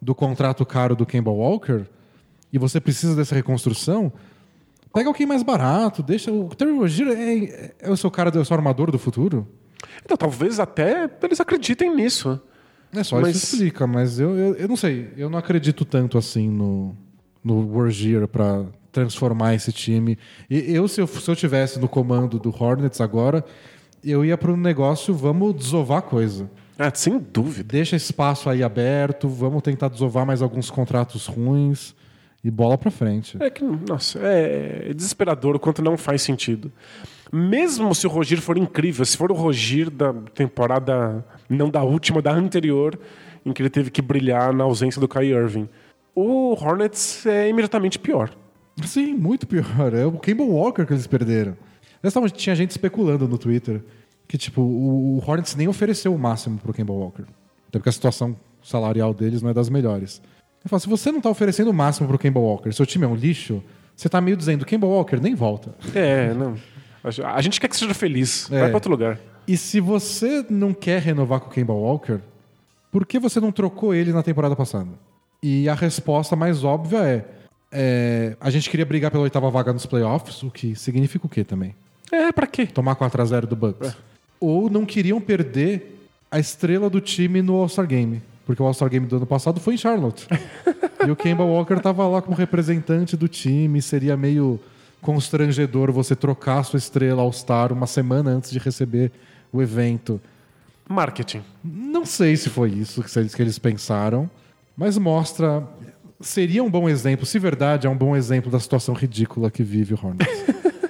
do 0.00 0.14
contrato 0.14 0.64
caro 0.64 0.96
do 0.96 1.04
Kemba 1.04 1.30
Walker 1.30 1.82
e 2.50 2.56
você 2.58 2.80
precisa 2.80 3.14
dessa 3.14 3.34
reconstrução, 3.34 4.10
pega 4.94 5.08
alguém 5.10 5.26
mais 5.26 5.42
barato, 5.42 6.02
deixa. 6.02 6.32
O 6.32 6.48
Terry 6.54 6.72
Rogier 6.72 7.08
é, 7.08 7.74
é 7.80 7.90
o 7.90 7.96
seu 7.98 8.10
cara, 8.10 8.30
é 8.34 8.38
o 8.38 8.44
seu 8.44 8.56
armador 8.56 8.90
do 8.90 8.98
futuro? 8.98 9.46
Então, 10.02 10.16
talvez 10.16 10.58
até 10.58 11.10
eles 11.22 11.40
acreditem 11.40 11.94
nisso. 11.94 12.40
É 12.92 13.02
só 13.04 13.20
Mas- 13.20 13.36
isso 13.36 13.54
explica, 13.54 13.86
mas 13.86 14.18
eu, 14.18 14.36
eu, 14.36 14.54
eu 14.54 14.68
não 14.68 14.76
sei. 14.76 15.10
Eu 15.16 15.28
não 15.28 15.38
acredito 15.38 15.84
tanto 15.84 16.16
assim 16.16 16.48
no, 16.48 16.96
no 17.44 17.60
Rogier 17.62 18.26
pra 18.26 18.64
transformar 18.90 19.54
esse 19.54 19.70
time. 19.72 20.18
E 20.48 20.72
eu, 20.74 20.88
se 20.88 21.00
eu, 21.00 21.06
se 21.06 21.30
eu 21.30 21.36
tivesse 21.36 21.78
no 21.78 21.88
comando 21.88 22.38
do 22.38 22.48
Hornets 22.50 23.00
agora, 23.00 23.44
eu 24.02 24.24
ia 24.24 24.36
para 24.38 24.50
um 24.52 24.56
negócio, 24.56 25.12
vamos 25.14 25.54
desovar 25.54 25.98
a 25.98 26.02
coisa. 26.02 26.50
Ah, 26.78 26.90
sem 26.94 27.18
dúvida. 27.18 27.68
Deixa 27.72 27.96
espaço 27.96 28.48
aí 28.48 28.62
aberto, 28.62 29.28
vamos 29.28 29.62
tentar 29.62 29.88
desovar 29.88 30.24
mais 30.24 30.40
alguns 30.40 30.70
contratos 30.70 31.26
ruins 31.26 31.94
e 32.42 32.50
bola 32.50 32.78
pra 32.78 32.90
frente. 32.90 33.36
É 33.40 33.50
que, 33.50 33.64
nossa, 33.64 34.18
é 34.22 34.94
desesperador 34.94 35.56
o 35.56 35.58
quanto 35.60 35.82
não 35.82 35.96
faz 35.96 36.22
sentido. 36.22 36.72
Mesmo 37.32 37.94
se 37.94 38.06
o 38.06 38.10
Rogir 38.10 38.40
for 38.40 38.56
incrível, 38.56 39.04
se 39.04 39.16
for 39.16 39.30
o 39.30 39.34
Rogir 39.34 39.90
da 39.90 40.14
temporada, 40.34 41.24
não 41.48 41.70
da 41.70 41.82
última, 41.82 42.20
da 42.20 42.32
anterior, 42.32 42.98
em 43.44 43.52
que 43.52 43.62
ele 43.62 43.70
teve 43.70 43.90
que 43.90 44.02
brilhar 44.02 44.52
na 44.52 44.64
ausência 44.64 45.00
do 45.00 45.08
Kai 45.08 45.26
Irving, 45.26 45.68
o 46.14 46.52
Hornets 46.52 47.24
é 47.26 47.48
imediatamente 47.48 47.98
pior. 47.98 48.30
Sim, 48.84 49.14
muito 49.14 49.46
pior. 49.46 49.94
É 49.94 50.04
o 50.04 50.12
Campbell 50.12 50.48
Walker 50.50 50.84
que 50.84 50.92
eles 50.92 51.06
perderam. 51.06 51.56
Tinha 52.34 52.54
gente 52.54 52.70
especulando 52.70 53.26
no 53.26 53.38
Twitter 53.38 53.82
que, 54.26 54.36
tipo, 54.36 54.60
o 54.60 55.22
Hornets 55.26 55.54
nem 55.56 55.68
ofereceu 55.68 56.14
o 56.14 56.18
máximo 56.18 56.58
pro 56.58 56.72
Campbell 56.72 56.96
Walker. 56.96 57.22
Até 57.68 57.78
porque 57.78 57.88
a 57.88 57.92
situação 57.92 58.36
salarial 58.62 59.14
deles 59.14 59.42
não 59.42 59.50
é 59.50 59.54
das 59.54 59.68
melhores. 59.68 60.20
Eu 60.64 60.68
falo, 60.68 60.80
se 60.80 60.88
você 60.88 61.10
não 61.10 61.20
tá 61.20 61.30
oferecendo 61.30 61.70
o 61.70 61.74
máximo 61.74 62.08
pro 62.08 62.18
Campbell 62.18 62.42
Walker, 62.42 62.70
seu 62.72 62.84
time 62.84 63.04
é 63.04 63.08
um 63.08 63.14
lixo, 63.14 63.62
você 63.96 64.08
tá 64.08 64.20
meio 64.20 64.36
dizendo, 64.36 64.66
Campbell 64.66 64.90
Walker, 64.90 65.20
nem 65.20 65.34
volta. 65.34 65.74
É, 65.94 66.34
não. 66.34 66.56
A 67.24 67.40
gente 67.40 67.60
quer 67.60 67.68
que 67.68 67.76
seja 67.76 67.94
feliz. 67.94 68.50
É. 68.50 68.60
Vai 68.60 68.68
pra 68.68 68.76
outro 68.76 68.90
lugar. 68.90 69.18
E 69.48 69.56
se 69.56 69.80
você 69.80 70.44
não 70.50 70.74
quer 70.74 71.00
renovar 71.00 71.40
com 71.40 71.46
o 71.46 71.50
Campbell 71.50 71.76
Walker, 71.76 72.18
por 72.92 73.06
que 73.06 73.18
você 73.18 73.40
não 73.40 73.50
trocou 73.50 73.94
ele 73.94 74.12
na 74.12 74.22
temporada 74.22 74.54
passada? 74.54 74.90
E 75.42 75.66
a 75.70 75.74
resposta 75.74 76.36
mais 76.36 76.64
óbvia 76.64 76.98
é, 76.98 77.24
é 77.72 78.36
a 78.38 78.50
gente 78.50 78.68
queria 78.68 78.84
brigar 78.84 79.10
pela 79.10 79.22
oitava 79.22 79.50
vaga 79.50 79.72
nos 79.72 79.86
playoffs, 79.86 80.42
o 80.42 80.50
que 80.50 80.76
significa 80.76 81.24
o 81.24 81.30
quê 81.30 81.44
também? 81.44 81.74
É, 82.12 82.30
pra 82.30 82.46
quê? 82.46 82.66
Tomar 82.66 82.94
4x0 82.96 83.46
do 83.46 83.56
Bucks. 83.56 83.88
É. 83.88 83.94
Ou 84.38 84.68
não 84.68 84.84
queriam 84.84 85.18
perder 85.18 85.98
a 86.30 86.38
estrela 86.38 86.90
do 86.90 87.00
time 87.00 87.40
no 87.40 87.54
All-Star 87.54 87.86
Game. 87.86 88.22
Porque 88.44 88.62
o 88.62 88.66
All-Star 88.66 88.90
Game 88.90 89.06
do 89.06 89.16
ano 89.16 89.26
passado 89.26 89.60
foi 89.60 89.74
em 89.74 89.78
Charlotte. 89.78 90.26
e 91.06 91.10
o 91.10 91.16
Kemba 91.16 91.44
Walker 91.44 91.80
tava 91.80 92.06
lá 92.06 92.20
como 92.20 92.36
representante 92.36 93.16
do 93.16 93.28
time, 93.28 93.80
seria 93.80 94.14
meio 94.14 94.60
constrangedor 95.00 95.90
você 95.90 96.14
trocar 96.14 96.62
sua 96.64 96.76
estrela 96.76 97.22
All-Star 97.22 97.72
uma 97.72 97.86
semana 97.86 98.30
antes 98.30 98.50
de 98.50 98.58
receber 98.58 99.10
o 99.52 99.62
evento. 99.62 100.20
Marketing. 100.88 101.42
Não 101.62 102.06
sei 102.06 102.36
se 102.36 102.48
foi 102.48 102.70
isso 102.70 103.02
que 103.02 103.18
eles, 103.18 103.34
que 103.34 103.42
eles 103.42 103.58
pensaram, 103.58 104.30
mas 104.76 104.96
mostra. 104.96 105.66
Seria 106.20 106.64
um 106.64 106.70
bom 106.70 106.88
exemplo, 106.88 107.24
se 107.24 107.38
verdade, 107.38 107.86
é 107.86 107.90
um 107.90 107.96
bom 107.96 108.16
exemplo 108.16 108.50
da 108.50 108.58
situação 108.58 108.94
ridícula 108.94 109.50
que 109.50 109.62
vive 109.62 109.94
o 109.94 109.98
Hornets. 110.02 110.26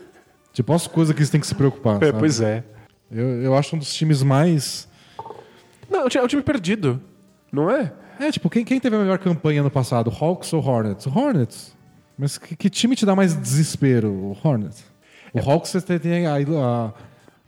tipo, 0.55 0.73
as 0.73 0.87
coisas 0.87 1.15
que 1.15 1.21
eles 1.21 1.29
têm 1.29 1.41
que 1.41 1.47
se 1.47 1.55
preocupar. 1.55 2.03
É, 2.03 2.13
pois 2.13 2.41
é. 2.41 2.65
Eu, 3.11 3.43
eu 3.43 3.55
acho 3.57 3.77
um 3.77 3.79
dos 3.79 3.93
times 3.93 4.23
mais. 4.23 4.89
Não, 5.91 6.07
é 6.07 6.23
o 6.23 6.29
time 6.29 6.43
perdido, 6.43 7.01
não 7.53 7.71
é? 7.71 7.93
É, 8.21 8.33
tipo, 8.33 8.51
quem, 8.51 8.65
quem 8.65 8.81
teve 8.81 8.97
a 8.97 8.99
melhor 8.99 9.19
campanha 9.19 9.63
no 9.63 9.71
passado? 9.71 10.11
Hawks 10.11 10.53
ou 10.53 10.65
Hornets? 10.65 11.07
Hornets. 11.07 11.77
Mas 12.19 12.37
que, 12.37 12.57
que 12.57 12.69
time 12.69 12.97
te 12.97 13.07
dá 13.07 13.15
mais 13.15 13.35
desespero? 13.35 14.11
O 14.11 14.37
Hornets. 14.43 14.85
O 15.33 15.39
é. 15.39 15.43
Hawks 15.43 15.71
você 15.71 15.99
tem 15.99 16.27
a, 16.27 16.35
a, 16.35 16.93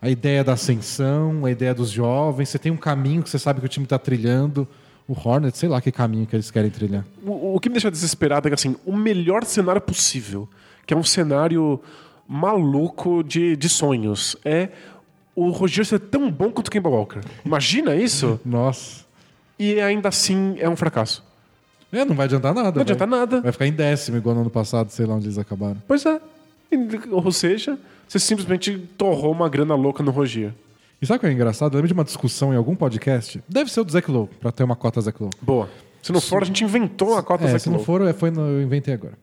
a, 0.00 0.08
ideia 0.08 0.42
da 0.42 0.52
ascensão, 0.54 1.44
a 1.44 1.50
ideia 1.50 1.74
dos 1.74 1.90
jovens, 1.90 2.48
você 2.48 2.58
tem 2.58 2.72
um 2.72 2.76
caminho 2.76 3.22
que 3.22 3.30
você 3.30 3.38
sabe 3.38 3.60
que 3.60 3.66
o 3.66 3.68
time 3.68 3.84
está 3.84 3.98
trilhando. 3.98 4.66
O 5.06 5.12
Hornets, 5.12 5.58
sei 5.58 5.68
lá 5.68 5.80
que 5.80 5.90
caminho 5.90 6.26
que 6.26 6.36
eles 6.36 6.50
querem 6.50 6.70
trilhar. 6.70 7.04
O, 7.24 7.56
o 7.56 7.60
que 7.60 7.68
me 7.68 7.74
deixa 7.74 7.90
desesperado 7.90 8.46
é 8.46 8.50
que, 8.50 8.54
assim, 8.54 8.76
o 8.86 8.96
melhor 8.96 9.44
cenário 9.44 9.80
possível, 9.80 10.48
que 10.86 10.94
é 10.94 10.96
um 10.96 11.02
cenário 11.02 11.80
maluco 12.28 13.24
de, 13.24 13.56
de 13.56 13.68
sonhos, 13.68 14.36
é 14.44 14.68
o 15.34 15.50
Roger 15.50 15.84
ser 15.84 15.98
tão 15.98 16.30
bom 16.30 16.50
quanto 16.50 16.68
o 16.68 16.70
Kemba 16.70 16.88
Walker. 16.88 17.20
Imagina 17.44 17.96
isso? 17.96 18.40
Nossa. 18.46 19.04
E 19.58 19.80
ainda 19.80 20.08
assim 20.08 20.56
é 20.58 20.68
um 20.68 20.76
fracasso. 20.76 21.24
É, 21.92 22.04
não 22.04 22.14
vai 22.14 22.26
adiantar 22.26 22.54
nada. 22.54 22.72
Não 22.72 22.82
adianta 22.82 23.06
nada. 23.06 23.40
Vai 23.40 23.52
ficar 23.52 23.66
em 23.66 23.72
décimo, 23.72 24.16
igual 24.16 24.34
no 24.34 24.42
ano 24.42 24.50
passado, 24.50 24.90
sei 24.90 25.06
lá 25.06 25.14
onde 25.14 25.26
eles 25.26 25.38
acabaram. 25.38 25.82
Pois 25.88 26.06
é. 26.06 26.20
Ou 27.10 27.32
seja, 27.32 27.78
você 28.10 28.18
simplesmente 28.18 28.76
torrou 28.98 29.30
uma 29.30 29.48
grana 29.48 29.76
louca 29.76 30.02
no 30.02 30.10
Rogier. 30.10 30.52
E 31.00 31.06
sabe 31.06 31.18
o 31.18 31.20
que 31.20 31.26
é 31.28 31.32
engraçado? 31.32 31.74
Eu 31.74 31.76
lembro 31.76 31.86
de 31.86 31.94
uma 31.94 32.02
discussão 32.02 32.52
em 32.52 32.56
algum 32.56 32.74
podcast. 32.74 33.40
Deve 33.48 33.70
ser 33.70 33.78
o 33.78 33.84
do 33.84 33.92
Zach 33.92 34.10
Lowe, 34.10 34.28
pra 34.40 34.50
ter 34.50 34.64
uma 34.64 34.74
cota 34.74 35.00
Zach 35.00 35.16
Lowe. 35.22 35.30
Boa. 35.40 35.70
Se 36.02 36.10
não 36.10 36.20
for, 36.20 36.42
a 36.42 36.44
gente 36.44 36.64
inventou 36.64 37.16
a 37.16 37.22
cota 37.22 37.44
é, 37.44 37.50
Zach 37.50 37.62
Se 37.62 37.70
não 37.70 37.78
for, 37.78 38.02
é, 38.02 38.12
foi 38.12 38.32
no, 38.32 38.40
eu 38.40 38.62
inventei 38.62 38.94
agora. 38.94 39.16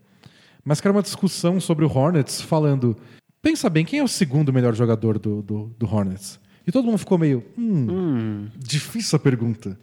Mas 0.63 0.79
que 0.79 0.87
era 0.87 0.95
uma 0.95 1.01
discussão 1.01 1.59
sobre 1.59 1.83
o 1.83 1.91
Hornets, 1.93 2.39
falando... 2.39 2.95
Pensa 3.41 3.69
bem, 3.69 3.83
quem 3.83 3.99
é 3.99 4.03
o 4.03 4.07
segundo 4.07 4.53
melhor 4.53 4.73
jogador 4.73 5.19
do, 5.19 5.41
do, 5.41 5.75
do 5.77 5.85
Hornets? 5.85 6.39
E 6.65 6.71
todo 6.71 6.85
mundo 6.85 6.97
ficou 6.97 7.17
meio... 7.17 7.43
Hum, 7.57 7.87
hum. 7.89 8.47
difícil 8.57 9.17
a 9.17 9.19
pergunta. 9.19 9.77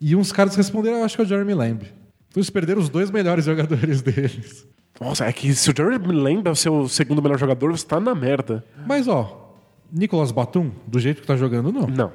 E 0.00 0.14
uns 0.14 0.30
caras 0.30 0.54
responderam, 0.54 0.98
eu 0.98 1.04
acho 1.04 1.16
que 1.16 1.22
é 1.22 1.24
o 1.24 1.28
Jeremy 1.28 1.54
Lamb. 1.54 1.82
Então 1.82 2.36
eles 2.36 2.48
perderam 2.48 2.80
os 2.80 2.88
dois 2.88 3.10
melhores 3.10 3.44
jogadores 3.44 4.00
deles. 4.02 4.68
Nossa, 5.00 5.24
é 5.24 5.32
que 5.32 5.54
se 5.54 5.70
o 5.70 5.74
Jeremy 5.76 6.12
Lamb 6.12 6.46
é 6.46 6.50
o 6.50 6.56
seu 6.56 6.86
segundo 6.88 7.22
melhor 7.22 7.38
jogador, 7.38 7.70
você 7.70 7.86
tá 7.86 7.98
na 7.98 8.14
merda. 8.14 8.62
Mas, 8.86 9.08
ó, 9.08 9.56
Nicolas 9.90 10.30
Batum, 10.30 10.70
do 10.86 11.00
jeito 11.00 11.22
que 11.22 11.26
tá 11.26 11.36
jogando, 11.36 11.72
não. 11.72 11.86
Não. 11.86 12.12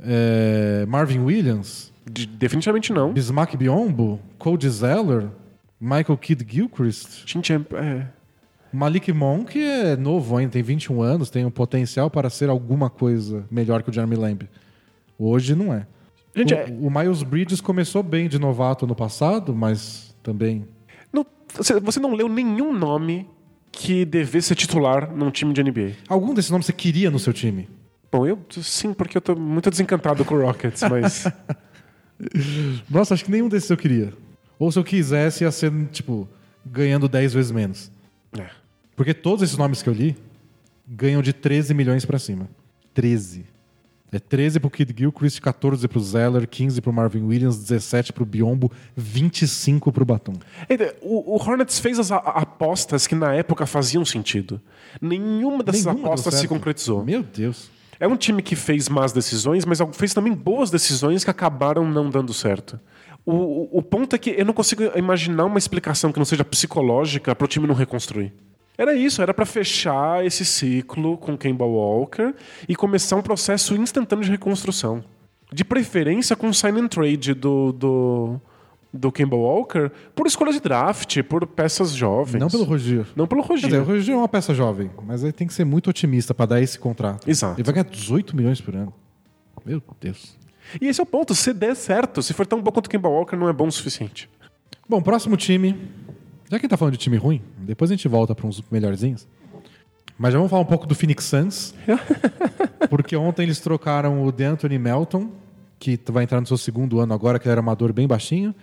É, 0.00 0.86
Marvin 0.88 1.20
Williams. 1.20 1.92
De, 2.10 2.26
definitivamente 2.26 2.92
não. 2.92 3.12
Bismack 3.12 3.56
Biombo, 3.56 4.18
Cody 4.38 4.68
Zeller, 4.68 5.28
Michael 5.80 6.16
Kidd 6.18 6.46
Gilchrist. 6.48 7.26
Chinchamp, 7.26 7.72
é. 7.74 8.08
Malik 8.72 9.12
Monk 9.12 9.56
é 9.56 9.96
novo 9.96 10.36
ainda, 10.36 10.52
tem 10.52 10.62
21 10.62 11.00
anos, 11.00 11.30
tem 11.30 11.44
um 11.44 11.50
potencial 11.50 12.10
para 12.10 12.28
ser 12.28 12.48
alguma 12.48 12.90
coisa 12.90 13.44
melhor 13.48 13.84
que 13.84 13.90
o 13.90 13.92
Jeremy 13.92 14.16
Lamb. 14.16 14.48
Hoje 15.16 15.54
não 15.54 15.72
é. 15.72 15.86
Gente, 16.34 16.52
o, 16.52 16.56
é... 16.56 16.66
o, 16.80 16.90
Miles 16.90 17.22
Bridges 17.22 17.60
começou 17.60 18.02
bem 18.02 18.28
de 18.28 18.36
novato 18.36 18.84
no 18.84 18.94
passado, 18.96 19.54
mas 19.54 20.16
também. 20.24 20.66
Você 21.56 22.00
não 22.00 22.14
leu 22.14 22.28
nenhum 22.28 22.72
nome 22.72 23.28
que 23.70 24.04
devesse 24.04 24.48
ser 24.48 24.54
titular 24.54 25.14
num 25.14 25.30
time 25.30 25.52
de 25.52 25.62
NBA. 25.62 25.92
Algum 26.08 26.32
desses 26.34 26.50
nomes 26.50 26.66
você 26.66 26.72
queria 26.72 27.10
no 27.10 27.18
seu 27.18 27.32
time? 27.32 27.68
Bom, 28.10 28.26
eu 28.26 28.38
sim, 28.62 28.92
porque 28.92 29.16
eu 29.16 29.20
tô 29.20 29.34
muito 29.34 29.70
desencantado 29.70 30.24
com 30.24 30.34
o 30.34 30.42
Rockets, 30.42 30.82
mas. 30.88 31.26
Nossa, 32.88 33.14
acho 33.14 33.24
que 33.24 33.30
nenhum 33.30 33.48
desses 33.48 33.68
eu 33.68 33.76
queria. 33.76 34.12
Ou 34.58 34.70
se 34.70 34.78
eu 34.78 34.84
quisesse, 34.84 35.44
ia 35.44 35.50
ser, 35.50 35.72
tipo, 35.90 36.28
ganhando 36.64 37.08
10 37.08 37.34
vezes 37.34 37.50
menos. 37.50 37.90
É. 38.38 38.48
Porque 38.94 39.12
todos 39.12 39.42
esses 39.42 39.56
nomes 39.56 39.82
que 39.82 39.88
eu 39.88 39.92
li 39.92 40.16
ganham 40.86 41.22
de 41.22 41.32
13 41.32 41.74
milhões 41.74 42.04
para 42.04 42.18
cima. 42.18 42.48
13. 42.92 43.44
É 44.14 44.20
13 44.20 44.60
pro 44.60 44.70
Kid 44.70 44.94
Gilchrist, 44.96 45.40
14 45.40 45.88
pro 45.88 45.98
Zeller, 45.98 46.46
15 46.46 46.80
pro 46.80 46.92
Marvin 46.92 47.24
Williams, 47.24 47.58
17 47.58 48.12
pro 48.12 48.24
Biombo, 48.24 48.70
25 48.96 49.90
pro 49.90 50.04
Batum. 50.04 50.34
O, 51.02 51.34
o 51.34 51.42
Hornets 51.42 51.80
fez 51.80 51.98
as 51.98 52.12
apostas 52.12 53.08
que 53.08 53.14
na 53.16 53.34
época 53.34 53.66
faziam 53.66 54.04
sentido. 54.04 54.60
Nenhuma 55.00 55.64
dessas 55.64 55.84
Nenhuma 55.84 56.06
apostas 56.06 56.34
se 56.34 56.46
concretizou. 56.46 57.04
Meu 57.04 57.24
Deus. 57.24 57.68
É 57.98 58.06
um 58.06 58.16
time 58.16 58.40
que 58.40 58.54
fez 58.54 58.88
más 58.88 59.12
decisões, 59.12 59.64
mas 59.64 59.80
fez 59.92 60.14
também 60.14 60.32
boas 60.32 60.70
decisões 60.70 61.24
que 61.24 61.30
acabaram 61.30 61.84
não 61.84 62.08
dando 62.08 62.32
certo. 62.32 62.78
O, 63.26 63.32
o, 63.32 63.78
o 63.78 63.82
ponto 63.82 64.14
é 64.14 64.18
que 64.18 64.30
eu 64.30 64.44
não 64.44 64.52
consigo 64.52 64.84
imaginar 64.96 65.44
uma 65.44 65.58
explicação 65.58 66.12
que 66.12 66.18
não 66.18 66.24
seja 66.26 66.44
psicológica 66.44 67.34
para 67.34 67.44
o 67.44 67.48
time 67.48 67.66
não 67.66 67.74
reconstruir. 67.74 68.32
Era 68.76 68.94
isso, 68.94 69.22
era 69.22 69.32
para 69.32 69.46
fechar 69.46 70.24
esse 70.24 70.44
ciclo 70.44 71.16
com 71.16 71.38
Kemba 71.38 71.64
Walker 71.64 72.34
e 72.68 72.74
começar 72.74 73.16
um 73.16 73.22
processo 73.22 73.76
instantâneo 73.76 74.24
de 74.24 74.30
reconstrução. 74.30 75.04
De 75.52 75.64
preferência 75.64 76.34
com 76.34 76.48
o 76.48 76.54
sign 76.54 76.80
and 76.80 76.88
trade 76.88 77.34
do, 77.34 77.72
do, 77.72 78.40
do 78.92 79.12
Kemba 79.12 79.36
Walker 79.36 79.90
por 80.12 80.26
escolha 80.26 80.52
de 80.52 80.58
draft, 80.58 81.22
por 81.22 81.46
peças 81.46 81.92
jovens. 81.92 82.40
Não 82.40 82.48
pelo 82.48 82.64
Rogier. 82.64 83.06
Não 83.14 83.26
pelo 83.28 83.42
Rogier. 83.42 83.70
Dizer, 83.70 83.82
o 83.82 83.84
Rogier 83.84 84.16
é 84.16 84.18
uma 84.18 84.28
peça 84.28 84.52
jovem, 84.52 84.90
mas 85.06 85.22
aí 85.22 85.32
tem 85.32 85.46
que 85.46 85.54
ser 85.54 85.64
muito 85.64 85.88
otimista 85.88 86.34
para 86.34 86.46
dar 86.46 86.60
esse 86.60 86.76
contrato. 86.76 87.30
Exato. 87.30 87.54
Ele 87.54 87.64
vai 87.64 87.74
ganhar 87.74 87.84
18 87.84 88.34
milhões 88.34 88.60
por 88.60 88.74
ano. 88.74 88.92
Meu 89.64 89.80
Deus. 90.00 90.36
E 90.80 90.88
esse 90.88 91.00
é 91.00 91.02
o 91.02 91.06
ponto, 91.06 91.34
se 91.34 91.52
der 91.52 91.76
certo, 91.76 92.22
se 92.22 92.32
for 92.32 92.46
tão 92.46 92.60
bom 92.60 92.72
quanto 92.72 92.86
o 92.86 92.90
Kemba 92.90 93.08
Walker, 93.08 93.36
não 93.36 93.48
é 93.48 93.52
bom 93.52 93.68
o 93.68 93.72
suficiente. 93.72 94.28
Bom, 94.88 95.00
próximo 95.00 95.36
time, 95.36 95.88
já 96.44 96.50
que 96.50 96.56
a 96.56 96.58
gente 96.58 96.70
tá 96.70 96.76
falando 96.76 96.92
de 96.92 96.98
time 96.98 97.16
ruim, 97.16 97.42
depois 97.58 97.90
a 97.90 97.94
gente 97.94 98.06
volta 98.08 98.34
para 98.34 98.46
uns 98.46 98.62
melhorzinhos. 98.70 99.26
Mas 100.18 100.32
já 100.32 100.38
vamos 100.38 100.50
falar 100.50 100.62
um 100.62 100.66
pouco 100.66 100.86
do 100.86 100.94
Phoenix 100.94 101.24
Suns. 101.24 101.74
porque 102.88 103.16
ontem 103.16 103.42
eles 103.42 103.60
trocaram 103.60 104.24
o 104.24 104.30
DeAnthony 104.30 104.78
Melton, 104.78 105.30
que 105.78 105.98
vai 106.08 106.24
entrar 106.24 106.40
no 106.40 106.46
seu 106.46 106.56
segundo 106.56 107.00
ano 107.00 107.12
agora, 107.12 107.38
que 107.38 107.46
ele 107.46 107.52
era 107.52 107.60
amador 107.60 107.92
bem 107.92 108.06
baixinho. 108.06 108.54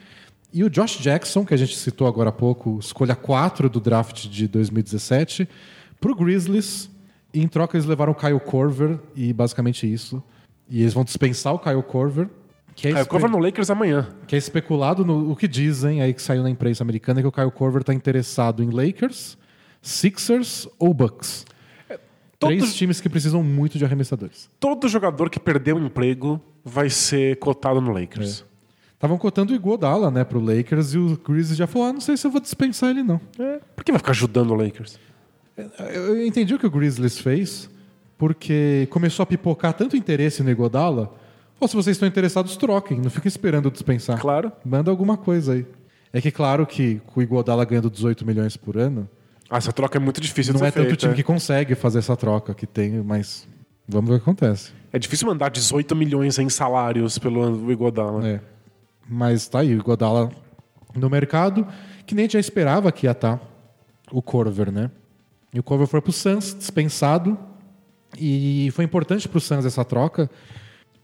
E 0.53 0.63
o 0.63 0.69
Josh 0.69 0.99
Jackson, 0.99 1.45
que 1.45 1.53
a 1.53 1.57
gente 1.57 1.75
citou 1.75 2.07
agora 2.07 2.29
há 2.29 2.33
pouco, 2.33 2.77
escolha 2.79 3.15
4 3.15 3.69
do 3.69 3.79
draft 3.79 4.27
de 4.27 4.47
2017, 4.47 5.47
para 5.99 6.11
o 6.11 6.15
Grizzlies. 6.15 6.89
E 7.33 7.41
em 7.41 7.47
troca 7.47 7.77
eles 7.77 7.87
levaram 7.87 8.11
o 8.11 8.15
Kyle 8.15 8.39
Korver 8.39 8.99
e 9.15 9.31
basicamente 9.31 9.91
isso. 9.91 10.21
E 10.69 10.81
eles 10.81 10.93
vão 10.93 11.03
dispensar 11.03 11.53
o 11.53 11.59
Kyle 11.59 11.81
Korver 11.83 12.29
que 12.75 12.87
é 12.87 12.93
Kyle 12.93 13.05
Korver 13.05 13.29
no 13.29 13.37
Lakers 13.37 13.69
amanhã. 13.69 14.07
Que 14.27 14.35
é 14.35 14.37
especulado 14.37 15.05
no 15.05 15.31
o 15.31 15.35
que 15.35 15.47
dizem 15.47 16.01
aí 16.01 16.13
que 16.13 16.21
saiu 16.21 16.43
na 16.43 16.49
imprensa 16.49 16.83
americana 16.83 17.19
é 17.19 17.23
que 17.23 17.27
o 17.27 17.31
Kyle 17.31 17.51
Korver 17.51 17.81
está 17.81 17.93
interessado 17.93 18.63
em 18.63 18.69
Lakers, 18.69 19.37
Sixers 19.81 20.67
ou 20.79 20.93
Bucks. 20.93 21.45
É, 21.89 21.99
Três 22.39 22.73
times 22.73 23.01
que 23.01 23.09
precisam 23.09 23.43
muito 23.43 23.77
de 23.77 23.85
arremessadores. 23.85 24.49
Todo 24.59 24.87
jogador 24.87 25.29
que 25.29 25.39
perdeu 25.39 25.77
o 25.77 25.85
emprego 25.85 26.41
vai 26.63 26.89
ser 26.89 27.37
cotado 27.37 27.81
no 27.81 27.91
Lakers. 27.91 28.45
Estavam 28.93 29.17
cotando 29.17 29.51
o 29.51 29.55
Iguodala, 29.55 30.11
né, 30.11 30.23
pro 30.23 30.39
Lakers 30.39 30.93
e 30.93 30.97
o 30.99 31.17
Grizzlies 31.17 31.57
já 31.57 31.65
falou: 31.65 31.87
ah, 31.87 31.93
não 31.93 32.01
sei 32.01 32.15
se 32.15 32.27
eu 32.27 32.29
vou 32.31 32.39
dispensar 32.39 32.91
ele 32.91 33.01
não. 33.01 33.19
É. 33.39 33.59
Por 33.75 33.83
que 33.83 33.91
vai 33.91 33.97
ficar 33.97 34.11
ajudando 34.11 34.51
o 34.51 34.55
Lakers? 34.55 34.99
Eu 35.93 36.25
entendi 36.25 36.53
o 36.53 36.59
que 36.59 36.67
o 36.67 36.71
Grizzlies 36.71 37.19
fez, 37.19 37.69
porque 38.17 38.87
começou 38.91 39.23
a 39.23 39.25
pipocar 39.25 39.73
tanto 39.73 39.97
interesse 39.97 40.43
no 40.43 40.51
Iguodala. 40.51 41.13
Ou 41.61 41.67
se 41.67 41.75
vocês 41.75 41.95
estão 41.95 42.07
interessados, 42.07 42.57
troquem, 42.57 42.99
não 42.99 43.09
fiquem 43.11 43.29
esperando 43.29 43.69
dispensar. 43.69 44.19
Claro. 44.19 44.51
Manda 44.65 44.89
alguma 44.91 45.15
coisa 45.15 45.53
aí. 45.53 45.65
É 46.11 46.19
que 46.19 46.31
claro 46.31 46.65
que 46.65 46.99
com 47.05 47.19
o 47.19 47.23
Iguodala 47.23 47.63
ganhando 47.63 47.89
18 47.89 48.25
milhões 48.25 48.57
por 48.57 48.77
ano, 48.77 49.07
Ah, 49.49 49.57
essa 49.57 49.71
troca 49.71 49.97
é 49.97 50.01
muito 50.01 50.19
difícil 50.19 50.53
não 50.53 50.61
é 50.61 50.71
ser 50.71 50.71
tanto 50.79 50.87
feita. 50.87 50.97
time 50.97 51.13
que 51.13 51.23
consegue 51.23 51.75
fazer 51.75 51.99
essa 51.99 52.17
troca 52.17 52.53
que 52.55 52.65
tem, 52.65 53.01
mas 53.03 53.47
vamos 53.87 54.09
ver 54.09 54.15
o 54.15 54.19
que 54.19 54.23
acontece. 54.23 54.71
É 54.91 54.97
difícil 54.99 55.27
mandar 55.27 55.49
18 55.49 55.95
milhões 55.95 56.37
em 56.39 56.49
salários 56.49 57.17
pelo 57.19 57.71
Iguodala. 57.71 58.27
É. 58.27 58.41
Mas 59.07 59.47
tá 59.47 59.59
aí, 59.59 59.73
o 59.75 59.79
Iguodala 59.79 60.31
no 60.95 61.09
mercado, 61.09 61.65
que 62.05 62.15
nem 62.15 62.23
a 62.23 62.25
gente 62.25 62.33
já 62.33 62.39
esperava 62.39 62.91
que 62.91 63.05
ia 63.05 63.11
estar 63.11 63.39
o 64.11 64.21
Corver, 64.21 64.71
né? 64.71 64.89
E 65.53 65.59
o 65.59 65.63
Corver 65.63 65.85
foi 65.87 66.01
pro 66.01 66.11
Suns, 66.11 66.55
dispensado, 66.57 67.37
e 68.19 68.69
foi 68.73 68.83
importante 68.83 69.27
pro 69.29 69.39
Suns 69.39 69.65
essa 69.65 69.85
troca, 69.85 70.29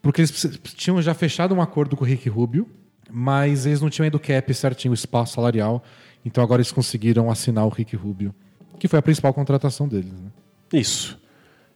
porque 0.02 0.22
eles 0.22 0.60
tinham 0.76 1.02
já 1.02 1.14
fechado 1.14 1.54
um 1.54 1.62
acordo 1.62 1.96
com 1.96 2.04
o 2.04 2.08
Rick 2.08 2.30
Rubio, 2.30 2.70
mas 3.12 3.66
eles 3.66 3.82
não 3.82 3.90
tinham 3.90 4.06
ainda 4.06 4.18
o 4.18 4.20
cap 4.20 4.54
certinho, 4.54 4.92
o 4.92 4.96
espaço 4.96 5.36
salarial, 5.36 5.84
então 6.26 6.44
agora 6.44 6.62
eles 6.62 6.72
conseguiram 6.72 7.30
assinar 7.32 7.66
o 7.66 7.70
Rick 7.70 7.96
Rubio, 7.96 8.34
que 8.80 8.88
foi 8.88 9.00
a 9.00 9.02
principal 9.02 9.34
contratação 9.34 9.88
deles, 9.88 10.12
né? 10.12 10.30
Isso. 10.74 11.20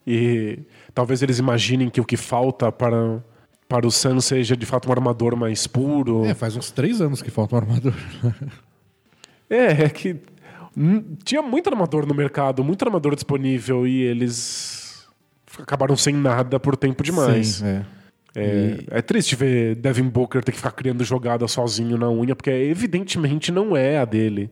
E 0.06 0.60
talvez 0.94 1.22
eles 1.22 1.40
imaginem 1.40 1.90
que 1.90 2.02
o 2.02 2.06
que 2.06 2.18
falta 2.18 2.72
para, 2.72 3.24
para 3.68 3.88
o 3.88 3.92
Sun 3.92 4.20
seja 4.20 4.56
de 4.58 4.66
fato 4.66 4.90
um 4.90 4.92
armador 4.92 5.36
mais 5.36 5.68
puro. 5.68 6.26
É, 6.26 6.34
faz 6.34 6.56
uns 6.56 6.72
três 6.72 7.02
anos 7.02 7.22
que 7.22 7.32
falta 7.32 7.56
um 7.56 7.60
armador. 7.60 7.94
É, 9.54 9.84
é 9.84 9.90
que 9.90 10.16
hum, 10.78 11.18
tinha 11.26 11.42
muito 11.42 11.70
armador 11.70 12.06
no 12.06 12.16
mercado, 12.16 12.64
muito 12.64 12.86
armador 12.86 13.16
disponível 13.16 13.86
e 13.86 14.02
eles 14.04 15.06
acabaram 15.60 15.98
sem 15.98 16.14
nada 16.16 16.58
por 16.58 16.78
tempo 16.78 17.04
demais. 17.04 17.56
Sim, 17.56 17.66
é. 17.66 17.86
É, 18.36 18.84
é 18.90 19.02
triste 19.02 19.36
ver 19.36 19.76
Devin 19.76 20.08
Booker 20.08 20.44
ter 20.44 20.52
que 20.52 20.58
ficar 20.58 20.72
criando 20.72 21.04
jogada 21.04 21.48
sozinho 21.48 21.98
na 21.98 22.10
unha, 22.10 22.36
porque 22.36 22.50
evidentemente 22.50 23.52
não 23.52 23.76
é 23.76 23.98
a 23.98 24.06
dele. 24.06 24.50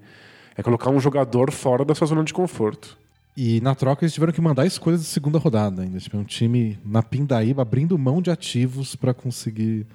É 0.56 0.62
colocar 0.62 0.90
um 0.90 1.00
jogador 1.00 1.52
fora 1.52 1.86
da 1.86 1.96
sua 1.96 2.08
zona 2.08 2.24
de 2.24 2.34
conforto. 2.34 2.98
E 3.38 3.62
na 3.62 3.74
troca 3.74 4.04
eles 4.04 4.14
tiveram 4.14 4.34
que 4.34 4.42
mandar 4.42 4.66
escolhas 4.66 5.00
de 5.00 5.06
segunda 5.06 5.40
rodada 5.40 5.82
ainda. 5.82 5.98
Tipo, 5.98 6.18
um 6.18 6.26
time 6.26 6.78
na 6.84 7.02
Pindaíba 7.02 7.62
abrindo 7.62 7.98
mão 7.98 8.22
de 8.22 8.30
ativos 8.30 8.98
para 8.98 9.14
conseguir. 9.14 9.86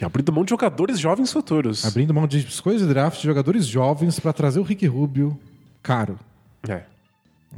E 0.00 0.04
abrindo 0.04 0.32
mão 0.32 0.44
de 0.44 0.50
jogadores 0.50 1.00
jovens 1.00 1.32
futuros. 1.32 1.84
Abrindo 1.84 2.14
mão 2.14 2.28
de 2.28 2.38
escolhas 2.38 2.80
de 2.80 2.86
draft 2.86 3.20
de 3.20 3.26
jogadores 3.26 3.66
jovens 3.66 4.20
para 4.20 4.32
trazer 4.32 4.60
o 4.60 4.62
Rick 4.62 4.86
Rubio 4.86 5.36
caro. 5.82 6.16
É. 6.68 6.82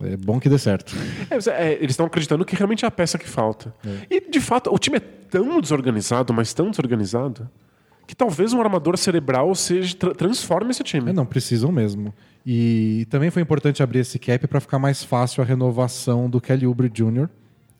É 0.02 0.16
bom 0.16 0.40
que 0.40 0.48
dê 0.48 0.58
certo. 0.58 0.94
É, 1.30 1.68
é, 1.70 1.74
eles 1.74 1.90
estão 1.90 2.06
acreditando 2.06 2.44
que 2.44 2.54
realmente 2.56 2.84
é 2.84 2.88
a 2.88 2.90
peça 2.90 3.16
que 3.18 3.28
falta. 3.28 3.74
E, 4.10 4.20
de 4.30 4.40
fato, 4.40 4.72
o 4.74 4.78
time 4.78 4.96
é 4.96 5.00
tão 5.00 5.60
desorganizado, 5.60 6.32
mas 6.32 6.52
tão 6.52 6.70
desorganizado, 6.70 7.48
que 8.06 8.14
talvez 8.14 8.52
um 8.52 8.60
armador 8.60 8.96
cerebral 8.98 9.54
seja 9.54 9.96
tra- 9.96 10.14
transforme 10.14 10.70
esse 10.70 10.82
time. 10.82 11.10
É, 11.10 11.12
não, 11.12 11.24
precisam 11.24 11.70
mesmo. 11.72 12.12
E 12.44 13.06
também 13.08 13.30
foi 13.30 13.40
importante 13.40 13.82
abrir 13.82 14.00
esse 14.00 14.18
cap 14.18 14.46
para 14.46 14.60
ficar 14.60 14.78
mais 14.78 15.02
fácil 15.02 15.42
a 15.42 15.46
renovação 15.46 16.28
do 16.28 16.40
Kelly 16.40 16.66
Oubre 16.66 16.88
Jr., 16.90 17.28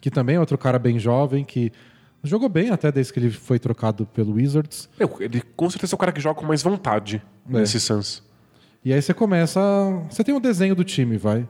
que 0.01 0.11
também 0.11 0.37
é 0.37 0.41
outro 0.41 0.57
cara 0.57 0.79
bem 0.79 0.99
jovem, 0.99 1.45
que 1.45 1.71
jogou 2.23 2.49
bem 2.49 2.71
até 2.71 2.91
desde 2.91 3.13
que 3.13 3.19
ele 3.19 3.31
foi 3.31 3.59
trocado 3.59 4.07
pelo 4.07 4.35
Wizards. 4.35 4.89
Ele 5.21 5.43
com 5.57 5.69
certeza 5.69 5.95
é 5.95 5.97
o 5.97 5.99
cara 5.99 6.13
que 6.13 6.21
joga 6.21 6.39
com 6.41 6.47
mais 6.47 6.63
vontade 6.63 7.23
É. 7.51 7.59
nesse 7.59 7.79
Suns. 7.81 8.23
E 8.85 8.93
aí 8.93 9.01
você 9.03 9.13
começa. 9.15 9.61
Você 10.11 10.23
tem 10.25 10.35
um 10.35 10.41
desenho 10.41 10.75
do 10.75 10.85
time, 10.85 11.17
vai. 11.19 11.47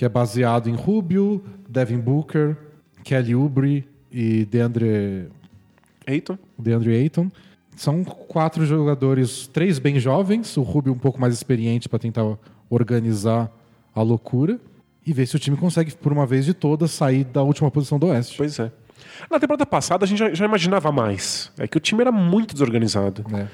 Que 0.00 0.06
é 0.06 0.08
baseado 0.08 0.70
em 0.70 0.74
Rubio, 0.74 1.44
Devin 1.68 1.98
Booker, 1.98 2.56
Kelly 3.04 3.34
Oubre 3.34 3.86
e 4.10 4.46
DeAndre, 4.46 5.28
Eiton? 6.06 6.38
DeAndre 6.58 6.96
Ayton. 6.96 7.30
São 7.76 8.02
quatro 8.02 8.64
jogadores, 8.64 9.46
três 9.48 9.78
bem 9.78 10.00
jovens, 10.00 10.56
o 10.56 10.62
Rubio 10.62 10.94
um 10.94 10.98
pouco 10.98 11.20
mais 11.20 11.34
experiente 11.34 11.86
para 11.86 11.98
tentar 11.98 12.24
organizar 12.70 13.52
a 13.94 14.00
loucura 14.00 14.58
e 15.06 15.12
ver 15.12 15.26
se 15.26 15.36
o 15.36 15.38
time 15.38 15.58
consegue, 15.58 15.94
por 15.94 16.14
uma 16.14 16.24
vez 16.24 16.46
de 16.46 16.54
todas, 16.54 16.92
sair 16.92 17.24
da 17.24 17.42
última 17.42 17.70
posição 17.70 17.98
do 17.98 18.06
Oeste. 18.06 18.38
Pois 18.38 18.58
é. 18.58 18.72
Na 19.30 19.38
temporada 19.38 19.66
passada 19.66 20.06
a 20.06 20.08
gente 20.08 20.16
já, 20.16 20.32
já 20.32 20.46
imaginava 20.46 20.90
mais. 20.90 21.52
É 21.58 21.68
que 21.68 21.76
o 21.76 21.80
time 21.80 22.00
era 22.00 22.10
muito 22.10 22.54
desorganizado. 22.54 23.22
É. 23.36 23.46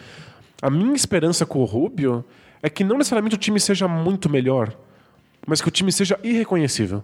A 0.62 0.70
minha 0.70 0.94
esperança 0.94 1.44
com 1.44 1.58
o 1.58 1.64
Rubio 1.64 2.24
é 2.62 2.70
que 2.70 2.84
não 2.84 2.98
necessariamente 2.98 3.34
o 3.34 3.38
time 3.38 3.58
seja 3.58 3.88
muito 3.88 4.30
melhor, 4.30 4.76
mas 5.46 5.62
que 5.62 5.68
o 5.68 5.70
time 5.70 5.92
seja 5.92 6.18
irreconhecível. 6.22 7.02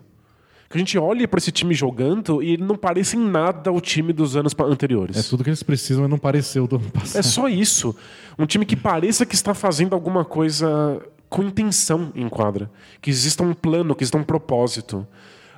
Que 0.69 0.77
a 0.77 0.81
gente 0.81 0.97
olhe 0.99 1.27
para 1.27 1.39
esse 1.39 1.53
time 1.53 1.75
jogando 1.75 2.43
e 2.43 2.55
ele 2.55 2.65
não 2.65 2.77
pareça 2.77 3.15
em 3.15 3.21
nada 3.21 3.71
o 3.71 3.81
time 3.81 4.11
dos 4.13 4.37
anos 4.37 4.55
anteriores. 4.59 5.17
É 5.19 5.23
tudo 5.23 5.45
que 5.45 5.51
eles 5.51 5.63
precisam 5.63 6.07
e 6.07 6.09
não 6.09 6.19
pareceu 6.19 6.67
do 6.67 6.77
ano 6.77 6.91
passado. 6.91 7.19
É 7.19 7.23
só 7.23 7.47
isso. 7.47 7.95
Um 8.39 8.47
time 8.47 8.65
que 8.65 8.75
pareça 8.75 9.27
que 9.27 9.35
está 9.35 9.53
fazendo 9.53 9.95
alguma 9.95 10.25
coisa 10.25 10.99
com 11.29 11.43
intenção 11.43 12.11
em 12.15 12.27
quadra. 12.27 12.71
Que 13.03 13.11
exista 13.11 13.43
um 13.43 13.53
plano, 13.53 13.95
que 13.95 14.03
exista 14.03 14.17
um 14.17 14.25
propósito. 14.25 15.07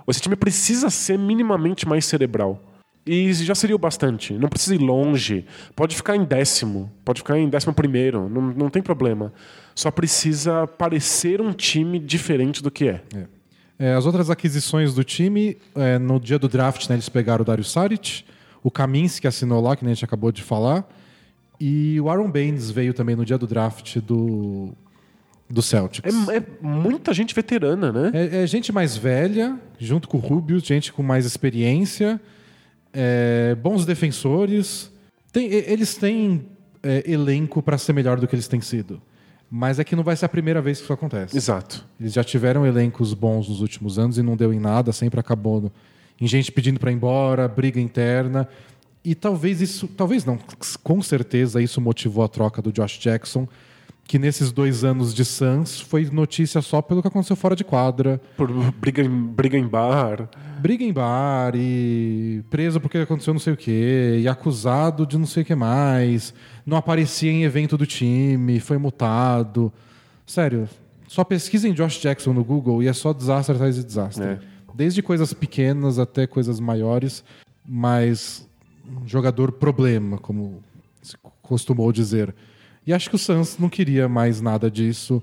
Esse 0.09 0.21
time 0.21 0.35
precisa 0.35 0.91
ser 0.91 1.17
minimamente 1.17 1.87
mais 1.87 2.05
cerebral. 2.07 2.61
E 3.07 3.33
já 3.35 3.55
seria 3.55 3.77
o 3.77 3.79
bastante. 3.79 4.33
Não 4.33 4.49
precisa 4.49 4.75
ir 4.75 4.79
longe. 4.79 5.45
Pode 5.77 5.95
ficar 5.95 6.17
em 6.17 6.25
décimo. 6.25 6.91
Pode 7.05 7.21
ficar 7.21 7.39
em 7.39 7.49
décimo 7.49 7.73
primeiro. 7.73 8.29
Não, 8.29 8.43
não 8.43 8.71
tem 8.71 8.83
problema. 8.83 9.33
Só 9.75 9.91
precisa 9.91 10.67
parecer 10.67 11.41
um 11.41 11.53
time 11.53 11.99
diferente 11.99 12.63
do 12.63 12.71
que 12.71 12.89
é. 12.89 13.03
É, 13.79 13.95
as 13.95 14.07
outras 14.07 14.31
aquisições 14.31 14.95
do 14.95 15.03
time, 15.03 15.57
é, 15.75 15.99
no 15.99 16.21
dia 16.21 16.39
do 16.39 16.49
draft, 16.49 16.89
né, 16.89 16.95
eles 16.95 17.09
pegaram 17.09 17.43
o 17.43 17.45
Dario 17.45 17.65
Saric, 17.65 18.25
o 18.63 18.71
Kaminsky 18.71 19.23
que 19.23 19.27
assinou 19.27 19.61
lá, 19.61 19.75
que 19.75 19.85
nem 19.85 19.93
a 19.93 19.95
gente 19.95 20.05
acabou 20.05 20.31
de 20.31 20.43
falar, 20.43 20.89
e 21.61 22.01
o 22.01 22.09
Aaron 22.09 22.31
Baines 22.31 22.71
veio 22.71 22.95
também 22.95 23.17
no 23.17 23.25
dia 23.25 23.37
do 23.37 23.47
draft 23.47 23.99
do, 23.99 24.73
do 25.51 25.61
Celtics. 25.61 26.29
É, 26.29 26.37
é 26.37 26.43
muita 26.61 27.13
gente 27.13 27.35
veterana, 27.35 27.91
né? 27.93 28.11
É, 28.15 28.43
é 28.43 28.47
gente 28.47 28.73
mais 28.73 28.97
velha, 28.97 29.59
junto 29.79 30.09
com 30.09 30.19
o 30.19 30.21
Rubio, 30.21 30.61
gente 30.61 30.93
com 30.93 31.03
mais 31.03 31.27
experiência, 31.27 32.21
é, 32.93 33.57
bons 33.57 33.85
defensores. 33.85 34.91
Tem- 35.33 35.53
eles 35.53 35.97
têm 35.97 36.47
é, 36.83 37.11
elenco 37.11 37.61
para 37.61 37.77
ser 37.77 37.93
melhor 37.93 38.21
do 38.21 38.29
que 38.29 38.35
eles 38.35 38.47
têm 38.47 38.61
sido. 38.61 39.03
Mas 39.57 39.79
é 39.79 39.85
que 39.85 39.95
não 39.95 40.03
vai 40.03 40.17
ser 40.17 40.25
a 40.25 40.29
primeira 40.29 40.61
vez 40.61 40.79
que 40.79 40.83
isso 40.85 40.93
acontece. 40.93 41.37
Exato. 41.37 41.87
Eles 42.01 42.13
já 42.13 42.25
tiveram 42.25 42.67
elencos 42.67 43.15
bons 43.15 43.49
nos 43.49 43.61
últimos 43.61 44.01
anos 44.01 44.19
e 44.19 44.23
não 44.23 44.37
deu 44.37 44.53
em 44.53 44.59
nada, 44.59 44.91
sempre 44.93 45.21
acabou 45.21 45.61
no- 45.61 45.73
em 46.21 46.27
gente 46.27 46.51
pedindo 46.51 46.81
para 46.81 46.91
ir 46.91 46.95
embora, 46.95 47.47
briga 47.47 47.81
interna. 47.81 48.49
E 49.05 49.15
talvez 49.15 49.61
isso, 49.61 49.87
talvez 49.87 50.25
não, 50.25 50.37
com 50.83 51.01
certeza 51.01 51.63
isso 51.63 51.81
motivou 51.81 52.25
a 52.25 52.29
troca 52.29 52.61
do 52.61 52.73
Josh 52.73 52.99
Jackson, 52.99 53.47
que 54.07 54.19
nesses 54.19 54.51
dois 54.51 54.83
anos 54.83 55.15
de 55.15 55.25
Suns 55.25 55.81
foi 55.81 56.05
notícia 56.11 56.61
só 56.61 56.83
pelo 56.83 57.01
que 57.01 57.07
aconteceu 57.09 57.37
fora 57.37 57.55
de 57.55 57.63
quadra. 57.63 58.21
Por 58.37 58.51
briga 58.73 59.03
em, 59.03 59.09
briga 59.09 59.57
em 59.57 59.67
bar. 59.69 60.29
Briga 60.59 60.83
em 60.83 60.93
bar 60.93 61.53
e 61.55 62.43
preso 62.51 62.81
porque 62.81 62.99
aconteceu 62.99 63.33
não 63.33 63.41
sei 63.41 63.53
o 63.53 63.57
quê, 63.57 64.19
e 64.21 64.27
acusado 64.27 65.07
de 65.07 65.17
não 65.17 65.27
sei 65.27 65.43
o 65.43 65.47
que 65.47 65.55
mais, 65.55 66.35
não 66.67 66.77
aparecia 66.77 67.31
em 67.31 67.45
evento 67.45 67.77
do 67.77 67.87
time, 67.87 68.61
foi 68.61 68.79
multado. 68.79 69.73
Sério, 70.27 70.69
só 71.07 71.23
pesquisem 71.23 71.73
Josh 71.73 72.01
Jackson 72.01 72.33
no 72.33 72.43
Google 72.45 72.83
e 72.83 72.89
é 72.89 72.93
só 72.93 73.13
desastre 73.13 73.55
atrás 73.55 73.77
de 73.77 73.85
desastre. 73.85 74.25
É. 74.25 74.39
Desde 74.75 75.03
coisas 75.03 75.33
pequenas 75.33 75.99
até 75.99 76.27
coisas 76.27 76.59
maiores, 76.59 77.23
mas 77.65 78.49
um 78.87 79.07
jogador 79.07 79.53
problema, 79.53 80.19
como 80.19 80.63
se 81.03 81.17
costumou 81.43 81.93
dizer. 81.93 82.35
E 82.87 82.93
acho 82.93 83.09
que 83.09 83.17
o 83.17 83.19
Suns 83.19 83.57
não 83.59 83.69
queria 83.69 84.09
mais 84.09 84.41
nada 84.41 84.71
disso. 84.71 85.23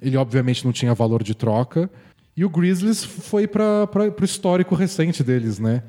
Ele 0.00 0.16
obviamente 0.16 0.64
não 0.64 0.72
tinha 0.72 0.94
valor 0.94 1.22
de 1.22 1.34
troca. 1.34 1.90
E 2.36 2.44
o 2.44 2.50
Grizzlies 2.50 3.04
foi 3.04 3.46
para 3.46 3.88
o 3.94 4.24
histórico 4.24 4.74
recente 4.74 5.22
deles, 5.22 5.58
né? 5.58 5.82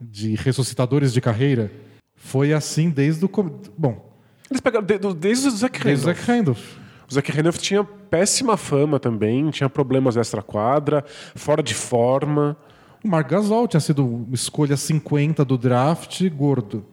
De 0.00 0.34
ressuscitadores 0.34 1.12
de 1.12 1.20
carreira. 1.20 1.70
Foi 2.14 2.52
assim 2.52 2.90
desde 2.90 3.24
o. 3.24 3.30
Bom, 3.76 4.07
Eles 4.50 4.60
pegaram 4.60 4.84
de- 4.86 4.98
do- 4.98 5.14
desde 5.14 5.48
o 5.48 5.50
Zach 5.50 5.82
desde 5.82 6.04
o 6.04 6.08
Randolph. 6.08 6.16
Zach 6.26 6.30
Randolph. 6.32 6.76
O 7.10 7.14
Zach 7.14 7.32
Randolph 7.32 7.56
tinha 7.58 7.84
péssima 7.84 8.56
fama 8.56 8.98
também, 9.00 9.50
tinha 9.50 9.68
problemas 9.68 10.16
extra-quadra, 10.16 11.04
fora 11.34 11.62
de 11.62 11.74
forma. 11.74 12.56
O 13.04 13.08
Mark 13.08 13.30
Gasol 13.30 13.66
tinha 13.68 13.80
sido 13.80 14.26
escolha 14.32 14.76
50 14.76 15.44
do 15.44 15.56
draft, 15.56 16.28
gordo. 16.30 16.84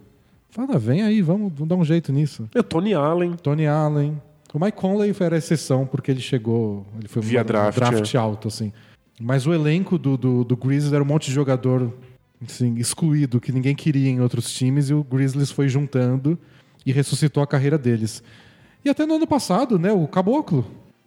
Fala, 0.49 0.77
vem 0.79 1.01
aí, 1.01 1.21
vamos, 1.21 1.51
vamos 1.53 1.67
dar 1.67 1.75
um 1.75 1.83
jeito 1.83 2.13
nisso. 2.13 2.47
E 2.55 2.59
o 2.59 2.63
Tony 2.63 2.93
Allen. 2.93 3.33
Tony 3.33 3.67
Allen. 3.67 4.21
O 4.53 4.59
Mike 4.59 4.77
Conley 4.77 5.11
foi 5.13 5.27
a 5.27 5.35
exceção, 5.35 5.85
porque 5.85 6.09
ele 6.11 6.21
chegou. 6.21 6.85
Ele 6.97 7.09
foi 7.09 7.21
Via 7.21 7.41
um 7.41 7.45
draft, 7.45 7.77
draft 7.77 8.15
alto, 8.15 8.47
assim. 8.47 8.71
Mas 9.19 9.45
o 9.45 9.53
elenco 9.53 9.97
do, 9.97 10.15
do, 10.15 10.43
do 10.45 10.55
Grizzlies 10.55 10.93
era 10.93 11.03
um 11.03 11.05
monte 11.07 11.25
de 11.25 11.33
jogador 11.33 11.91
Sim, 12.47 12.75
excluído, 12.77 13.41
que 13.41 13.51
ninguém 13.51 13.75
queria 13.75 14.09
em 14.09 14.21
outros 14.21 14.53
times, 14.53 14.89
e 14.89 14.93
o 14.93 15.03
Grizzlies 15.03 15.51
foi 15.51 15.67
juntando 15.67 16.37
e 16.85 16.91
ressuscitou 16.91 17.41
a 17.41 17.47
carreira 17.47 17.77
deles. 17.77 18.21
E 18.83 18.89
até 18.89 19.05
no 19.05 19.15
ano 19.15 19.25
passado, 19.25 19.79
né, 19.79 19.91
o 19.91 20.07
Caboclo 20.07 20.65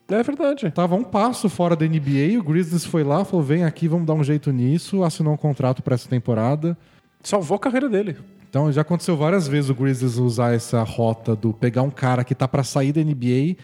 É 0.08 0.22
verdade. 0.22 0.70
tava 0.70 0.96
um 0.96 1.04
passo 1.04 1.48
fora 1.48 1.76
da 1.76 1.86
NBA, 1.86 2.38
o 2.38 2.42
Grizzlies 2.42 2.84
foi 2.84 3.04
lá, 3.04 3.24
falou: 3.24 3.44
vem 3.44 3.64
aqui, 3.64 3.86
vamos 3.86 4.06
dar 4.06 4.14
um 4.14 4.24
jeito 4.24 4.50
nisso, 4.50 5.04
assinou 5.04 5.34
um 5.34 5.36
contrato 5.36 5.82
para 5.82 5.94
essa 5.94 6.08
temporada. 6.08 6.76
Salvou 7.22 7.56
a 7.56 7.60
carreira 7.60 7.88
dele. 7.88 8.16
Então 8.48 8.72
já 8.72 8.80
aconteceu 8.80 9.16
várias 9.16 9.46
vezes 9.46 9.70
o 9.70 9.74
Grizzlies 9.74 10.16
usar 10.16 10.54
essa 10.54 10.82
rota 10.82 11.36
do 11.36 11.52
pegar 11.52 11.82
um 11.82 11.90
cara 11.90 12.24
que 12.24 12.34
tá 12.34 12.48
para 12.48 12.64
sair 12.64 12.92
da 12.92 13.02
NBA 13.02 13.56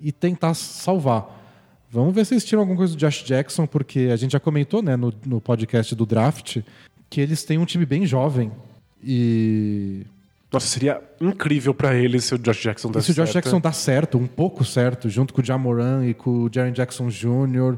e 0.00 0.12
tentar 0.12 0.54
salvar. 0.54 1.36
Vamos 1.90 2.14
ver 2.14 2.26
se 2.26 2.34
eles 2.34 2.44
tiram 2.44 2.60
alguma 2.60 2.76
coisa 2.76 2.94
do 2.94 2.98
Josh 2.98 3.24
Jackson, 3.24 3.66
porque 3.66 4.10
a 4.12 4.16
gente 4.16 4.32
já 4.32 4.40
comentou 4.40 4.82
né, 4.82 4.94
no, 4.94 5.12
no 5.24 5.40
podcast 5.40 5.94
do 5.94 6.04
draft 6.04 6.58
que 7.08 7.20
eles 7.20 7.42
têm 7.44 7.56
um 7.56 7.64
time 7.64 7.86
bem 7.86 8.04
jovem. 8.04 8.52
E 9.02 10.04
Nossa, 10.50 10.66
seria 10.66 11.02
incrível 11.20 11.74
pra 11.74 11.94
ele 11.94 12.20
se 12.20 12.34
o 12.34 12.38
Josh 12.38 12.62
Jackson 12.62 12.88
E 12.88 12.92
desse 12.92 13.06
se 13.06 13.12
o 13.12 13.14
Josh 13.14 13.32
certo. 13.32 13.44
Jackson 13.44 13.60
dá 13.60 13.72
certo, 13.72 14.16
um 14.18 14.26
pouco 14.26 14.64
certo, 14.64 15.08
junto 15.08 15.34
com 15.34 15.42
o 15.42 15.44
Jamoran 15.44 16.06
e 16.06 16.14
com 16.14 16.44
o 16.44 16.50
Jaren 16.52 16.72
Jackson 16.72 17.08
Jr., 17.08 17.76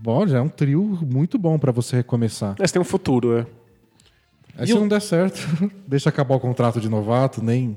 bom, 0.00 0.26
já 0.26 0.38
é 0.38 0.40
um 0.40 0.48
trio 0.48 0.98
muito 1.02 1.38
bom 1.38 1.58
pra 1.58 1.72
você 1.72 1.96
recomeçar. 1.96 2.54
Esse 2.60 2.72
tem 2.74 2.82
um 2.82 2.84
futuro, 2.84 3.38
é. 3.38 3.46
Aí 4.58 4.64
E 4.64 4.66
se 4.68 4.74
o- 4.74 4.80
não 4.80 4.88
der 4.88 5.00
certo, 5.00 5.38
deixa 5.88 6.08
acabar 6.10 6.34
o 6.34 6.40
contrato 6.40 6.78
de 6.80 6.88
novato, 6.90 7.42
nem, 7.42 7.76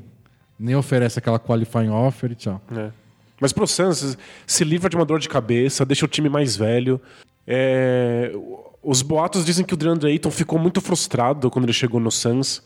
nem 0.59 0.75
oferece 0.75 1.17
aquela 1.17 1.39
qualifying 1.39 1.89
offer 1.89 2.31
e 2.31 2.35
tchau. 2.35 2.61
É. 2.75 2.89
Mas 3.39 3.53
pro 3.53 3.65
Suns, 3.65 4.17
se 4.45 4.63
livra 4.65 4.89
de 4.89 4.95
uma 4.95 5.05
dor 5.05 5.19
de 5.19 5.29
cabeça, 5.29 5.85
deixa 5.85 6.05
o 6.05 6.07
time 6.09 6.27
mais 6.29 6.55
velho. 6.57 6.99
É, 7.47 8.31
Os 8.83 9.01
boatos 9.01 9.45
dizem 9.45 9.63
que 9.65 9.73
o 9.73 9.77
DeAndre 9.77 10.09
Ayton 10.11 10.31
ficou 10.31 10.57
muito 10.59 10.81
frustrado 10.81 11.49
quando 11.51 11.65
ele 11.65 11.73
chegou 11.73 11.99
no 11.99 12.11
Suns, 12.11 12.61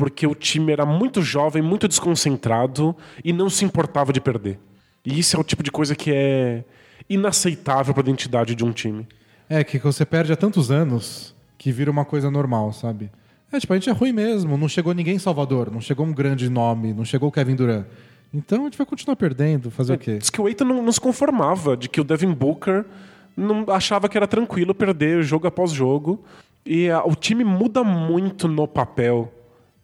porque 0.00 0.26
o 0.26 0.34
time 0.34 0.72
era 0.72 0.86
muito 0.86 1.20
jovem, 1.20 1.60
muito 1.60 1.86
desconcentrado 1.86 2.96
e 3.22 3.34
não 3.34 3.50
se 3.50 3.66
importava 3.66 4.14
de 4.14 4.20
perder. 4.20 4.58
E 5.04 5.18
isso 5.18 5.36
é 5.36 5.38
o 5.38 5.44
tipo 5.44 5.62
de 5.62 5.70
coisa 5.70 5.94
que 5.94 6.10
é 6.10 6.64
inaceitável 7.06 7.92
para 7.92 8.02
a 8.02 8.06
identidade 8.08 8.54
de 8.54 8.64
um 8.64 8.72
time. 8.72 9.06
É, 9.46 9.62
que 9.62 9.78
você 9.78 10.06
perde 10.06 10.32
há 10.32 10.36
tantos 10.36 10.70
anos 10.70 11.34
que 11.58 11.70
vira 11.70 11.90
uma 11.90 12.06
coisa 12.06 12.30
normal, 12.30 12.72
sabe? 12.72 13.10
É, 13.52 13.60
tipo, 13.60 13.74
a 13.74 13.76
gente 13.76 13.90
é 13.90 13.92
ruim 13.92 14.10
mesmo, 14.10 14.56
não 14.56 14.68
chegou 14.70 14.94
ninguém 14.94 15.16
em 15.16 15.18
Salvador, 15.18 15.70
não 15.70 15.82
chegou 15.82 16.06
um 16.06 16.14
grande 16.14 16.48
nome, 16.48 16.94
não 16.94 17.04
chegou 17.04 17.28
o 17.28 17.32
Kevin 17.32 17.54
Durant. 17.56 17.84
Então 18.32 18.62
a 18.62 18.64
gente 18.64 18.78
vai 18.78 18.86
continuar 18.86 19.16
perdendo, 19.16 19.70
fazer 19.70 19.92
o 19.92 19.98
quê? 19.98 20.16
Diz 20.16 20.30
que 20.30 20.40
o 20.40 20.46
Ayton 20.46 20.64
não, 20.64 20.82
não 20.82 20.92
se 20.92 21.00
conformava, 21.00 21.76
de 21.76 21.90
que 21.90 22.00
o 22.00 22.04
Devin 22.04 22.32
Booker 22.32 22.86
não 23.36 23.66
achava 23.68 24.08
que 24.08 24.16
era 24.16 24.26
tranquilo 24.26 24.74
perder 24.74 25.22
jogo 25.22 25.46
após 25.46 25.72
jogo. 25.72 26.24
E 26.64 26.88
a- 26.88 27.04
o 27.04 27.14
time 27.14 27.44
muda 27.44 27.84
muito 27.84 28.48
no 28.48 28.66
papel 28.66 29.30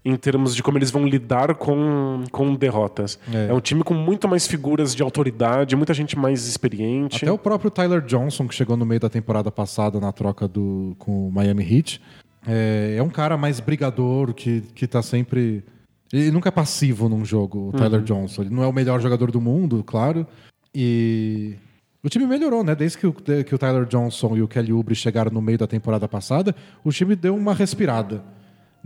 em 0.06 0.14
termos 0.14 0.54
de 0.54 0.62
como 0.62 0.78
eles 0.78 0.92
vão 0.92 1.04
lidar 1.04 1.52
com, 1.56 2.22
com 2.30 2.54
derrotas. 2.54 3.18
É. 3.32 3.48
É. 3.48 3.52
um 3.52 3.60
time 3.60 3.82
com 3.82 3.92
muito 3.92 4.28
mais 4.28 4.46
figuras 4.46 4.94
de 4.94 5.02
autoridade, 5.02 5.74
muita 5.74 5.92
gente 5.92 6.16
mais 6.16 6.46
experiente. 6.46 7.24
Até 7.24 7.32
o 7.32 7.36
próprio 7.36 7.72
Tyler 7.72 8.00
Johnson, 8.02 8.46
que 8.46 8.54
chegou 8.54 8.76
no 8.76 8.86
meio 8.86 9.00
da 9.00 9.08
temporada 9.08 9.50
passada 9.50 9.98
na 9.98 10.12
troca 10.12 10.46
do, 10.46 10.94
com 10.96 11.26
o 11.26 11.32
Miami 11.32 11.64
Heat, 11.64 12.00
é, 12.46 12.94
é 12.96 13.02
um 13.02 13.08
cara 13.08 13.36
mais 13.36 13.58
brigador, 13.58 14.32
que, 14.32 14.60
que 14.76 14.86
tá 14.86 15.02
sempre. 15.02 15.64
Ele 16.12 16.30
nunca 16.30 16.50
é 16.50 16.52
passivo 16.52 17.08
num 17.08 17.24
jogo, 17.24 17.70
o 17.70 17.72
Tyler 17.72 18.00
Johnson. 18.02 18.42
Ele 18.42 18.54
não 18.54 18.62
é 18.62 18.66
o 18.68 18.72
melhor 18.72 19.00
jogador 19.00 19.32
do 19.32 19.40
mundo, 19.40 19.82
claro. 19.82 20.24
E. 20.72 21.56
O 22.00 22.08
time 22.08 22.24
melhorou, 22.24 22.62
né? 22.62 22.76
Desde 22.76 22.98
que 22.98 23.06
o, 23.08 23.12
que 23.12 23.52
o 23.52 23.58
Tyler 23.58 23.84
Johnson 23.86 24.36
e 24.36 24.42
o 24.42 24.46
Kelly 24.46 24.72
Oubre 24.72 24.94
chegaram 24.94 25.32
no 25.32 25.42
meio 25.42 25.58
da 25.58 25.66
temporada 25.66 26.06
passada, 26.06 26.54
o 26.84 26.92
time 26.92 27.16
deu 27.16 27.34
uma 27.34 27.52
respirada. 27.52 28.22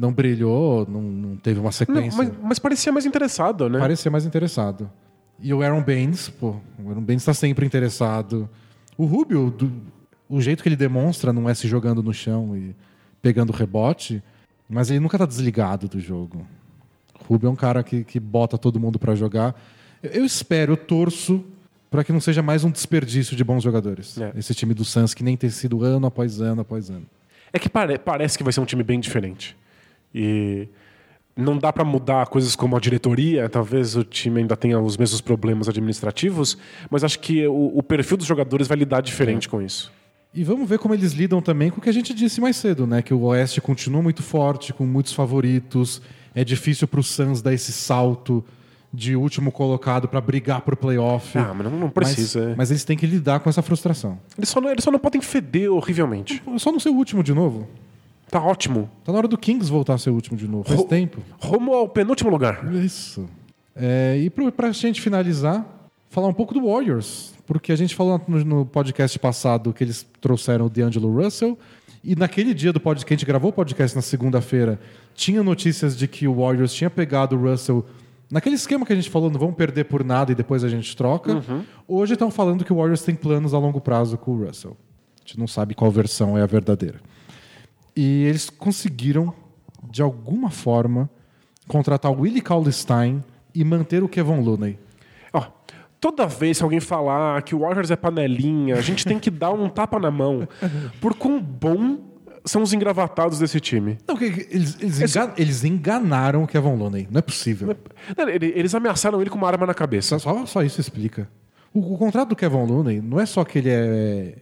Não 0.00 0.12
brilhou, 0.12 0.86
não, 0.88 1.02
não 1.02 1.36
teve 1.36 1.58
uma 1.60 1.64
Não, 1.66 1.72
sequência. 1.72 2.16
mas, 2.16 2.32
mas 2.42 2.58
parecia 2.58 2.90
mais 2.90 3.04
interessado, 3.04 3.68
né? 3.68 3.78
Parecia 3.78 4.10
mais 4.10 4.24
interessado. 4.24 4.90
E 5.38 5.52
o 5.52 5.62
Aaron 5.62 5.82
Baines, 5.82 6.28
pô, 6.30 6.56
o 6.82 6.88
Aaron 6.88 7.02
Baines 7.02 7.24
tá 7.24 7.34
sempre 7.34 7.66
interessado. 7.66 8.48
O 8.96 9.04
Rubio, 9.04 9.50
do- 9.50 9.70
o 10.28 10.40
jeito 10.40 10.62
que 10.62 10.68
ele 10.70 10.76
demonstra 10.76 11.32
não 11.32 11.48
é 11.48 11.54
se 11.54 11.68
jogando 11.68 12.02
no 12.02 12.14
chão 12.14 12.56
e 12.56 12.74
pegando 13.20 13.52
rebote, 13.52 14.22
mas 14.68 14.90
ele 14.90 15.00
nunca 15.00 15.18
tá 15.18 15.26
desligado 15.26 15.86
do 15.88 16.00
jogo. 16.00 16.46
O 17.20 17.24
Rubio 17.34 17.48
é 17.48 17.50
um 17.50 17.56
cara 17.56 17.82
que, 17.82 18.02
que 18.04 18.18
bota 18.18 18.56
todo 18.56 18.80
mundo 18.80 18.98
pra 18.98 19.14
jogar. 19.14 19.54
Eu, 20.02 20.10
eu 20.12 20.24
espero, 20.24 20.72
eu 20.72 20.76
torço 20.78 21.44
pra 21.90 22.02
que 22.04 22.12
não 22.12 22.20
seja 22.20 22.40
mais 22.42 22.64
um 22.64 22.70
desperdício 22.70 23.36
de 23.36 23.44
bons 23.44 23.62
jogadores. 23.62 24.16
É. 24.18 24.32
Esse 24.36 24.54
time 24.54 24.72
do 24.72 24.84
Suns 24.84 25.12
que 25.12 25.22
nem 25.24 25.36
tem 25.36 25.50
sido 25.50 25.84
ano 25.84 26.06
após 26.06 26.40
ano 26.40 26.62
após 26.62 26.88
ano. 26.88 27.04
É 27.52 27.58
que 27.58 27.68
pare- 27.68 27.98
parece 27.98 28.38
que 28.38 28.44
vai 28.44 28.52
ser 28.52 28.60
um 28.60 28.64
time 28.64 28.82
bem 28.82 29.00
diferente. 29.00 29.56
E 30.14 30.68
não 31.36 31.56
dá 31.56 31.72
pra 31.72 31.84
mudar 31.84 32.26
coisas 32.26 32.54
como 32.54 32.76
a 32.76 32.80
diretoria, 32.80 33.48
talvez 33.48 33.96
o 33.96 34.04
time 34.04 34.40
ainda 34.40 34.56
tenha 34.56 34.78
os 34.78 34.96
mesmos 34.96 35.20
problemas 35.20 35.68
administrativos, 35.68 36.58
mas 36.90 37.02
acho 37.04 37.18
que 37.18 37.46
o, 37.46 37.78
o 37.78 37.82
perfil 37.82 38.16
dos 38.16 38.26
jogadores 38.26 38.68
vai 38.68 38.76
lidar 38.76 39.00
diferente 39.00 39.48
com 39.48 39.62
isso. 39.62 39.92
E 40.32 40.44
vamos 40.44 40.68
ver 40.68 40.78
como 40.78 40.94
eles 40.94 41.12
lidam 41.12 41.42
também 41.42 41.70
com 41.70 41.78
o 41.78 41.82
que 41.82 41.88
a 41.88 41.92
gente 41.92 42.14
disse 42.14 42.40
mais 42.40 42.56
cedo, 42.56 42.86
né? 42.86 43.02
Que 43.02 43.12
o 43.12 43.22
Oeste 43.22 43.60
continua 43.60 44.00
muito 44.00 44.22
forte, 44.22 44.72
com 44.72 44.86
muitos 44.86 45.12
favoritos. 45.12 46.00
É 46.32 46.44
difícil 46.44 46.86
pro 46.86 47.02
Suns 47.02 47.42
dar 47.42 47.52
esse 47.52 47.72
salto 47.72 48.44
de 48.92 49.16
último 49.16 49.50
colocado 49.50 50.06
pra 50.06 50.20
brigar 50.20 50.60
pro 50.60 50.76
playoff. 50.76 51.36
Ah, 51.36 51.52
mas 51.52 51.72
não, 51.72 51.90
precisa. 51.90 52.40
Mas, 52.40 52.50
é. 52.50 52.54
mas 52.56 52.70
eles 52.70 52.84
têm 52.84 52.96
que 52.96 53.06
lidar 53.06 53.40
com 53.40 53.50
essa 53.50 53.62
frustração. 53.62 54.18
Eles, 54.38 54.48
só 54.48 54.60
não, 54.60 54.70
eles 54.70 54.84
só 54.84 54.90
não 54.90 55.00
podem 55.00 55.20
feder 55.20 55.72
horrivelmente. 55.72 56.42
É 56.46 56.58
Só 56.58 56.70
não 56.70 56.78
ser 56.78 56.90
o 56.90 56.94
último 56.94 57.24
de 57.24 57.34
novo. 57.34 57.68
Tá 58.30 58.40
ótimo. 58.42 58.88
Tá 59.04 59.12
na 59.12 59.18
hora 59.18 59.28
do 59.28 59.36
Kings 59.36 59.70
voltar 59.70 59.94
a 59.94 59.98
ser 59.98 60.10
o 60.10 60.14
último 60.14 60.36
de 60.36 60.46
novo. 60.46 60.64
Faz 60.64 60.80
Ro- 60.80 60.86
tempo. 60.86 61.20
Rumo 61.40 61.74
ao 61.74 61.88
penúltimo 61.88 62.30
lugar. 62.30 62.72
Isso. 62.74 63.28
É, 63.74 64.16
e 64.18 64.30
pro, 64.30 64.50
pra 64.52 64.70
gente 64.72 65.00
finalizar, 65.00 65.66
falar 66.08 66.28
um 66.28 66.34
pouco 66.34 66.54
do 66.54 66.66
Warriors. 66.66 67.34
Porque 67.46 67.72
a 67.72 67.76
gente 67.76 67.94
falou 67.96 68.20
no, 68.28 68.44
no 68.44 68.66
podcast 68.66 69.18
passado 69.18 69.72
que 69.72 69.82
eles 69.82 70.06
trouxeram 70.20 70.66
o 70.66 70.70
D'Angelo 70.70 71.12
Russell. 71.12 71.58
E 72.04 72.14
naquele 72.14 72.54
dia 72.54 72.72
do 72.72 72.80
podcast, 72.80 73.04
que 73.06 73.12
a 73.12 73.16
gente 73.16 73.26
gravou 73.26 73.50
o 73.50 73.52
podcast 73.52 73.94
na 73.96 74.00
segunda-feira, 74.02 74.78
tinha 75.14 75.42
notícias 75.42 75.96
de 75.96 76.06
que 76.06 76.26
o 76.28 76.34
Warriors 76.36 76.72
tinha 76.72 76.88
pegado 76.88 77.36
o 77.36 77.50
Russell 77.50 77.84
naquele 78.30 78.54
esquema 78.54 78.86
que 78.86 78.92
a 78.92 78.96
gente 78.96 79.10
falou, 79.10 79.28
não 79.28 79.38
vamos 79.40 79.56
perder 79.56 79.84
por 79.84 80.04
nada 80.04 80.30
e 80.32 80.34
depois 80.34 80.62
a 80.64 80.68
gente 80.68 80.96
troca. 80.96 81.42
Hoje 81.88 82.12
estão 82.14 82.30
falando 82.30 82.64
que 82.64 82.72
o 82.72 82.76
Warriors 82.76 83.02
tem 83.02 83.14
planos 83.14 83.52
a 83.52 83.58
longo 83.58 83.80
prazo 83.80 84.16
com 84.16 84.30
o 84.30 84.46
Russell. 84.46 84.76
A 85.18 85.26
gente 85.26 85.38
não 85.38 85.46
sabe 85.48 85.74
qual 85.74 85.90
versão 85.90 86.38
é 86.38 86.42
a 86.42 86.46
verdadeira. 86.46 87.00
E 87.96 88.24
eles 88.24 88.48
conseguiram, 88.50 89.32
de 89.90 90.00
alguma 90.02 90.50
forma, 90.50 91.08
contratar 91.68 92.10
o 92.10 92.20
Willie 92.20 92.40
Cauley-Stein 92.40 93.22
e 93.54 93.64
manter 93.64 94.02
o 94.02 94.08
Kevin 94.08 94.40
Looney. 94.40 94.78
Ó, 95.32 95.44
toda 96.00 96.26
vez 96.26 96.58
que 96.58 96.64
alguém 96.64 96.80
falar 96.80 97.42
que 97.42 97.54
o 97.54 97.60
Warriors 97.60 97.90
é 97.90 97.96
panelinha, 97.96 98.76
a 98.76 98.80
gente 98.80 99.04
tem 99.04 99.18
que 99.18 99.30
dar 99.30 99.50
um 99.52 99.68
tapa 99.68 99.98
na 99.98 100.10
mão. 100.10 100.48
Por 101.00 101.14
quão 101.14 101.40
bom 101.40 101.98
são 102.44 102.62
os 102.62 102.72
engravatados 102.72 103.38
desse 103.38 103.60
time. 103.60 103.98
Não, 104.08 104.16
eles, 104.20 104.78
eles, 104.80 105.00
engan- 105.16 105.32
eles 105.36 105.64
enganaram 105.64 106.42
o 106.42 106.46
Kevin 106.46 106.74
Looney. 106.76 107.06
Não 107.10 107.18
é 107.18 107.22
possível. 107.22 107.76
Ele- 108.16 108.52
Eles 108.56 108.74
ameaçaram 108.74 109.20
ele 109.20 109.28
com 109.28 109.36
uma 109.36 109.46
arma 109.46 109.66
na 109.66 109.74
cabeça. 109.74 110.18
Só, 110.18 110.32
só, 110.34 110.46
só 110.46 110.62
isso 110.62 110.80
explica. 110.80 111.28
O, 111.74 111.94
o 111.94 111.98
contrato 111.98 112.30
do 112.30 112.36
Kevin 112.36 112.64
Looney 112.64 113.00
não 113.02 113.20
é 113.20 113.26
só 113.26 113.44
que 113.44 113.58
ele 113.58 113.68
é, 113.70 114.34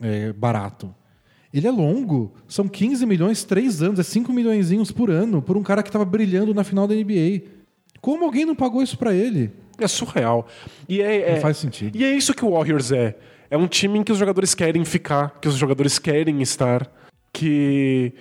é 0.00 0.32
barato. 0.32 0.94
Ele 1.54 1.68
é 1.68 1.70
longo. 1.70 2.32
São 2.48 2.66
15 2.66 3.06
milhões, 3.06 3.44
3 3.44 3.80
anos. 3.80 4.00
É 4.00 4.02
5 4.02 4.32
milhões 4.32 4.90
por 4.90 5.08
ano 5.08 5.40
por 5.40 5.56
um 5.56 5.62
cara 5.62 5.84
que 5.84 5.88
estava 5.88 6.04
brilhando 6.04 6.52
na 6.52 6.64
final 6.64 6.88
da 6.88 6.94
NBA. 6.94 7.42
Como 8.00 8.24
alguém 8.24 8.44
não 8.44 8.56
pagou 8.56 8.82
isso 8.82 8.98
pra 8.98 9.14
ele? 9.14 9.52
É 9.78 9.86
surreal. 9.86 10.48
E 10.88 11.00
é, 11.00 11.30
Não 11.30 11.36
é- 11.36 11.40
faz 11.40 11.56
sentido. 11.56 11.96
E 11.96 12.04
é 12.04 12.14
isso 12.14 12.34
que 12.34 12.44
o 12.44 12.50
Warriors 12.50 12.90
é. 12.90 13.16
É 13.48 13.56
um 13.56 13.68
time 13.68 14.00
em 14.00 14.02
que 14.02 14.10
os 14.10 14.18
jogadores 14.18 14.52
querem 14.54 14.84
ficar, 14.84 15.38
que 15.40 15.46
os 15.46 15.54
jogadores 15.54 15.98
querem 15.98 16.42
estar, 16.42 16.90
que 17.32 18.12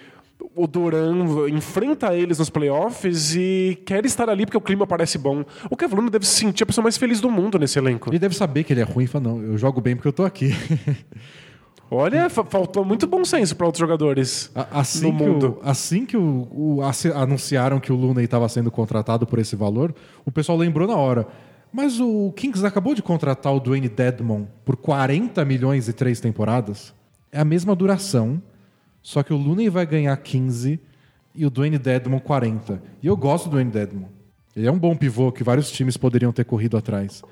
o 0.56 0.68
Duran 0.68 1.48
enfrenta 1.50 2.14
eles 2.14 2.38
nos 2.38 2.50
playoffs 2.52 3.36
e 3.36 3.80
quer 3.86 4.06
estar 4.06 4.30
ali 4.30 4.46
porque 4.46 4.58
o 4.58 4.62
clima 4.62 4.86
parece 4.86 5.18
bom. 5.18 5.44
O 5.72 5.76
Kevin 5.76 5.96
Looney 5.96 6.12
deve 6.12 6.28
se 6.28 6.36
sentir 6.36 6.64
a 6.64 6.66
pessoa 6.68 6.84
mais 6.84 6.98
feliz 6.98 7.20
do 7.20 7.32
mundo 7.32 7.58
nesse 7.58 7.80
elenco. 7.80 8.10
Ele 8.12 8.20
deve 8.20 8.36
saber 8.36 8.64
que 8.64 8.74
ele 8.74 8.82
é 8.82 8.84
ruim 8.84 9.06
e 9.06 9.08
fala, 9.08 9.24
não, 9.30 9.42
eu 9.42 9.58
jogo 9.58 9.82
bem 9.82 9.96
porque 9.96 10.08
eu 10.10 10.14
tô 10.14 10.24
aqui. 10.24 10.52
Olha, 11.96 12.30
fa- 12.30 12.44
faltou 12.44 12.84
muito 12.84 13.06
bom 13.08 13.24
senso 13.24 13.56
para 13.56 13.66
outros 13.66 13.80
jogadores 13.80 14.52
Assim 14.72 15.12
no 15.12 15.18
que, 15.18 15.24
mundo. 15.24 15.60
o, 15.64 15.70
assim 15.70 16.06
que 16.06 16.18
o, 16.18 16.48
o- 16.52 16.80
anunciaram 17.16 17.80
que 17.80 17.92
o 17.92 17.96
Looney 17.96 18.26
estava 18.26 18.48
sendo 18.50 18.72
contratado 18.72 19.26
por 19.28 19.40
esse 19.40 19.56
valor, 19.56 19.94
o 20.26 20.32
pessoal 20.32 20.58
lembrou 20.58 20.88
na 20.88 20.96
hora. 20.96 21.28
Mas 21.72 22.00
o 22.00 22.32
Kings 22.36 22.64
acabou 22.66 22.94
de 22.94 23.02
contratar 23.02 23.54
o 23.54 23.60
Dwayne 23.60 23.90
Dedmon 23.90 24.46
por 24.64 24.76
40 24.78 25.44
milhões 25.44 25.88
e 25.88 25.94
três 25.94 26.20
temporadas. 26.20 26.94
É 27.32 27.40
a 27.40 27.46
mesma 27.46 27.76
duração, 27.76 28.42
só 29.02 29.24
que 29.24 29.34
o 29.34 29.38
Looney 29.38 29.70
vai 29.70 29.86
ganhar 29.86 30.16
15 30.18 30.80
e 31.34 31.46
o 31.46 31.50
Dwayne 31.50 31.80
Dedmon 31.80 32.20
40. 32.20 32.82
E 33.02 33.08
eu 33.08 33.18
gosto 33.18 33.46
do 33.46 33.52
Dwayne 33.52 33.72
Dedmon. 33.72 34.06
Ele 34.56 34.68
é 34.68 34.72
um 34.72 34.78
bom 34.78 34.96
pivô 34.96 35.32
que 35.32 35.44
vários 35.44 35.72
times 35.72 35.98
poderiam 35.98 36.32
ter 36.32 36.46
corrido 36.46 36.78
atrás. 36.78 37.24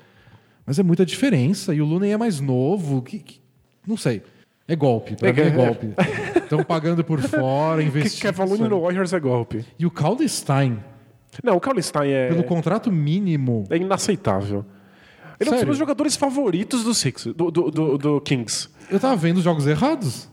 Mas 0.66 0.76
é 0.78 0.82
muita 0.82 1.06
diferença. 1.06 1.72
E 1.72 1.80
o 1.80 1.84
Looney 1.86 2.10
é 2.10 2.16
mais 2.16 2.40
novo. 2.40 3.00
Que, 3.00 3.20
que- 3.20 3.40
não 3.86 3.96
sei. 3.96 4.22
É 4.68 4.76
golpe. 4.76 5.16
Pra 5.16 5.28
É 5.28 5.32
mim 5.32 5.40
é 5.40 5.44
que- 5.50 5.56
golpe. 5.56 5.88
Estão 6.36 6.62
pagando 6.64 7.02
por 7.04 7.20
fora, 7.22 7.80
Que 7.82 7.88
investindo. 7.88 8.22
Kevin 8.22 8.48
Looney 8.48 8.68
no 8.68 8.80
Warriors 8.82 9.12
é 9.12 9.20
golpe. 9.20 9.64
E 9.78 9.84
o 9.86 9.90
Calder 9.90 10.28
Stein, 10.28 10.78
Não, 11.42 11.56
o 11.56 11.60
Kallenstein 11.60 12.10
é, 12.10 12.28
pelo 12.28 12.44
contrato 12.44 12.90
mínimo, 12.92 13.64
é 13.70 13.76
inaceitável. 13.76 14.64
Ele 15.40 15.48
é 15.48 15.50
um 15.50 15.54
dos 15.54 15.58
Sério? 15.58 15.66
meus 15.66 15.78
jogadores 15.78 16.14
favoritos 16.14 16.84
do, 16.84 16.94
Six, 16.94 17.24
do, 17.26 17.50
do, 17.50 17.70
do, 17.70 17.98
do 17.98 18.20
Kings. 18.20 18.68
eu 18.90 19.00
tava 19.00 19.16
vendo 19.16 19.38
os 19.38 19.42
jogos 19.44 19.66
errados. 19.66 20.28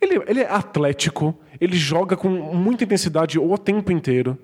Ele, 0.00 0.20
ele 0.26 0.40
é 0.40 0.50
atlético, 0.50 1.34
ele 1.60 1.76
joga 1.76 2.16
com 2.16 2.28
muita 2.28 2.84
intensidade 2.84 3.38
o 3.38 3.56
tempo 3.56 3.90
inteiro. 3.92 4.36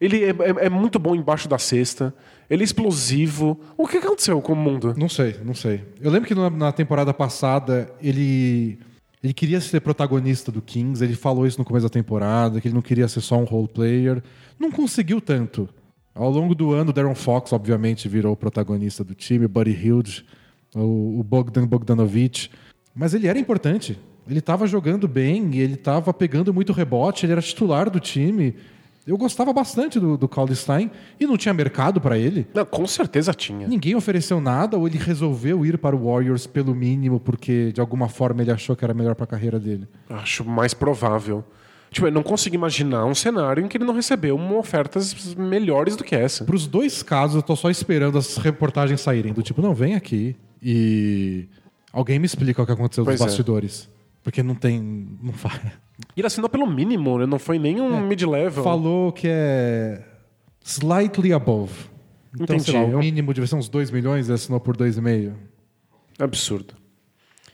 Ele 0.00 0.24
é, 0.24 0.28
é- 0.30 0.66
é 0.66 0.68
muito 0.68 0.98
bom 0.98 1.14
embaixo 1.14 1.48
da 1.48 1.56
cesta. 1.58 2.12
Ele 2.48 2.62
é 2.62 2.64
explosivo. 2.64 3.60
O 3.76 3.86
que 3.86 3.98
aconteceu 3.98 4.40
com 4.40 4.52
o 4.52 4.56
mundo? 4.56 4.94
Não 4.96 5.08
sei, 5.08 5.36
não 5.44 5.54
sei. 5.54 5.84
Eu 6.00 6.10
lembro 6.10 6.26
que 6.26 6.34
na, 6.34 6.72
temporada 6.72 7.12
passada 7.12 7.92
ele 8.00 8.78
ele 9.22 9.34
queria 9.34 9.60
ser 9.60 9.80
protagonista 9.80 10.52
do 10.52 10.62
Kings, 10.62 11.02
ele 11.02 11.14
falou 11.14 11.44
isso 11.44 11.58
no 11.58 11.64
começo 11.64 11.84
da 11.84 11.90
temporada, 11.90 12.60
que 12.60 12.68
ele 12.68 12.74
não 12.74 12.82
queria 12.82 13.08
ser 13.08 13.20
só 13.20 13.36
um 13.36 13.44
role 13.44 13.66
player. 13.66 14.22
Não 14.58 14.70
conseguiu 14.70 15.20
tanto. 15.20 15.68
Ao 16.14 16.30
longo 16.30 16.54
do 16.54 16.72
ano, 16.72 16.92
Darren 16.92 17.14
Fox, 17.14 17.52
obviamente, 17.52 18.08
virou 18.08 18.32
o 18.32 18.36
protagonista 18.36 19.02
do 19.02 19.14
time, 19.14 19.46
Buddy 19.48 19.72
Hilde, 19.72 20.24
o, 20.74 21.22
Bogdan 21.24 21.66
Bogdanovic. 21.66 22.48
Mas 22.94 23.12
ele 23.12 23.26
era 23.26 23.38
importante. 23.38 23.98
Ele 24.28 24.38
estava 24.38 24.66
jogando 24.66 25.08
bem, 25.08 25.56
ele 25.56 25.74
estava 25.74 26.12
pegando 26.12 26.52
muito 26.52 26.72
rebote, 26.72 27.24
ele 27.24 27.32
era 27.32 27.42
titular 27.42 27.90
do 27.90 27.98
time. 27.98 28.54
Eu 29.08 29.16
gostava 29.16 29.54
bastante 29.54 29.98
do, 29.98 30.18
do 30.18 30.54
Stein 30.54 30.90
e 31.18 31.26
não 31.26 31.38
tinha 31.38 31.54
mercado 31.54 31.98
para 31.98 32.18
ele. 32.18 32.46
Não, 32.52 32.66
com 32.66 32.86
certeza 32.86 33.32
tinha. 33.32 33.66
Ninguém 33.66 33.94
ofereceu 33.94 34.38
nada 34.38 34.76
ou 34.76 34.86
ele 34.86 34.98
resolveu 34.98 35.64
ir 35.64 35.78
para 35.78 35.96
o 35.96 36.12
Warriors 36.12 36.46
pelo 36.46 36.74
mínimo 36.74 37.18
porque 37.18 37.72
de 37.72 37.80
alguma 37.80 38.06
forma 38.10 38.42
ele 38.42 38.50
achou 38.50 38.76
que 38.76 38.84
era 38.84 38.92
melhor 38.92 39.14
para 39.14 39.24
a 39.24 39.26
carreira 39.26 39.58
dele. 39.58 39.88
Acho 40.10 40.44
mais 40.44 40.74
provável. 40.74 41.42
Tipo, 41.90 42.06
eu 42.08 42.12
não 42.12 42.22
consigo 42.22 42.54
imaginar 42.54 43.06
um 43.06 43.14
cenário 43.14 43.64
em 43.64 43.68
que 43.68 43.78
ele 43.78 43.84
não 43.86 43.94
recebeu 43.94 44.36
uma 44.36 44.58
ofertas 44.58 45.34
melhores 45.34 45.96
do 45.96 46.04
que 46.04 46.14
essa. 46.14 46.44
Para 46.44 46.54
os 46.54 46.66
dois 46.66 47.02
casos, 47.02 47.36
eu 47.36 47.42
tô 47.42 47.56
só 47.56 47.70
esperando 47.70 48.18
as 48.18 48.36
reportagens 48.36 49.00
saírem 49.00 49.32
do 49.32 49.42
tipo, 49.42 49.62
não, 49.62 49.74
vem 49.74 49.94
aqui 49.94 50.36
e 50.62 51.48
alguém 51.90 52.18
me 52.18 52.26
explica 52.26 52.62
o 52.62 52.66
que 52.66 52.72
aconteceu 52.72 53.06
Pois 53.06 53.18
nos 53.18 53.26
é. 53.26 53.30
bastidores. 53.30 53.88
Porque 54.22 54.42
não 54.42 54.54
tem. 54.54 55.08
Não 55.22 55.32
faz. 55.32 55.58
E 56.16 56.20
ele 56.20 56.26
assinou 56.26 56.48
pelo 56.48 56.66
mínimo, 56.66 57.18
né? 57.18 57.26
não 57.26 57.38
foi 57.38 57.58
nem 57.58 57.80
um 57.80 58.00
mid-level. 58.00 58.62
Falou 58.62 59.12
que 59.12 59.26
é 59.28 60.02
slightly 60.62 61.32
above. 61.32 61.72
Então, 62.34 62.56
Entendi. 62.56 62.70
sei 62.70 62.80
lá, 62.80 62.86
o 62.86 62.98
mínimo 62.98 63.32
devia 63.32 63.46
ser 63.46 63.56
uns 63.56 63.68
2 63.68 63.90
milhões 63.90 64.28
e 64.28 64.32
assinou 64.32 64.60
por 64.60 64.76
2,5. 64.76 65.32
Absurdo. 66.18 66.74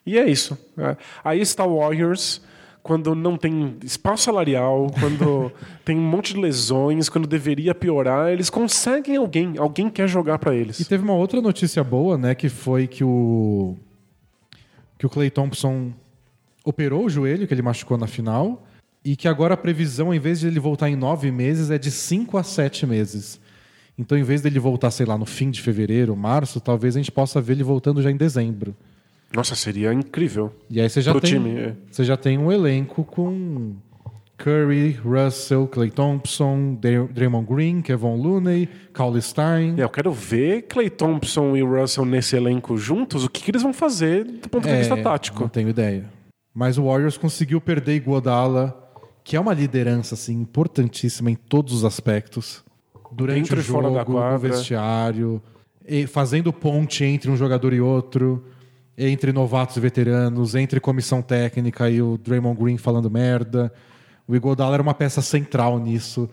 E 0.05 0.19
é 0.19 0.29
isso. 0.29 0.59
É. 0.77 0.97
Aí 1.23 1.41
está 1.41 1.65
o 1.65 1.79
Warriors 1.79 2.43
quando 2.83 3.15
não 3.15 3.39
tem 3.39 3.79
espaço 3.83 4.25
salarial, 4.25 4.89
quando 5.01 5.51
tem 5.85 5.97
um 5.97 6.03
monte 6.03 6.35
de 6.35 6.41
lesões, 6.41 7.09
quando 7.09 7.27
deveria 7.27 7.75
piorar, 7.75 8.31
eles 8.31 8.51
conseguem 8.51 9.17
alguém. 9.17 9.55
Alguém 9.57 9.89
quer 9.89 10.07
jogar 10.07 10.39
pra 10.39 10.55
eles. 10.55 10.79
E 10.81 10.85
teve 10.85 11.03
uma 11.03 11.15
outra 11.15 11.41
notícia 11.41 11.83
boa, 11.83 12.19
né? 12.19 12.35
Que 12.35 12.49
foi 12.51 12.87
que 12.87 13.03
o. 13.03 13.77
Que 14.99 15.07
o 15.07 15.11
Clay 15.11 15.31
Thompson 15.31 15.93
operou 16.65 17.05
o 17.05 17.11
joelho, 17.11 17.47
que 17.47 17.55
ele 17.55 17.63
machucou 17.63 17.97
na 17.99 18.07
final. 18.07 18.67
E 19.05 19.15
que 19.17 19.29
agora 19.29 19.53
a 19.53 19.57
previsão, 19.57 20.15
em 20.15 20.19
vez 20.19 20.41
de 20.41 20.47
ele 20.47 20.59
voltar 20.59 20.89
em 20.89 20.97
nove 20.97 21.31
meses, 21.31 21.71
é 21.71 21.77
de 21.77 21.91
cinco 21.91 22.39
a 22.39 22.43
sete 22.43 22.87
meses. 22.87 23.39
Então, 23.99 24.17
em 24.17 24.23
vez 24.23 24.41
dele 24.41 24.59
voltar, 24.59 24.91
sei 24.91 25.05
lá, 25.05 25.17
no 25.19 25.27
fim 25.27 25.51
de 25.51 25.61
fevereiro, 25.61 26.17
março, 26.17 26.59
talvez 26.59 26.97
a 26.97 26.99
gente 26.99 27.13
possa 27.13 27.39
ver 27.41 27.53
ele 27.53 27.63
voltando 27.63 28.01
já 28.03 28.11
em 28.11 28.17
dezembro. 28.17 28.75
Nossa, 29.33 29.55
seria 29.55 29.93
incrível. 29.93 30.55
E 30.71 30.81
aí 30.81 30.89
você 30.89 31.03
já 31.03 31.13
Pro 31.13 31.21
tem. 31.21 31.33
time, 31.33 31.51
é. 31.51 31.75
Você 31.91 32.03
já 32.03 32.17
tem 32.17 32.39
um 32.39 32.51
elenco 32.51 33.05
com 33.05 33.75
Curry, 34.39 34.93
Russell, 35.05 35.69
Clay 35.69 35.91
Thompson, 35.91 36.75
Dray- 36.81 37.07
Draymond 37.09 37.47
Green, 37.47 37.83
Kevon 37.83 38.17
Looney, 38.17 38.69
Cauley 38.93 39.21
Stein. 39.23 39.75
É, 39.79 39.83
Eu 39.85 39.89
quero 39.91 40.11
ver 40.13 40.63
Clay 40.63 40.89
Thompson 40.91 41.55
e 41.57 41.63
Russell 41.63 42.05
nesse 42.05 42.37
elenco 42.37 42.77
juntos, 42.77 43.23
o 43.25 43.29
que, 43.29 43.43
que 43.43 43.51
eles 43.51 43.63
vão 43.63 43.73
fazer 43.73 44.25
do 44.25 44.49
ponto 44.49 44.65
de 44.67 44.73
É, 44.75 44.79
vista 44.79 44.97
tático. 44.97 45.41
Não 45.43 45.49
tenho 45.49 45.69
ideia. 45.69 46.05
Mas 46.55 46.79
o 46.79 46.85
Warriors 46.85 47.19
conseguiu 47.19 47.61
perder 47.61 47.97
Iguodala, 47.97 48.81
que 49.25 49.37
é 49.37 49.41
uma 49.41 49.53
liderança 49.53 50.15
assim 50.15 50.41
importantíssima 50.41 51.31
em 51.31 51.35
todos 51.35 51.73
os 51.73 51.85
aspectos. 51.85 52.63
Durante 53.11 53.41
Dentro 53.41 53.57
o 53.57 53.61
e 53.61 53.65
fora 53.65 53.83
jogo, 53.89 53.97
da 53.97 54.05
quadra. 54.05 54.33
no 54.33 54.39
vestiário, 54.39 55.43
e 55.87 56.07
fazendo 56.07 56.53
ponte 56.53 57.05
entre 57.05 57.31
um 57.31 57.37
jogador 57.37 57.73
e 57.73 57.81
outro, 57.81 58.45
entre 58.97 59.33
novatos 59.33 59.77
e 59.77 59.81
veteranos, 59.81 60.55
entre 60.55 60.79
comissão 60.79 61.21
técnica 61.21 61.91
e 61.91 62.01
o 62.01 62.17
Draymond 62.17 62.61
Green 62.61 62.77
falando 62.77 63.11
merda. 63.11 63.73
O 64.27 64.35
Iguodala 64.35 64.75
era 64.75 64.83
uma 64.83 64.95
peça 64.95 65.21
central 65.21 65.79
nisso. 65.79 66.29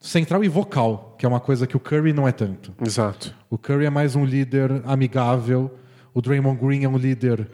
Central 0.00 0.44
e 0.44 0.48
vocal, 0.48 1.16
que 1.18 1.26
é 1.26 1.28
uma 1.28 1.40
coisa 1.40 1.66
que 1.66 1.76
o 1.76 1.80
Curry 1.80 2.12
não 2.12 2.28
é 2.28 2.32
tanto. 2.32 2.72
Exato. 2.80 3.34
O 3.50 3.58
Curry 3.58 3.86
é 3.86 3.90
mais 3.90 4.14
um 4.14 4.24
líder 4.24 4.82
amigável. 4.84 5.74
O 6.14 6.20
Draymond 6.22 6.60
Green 6.60 6.84
é 6.84 6.88
um 6.88 6.96
líder 6.96 7.48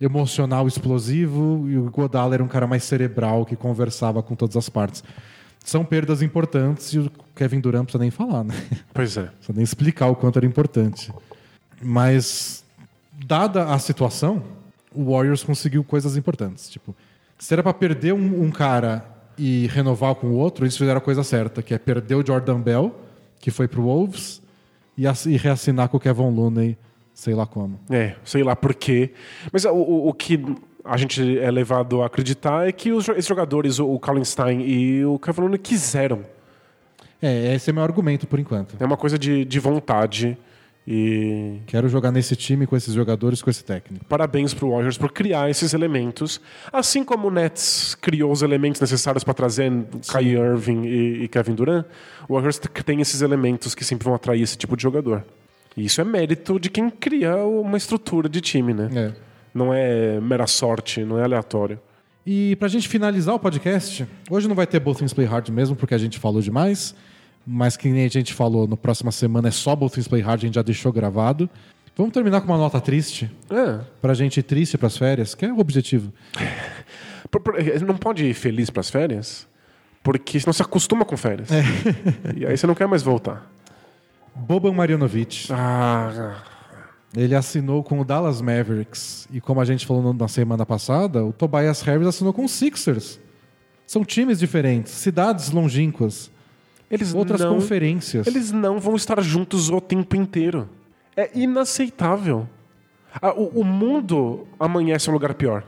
emocional, 0.00 0.66
explosivo. 0.66 1.66
E 1.68 1.76
o 1.78 1.90
Godala 1.90 2.34
era 2.34 2.44
um 2.44 2.48
cara 2.48 2.66
mais 2.66 2.84
cerebral 2.84 3.44
que 3.44 3.56
conversava 3.56 4.22
com 4.22 4.34
todas 4.34 4.56
as 4.56 4.68
partes. 4.68 5.02
São 5.64 5.84
perdas 5.84 6.20
importantes 6.20 6.92
e 6.92 6.98
o 6.98 7.10
Kevin 7.34 7.60
Durant 7.60 7.78
não 7.78 7.84
precisa 7.86 8.02
nem 8.02 8.10
falar, 8.10 8.44
né? 8.44 8.54
Não 8.70 8.78
Pois 8.92 9.16
é. 9.16 9.24
precisa 9.24 9.52
nem 9.54 9.64
explicar 9.64 10.08
o 10.08 10.16
quanto 10.16 10.38
era 10.38 10.46
importante. 10.46 11.10
Mas, 11.80 12.62
dada 13.12 13.72
a 13.72 13.78
situação, 13.78 14.42
o 14.94 15.12
Warriors 15.12 15.42
conseguiu 15.42 15.82
coisas 15.82 16.16
importantes. 16.16 16.68
Tipo, 16.68 16.94
se 17.38 17.52
era 17.52 17.62
para 17.62 17.72
perder 17.72 18.12
um, 18.12 18.44
um 18.44 18.50
cara 18.50 19.04
e 19.36 19.66
renovar 19.68 20.14
com 20.14 20.28
o 20.28 20.34
outro, 20.34 20.64
eles 20.64 20.76
fizeram 20.76 20.98
a 20.98 21.00
coisa 21.00 21.24
certa, 21.24 21.62
que 21.62 21.74
é 21.74 21.78
perder 21.78 22.14
o 22.14 22.24
Jordan 22.24 22.60
Bell, 22.60 22.94
que 23.40 23.50
foi 23.50 23.66
pro 23.66 23.82
Wolves, 23.82 24.40
e, 24.96 25.04
e 25.04 25.36
reassinar 25.36 25.88
com 25.88 25.96
o 25.96 26.00
Kevin 26.00 26.30
Looney, 26.30 26.78
sei 27.14 27.32
lá 27.32 27.46
como. 27.46 27.78
É, 27.88 28.16
sei 28.24 28.42
lá 28.42 28.54
por 28.54 28.74
quê. 28.74 29.12
Mas 29.52 29.64
o, 29.64 29.72
o, 29.72 30.08
o 30.08 30.12
que 30.12 30.44
a 30.84 30.96
gente 30.96 31.38
é 31.38 31.50
levado 31.50 32.02
a 32.02 32.06
acreditar 32.06 32.68
é 32.68 32.72
que 32.72 32.92
os, 32.92 33.08
esses 33.08 33.26
jogadores, 33.26 33.78
o, 33.78 33.88
o 33.90 33.98
Kallenstein 33.98 34.60
e 34.60 35.04
o 35.04 35.18
Kevin 35.18 35.42
Looney, 35.42 35.58
quiseram. 35.58 36.22
É, 37.22 37.54
esse 37.54 37.70
é 37.70 37.72
meu 37.72 37.82
argumento 37.82 38.26
por 38.26 38.38
enquanto. 38.38 38.76
É 38.78 38.84
uma 38.84 38.96
coisa 38.96 39.18
de, 39.18 39.44
de 39.44 39.58
vontade. 39.58 40.36
E 40.86 41.60
Quero 41.66 41.88
jogar 41.88 42.12
nesse 42.12 42.36
time 42.36 42.66
com 42.66 42.76
esses 42.76 42.92
jogadores, 42.92 43.40
com 43.40 43.48
esse 43.48 43.64
técnico. 43.64 44.04
parabéns 44.04 44.52
pro 44.52 44.68
Warriors 44.70 44.98
por 44.98 45.10
criar 45.10 45.48
esses 45.48 45.72
elementos. 45.72 46.38
Assim 46.70 47.02
como 47.02 47.28
o 47.28 47.30
Nets 47.30 47.94
criou 47.94 48.30
os 48.30 48.42
elementos 48.42 48.82
necessários 48.82 49.24
para 49.24 49.32
trazer 49.32 49.72
Kyrie 50.12 50.36
Irving 50.36 50.82
e, 50.84 51.24
e 51.24 51.28
Kevin 51.28 51.54
Durant, 51.54 51.86
o 52.28 52.34
Warriors 52.34 52.60
tem 52.84 53.00
esses 53.00 53.22
elementos 53.22 53.74
que 53.74 53.82
sempre 53.82 54.04
vão 54.04 54.14
atrair 54.14 54.42
esse 54.42 54.58
tipo 54.58 54.76
de 54.76 54.82
jogador. 54.82 55.24
E 55.76 55.84
isso 55.86 56.00
é 56.00 56.04
mérito 56.04 56.58
de 56.58 56.68
quem 56.70 56.88
cria 56.90 57.36
uma 57.36 57.76
estrutura 57.76 58.28
de 58.28 58.40
time, 58.40 58.72
né? 58.74 58.88
É. 58.94 59.12
Não 59.52 59.72
é 59.72 60.20
mera 60.20 60.46
sorte, 60.46 61.04
não 61.04 61.18
é 61.18 61.22
aleatório. 61.24 61.78
E 62.26 62.56
pra 62.56 62.68
gente 62.68 62.88
finalizar 62.88 63.34
o 63.34 63.38
podcast, 63.38 64.06
hoje 64.30 64.48
não 64.48 64.54
vai 64.54 64.66
ter 64.66 64.80
Both 64.80 64.98
Things 64.98 65.12
Play 65.12 65.26
Hard 65.26 65.48
mesmo, 65.50 65.76
porque 65.76 65.94
a 65.94 65.98
gente 65.98 66.18
falou 66.18 66.40
demais. 66.40 66.94
Mas 67.46 67.76
que 67.76 67.88
nem 67.88 68.06
a 68.06 68.08
gente 68.08 68.32
falou, 68.32 68.66
no 68.66 68.76
próxima 68.76 69.12
semana 69.12 69.48
é 69.48 69.50
só 69.50 69.76
Both 69.76 69.92
Things 69.94 70.08
Play 70.08 70.22
Hard, 70.22 70.40
a 70.40 70.46
gente 70.46 70.54
já 70.54 70.62
deixou 70.62 70.90
gravado. 70.92 71.48
Vamos 71.96 72.12
terminar 72.12 72.40
com 72.40 72.46
uma 72.48 72.56
nota 72.58 72.80
triste, 72.80 73.30
É. 73.50 73.80
pra 74.00 74.14
gente 74.14 74.38
ir 74.40 74.42
triste 74.42 74.76
pras 74.78 74.96
férias, 74.96 75.34
que 75.34 75.44
é 75.44 75.52
o 75.52 75.58
objetivo. 75.60 76.12
Não 77.86 77.96
pode 77.96 78.24
ir 78.26 78.34
feliz 78.34 78.70
pras 78.70 78.88
férias, 78.90 79.46
porque 80.02 80.38
senão 80.40 80.52
você 80.52 80.62
acostuma 80.62 81.04
com 81.04 81.16
férias. 81.16 81.48
E 82.36 82.46
aí 82.46 82.56
você 82.56 82.66
não 82.66 82.74
quer 82.74 82.86
mais 82.86 83.02
voltar. 83.02 83.50
Boban 84.34 84.72
Marjanovic, 84.72 85.48
Ah, 85.52 86.42
ele 87.16 87.34
assinou 87.34 87.82
com 87.82 88.00
o 88.00 88.04
Dallas 88.04 88.40
Mavericks. 88.40 89.28
E 89.32 89.40
como 89.40 89.60
a 89.60 89.64
gente 89.64 89.86
falou 89.86 90.12
na 90.12 90.28
semana 90.28 90.66
passada, 90.66 91.24
o 91.24 91.32
Tobias 91.32 91.80
Harris 91.82 92.06
assinou 92.06 92.32
com 92.32 92.44
o 92.44 92.48
Sixers. 92.48 93.20
São 93.86 94.04
times 94.04 94.38
diferentes, 94.38 94.92
cidades 94.92 95.50
longínquas, 95.50 96.30
eles 96.90 97.14
outras 97.14 97.40
não, 97.40 97.54
conferências. 97.54 98.26
Eles 98.26 98.50
não 98.50 98.78
vão 98.78 98.96
estar 98.96 99.20
juntos 99.20 99.68
o 99.68 99.80
tempo 99.80 100.16
inteiro. 100.16 100.68
É 101.16 101.30
inaceitável. 101.34 102.48
Ah, 103.20 103.32
o, 103.32 103.60
o 103.60 103.64
mundo 103.64 104.46
amanhece 104.58 105.08
um 105.08 105.12
lugar 105.12 105.34
pior. 105.34 105.64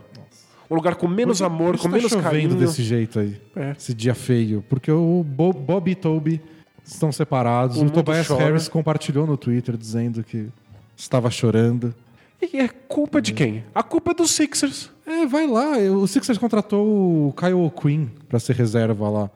Um 0.69 0.75
lugar 0.75 0.95
com 0.95 1.07
menos 1.07 1.41
amor, 1.41 1.77
com 1.77 1.83
tá 1.83 1.89
menos 1.89 2.11
chovendo 2.11 2.23
carinho. 2.23 2.55
desse 2.55 2.83
jeito 2.83 3.19
aí. 3.19 3.39
É. 3.55 3.71
Esse 3.77 3.93
dia 3.93 4.13
feio. 4.13 4.63
Porque 4.67 4.91
o 4.91 5.23
Bo 5.23 5.53
Bob 5.53 5.89
e 5.89 5.95
Toby 5.95 6.41
estão 6.87 7.11
separados. 7.11 7.77
O 7.77 7.85
O, 7.85 7.89
Tobias 7.89 8.27
chora. 8.27 8.45
Harris 8.45 8.67
compartilhou 8.67 9.27
no 9.27 9.37
Twitter 9.37 9.75
dizendo 9.77 10.23
que 10.23 10.47
estava 10.95 11.29
chorando. 11.29 11.93
E 12.41 12.57
é 12.59 12.67
culpa 12.67 13.21
de 13.21 13.33
quem? 13.33 13.63
A 13.73 13.83
culpa 13.83 14.11
é 14.11 14.13
dos 14.13 14.31
Sixers. 14.31 14.91
É, 15.05 15.25
vai 15.25 15.47
lá. 15.47 15.77
O 15.77 16.07
Sixers 16.07 16.37
contratou 16.37 16.85
o 17.27 17.33
Kyle 17.33 17.71
Quinn 17.71 18.07
para 18.29 18.39
ser 18.39 18.55
reserva 18.55 19.09
lá. 19.09 19.29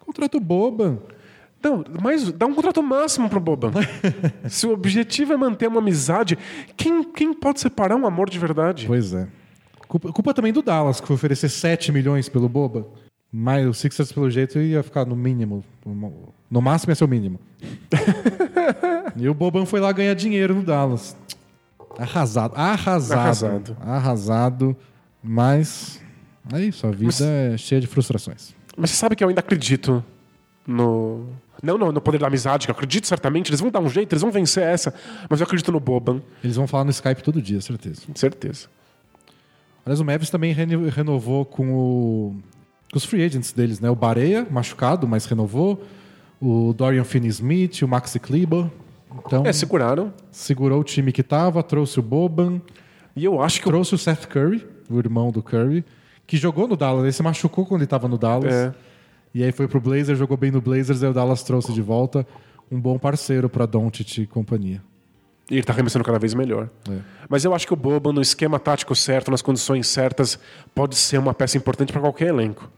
Contrato 0.00 0.38
boba. 0.38 1.02
Não, 1.62 1.84
mas 2.00 2.30
dá 2.30 2.46
um 2.46 2.54
contrato 2.54 2.82
máximo 2.82 3.28
pro 3.28 3.40
Boban. 3.40 3.72
Se 4.48 4.64
o 4.66 4.72
objetivo 4.72 5.32
é 5.32 5.36
manter 5.36 5.66
uma 5.66 5.80
amizade, 5.80 6.38
quem, 6.76 7.02
quem 7.02 7.34
pode 7.34 7.60
separar 7.60 7.96
um 7.96 8.06
amor 8.06 8.30
de 8.30 8.38
verdade? 8.38 8.86
Pois 8.86 9.12
é. 9.12 9.26
Culpa, 9.88 10.12
culpa 10.12 10.32
também 10.34 10.52
do 10.52 10.62
Dallas, 10.62 11.00
que 11.00 11.06
foi 11.06 11.16
oferecer 11.16 11.48
7 11.48 11.90
milhões 11.90 12.28
pelo 12.28 12.48
Boba. 12.48 12.86
Mas 13.32 13.66
o 13.66 13.74
Sixers, 13.74 14.12
pelo 14.12 14.30
jeito, 14.30 14.58
ia 14.60 14.82
ficar 14.82 15.04
no 15.04 15.16
mínimo. 15.16 15.64
No 16.50 16.60
máximo 16.62 16.94
ser 16.94 17.04
o 17.04 17.08
mínimo. 17.08 17.38
e 19.16 19.28
o 19.28 19.34
Boban 19.34 19.66
foi 19.66 19.80
lá 19.80 19.92
ganhar 19.92 20.14
dinheiro 20.14 20.54
no 20.54 20.62
Dallas. 20.62 21.16
Arrasado. 21.98 22.54
Arrasado. 22.56 23.18
Arrasado. 23.20 23.76
Arrasado. 23.80 24.76
Mas 25.22 26.00
é 26.52 26.60
isso, 26.62 26.86
a 26.86 26.90
vida 26.90 27.04
Mas- 27.06 27.20
é 27.20 27.56
cheia 27.58 27.80
de 27.80 27.86
frustrações. 27.86 28.54
Mas 28.76 28.90
você 28.90 28.96
sabe 28.96 29.16
que 29.16 29.24
eu 29.24 29.28
ainda 29.28 29.40
acredito 29.40 30.02
no. 30.66 31.26
Não, 31.60 31.76
não, 31.76 31.90
no 31.90 32.00
poder 32.00 32.18
da 32.18 32.28
amizade, 32.28 32.66
que 32.66 32.70
eu 32.70 32.74
acredito 32.74 33.06
certamente. 33.08 33.50
Eles 33.50 33.60
vão 33.60 33.68
dar 33.70 33.80
um 33.80 33.88
jeito, 33.88 34.12
eles 34.12 34.22
vão 34.22 34.30
vencer 34.30 34.62
essa. 34.62 34.94
Mas 35.28 35.40
eu 35.40 35.44
acredito 35.44 35.72
no 35.72 35.80
Boban, 35.80 36.22
Eles 36.44 36.54
vão 36.54 36.68
falar 36.68 36.84
no 36.84 36.90
Skype 36.90 37.20
todo 37.22 37.42
dia, 37.42 37.60
certeza. 37.60 38.02
certeza. 38.14 38.68
Aliás, 39.84 39.98
o 39.98 40.04
Mavis 40.04 40.30
também 40.30 40.52
renovou 40.52 41.44
com, 41.44 41.72
o, 41.74 42.36
com 42.92 42.96
os 42.96 43.04
free 43.04 43.24
agents 43.24 43.50
deles, 43.52 43.80
né? 43.80 43.90
O 43.90 43.96
Bareia, 43.96 44.46
machucado, 44.48 45.08
mas 45.08 45.24
renovou. 45.24 45.82
O 46.40 46.72
Dorian 46.72 47.04
Finney-Smith, 47.04 47.82
o 47.82 47.88
Maxi 47.88 48.18
Kleber. 48.18 48.66
Então, 49.26 49.44
É, 49.44 49.52
seguraram. 49.52 50.12
segurou 50.30 50.80
o 50.80 50.84
time 50.84 51.10
que 51.12 51.22
tava, 51.22 51.62
trouxe 51.62 51.98
o 51.98 52.02
Boban, 52.02 52.60
E 53.16 53.24
eu 53.24 53.42
acho 53.42 53.58
que 53.60 53.64
trouxe 53.66 53.94
o 53.96 53.98
Seth 53.98 54.26
Curry, 54.26 54.64
o 54.88 54.96
irmão 54.98 55.32
do 55.32 55.42
Curry, 55.42 55.84
que 56.24 56.36
jogou 56.36 56.68
no 56.68 56.76
Dallas. 56.76 57.02
Ele 57.02 57.12
se 57.12 57.20
machucou 57.22 57.66
quando 57.66 57.80
ele 57.80 57.88
tava 57.88 58.06
no 58.06 58.16
Dallas. 58.16 58.54
É. 58.54 58.72
E 59.34 59.42
aí 59.42 59.50
foi 59.50 59.66
pro 59.66 59.80
Blazers, 59.80 60.16
jogou 60.16 60.36
bem 60.36 60.52
no 60.52 60.60
Blazers, 60.60 61.02
aí 61.02 61.10
o 61.10 61.12
Dallas 61.12 61.42
trouxe 61.42 61.72
de 61.72 61.82
volta 61.82 62.24
um 62.70 62.78
bom 62.80 62.96
parceiro 62.96 63.48
pra 63.48 63.66
Doncic 63.66 64.18
e 64.18 64.26
companhia. 64.26 64.80
E 65.50 65.54
ele 65.54 65.62
tá 65.64 65.72
arremessando 65.72 66.04
cada 66.04 66.18
vez 66.18 66.32
melhor. 66.34 66.68
É. 66.88 66.98
Mas 67.28 67.44
eu 67.44 67.52
acho 67.54 67.66
que 67.66 67.72
o 67.72 67.76
Boban, 67.76 68.12
no 68.12 68.20
esquema 68.22 68.58
tático 68.60 68.94
certo, 68.94 69.30
nas 69.32 69.42
condições 69.42 69.88
certas, 69.88 70.38
pode 70.74 70.94
ser 70.94 71.18
uma 71.18 71.34
peça 71.34 71.56
importante 71.56 71.90
para 71.92 72.00
qualquer 72.00 72.28
elenco. 72.28 72.70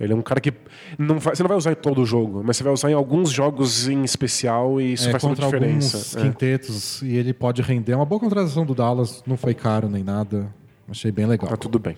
Ele 0.00 0.12
é 0.12 0.16
um 0.16 0.22
cara 0.22 0.40
que 0.40 0.52
não 0.96 1.18
vai- 1.18 1.34
você 1.34 1.42
não 1.42 1.48
vai 1.48 1.56
usar 1.56 1.72
em 1.72 1.74
todo 1.74 2.00
o 2.00 2.06
jogo, 2.06 2.42
mas 2.44 2.56
você 2.56 2.62
vai 2.62 2.72
usar 2.72 2.88
em 2.90 2.94
alguns 2.94 3.30
jogos 3.30 3.88
em 3.88 4.04
especial 4.04 4.80
e 4.80 4.92
isso 4.92 5.08
É, 5.08 5.10
faz 5.10 5.22
toda 5.22 5.42
a 5.42 5.44
diferença. 5.46 5.96
alguns 5.96 6.16
É. 6.16 6.20
quintetos 6.22 7.02
e 7.02 7.16
ele 7.16 7.32
pode 7.34 7.60
render. 7.62 7.92
É 7.92 7.96
uma 7.96 8.04
boa 8.06 8.20
contratação 8.20 8.64
do 8.64 8.74
Dallas, 8.76 9.22
não 9.26 9.36
foi 9.36 9.54
caro 9.54 9.88
nem 9.88 10.04
nada. 10.04 10.48
Achei 10.88 11.10
bem 11.10 11.26
legal. 11.26 11.48
Tá 11.50 11.56
tudo 11.56 11.78
bem. 11.80 11.96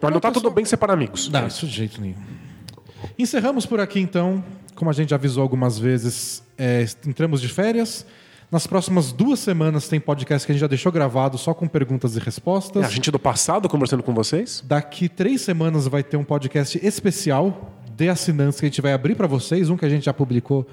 Mas 0.00 0.12
não 0.12 0.20
tá 0.20 0.30
tudo 0.30 0.50
bem 0.50 0.64
separar 0.64 0.94
amigos. 0.94 1.28
Não, 1.28 1.46
isso 1.46 1.66
de 1.66 1.72
jeito 1.72 2.00
nenhum. 2.00 2.14
Encerramos 3.18 3.66
por 3.66 3.80
aqui 3.80 4.00
então. 4.00 4.42
Como 4.74 4.88
a 4.90 4.94
gente 4.94 5.12
avisou 5.14 5.42
algumas 5.42 5.78
vezes, 5.78 6.42
é, 6.56 6.86
entramos 7.06 7.40
de 7.40 7.48
férias. 7.48 8.06
Nas 8.50 8.66
próximas 8.66 9.12
duas 9.12 9.38
semanas 9.38 9.86
tem 9.86 10.00
podcast 10.00 10.44
que 10.44 10.50
a 10.50 10.54
gente 10.54 10.60
já 10.60 10.66
deixou 10.66 10.90
gravado 10.90 11.38
só 11.38 11.54
com 11.54 11.68
perguntas 11.68 12.16
e 12.16 12.18
respostas. 12.18 12.82
É, 12.82 12.86
a 12.86 12.88
gente 12.88 13.08
do 13.08 13.18
passado 13.18 13.68
conversando 13.68 14.02
com 14.02 14.12
vocês. 14.12 14.60
Daqui 14.66 15.08
três 15.08 15.40
semanas 15.40 15.86
vai 15.86 16.02
ter 16.02 16.16
um 16.16 16.24
podcast 16.24 16.84
especial 16.84 17.72
de 17.96 18.08
assinantes 18.08 18.58
que 18.58 18.66
a 18.66 18.68
gente 18.68 18.80
vai 18.80 18.92
abrir 18.92 19.14
para 19.14 19.28
vocês, 19.28 19.70
um 19.70 19.76
que 19.76 19.84
a 19.84 19.88
gente 19.88 20.04
já 20.04 20.12
publicou 20.12 20.66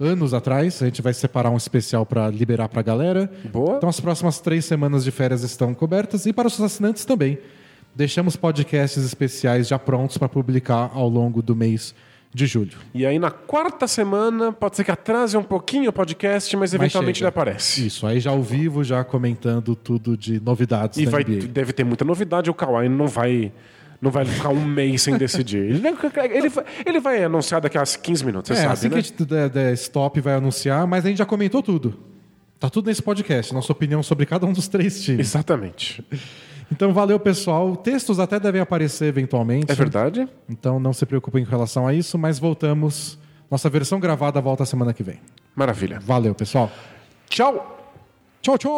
anos 0.00 0.34
atrás. 0.34 0.82
A 0.82 0.86
gente 0.86 1.00
vai 1.00 1.14
separar 1.14 1.50
um 1.50 1.56
especial 1.56 2.04
para 2.04 2.28
liberar 2.30 2.68
para 2.68 2.80
a 2.80 2.82
galera. 2.82 3.30
Boa. 3.44 3.76
Então 3.76 3.88
as 3.88 4.00
próximas 4.00 4.40
três 4.40 4.64
semanas 4.64 5.04
de 5.04 5.12
férias 5.12 5.44
estão 5.44 5.72
cobertas 5.72 6.26
e 6.26 6.32
para 6.32 6.48
os 6.48 6.60
assinantes 6.60 7.04
também. 7.04 7.38
Deixamos 7.94 8.34
podcasts 8.34 9.04
especiais 9.04 9.68
já 9.68 9.78
prontos 9.78 10.18
para 10.18 10.28
publicar 10.28 10.90
ao 10.92 11.08
longo 11.08 11.40
do 11.40 11.54
mês 11.54 11.94
de 12.34 12.46
julho. 12.46 12.76
E 12.92 13.06
aí 13.06 13.16
na 13.18 13.30
quarta 13.30 13.86
semana, 13.86 14.52
pode 14.52 14.74
ser 14.76 14.82
que 14.84 14.90
atrase 14.90 15.36
um 15.36 15.42
pouquinho 15.42 15.88
o 15.90 15.92
podcast, 15.92 16.56
mas 16.56 16.74
eventualmente 16.74 17.18
chega. 17.18 17.26
ele 17.26 17.28
aparece. 17.28 17.86
Isso, 17.86 18.04
aí 18.06 18.18
já 18.18 18.30
ao 18.32 18.42
vivo, 18.42 18.82
já 18.82 19.04
comentando 19.04 19.76
tudo 19.76 20.16
de 20.16 20.40
novidades 20.40 20.98
E 20.98 21.06
vai, 21.06 21.22
NBA. 21.22 21.46
deve 21.46 21.72
ter 21.72 21.84
muita 21.84 22.04
novidade. 22.04 22.50
O 22.50 22.54
Kawhi 22.54 22.88
não 22.88 23.06
vai, 23.06 23.52
não 24.02 24.10
vai 24.10 24.24
ficar 24.24 24.48
um 24.48 24.64
mês 24.64 25.02
sem 25.02 25.16
decidir. 25.16 25.58
Ele, 25.58 25.80
ele 26.32 26.48
vai, 26.48 26.64
ele 26.84 27.00
vai 27.00 27.22
anunciar 27.22 27.60
daqui 27.60 27.78
a 27.78 27.84
15 27.84 28.24
minutos, 28.26 28.48
você 28.48 28.54
É, 28.54 28.62
sabe, 28.62 28.72
assim 28.72 28.88
né? 28.88 28.92
que 28.94 28.98
a 28.98 29.00
gente 29.02 29.24
der, 29.24 29.48
der 29.48 29.72
stop 29.74 30.20
vai 30.20 30.34
anunciar, 30.34 30.86
mas 30.88 31.04
a 31.06 31.08
gente 31.08 31.18
já 31.18 31.26
comentou 31.26 31.62
tudo. 31.62 31.96
Tá 32.58 32.68
tudo 32.68 32.86
nesse 32.86 33.02
podcast, 33.02 33.52
nossa 33.54 33.70
opinião 33.72 34.02
sobre 34.02 34.26
cada 34.26 34.44
um 34.44 34.52
dos 34.52 34.66
três 34.68 35.02
times. 35.02 35.20
Exatamente. 35.28 36.02
Então 36.70 36.92
valeu, 36.92 37.18
pessoal. 37.20 37.76
Textos 37.76 38.18
até 38.18 38.38
devem 38.40 38.60
aparecer 38.60 39.06
eventualmente. 39.06 39.70
É 39.70 39.74
verdade? 39.74 40.28
Então 40.48 40.78
não 40.80 40.92
se 40.92 41.06
preocupem 41.06 41.44
com 41.44 41.50
relação 41.50 41.86
a 41.86 41.94
isso, 41.94 42.18
mas 42.18 42.38
voltamos. 42.38 43.18
Nossa 43.50 43.68
versão 43.70 44.00
gravada 44.00 44.40
volta 44.40 44.64
semana 44.64 44.92
que 44.92 45.02
vem. 45.02 45.20
Maravilha. 45.54 46.00
Valeu, 46.00 46.34
pessoal. 46.34 46.70
Tchau! 47.28 47.70
Tchau, 48.42 48.58
tchau! 48.58 48.70